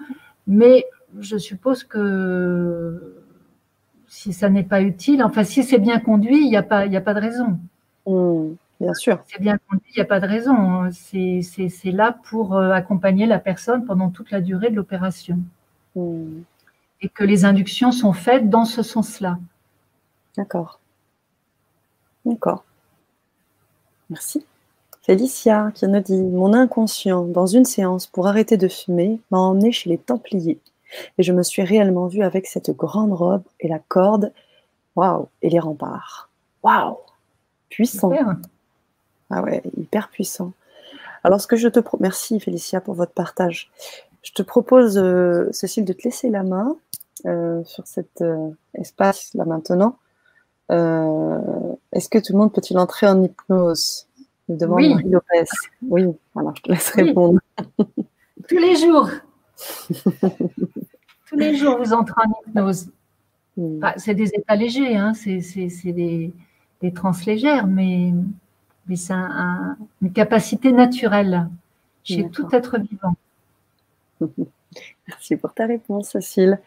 mais 0.45 0.85
je 1.19 1.37
suppose 1.37 1.83
que 1.83 3.21
si 4.11 4.33
ça 4.33 4.49
n'est 4.49 4.63
pas 4.63 4.81
utile, 4.81 5.23
enfin, 5.23 5.45
si 5.45 5.63
c'est 5.63 5.79
bien 5.79 5.97
conduit, 5.99 6.43
il 6.43 6.49
n'y 6.49 6.57
a, 6.57 6.63
pas, 6.63 6.81
a 6.81 7.01
pas 7.01 7.13
de 7.13 7.21
raison. 7.21 7.59
Mmh, 8.05 8.55
bien 8.81 8.93
sûr. 8.93 9.23
C'est 9.25 9.41
bien 9.41 9.57
conduit, 9.69 9.87
il 9.95 9.99
n'y 9.99 10.01
a 10.01 10.05
pas 10.05 10.19
de 10.19 10.27
raison. 10.27 10.89
C'est 10.91 11.91
là 11.91 12.17
pour 12.29 12.57
euh, 12.57 12.71
accompagner 12.71 13.25
la 13.25 13.39
personne 13.39 13.85
pendant 13.85 14.09
toute 14.09 14.29
la 14.31 14.41
durée 14.41 14.69
de 14.69 14.75
l'opération. 14.75 15.39
Mmh. 15.95 16.41
Et 17.01 17.09
que 17.09 17.23
les 17.23 17.45
inductions 17.45 17.91
sont 17.91 18.13
faites 18.13 18.49
dans 18.49 18.65
ce 18.65 18.83
sens-là. 18.83 19.39
D'accord. 20.37 20.79
D'accord. 22.25 22.63
Merci. 24.09 24.45
Félicia 25.01 25.71
qui 25.73 25.87
nous 25.87 25.99
dit 25.99 26.21
Mon 26.21 26.53
inconscient, 26.53 27.23
dans 27.25 27.47
une 27.47 27.65
séance 27.65 28.05
pour 28.05 28.27
arrêter 28.27 28.57
de 28.57 28.67
fumer, 28.67 29.19
m'a 29.31 29.39
emmené 29.39 29.71
chez 29.71 29.89
les 29.89 29.97
Templiers. 29.97 30.59
Et 31.17 31.23
je 31.23 31.33
me 31.33 31.41
suis 31.41 31.63
réellement 31.63 32.07
vue 32.07 32.21
avec 32.21 32.45
cette 32.45 32.71
grande 32.71 33.13
robe 33.13 33.43
et 33.59 33.67
la 33.67 33.79
corde. 33.79 34.31
Waouh 34.95 35.27
Et 35.41 35.49
les 35.49 35.59
remparts. 35.59 36.29
Waouh 36.63 36.97
Puissant. 37.69 38.11
Ah 39.29 39.41
ouais, 39.41 39.63
hyper 39.77 40.09
puissant. 40.09 40.51
Alors, 41.23 41.39
ce 41.39 41.47
que 41.47 41.55
je 41.55 41.69
te 41.69 41.79
propose, 41.79 42.01
merci 42.01 42.39
Félicia 42.39 42.81
pour 42.81 42.93
votre 42.93 43.13
partage. 43.13 43.71
Je 44.23 44.31
te 44.33 44.41
propose, 44.41 44.97
euh, 44.97 45.49
Cécile, 45.51 45.85
de 45.85 45.93
te 45.93 46.03
laisser 46.03 46.29
la 46.29 46.43
main 46.43 46.75
sur 47.23 47.88
cet 47.88 48.22
euh, 48.22 48.49
espace 48.73 49.34
là 49.34 49.45
maintenant. 49.45 49.98
Est-ce 50.69 52.07
que 52.07 52.18
tout 52.19 52.34
le 52.34 52.39
monde 52.39 52.53
peut-il 52.53 52.77
entrer 52.77 53.07
en 53.07 53.22
hypnose? 53.22 54.07
Demande 54.48 54.80
oui. 54.80 54.95
Lopez. 55.10 55.45
Oui, 55.88 56.06
voilà, 56.34 56.52
je 56.56 56.61
te 56.61 56.72
laisse 56.72 56.89
répondre. 56.91 57.39
Tous 58.48 58.57
les 58.57 58.76
jours. 58.76 59.10
Tous 61.27 61.38
les 61.38 61.56
jours, 61.56 61.77
vous 61.77 61.93
entrez 61.93 62.22
en 62.26 62.49
hypnose. 62.49 62.89
Hmm. 63.57 63.81
c'est 63.98 64.15
des 64.15 64.30
états 64.30 64.56
légers, 64.56 64.95
hein, 64.95 65.14
c'est 65.14 65.91
des, 65.91 66.31
des 66.81 66.93
trans 66.93 67.11
légères, 67.26 67.68
mais, 67.68 68.14
mais 68.88 68.95
c'est 68.95 69.14
une 69.14 70.14
capacité 70.14 70.72
naturelle 70.72 71.49
chez 72.03 72.30
tout 72.30 72.48
être 72.53 72.80
vivant. 72.80 73.15
Merci 75.07 75.35
pour 75.35 75.53
ta 75.53 75.65
réponse, 75.65 76.11
Cécile. 76.11 76.60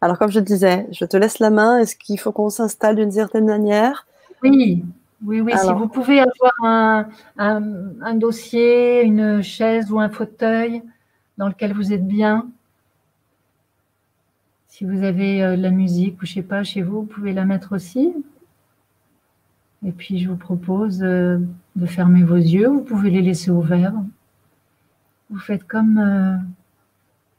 Alors, 0.00 0.18
comme 0.18 0.30
je 0.30 0.40
disais, 0.40 0.86
je 0.92 1.04
te 1.04 1.16
laisse 1.16 1.38
la 1.38 1.50
main. 1.50 1.78
Est-ce 1.78 1.96
qu'il 1.96 2.18
faut 2.18 2.32
qu'on 2.32 2.50
s'installe 2.50 2.96
d'une 2.96 3.10
certaine 3.10 3.46
manière? 3.46 4.06
Oui, 4.42 4.84
oui, 5.24 5.40
oui. 5.40 5.52
Si 5.56 5.72
vous 5.72 5.88
pouvez 5.88 6.20
avoir 6.20 6.52
un, 6.62 7.08
un, 7.38 8.14
dossier, 8.14 9.02
une 9.02 9.42
chaise 9.42 9.90
ou 9.90 9.98
un 9.98 10.08
fauteuil 10.08 10.82
dans 11.38 11.48
lequel 11.48 11.72
vous 11.72 11.92
êtes 11.92 12.06
bien, 12.06 12.46
si 14.68 14.84
vous 14.84 15.02
avez 15.02 15.42
euh, 15.42 15.56
de 15.56 15.62
la 15.62 15.70
musique 15.70 16.20
ou 16.20 16.26
je 16.26 16.34
sais 16.34 16.42
pas 16.42 16.62
chez 16.62 16.82
vous, 16.82 17.00
vous 17.00 17.06
pouvez 17.06 17.32
la 17.32 17.46
mettre 17.46 17.74
aussi. 17.74 18.12
Et 19.86 19.92
puis 19.92 20.18
je 20.18 20.28
vous 20.28 20.36
propose 20.36 21.02
euh, 21.02 21.38
de 21.76 21.86
fermer 21.86 22.22
vos 22.22 22.36
yeux. 22.36 22.68
Vous 22.68 22.82
pouvez 22.82 23.08
les 23.08 23.22
laisser 23.22 23.50
ouverts. 23.50 23.94
Vous 25.30 25.38
faites 25.38 25.66
comme 25.66 25.98
euh, 25.98 26.36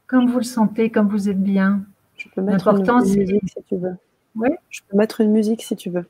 comme 0.08 0.28
vous 0.28 0.38
le 0.38 0.44
sentez, 0.44 0.90
comme 0.90 1.08
vous 1.08 1.28
êtes 1.28 1.40
bien. 1.40 1.82
Je 2.18 2.28
peux 2.28 2.42
mettre 2.42 2.68
une 2.68 2.84
musique 3.16 3.48
si 3.48 3.62
tu 3.62 3.76
veux. 3.76 3.96
Oui. 4.36 4.50
Je 4.68 4.80
peux 4.88 4.96
mettre 4.96 5.20
une 5.20 5.30
musique 5.30 5.62
si 5.62 5.76
tu 5.76 5.88
veux. 5.88 6.06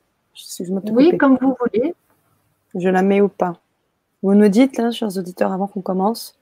oui, 0.91 1.17
comme 1.17 1.37
vous 1.39 1.55
voulez. 1.59 1.93
Je 2.75 2.89
la 2.89 3.01
mets 3.01 3.21
ou 3.21 3.29
pas. 3.29 3.59
Vous 4.21 4.35
nous 4.35 4.49
dites, 4.49 4.77
là, 4.77 4.91
chers 4.91 5.17
auditeurs, 5.17 5.51
avant 5.51 5.67
qu'on 5.67 5.81
commence, 5.81 6.37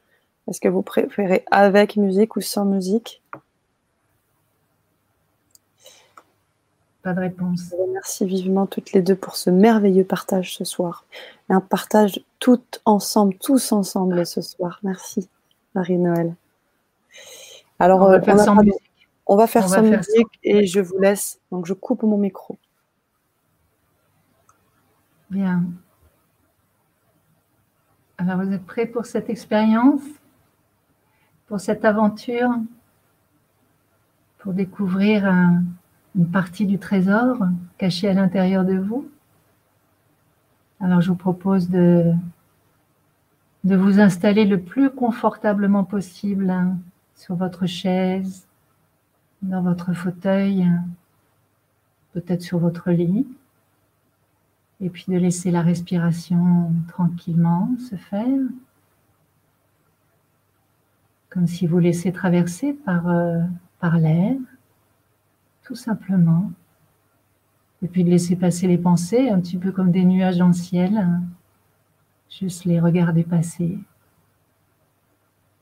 est-ce 0.48 0.60
que 0.60 0.68
vous 0.68 0.82
préférez 0.82 1.44
avec 1.52 1.96
musique 1.96 2.36
ou 2.36 2.42
sans 2.42 2.66
musique? 2.66 3.22
De 7.06 7.12
réponse. 7.12 7.74
Remercie 7.78 8.26
vivement 8.26 8.66
toutes 8.66 8.92
les 8.92 9.02
deux 9.02 9.16
pour 9.16 9.36
ce 9.36 9.50
merveilleux 9.50 10.04
partage 10.04 10.56
ce 10.56 10.66
soir. 10.66 11.06
un 11.50 11.62
partage 11.62 12.22
tout 12.40 12.62
ensemble, 12.86 13.36
tous 13.36 13.72
ensemble 13.72 14.26
ce 14.26 14.42
soir. 14.42 14.80
Merci, 14.84 15.30
Marie-Noël. 15.76 16.36
Alors, 17.80 18.02
on 18.02 18.08
va 18.08 18.16
euh, 18.16 18.20
On 19.28 19.36
va 19.36 19.46
faire 19.48 19.68
musique 19.82 20.40
et 20.44 20.66
je 20.66 20.80
vous 20.80 20.98
laisse. 21.00 21.40
Donc, 21.52 21.66
je 21.66 21.74
coupe 21.74 22.04
mon 22.04 22.18
micro. 22.18 22.58
Bien. 25.30 25.66
Alors, 28.18 28.42
vous 28.44 28.52
êtes 28.52 28.66
prêts 28.66 28.86
pour 28.86 29.06
cette 29.06 29.30
expérience 29.30 30.02
Pour 31.48 31.60
cette 31.60 31.84
aventure 31.86 32.50
Pour 34.40 34.54
découvrir 34.54 35.26
un, 35.26 35.64
une 36.16 36.32
partie 36.32 36.66
du 36.66 36.80
trésor 36.80 37.38
caché 37.78 38.08
à 38.10 38.14
l'intérieur 38.14 38.66
de 38.66 38.78
vous? 38.78 39.10
Alors 40.80 41.02
je 41.02 41.10
vous 41.10 41.16
propose 41.16 41.70
de, 41.70 42.14
de 43.64 43.76
vous 43.76 44.00
installer 44.00 44.46
le 44.46 44.62
plus 44.62 44.90
confortablement 44.90 45.84
possible 45.84 46.50
hein, 46.50 46.78
sur 47.16 47.36
votre 47.36 47.66
chaise, 47.66 48.47
dans 49.42 49.62
votre 49.62 49.94
fauteuil, 49.94 50.70
peut-être 52.14 52.42
sur 52.42 52.60
votre 52.60 52.92
lit, 52.92 53.28
et 54.82 54.90
puis 54.90 55.06
de 55.08 55.18
laisser 55.18 55.52
la 55.52 55.62
respiration 55.62 56.72
tranquillement 56.88 57.70
se 57.90 57.96
faire, 57.96 58.40
comme 61.30 61.48
si 61.48 61.68
vous 61.68 61.80
laissez 61.80 62.12
traverser 62.12 62.74
par, 62.74 63.10
euh, 63.10 63.42
par 63.80 63.98
l'air 63.98 64.36
tout 65.68 65.76
simplement. 65.76 66.52
Et 67.84 67.88
puis 67.88 68.06
de 68.06 68.10
laisser 68.10 68.38
passer 68.38 68.68
les 68.68 68.78
pensées, 68.78 69.30
un 69.30 69.40
petit 69.42 69.58
peu 69.58 69.72
comme 69.72 69.92
des 69.92 70.06
nuages 70.06 70.38
dans 70.38 70.48
le 70.48 70.54
ciel. 70.54 71.06
Juste 72.30 72.66
les 72.66 72.80
regarder 72.80 73.24
passer, 73.24 73.78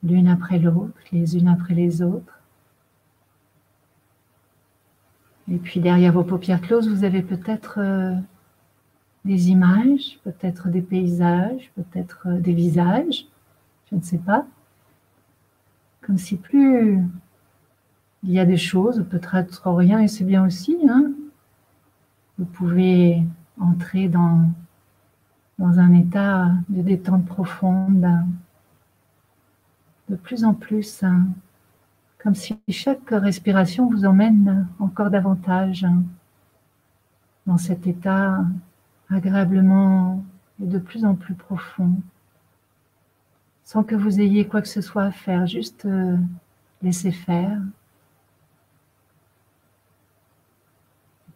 l'une 0.02 0.28
après 0.28 0.58
l'autre, 0.58 0.98
les 1.12 1.36
unes 1.36 1.48
après 1.48 1.74
les 1.74 2.02
autres. 2.02 2.35
Et 5.50 5.58
puis 5.58 5.80
derrière 5.80 6.12
vos 6.12 6.24
paupières 6.24 6.60
closes, 6.60 6.88
vous 6.88 7.04
avez 7.04 7.22
peut-être 7.22 7.78
euh, 7.78 8.14
des 9.24 9.50
images, 9.50 10.18
peut-être 10.24 10.68
des 10.68 10.82
paysages, 10.82 11.70
peut-être 11.76 12.26
euh, 12.26 12.38
des 12.38 12.52
visages, 12.52 13.26
je 13.90 13.96
ne 13.96 14.02
sais 14.02 14.18
pas. 14.18 14.46
Comme 16.00 16.18
si 16.18 16.36
plus 16.36 17.00
il 18.22 18.32
y 18.32 18.40
a 18.40 18.44
des 18.44 18.56
choses, 18.56 19.04
peut-être 19.08 19.70
rien, 19.70 20.00
et 20.00 20.08
c'est 20.08 20.24
bien 20.24 20.44
aussi. 20.44 20.76
Hein. 20.88 21.12
Vous 22.38 22.44
pouvez 22.44 23.22
entrer 23.60 24.08
dans, 24.08 24.50
dans 25.58 25.78
un 25.78 25.94
état 25.94 26.50
de 26.68 26.82
détente 26.82 27.24
profonde, 27.24 28.08
de 30.08 30.16
plus 30.16 30.44
en 30.44 30.54
plus, 30.54 31.02
hein. 31.02 31.28
Comme 32.26 32.34
si 32.34 32.58
chaque 32.68 33.08
respiration 33.10 33.88
vous 33.88 34.04
emmène 34.04 34.66
encore 34.80 35.10
davantage 35.10 35.86
dans 37.46 37.56
cet 37.56 37.86
état 37.86 38.44
agréablement 39.08 40.24
et 40.60 40.66
de 40.66 40.80
plus 40.80 41.04
en 41.04 41.14
plus 41.14 41.34
profond, 41.34 41.92
sans 43.62 43.84
que 43.84 43.94
vous 43.94 44.20
ayez 44.20 44.44
quoi 44.44 44.60
que 44.60 44.66
ce 44.66 44.80
soit 44.80 45.04
à 45.04 45.12
faire, 45.12 45.46
juste 45.46 45.84
euh, 45.86 46.16
laisser 46.82 47.12
faire. 47.12 47.60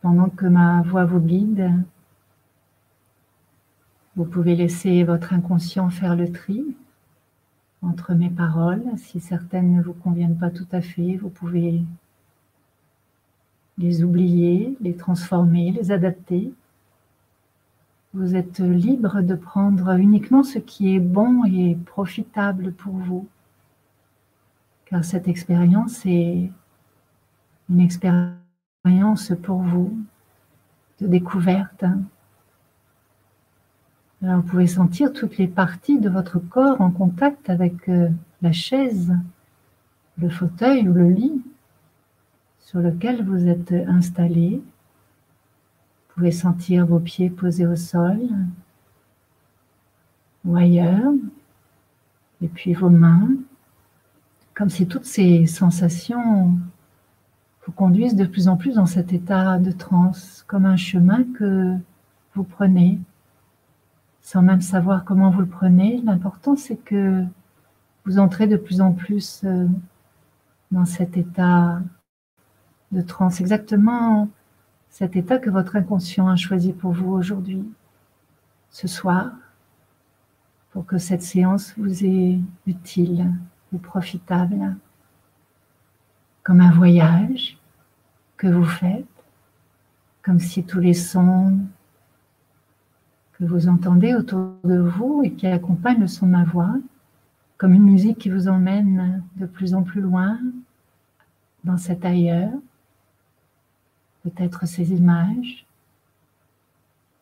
pendant 0.02 0.28
que 0.28 0.46
ma 0.46 0.82
voix 0.82 1.04
vous 1.04 1.20
guide, 1.20 1.70
vous 4.16 4.24
pouvez 4.24 4.56
laisser 4.56 5.04
votre 5.04 5.34
inconscient 5.34 5.88
faire 5.88 6.16
le 6.16 6.32
tri 6.32 6.64
entre 7.82 8.14
mes 8.14 8.30
paroles. 8.30 8.84
Si 8.96 9.20
certaines 9.20 9.74
ne 9.74 9.82
vous 9.82 9.92
conviennent 9.92 10.38
pas 10.38 10.50
tout 10.50 10.66
à 10.72 10.80
fait, 10.80 11.16
vous 11.16 11.30
pouvez 11.30 11.82
les 13.78 14.04
oublier, 14.04 14.76
les 14.80 14.94
transformer, 14.94 15.72
les 15.72 15.90
adapter. 15.90 16.52
Vous 18.12 18.36
êtes 18.36 18.58
libre 18.58 19.22
de 19.22 19.34
prendre 19.34 19.90
uniquement 19.96 20.42
ce 20.42 20.58
qui 20.58 20.94
est 20.94 21.00
bon 21.00 21.44
et 21.44 21.76
profitable 21.86 22.72
pour 22.72 22.94
vous. 22.94 23.28
Car 24.86 25.04
cette 25.04 25.28
expérience 25.28 26.04
est 26.04 26.50
une 27.70 27.80
expérience 27.80 29.32
pour 29.42 29.62
vous 29.62 29.96
de 31.00 31.06
découverte. 31.06 31.84
Alors 34.22 34.42
vous 34.42 34.48
pouvez 34.48 34.66
sentir 34.66 35.14
toutes 35.14 35.38
les 35.38 35.48
parties 35.48 35.98
de 35.98 36.10
votre 36.10 36.38
corps 36.38 36.82
en 36.82 36.90
contact 36.90 37.48
avec 37.48 37.88
euh, 37.88 38.10
la 38.42 38.52
chaise, 38.52 39.14
le 40.18 40.28
fauteuil 40.28 40.86
ou 40.86 40.92
le 40.92 41.08
lit 41.08 41.42
sur 42.60 42.80
lequel 42.80 43.24
vous 43.24 43.48
êtes 43.48 43.72
installé. 43.72 44.60
Vous 44.60 46.14
pouvez 46.14 46.32
sentir 46.32 46.84
vos 46.84 47.00
pieds 47.00 47.30
posés 47.30 47.66
au 47.66 47.76
sol 47.76 48.20
ou 50.44 50.54
ailleurs, 50.56 51.12
et 52.42 52.48
puis 52.48 52.74
vos 52.74 52.90
mains, 52.90 53.28
comme 54.54 54.70
si 54.70 54.86
toutes 54.86 55.04
ces 55.04 55.46
sensations 55.46 56.52
vous 57.66 57.72
conduisent 57.72 58.16
de 58.16 58.26
plus 58.26 58.48
en 58.48 58.56
plus 58.56 58.74
dans 58.74 58.86
cet 58.86 59.12
état 59.14 59.58
de 59.58 59.70
transe, 59.70 60.44
comme 60.46 60.66
un 60.66 60.76
chemin 60.76 61.24
que 61.38 61.74
vous 62.34 62.44
prenez 62.44 62.98
sans 64.22 64.42
même 64.42 64.60
savoir 64.60 65.04
comment 65.04 65.30
vous 65.30 65.40
le 65.40 65.46
prenez. 65.46 66.00
L'important, 66.04 66.56
c'est 66.56 66.76
que 66.76 67.24
vous 68.04 68.18
entrez 68.18 68.46
de 68.46 68.56
plus 68.56 68.80
en 68.80 68.92
plus 68.92 69.42
euh, 69.44 69.66
dans 70.70 70.84
cet 70.84 71.16
état 71.16 71.80
de 72.92 73.02
transe, 73.02 73.40
exactement 73.40 74.28
cet 74.90 75.14
état 75.14 75.38
que 75.38 75.50
votre 75.50 75.76
inconscient 75.76 76.28
a 76.28 76.36
choisi 76.36 76.72
pour 76.72 76.92
vous 76.92 77.12
aujourd'hui, 77.12 77.64
ce 78.70 78.88
soir, 78.88 79.30
pour 80.72 80.84
que 80.84 80.98
cette 80.98 81.22
séance 81.22 81.74
vous 81.78 82.04
est 82.04 82.40
utile 82.66 83.32
et 83.72 83.78
profitable, 83.78 84.76
comme 86.42 86.60
un 86.60 86.72
voyage 86.72 87.56
que 88.36 88.48
vous 88.48 88.64
faites, 88.64 89.06
comme 90.22 90.40
si 90.40 90.64
tous 90.64 90.80
les 90.80 90.94
sons, 90.94 91.58
que 93.40 93.46
vous 93.46 93.68
entendez 93.68 94.14
autour 94.14 94.52
de 94.64 94.78
vous 94.78 95.22
et 95.24 95.32
qui 95.32 95.46
accompagne 95.46 96.00
le 96.00 96.06
son 96.06 96.26
de 96.26 96.32
ma 96.32 96.44
voix, 96.44 96.74
comme 97.56 97.72
une 97.72 97.84
musique 97.84 98.18
qui 98.18 98.28
vous 98.28 98.48
emmène 98.48 99.24
de 99.36 99.46
plus 99.46 99.74
en 99.74 99.82
plus 99.82 100.02
loin 100.02 100.38
dans 101.64 101.78
cet 101.78 102.04
ailleurs, 102.04 102.52
peut-être 104.22 104.66
ces 104.66 104.92
images 104.92 105.66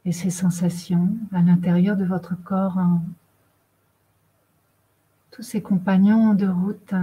et 0.04 0.10
ces 0.10 0.30
sensations 0.30 1.08
à 1.32 1.40
l'intérieur 1.40 1.96
de 1.96 2.04
votre 2.04 2.34
corps, 2.42 2.80
tous 5.30 5.42
ces 5.42 5.62
compagnons 5.62 6.34
de 6.34 6.48
route 6.48 6.94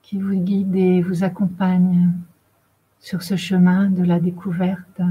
qui 0.00 0.18
vous 0.18 0.34
guident 0.34 0.76
et 0.76 1.02
vous 1.02 1.24
accompagnent 1.24 2.10
sur 3.00 3.22
ce 3.22 3.36
chemin 3.36 3.90
de 3.90 4.02
la 4.02 4.18
découverte 4.18 5.02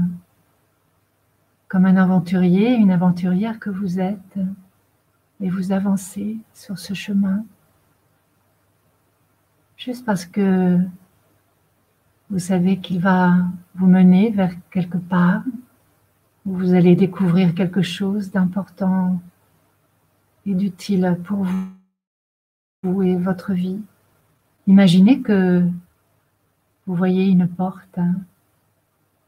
comme 1.68 1.84
un 1.84 1.96
aventurier, 1.96 2.74
une 2.74 2.90
aventurière 2.90 3.58
que 3.58 3.70
vous 3.70 4.00
êtes, 4.00 4.38
et 5.40 5.50
vous 5.50 5.70
avancez 5.70 6.38
sur 6.52 6.78
ce 6.78 6.94
chemin, 6.94 7.44
juste 9.76 10.04
parce 10.04 10.24
que 10.24 10.78
vous 12.30 12.38
savez 12.38 12.78
qu'il 12.78 13.00
va 13.00 13.34
vous 13.74 13.86
mener 13.86 14.30
vers 14.30 14.54
quelque 14.70 14.98
part, 14.98 15.42
où 16.44 16.54
vous 16.54 16.74
allez 16.74 16.96
découvrir 16.96 17.54
quelque 17.54 17.82
chose 17.82 18.30
d'important 18.30 19.20
et 20.46 20.54
d'utile 20.54 21.18
pour 21.24 21.44
vous, 21.44 23.02
et 23.02 23.16
votre 23.16 23.52
vie. 23.52 23.80
Imaginez 24.66 25.20
que 25.20 25.68
vous 26.86 26.94
voyez 26.94 27.26
une 27.26 27.46
porte, 27.46 27.98
hein, 27.98 28.14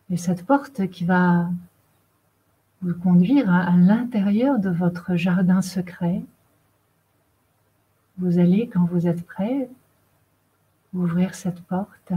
et 0.08 0.16
cette 0.16 0.44
porte 0.44 0.88
qui 0.88 1.04
va 1.04 1.50
vous 2.82 2.94
conduire 2.94 3.52
à, 3.52 3.76
l'intérieur 3.76 4.58
de 4.58 4.70
votre 4.70 5.16
jardin 5.16 5.60
secret. 5.60 6.22
Vous 8.18 8.38
allez, 8.38 8.68
quand 8.68 8.84
vous 8.84 9.06
êtes 9.06 9.26
prêt, 9.26 9.68
ouvrir 10.94 11.34
cette 11.34 11.60
porte. 11.62 12.12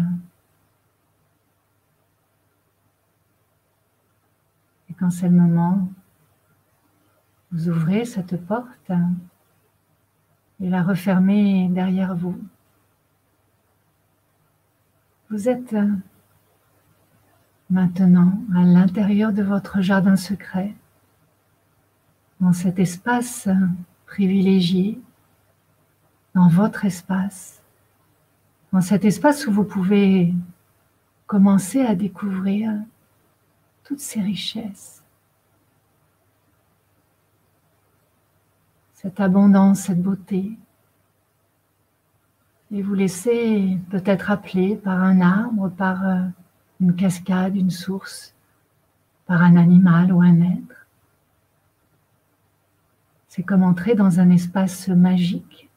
Et 4.90 4.94
quand 4.94 5.10
c'est 5.10 5.30
le 5.30 5.36
moment, 5.36 5.90
vous 7.52 7.70
ouvrez 7.70 8.06
cette 8.06 8.44
porte 8.46 8.92
et 10.62 10.70
la 10.70 10.82
refermez 10.82 11.68
derrière 11.70 12.16
vous. 12.16 12.40
Vous 15.30 15.50
êtes 15.50 15.76
maintenant 17.74 18.40
à 18.56 18.62
l'intérieur 18.62 19.34
de 19.34 19.42
votre 19.42 19.82
jardin 19.82 20.16
secret, 20.16 20.76
dans 22.40 22.54
cet 22.54 22.78
espace 22.78 23.50
privilégié, 24.06 25.02
dans 26.36 26.50
votre 26.50 26.86
espace, 26.86 27.64
dans 28.72 28.82
cet 28.82 29.06
espace 29.06 29.48
où 29.48 29.52
vous 29.52 29.64
pouvez 29.64 30.36
commencer 31.26 31.82
à 31.82 31.96
découvrir 31.96 32.72
toutes 33.84 34.02
ces 34.02 34.22
richesses, 34.22 35.04
cette 38.94 39.20
abondance, 39.20 39.80
cette 39.80 40.02
beauté, 40.02 40.60
et 42.72 42.84
vous 42.84 42.94
laissez 42.94 43.80
peut-être 43.90 44.30
appeler 44.30 44.76
par 44.76 45.02
un 45.02 45.22
arbre, 45.22 45.70
par 45.70 46.08
euh, 46.08 46.22
une 46.80 46.96
cascade, 46.96 47.56
une 47.56 47.72
source, 47.72 48.34
par 49.26 49.42
un 49.42 49.56
animal 49.56 50.12
ou 50.12 50.22
un 50.22 50.42
être. 50.42 50.88
C'est 53.30 53.44
comme 53.44 53.64
entrer 53.64 53.96
dans 53.96 54.20
un 54.20 54.30
espace 54.30 54.90
magique, 54.90 55.70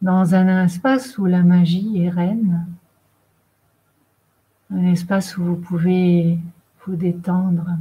dans 0.00 0.34
un 0.34 0.64
espace 0.64 1.18
où 1.18 1.26
la 1.26 1.42
magie 1.42 2.02
est 2.02 2.08
reine, 2.08 2.66
un 4.70 4.84
espace 4.84 5.36
où 5.36 5.44
vous 5.44 5.56
pouvez 5.56 6.38
vous 6.86 6.96
détendre 6.96 7.76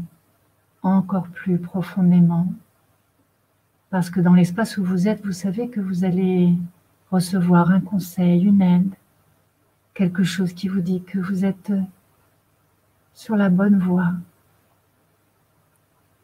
encore 0.81 1.27
plus 1.27 1.57
profondément, 1.57 2.51
parce 3.89 4.09
que 4.09 4.19
dans 4.19 4.33
l'espace 4.33 4.77
où 4.77 4.83
vous 4.83 5.07
êtes, 5.07 5.25
vous 5.25 5.31
savez 5.31 5.69
que 5.69 5.79
vous 5.79 6.03
allez 6.03 6.53
recevoir 7.11 7.71
un 7.71 7.79
conseil, 7.79 8.43
une 8.43 8.61
aide, 8.61 8.93
quelque 9.99 10.23
chose 10.23 10.53
qui 10.53 10.69
vous 10.69 10.79
dit 10.79 11.03
que 11.03 11.19
vous 11.19 11.43
êtes 11.43 11.73
sur 13.13 13.35
la 13.35 13.49
bonne 13.49 13.77
voie. 13.77 14.13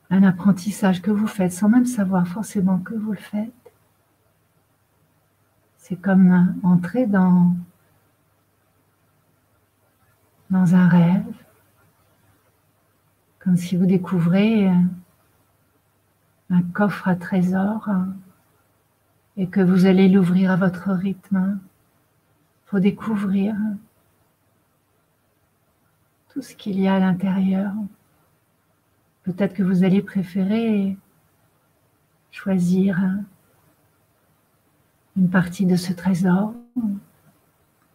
Un 0.09 0.23
apprentissage 0.23 1.01
que 1.01 1.11
vous 1.11 1.27
faites 1.27 1.51
sans 1.51 1.67
même 1.67 1.85
savoir 1.85 2.25
forcément 2.25 2.77
que 2.77 2.93
vous 2.93 3.11
le 3.11 3.17
faites. 3.17 3.73
C'est 5.75 5.97
comme 5.97 6.55
entrer 6.63 7.05
dans, 7.05 7.53
dans 10.51 10.73
un 10.73 10.87
rêve, 10.87 11.35
comme 13.39 13.57
si 13.57 13.75
vous 13.75 13.85
découvrez 13.85 14.71
un 16.49 16.61
coffre 16.73 17.09
à 17.09 17.17
trésors 17.17 17.89
et 19.35 19.49
que 19.49 19.59
vous 19.59 19.85
allez 19.85 20.07
l'ouvrir 20.07 20.51
à 20.51 20.55
votre 20.55 20.91
rythme 20.93 21.59
pour 22.65 22.79
découvrir 22.79 23.55
tout 26.29 26.41
ce 26.41 26.55
qu'il 26.55 26.79
y 26.79 26.87
a 26.87 26.95
à 26.95 26.99
l'intérieur. 26.99 27.71
Peut-être 29.23 29.53
que 29.53 29.63
vous 29.63 29.83
allez 29.83 30.01
préférer 30.01 30.97
choisir 32.31 32.99
une 35.15 35.29
partie 35.29 35.65
de 35.65 35.75
ce 35.75 35.93
trésor, 35.93 36.53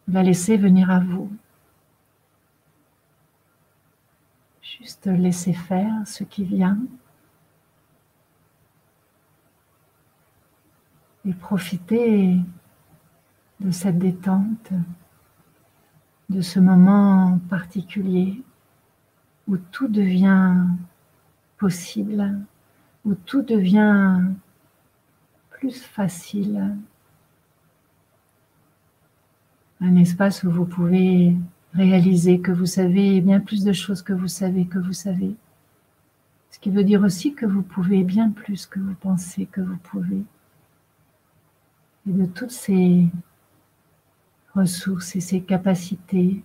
la 0.07 0.23
laisser 0.23 0.57
venir 0.57 0.89
à 0.89 0.99
vous. 0.99 1.31
Juste 4.61 5.05
laisser 5.05 5.53
faire 5.53 5.93
ce 6.05 6.23
qui 6.23 6.43
vient 6.43 6.79
et 11.25 11.33
profiter 11.33 12.39
de 13.61 13.69
cette 13.69 13.99
détente 13.99 14.71
de 16.29 16.41
ce 16.41 16.59
moment 16.59 17.39
particulier 17.49 18.41
où 19.47 19.57
tout 19.57 19.87
devient 19.87 20.55
possible, 21.57 22.39
où 23.05 23.13
tout 23.13 23.43
devient 23.43 24.21
plus 25.51 25.79
facile. 25.79 26.75
Un 29.79 29.95
espace 29.95 30.43
où 30.43 30.49
vous 30.49 30.65
pouvez 30.65 31.35
réaliser 31.73 32.39
que 32.39 32.51
vous 32.51 32.65
savez 32.65 33.21
bien 33.21 33.39
plus 33.39 33.63
de 33.63 33.73
choses 33.73 34.01
que 34.01 34.13
vous 34.13 34.27
savez 34.27 34.65
que 34.65 34.79
vous 34.79 34.93
savez. 34.93 35.35
Ce 36.49 36.59
qui 36.59 36.71
veut 36.71 36.83
dire 36.83 37.03
aussi 37.03 37.35
que 37.35 37.45
vous 37.45 37.61
pouvez 37.61 38.03
bien 38.03 38.31
plus 38.31 38.65
que 38.65 38.79
vous 38.79 38.95
pensez 38.95 39.45
que 39.45 39.61
vous 39.61 39.77
pouvez. 39.77 40.23
Et 42.07 42.13
de 42.13 42.25
toutes 42.25 42.51
ces 42.51 43.07
ressources 44.55 45.15
et 45.15 45.21
ces 45.21 45.41
capacités 45.41 46.43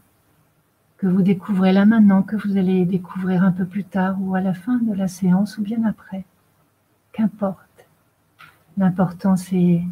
que 0.96 1.06
vous 1.06 1.22
découvrez 1.22 1.72
là 1.72 1.84
maintenant, 1.84 2.22
que 2.22 2.36
vous 2.36 2.56
allez 2.56 2.84
découvrir 2.84 3.42
un 3.42 3.52
peu 3.52 3.66
plus 3.66 3.84
tard 3.84 4.16
ou 4.20 4.34
à 4.34 4.40
la 4.40 4.54
fin 4.54 4.78
de 4.78 4.94
la 4.94 5.08
séance 5.08 5.58
ou 5.58 5.62
bien 5.62 5.84
après. 5.84 6.24
Qu'importe. 7.12 7.86
L'important 8.76 9.36
c'est 9.36 9.82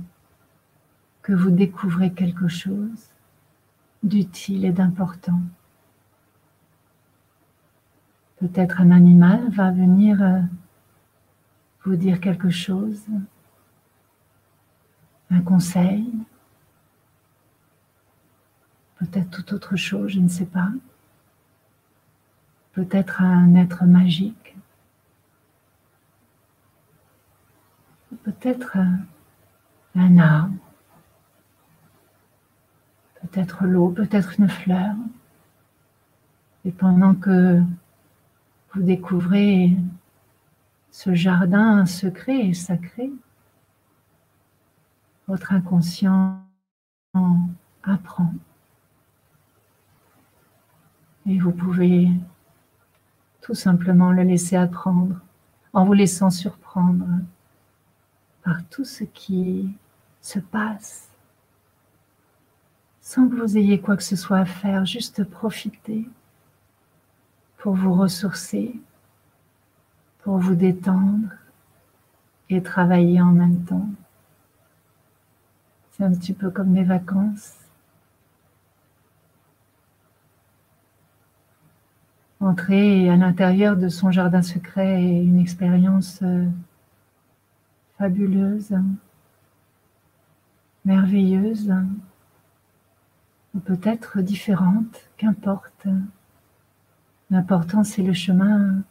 que 1.22 1.32
vous 1.32 1.50
découvrez 1.50 2.12
quelque 2.12 2.48
chose 2.48 3.08
d'utile 4.02 4.64
et 4.64 4.72
d'important. 4.72 5.40
Peut-être 8.38 8.82
un 8.82 8.90
animal 8.90 9.48
va 9.50 9.70
venir 9.70 10.22
euh, 10.22 10.40
vous 11.84 11.96
dire 11.96 12.20
quelque 12.20 12.50
chose, 12.50 13.06
un 15.30 15.40
conseil, 15.40 16.12
peut-être 19.04 19.30
toute 19.30 19.52
autre 19.52 19.76
chose, 19.76 20.12
je 20.12 20.20
ne 20.20 20.28
sais 20.28 20.46
pas. 20.46 20.68
Peut-être 22.72 23.22
un 23.22 23.54
être 23.54 23.84
magique. 23.84 24.56
Peut-être 28.24 28.78
un 29.94 30.18
arbre 30.18 30.54
peut-être 33.34 33.64
l'eau, 33.64 33.90
peut-être 33.90 34.38
une 34.38 34.48
fleur. 34.48 34.94
Et 36.64 36.72
pendant 36.72 37.14
que 37.14 37.60
vous 38.72 38.82
découvrez 38.82 39.76
ce 40.90 41.14
jardin 41.14 41.86
secret 41.86 42.46
et 42.46 42.54
sacré, 42.54 43.10
votre 45.26 45.52
inconscient 45.52 46.40
apprend. 47.82 48.32
Et 51.26 51.38
vous 51.38 51.52
pouvez 51.52 52.10
tout 53.40 53.54
simplement 53.54 54.12
le 54.12 54.22
laisser 54.22 54.56
apprendre 54.56 55.16
en 55.72 55.84
vous 55.84 55.92
laissant 55.92 56.30
surprendre 56.30 57.06
par 58.42 58.64
tout 58.68 58.84
ce 58.84 59.04
qui 59.04 59.70
se 60.20 60.38
passe 60.38 61.08
sans 63.04 63.28
que 63.28 63.36
vous 63.36 63.58
ayez 63.58 63.80
quoi 63.80 63.98
que 63.98 64.02
ce 64.02 64.16
soit 64.16 64.38
à 64.38 64.44
faire, 64.46 64.86
juste 64.86 65.24
profiter 65.24 66.08
pour 67.58 67.74
vous 67.74 67.92
ressourcer, 67.92 68.74
pour 70.22 70.38
vous 70.38 70.54
détendre 70.54 71.28
et 72.48 72.62
travailler 72.62 73.20
en 73.20 73.32
même 73.32 73.62
temps. 73.64 73.88
C'est 75.92 76.04
un 76.04 76.12
petit 76.12 76.32
peu 76.32 76.50
comme 76.50 76.70
mes 76.70 76.82
vacances. 76.82 77.63
Entrer 82.44 83.08
à 83.08 83.16
l'intérieur 83.16 83.74
de 83.74 83.88
son 83.88 84.10
jardin 84.10 84.42
secret 84.42 85.02
est 85.02 85.24
une 85.24 85.38
expérience 85.38 86.20
euh, 86.22 86.44
fabuleuse, 87.96 88.76
merveilleuse 90.84 91.74
ou 93.54 93.60
peut-être 93.60 94.20
différente, 94.20 95.08
qu'importe. 95.16 95.86
L'important, 97.30 97.82
c'est 97.82 98.02
le 98.02 98.12
chemin 98.12 98.82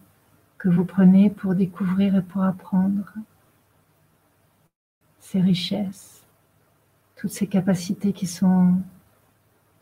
que 0.58 0.70
vous 0.70 0.84
prenez 0.84 1.30
pour 1.30 1.54
découvrir 1.54 2.16
et 2.16 2.24
pour 2.24 2.42
apprendre 2.42 3.14
ces 5.20 5.42
richesses, 5.42 6.26
toutes 7.16 7.30
ces 7.30 7.46
capacités 7.46 8.14
qui 8.14 8.26
sont 8.26 8.74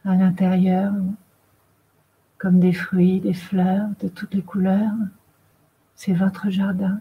à 0.04 0.14
l'intérieur, 0.14 0.92
comme 2.42 2.60
des 2.60 2.74
fruits, 2.74 3.20
des 3.20 3.36
fleurs 3.36 3.90
de 4.00 4.08
toutes 4.08 4.34
les 4.34 4.42
couleurs. 4.42 4.96
C'est 5.94 6.14
votre 6.14 6.50
jardin. 6.50 7.00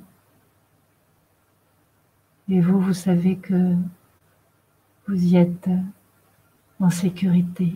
Et 2.50 2.60
vous, 2.60 2.78
vous 2.78 2.92
savez 2.92 3.38
que 3.38 3.74
vous 5.08 5.24
y 5.24 5.36
êtes 5.36 5.70
en 6.78 6.90
sécurité, 6.90 7.72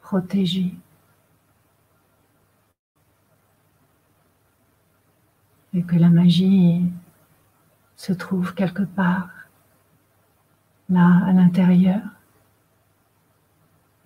protégé. 0.00 0.72
Et 5.74 5.82
que 5.82 5.96
la 5.96 6.08
magie 6.08 6.84
se 7.96 8.12
trouve 8.12 8.54
quelque 8.54 8.84
part 8.84 9.30
là 10.88 11.24
à 11.26 11.32
l'intérieur 11.32 12.15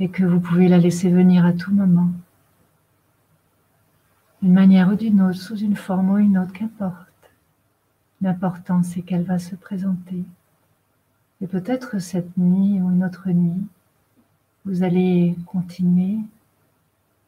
et 0.01 0.09
que 0.09 0.25
vous 0.25 0.41
pouvez 0.41 0.67
la 0.67 0.79
laisser 0.79 1.11
venir 1.11 1.45
à 1.45 1.53
tout 1.53 1.73
moment, 1.73 2.11
d'une 4.41 4.55
manière 4.55 4.89
ou 4.89 4.95
d'une 4.95 5.21
autre, 5.21 5.39
sous 5.39 5.59
une 5.59 5.77
forme 5.77 6.11
ou 6.11 6.17
une 6.17 6.39
autre, 6.39 6.55
qu'importe. 6.55 7.07
L'important, 8.23 8.83
c'est 8.83 9.03
qu'elle 9.03 9.25
va 9.25 9.39
se 9.39 9.55
présenter. 9.55 10.25
Et 11.43 11.47
peut-être 11.47 11.99
cette 11.99 12.37
nuit 12.39 12.81
ou 12.81 12.91
une 12.91 13.05
autre 13.05 13.29
nuit, 13.29 13.63
vous 14.65 14.83
allez 14.83 15.37
continuer 15.47 16.19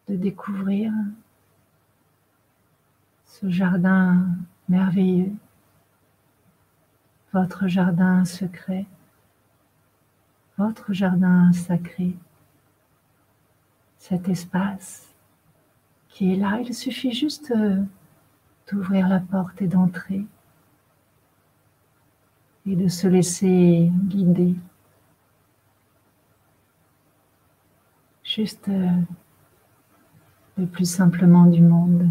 de 0.09 0.16
découvrir 0.16 0.93
ce 3.27 3.51
jardin 3.51 4.27
merveilleux, 4.69 5.32
votre 7.32 7.66
jardin 7.69 8.24
secret, 8.24 8.86
votre 10.59 10.93
jardin 10.93 11.53
sacré, 11.53 12.15
cet 14.03 14.29
espace 14.29 15.15
qui 16.09 16.33
est 16.33 16.37
là. 16.37 16.59
Il 16.61 16.74
suffit 16.74 17.12
juste 17.12 17.55
d'ouvrir 18.69 19.07
la 19.07 19.20
porte 19.20 19.62
et 19.62 19.69
d'entrer 19.69 20.27
et 22.66 22.74
de 22.74 22.89
se 22.89 23.07
laisser 23.07 23.93
guider. 24.07 24.57
Juste 28.24 28.69
euh, 28.69 28.91
le 30.59 30.66
plus 30.66 30.91
simplement 30.91 31.47
du 31.47 31.62
monde. 31.62 32.09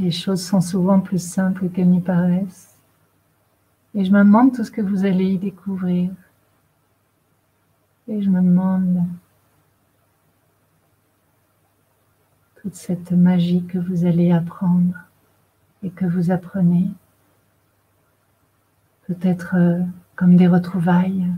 Les 0.00 0.10
choses 0.10 0.44
sont 0.44 0.60
souvent 0.60 0.98
plus 0.98 1.22
simples 1.22 1.68
qu'elles 1.68 1.90
n'y 1.90 2.00
paraissent. 2.00 2.76
Et 3.94 4.04
je 4.04 4.10
me 4.10 4.18
demande 4.18 4.52
tout 4.52 4.64
ce 4.64 4.70
que 4.72 4.82
vous 4.82 5.04
allez 5.04 5.34
y 5.34 5.38
découvrir. 5.38 6.10
Et 8.08 8.20
je 8.20 8.28
me 8.28 8.42
demande 8.42 9.06
toute 12.66 12.74
cette 12.74 13.12
magie 13.12 13.64
que 13.64 13.78
vous 13.78 14.06
allez 14.06 14.32
apprendre 14.32 14.96
et 15.84 15.90
que 15.90 16.04
vous 16.04 16.32
apprenez 16.32 16.90
peut-être 19.06 19.54
euh, 19.54 19.84
comme 20.16 20.34
des 20.34 20.48
retrouvailles 20.48 21.32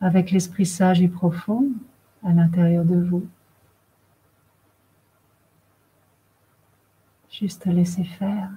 avec 0.00 0.30
l'esprit 0.30 0.64
sage 0.64 1.02
et 1.02 1.08
profond 1.08 1.68
à 2.24 2.32
l'intérieur 2.32 2.86
de 2.86 2.98
vous. 2.98 3.28
Juste 7.30 7.66
laisser 7.66 8.04
faire 8.04 8.48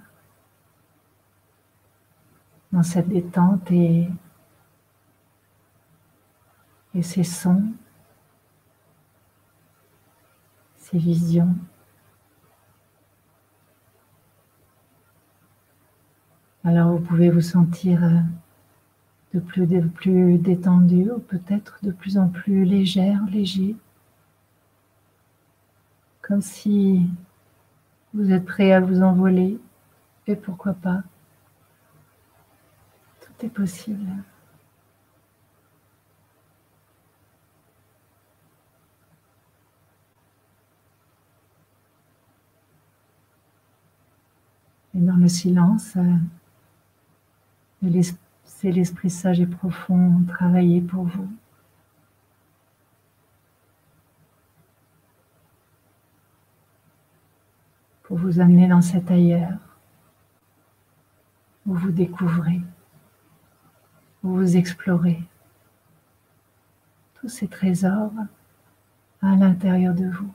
dans 2.72 2.84
cette 2.84 3.10
détente 3.10 3.70
et, 3.72 4.08
et 6.96 7.04
ces 7.04 7.26
sons, 7.26 7.74
ces 10.78 10.98
visions. 10.98 11.54
Alors 16.66 16.94
vous 16.94 17.00
pouvez 17.00 17.30
vous 17.30 17.42
sentir 17.42 18.02
euh, 18.06 18.20
de 19.34 19.40
plus, 19.42 19.64
en 19.64 19.90
plus 19.90 20.38
détendu 20.38 21.12
ou 21.12 21.20
peut-être 21.20 21.78
de 21.84 21.92
plus 21.92 22.18
en 22.18 22.30
plus 22.30 22.64
légère, 22.64 23.20
léger. 23.30 23.76
Comme 26.22 26.42
si 26.42 27.06
vous 28.14 28.32
êtes 28.32 28.46
prêt 28.46 28.72
à 28.72 28.80
vous 28.80 29.02
envoler 29.02 29.60
et 30.26 30.38
pourquoi 30.38 30.74
pas? 30.74 31.04
Tout 33.20 33.46
est 33.46 33.50
possible. 33.50 34.08
Et 44.96 45.00
dans 45.00 45.18
le 45.18 45.28
silence, 45.28 45.98
euh, 45.98 46.16
c'est 48.44 48.72
l'Esprit 48.72 49.10
sage 49.10 49.42
et 49.42 49.46
profond 49.46 50.24
travailler 50.28 50.82
pour 50.82 51.04
vous. 51.04 51.30
Pour 58.04 58.18
vous 58.18 58.40
amener 58.40 58.68
dans 58.68 58.82
cet 58.82 59.12
ailleurs 59.12 59.58
où 61.66 61.74
vous 61.74 61.92
découvrez, 61.92 62.62
où 64.24 64.36
vous 64.36 64.58
explorez 64.58 65.22
tous 67.16 67.30
ces 67.30 67.48
trésors 67.48 68.12
à 69.22 69.36
l'intérieur 69.36 69.94
de 69.94 70.06
vous. 70.06 70.32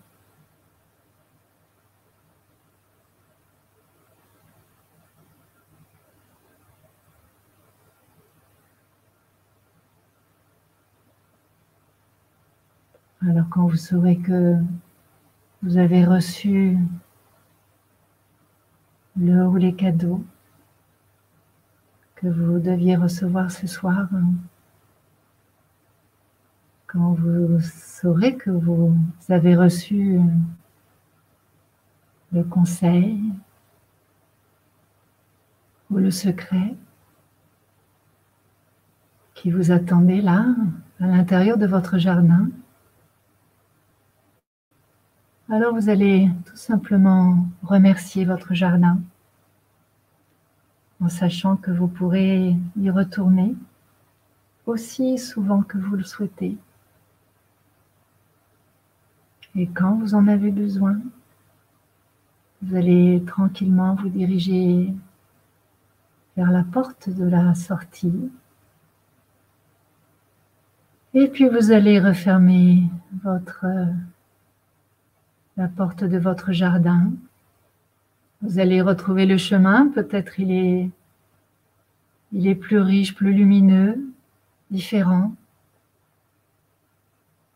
Alors 13.28 13.46
quand 13.50 13.66
vous 13.66 13.76
saurez 13.76 14.16
que 14.16 14.56
vous 15.62 15.76
avez 15.76 16.02
reçu 16.02 16.78
le 19.18 19.46
ou 19.46 19.56
les 19.56 19.74
cadeaux 19.74 20.24
que 22.14 22.26
vous 22.26 22.58
deviez 22.58 22.96
recevoir 22.96 23.50
ce 23.50 23.66
soir, 23.66 24.08
quand 26.86 27.12
vous 27.12 27.60
saurez 27.60 28.34
que 28.34 28.48
vous 28.50 28.96
avez 29.28 29.54
reçu 29.54 30.18
le 32.32 32.42
conseil 32.44 33.20
ou 35.90 35.98
le 35.98 36.10
secret 36.10 36.74
qui 39.34 39.50
vous 39.50 39.70
attendait 39.70 40.22
là, 40.22 40.46
à 40.98 41.06
l'intérieur 41.06 41.58
de 41.58 41.66
votre 41.66 41.98
jardin, 41.98 42.48
alors 45.50 45.74
vous 45.74 45.88
allez 45.88 46.30
tout 46.44 46.56
simplement 46.56 47.46
remercier 47.62 48.26
votre 48.26 48.52
jardin 48.52 49.00
en 51.00 51.08
sachant 51.08 51.56
que 51.56 51.70
vous 51.70 51.88
pourrez 51.88 52.54
y 52.76 52.90
retourner 52.90 53.54
aussi 54.66 55.16
souvent 55.16 55.62
que 55.62 55.78
vous 55.78 55.96
le 55.96 56.04
souhaitez. 56.04 56.56
Et 59.54 59.66
quand 59.66 59.94
vous 59.94 60.14
en 60.14 60.28
avez 60.28 60.50
besoin, 60.50 61.00
vous 62.60 62.76
allez 62.76 63.22
tranquillement 63.26 63.94
vous 63.94 64.10
diriger 64.10 64.92
vers 66.36 66.50
la 66.50 66.64
porte 66.64 67.08
de 67.08 67.24
la 67.24 67.54
sortie. 67.54 68.30
Et 71.14 71.28
puis 71.28 71.48
vous 71.48 71.72
allez 71.72 71.98
refermer 71.98 72.82
votre 73.24 73.64
la 75.58 75.66
porte 75.66 76.04
de 76.04 76.18
votre 76.18 76.52
jardin. 76.52 77.10
Vous 78.42 78.60
allez 78.60 78.80
retrouver 78.80 79.26
le 79.26 79.36
chemin, 79.36 79.88
peut-être 79.88 80.38
il 80.38 80.52
est, 80.52 80.88
il 82.32 82.46
est 82.46 82.54
plus 82.54 82.78
riche, 82.78 83.16
plus 83.16 83.32
lumineux, 83.32 84.00
différent. 84.70 85.34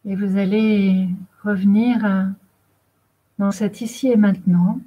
Et 0.04 0.16
vous 0.16 0.36
allez 0.36 1.08
revenir 1.44 2.32
dans 3.38 3.52
cet 3.52 3.80
ici 3.80 4.08
et 4.08 4.16
maintenant, 4.16 4.80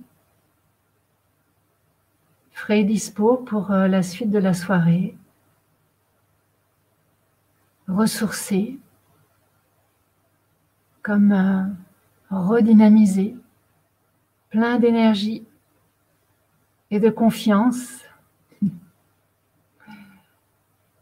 frais 2.52 2.82
et 2.82 2.84
dispo 2.84 3.38
pour 3.38 3.72
euh, 3.72 3.88
la 3.88 4.04
suite 4.04 4.30
de 4.30 4.40
la 4.40 4.54
soirée, 4.54 5.16
ressourcé, 7.88 8.78
comme 11.02 11.32
euh, 11.32 11.64
redynamisé, 12.30 13.36
plein 14.50 14.80
d'énergie 14.80 15.46
et 16.92 17.00
de 17.00 17.10
confiance. 17.10 18.04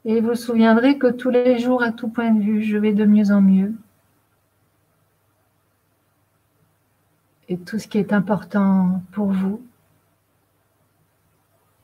Et 0.06 0.20
vous 0.20 0.36
souviendrez 0.36 0.98
que 0.98 1.08
tous 1.08 1.30
les 1.30 1.60
jours, 1.60 1.82
à 1.82 1.91
tout 1.91 2.10
point 2.10 2.32
de 2.32 2.41
vue, 2.41 2.64
je 2.64 2.78
vais 2.78 2.94
de 2.94 3.06
mieux 3.06 3.32
en 3.32 3.41
mieux. 3.41 3.74
Et 7.48 7.58
tout 7.58 7.80
ce 7.80 7.88
qui 7.88 7.98
est 7.98 8.14
important 8.14 9.02
pour 9.12 9.28
vous, 9.28 9.62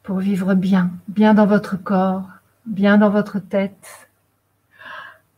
pour 0.04 0.20
vivre 0.20 0.54
bien, 0.56 0.92
bien 1.08 1.34
dans 1.34 1.46
votre 1.46 1.78
corps, 1.78 2.28
bien 2.66 2.98
dans 2.98 3.10
votre 3.10 3.40
tête. 3.40 4.10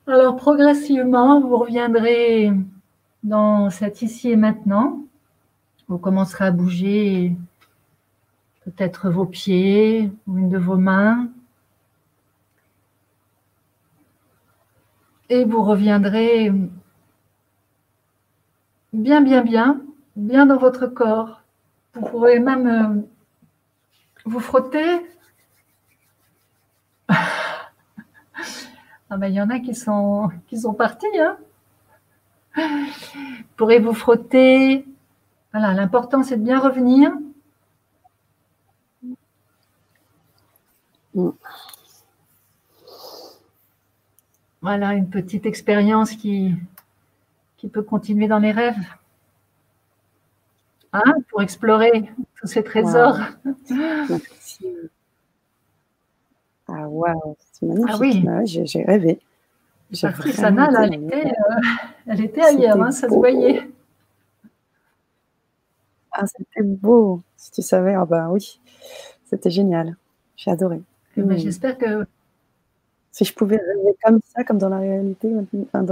Alors 0.07 0.35
progressivement, 0.35 1.41
vous 1.41 1.57
reviendrez 1.57 2.51
dans 3.23 3.69
cet 3.69 4.01
ici 4.01 4.31
et 4.31 4.35
maintenant, 4.35 5.03
vous 5.87 5.97
commencerez 5.97 6.45
à 6.45 6.51
bouger 6.51 7.35
peut-être 8.65 9.09
vos 9.09 9.25
pieds 9.25 10.11
ou 10.27 10.37
une 10.37 10.49
de 10.49 10.57
vos 10.57 10.77
mains. 10.77 11.29
Et 15.29 15.45
vous 15.45 15.63
reviendrez 15.63 16.51
bien, 18.93 19.21
bien, 19.21 19.41
bien, 19.41 19.81
bien 20.15 20.45
dans 20.45 20.57
votre 20.57 20.87
corps. 20.87 21.41
Vous 21.93 22.01
pourrez 22.01 22.39
même 22.39 22.67
euh, 22.67 23.01
vous 24.25 24.39
frotter. 24.39 25.05
Ah 29.13 29.17
ben, 29.17 29.27
il 29.27 29.33
y 29.33 29.41
en 29.41 29.49
a 29.49 29.59
qui 29.59 29.75
sont, 29.75 30.29
qui 30.47 30.57
sont 30.57 30.73
partis, 30.73 31.05
hein 31.19 31.37
pourrez 33.55 33.79
vous 33.79 33.93
frotter. 33.93 34.85
Voilà, 35.53 35.73
l'important 35.73 36.23
c'est 36.23 36.37
de 36.37 36.43
bien 36.43 36.59
revenir. 36.59 37.11
Voilà, 44.61 44.93
une 44.93 45.09
petite 45.09 45.45
expérience 45.45 46.11
qui, 46.11 46.53
qui 47.57 47.67
peut 47.67 47.83
continuer 47.83 48.27
dans 48.27 48.39
les 48.39 48.51
rêves. 48.51 48.75
Hein, 50.93 51.15
pour 51.29 51.41
explorer 51.41 52.11
tous 52.39 52.47
ces 52.47 52.63
trésors. 52.63 53.17
Ah, 56.73 56.87
waouh, 56.87 57.35
c'est 57.51 57.65
magnifique. 57.65 58.25
Ah, 58.29 58.39
oui. 58.39 58.65
J'ai 58.65 58.83
rêvé. 58.83 59.19
Sana, 59.93 60.71
là, 60.71 60.85
elle 60.85 61.03
était, 61.03 61.27
euh, 61.27 61.55
elle 62.07 62.21
était 62.21 62.41
ailleurs, 62.41 62.81
hein, 62.81 62.91
ça 62.91 63.09
se 63.09 63.13
voyait. 63.13 63.69
Ah, 66.11 66.25
c'était 66.27 66.63
beau. 66.63 67.21
Si 67.37 67.51
tu 67.51 67.61
savais, 67.61 67.93
ah 67.93 68.05
bah 68.05 68.29
oui, 68.29 68.59
c'était 69.25 69.49
génial. 69.49 69.95
J'ai 70.35 70.51
adoré. 70.51 70.81
Ben, 71.17 71.37
j'espère 71.37 71.77
que. 71.77 72.05
Si 73.11 73.25
je 73.25 73.33
pouvais 73.33 73.57
rêver 73.57 73.95
comme 74.03 74.19
ça, 74.33 74.45
comme 74.45 74.57
dans 74.57 74.69
la 74.69 74.79
réalité, 74.79 75.29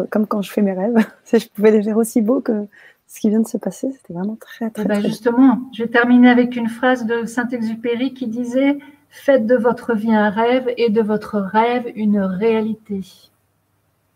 comme 0.09 0.26
quand 0.26 0.41
je 0.41 0.51
fais 0.51 0.61
mes 0.61 0.71
rêves, 0.71 0.95
si 1.26 1.39
je 1.39 1.49
pouvais 1.49 1.71
les 1.71 1.84
faire 1.84 1.97
aussi 1.97 2.21
beau 2.21 2.39
que 2.39 2.65
ce 3.07 3.19
qui 3.19 3.30
vient 3.30 3.41
de 3.41 3.47
se 3.47 3.57
passer, 3.57 3.91
c'était 3.91 4.13
vraiment 4.13 4.38
très, 4.38 4.67
eh 4.67 4.71
très, 4.71 4.85
ben, 4.85 5.01
Justement, 5.01 5.59
je 5.73 5.84
vais 5.84 5.89
terminer 5.89 6.30
avec 6.30 6.55
une 6.55 6.69
phrase 6.69 7.05
de 7.05 7.26
Saint-Exupéry 7.26 8.13
qui 8.13 8.27
disait 8.27 8.80
Faites 9.09 9.45
de 9.47 9.55
votre 9.55 9.95
vie 9.95 10.13
un 10.13 10.30
rêve 10.30 10.71
et 10.77 10.89
de 10.89 11.01
votre 11.01 11.39
rêve 11.39 11.91
une 11.95 12.19
réalité. 12.19 13.01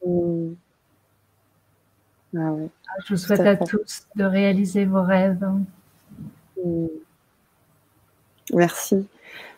Mmh. 0.06 0.54
Ah 2.36 2.40
ah, 2.40 3.02
je 3.06 3.14
vous 3.14 3.20
souhaite 3.20 3.42
à, 3.42 3.56
tous 3.56 4.08
de 4.16 4.24
réaliser 4.24 4.86
vos 4.86 5.04
rêves. 5.04 5.46
Mmh. 6.64 6.88
Merci. 8.54 9.08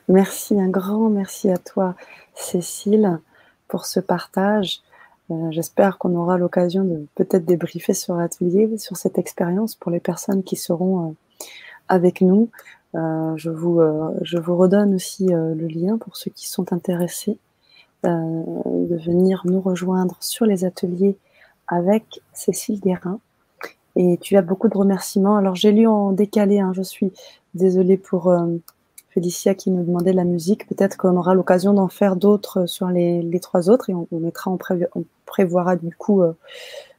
Merci, 0.07 0.59
un 0.59 0.69
grand 0.69 1.09
merci 1.09 1.49
à 1.49 1.57
toi, 1.57 1.95
Cécile, 2.35 3.19
pour 3.67 3.85
ce 3.85 3.99
partage. 3.99 4.81
Euh, 5.31 5.49
j'espère 5.49 5.97
qu'on 5.97 6.15
aura 6.15 6.37
l'occasion 6.37 6.83
de 6.83 7.07
peut-être 7.15 7.45
débriefer 7.45 7.95
sur 7.95 8.15
l'atelier, 8.15 8.77
sur 8.77 8.97
cette 8.97 9.17
expérience 9.17 9.73
pour 9.73 9.91
les 9.91 9.99
personnes 9.99 10.43
qui 10.43 10.55
seront 10.55 11.09
euh, 11.09 11.13
avec 11.87 12.21
nous. 12.21 12.49
Euh, 12.93 13.33
je, 13.35 13.49
vous, 13.49 13.81
je 14.21 14.37
vous 14.37 14.55
redonne 14.55 14.93
aussi 14.93 15.27
le 15.27 15.67
lien 15.67 15.97
pour 15.97 16.15
ceux 16.15 16.31
qui 16.31 16.47
sont 16.47 16.71
intéressés 16.71 17.37
de 18.05 18.97
venir 18.97 19.41
nous 19.45 19.61
rejoindre 19.61 20.17
sur 20.19 20.45
les 20.45 20.65
ateliers 20.65 21.17
avec 21.67 22.21
Cécile 22.33 22.79
Guérin. 22.79 23.19
Et 23.95 24.17
tu 24.21 24.35
as 24.35 24.41
beaucoup 24.41 24.67
de 24.67 24.77
remerciements. 24.77 25.37
Alors 25.37 25.55
j'ai 25.55 25.71
lu 25.71 25.87
en 25.87 26.11
décalé, 26.11 26.59
hein, 26.59 26.73
je 26.73 26.81
suis 26.81 27.13
désolée 27.53 27.97
pour 27.97 28.27
euh, 28.27 28.45
Félicia 29.09 29.55
qui 29.55 29.71
nous 29.71 29.83
demandait 29.83 30.13
la 30.13 30.25
musique. 30.25 30.67
Peut-être 30.67 30.97
qu'on 30.97 31.15
aura 31.15 31.33
l'occasion 31.33 31.73
d'en 31.73 31.87
faire 31.87 32.15
d'autres 32.17 32.65
sur 32.65 32.87
les, 32.89 33.39
trois 33.41 33.69
autres 33.69 33.89
et 33.89 33.93
on, 33.93 34.07
mettra, 34.11 34.51
on, 34.51 35.05
prévoira 35.25 35.75
du 35.75 35.95
coup 35.95 36.21
euh, 36.21 36.33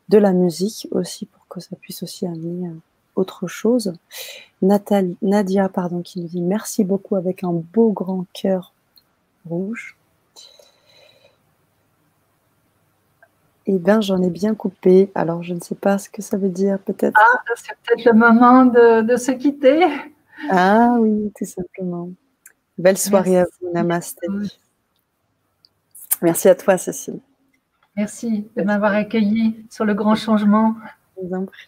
de 0.09 0.19
la 0.19 0.33
musique 0.33 0.89
aussi 0.91 1.27
pour 1.27 1.47
que 1.49 1.61
ça 1.61 1.77
puisse 1.77 2.03
aussi 2.03 2.27
amener 2.27 2.69
euh, 2.69 2.73
autre 3.15 3.47
chose. 3.47 3.93
Nathalie, 4.63 5.17
Nadia, 5.21 5.69
pardon, 5.69 6.01
qui 6.01 6.21
nous 6.21 6.29
dit 6.29 6.41
merci 6.41 6.85
beaucoup 6.85 7.17
avec 7.17 7.45
un 7.45 7.53
beau 7.53 7.91
grand 7.91 8.25
cœur 8.33 8.73
rouge. 9.49 9.96
Eh 13.69 13.79
bien, 13.79 14.01
j'en 14.01 14.23
ai 14.23 14.31
bien 14.31 14.55
coupé. 14.55 15.11
Alors, 15.15 15.43
je 15.43 15.53
ne 15.53 15.61
sais 15.61 15.75
pas 15.75 15.99
ce 15.99 16.09
que 16.09 16.23
ça 16.23 16.37
veut 16.37 16.49
dire, 16.49 16.79
peut-être. 16.79 17.19
Ah, 17.21 17.41
c'est 17.57 17.75
peut-être 17.85 18.05
le 18.05 18.13
moment 18.13 18.65
de, 18.65 19.17
se 19.17 19.33
quitter. 19.33 19.85
Ah 20.51 20.97
oui, 21.01 21.33
tout 21.37 21.45
simplement. 21.45 22.11
Belle 22.79 22.99
soirée 22.99 23.39
à 23.41 23.45
vous. 23.45 23.73
Namasté. 23.73 24.27
Merci 26.23 26.49
à 26.49 26.55
toi, 26.55 26.79
Cécile. 26.79 27.21
Merci 27.97 28.47
de 28.57 28.63
m'avoir 28.63 28.93
accueilli 28.93 29.65
sur 29.71 29.85
le 29.85 29.95
grand 29.95 30.15
changement. 30.15 30.77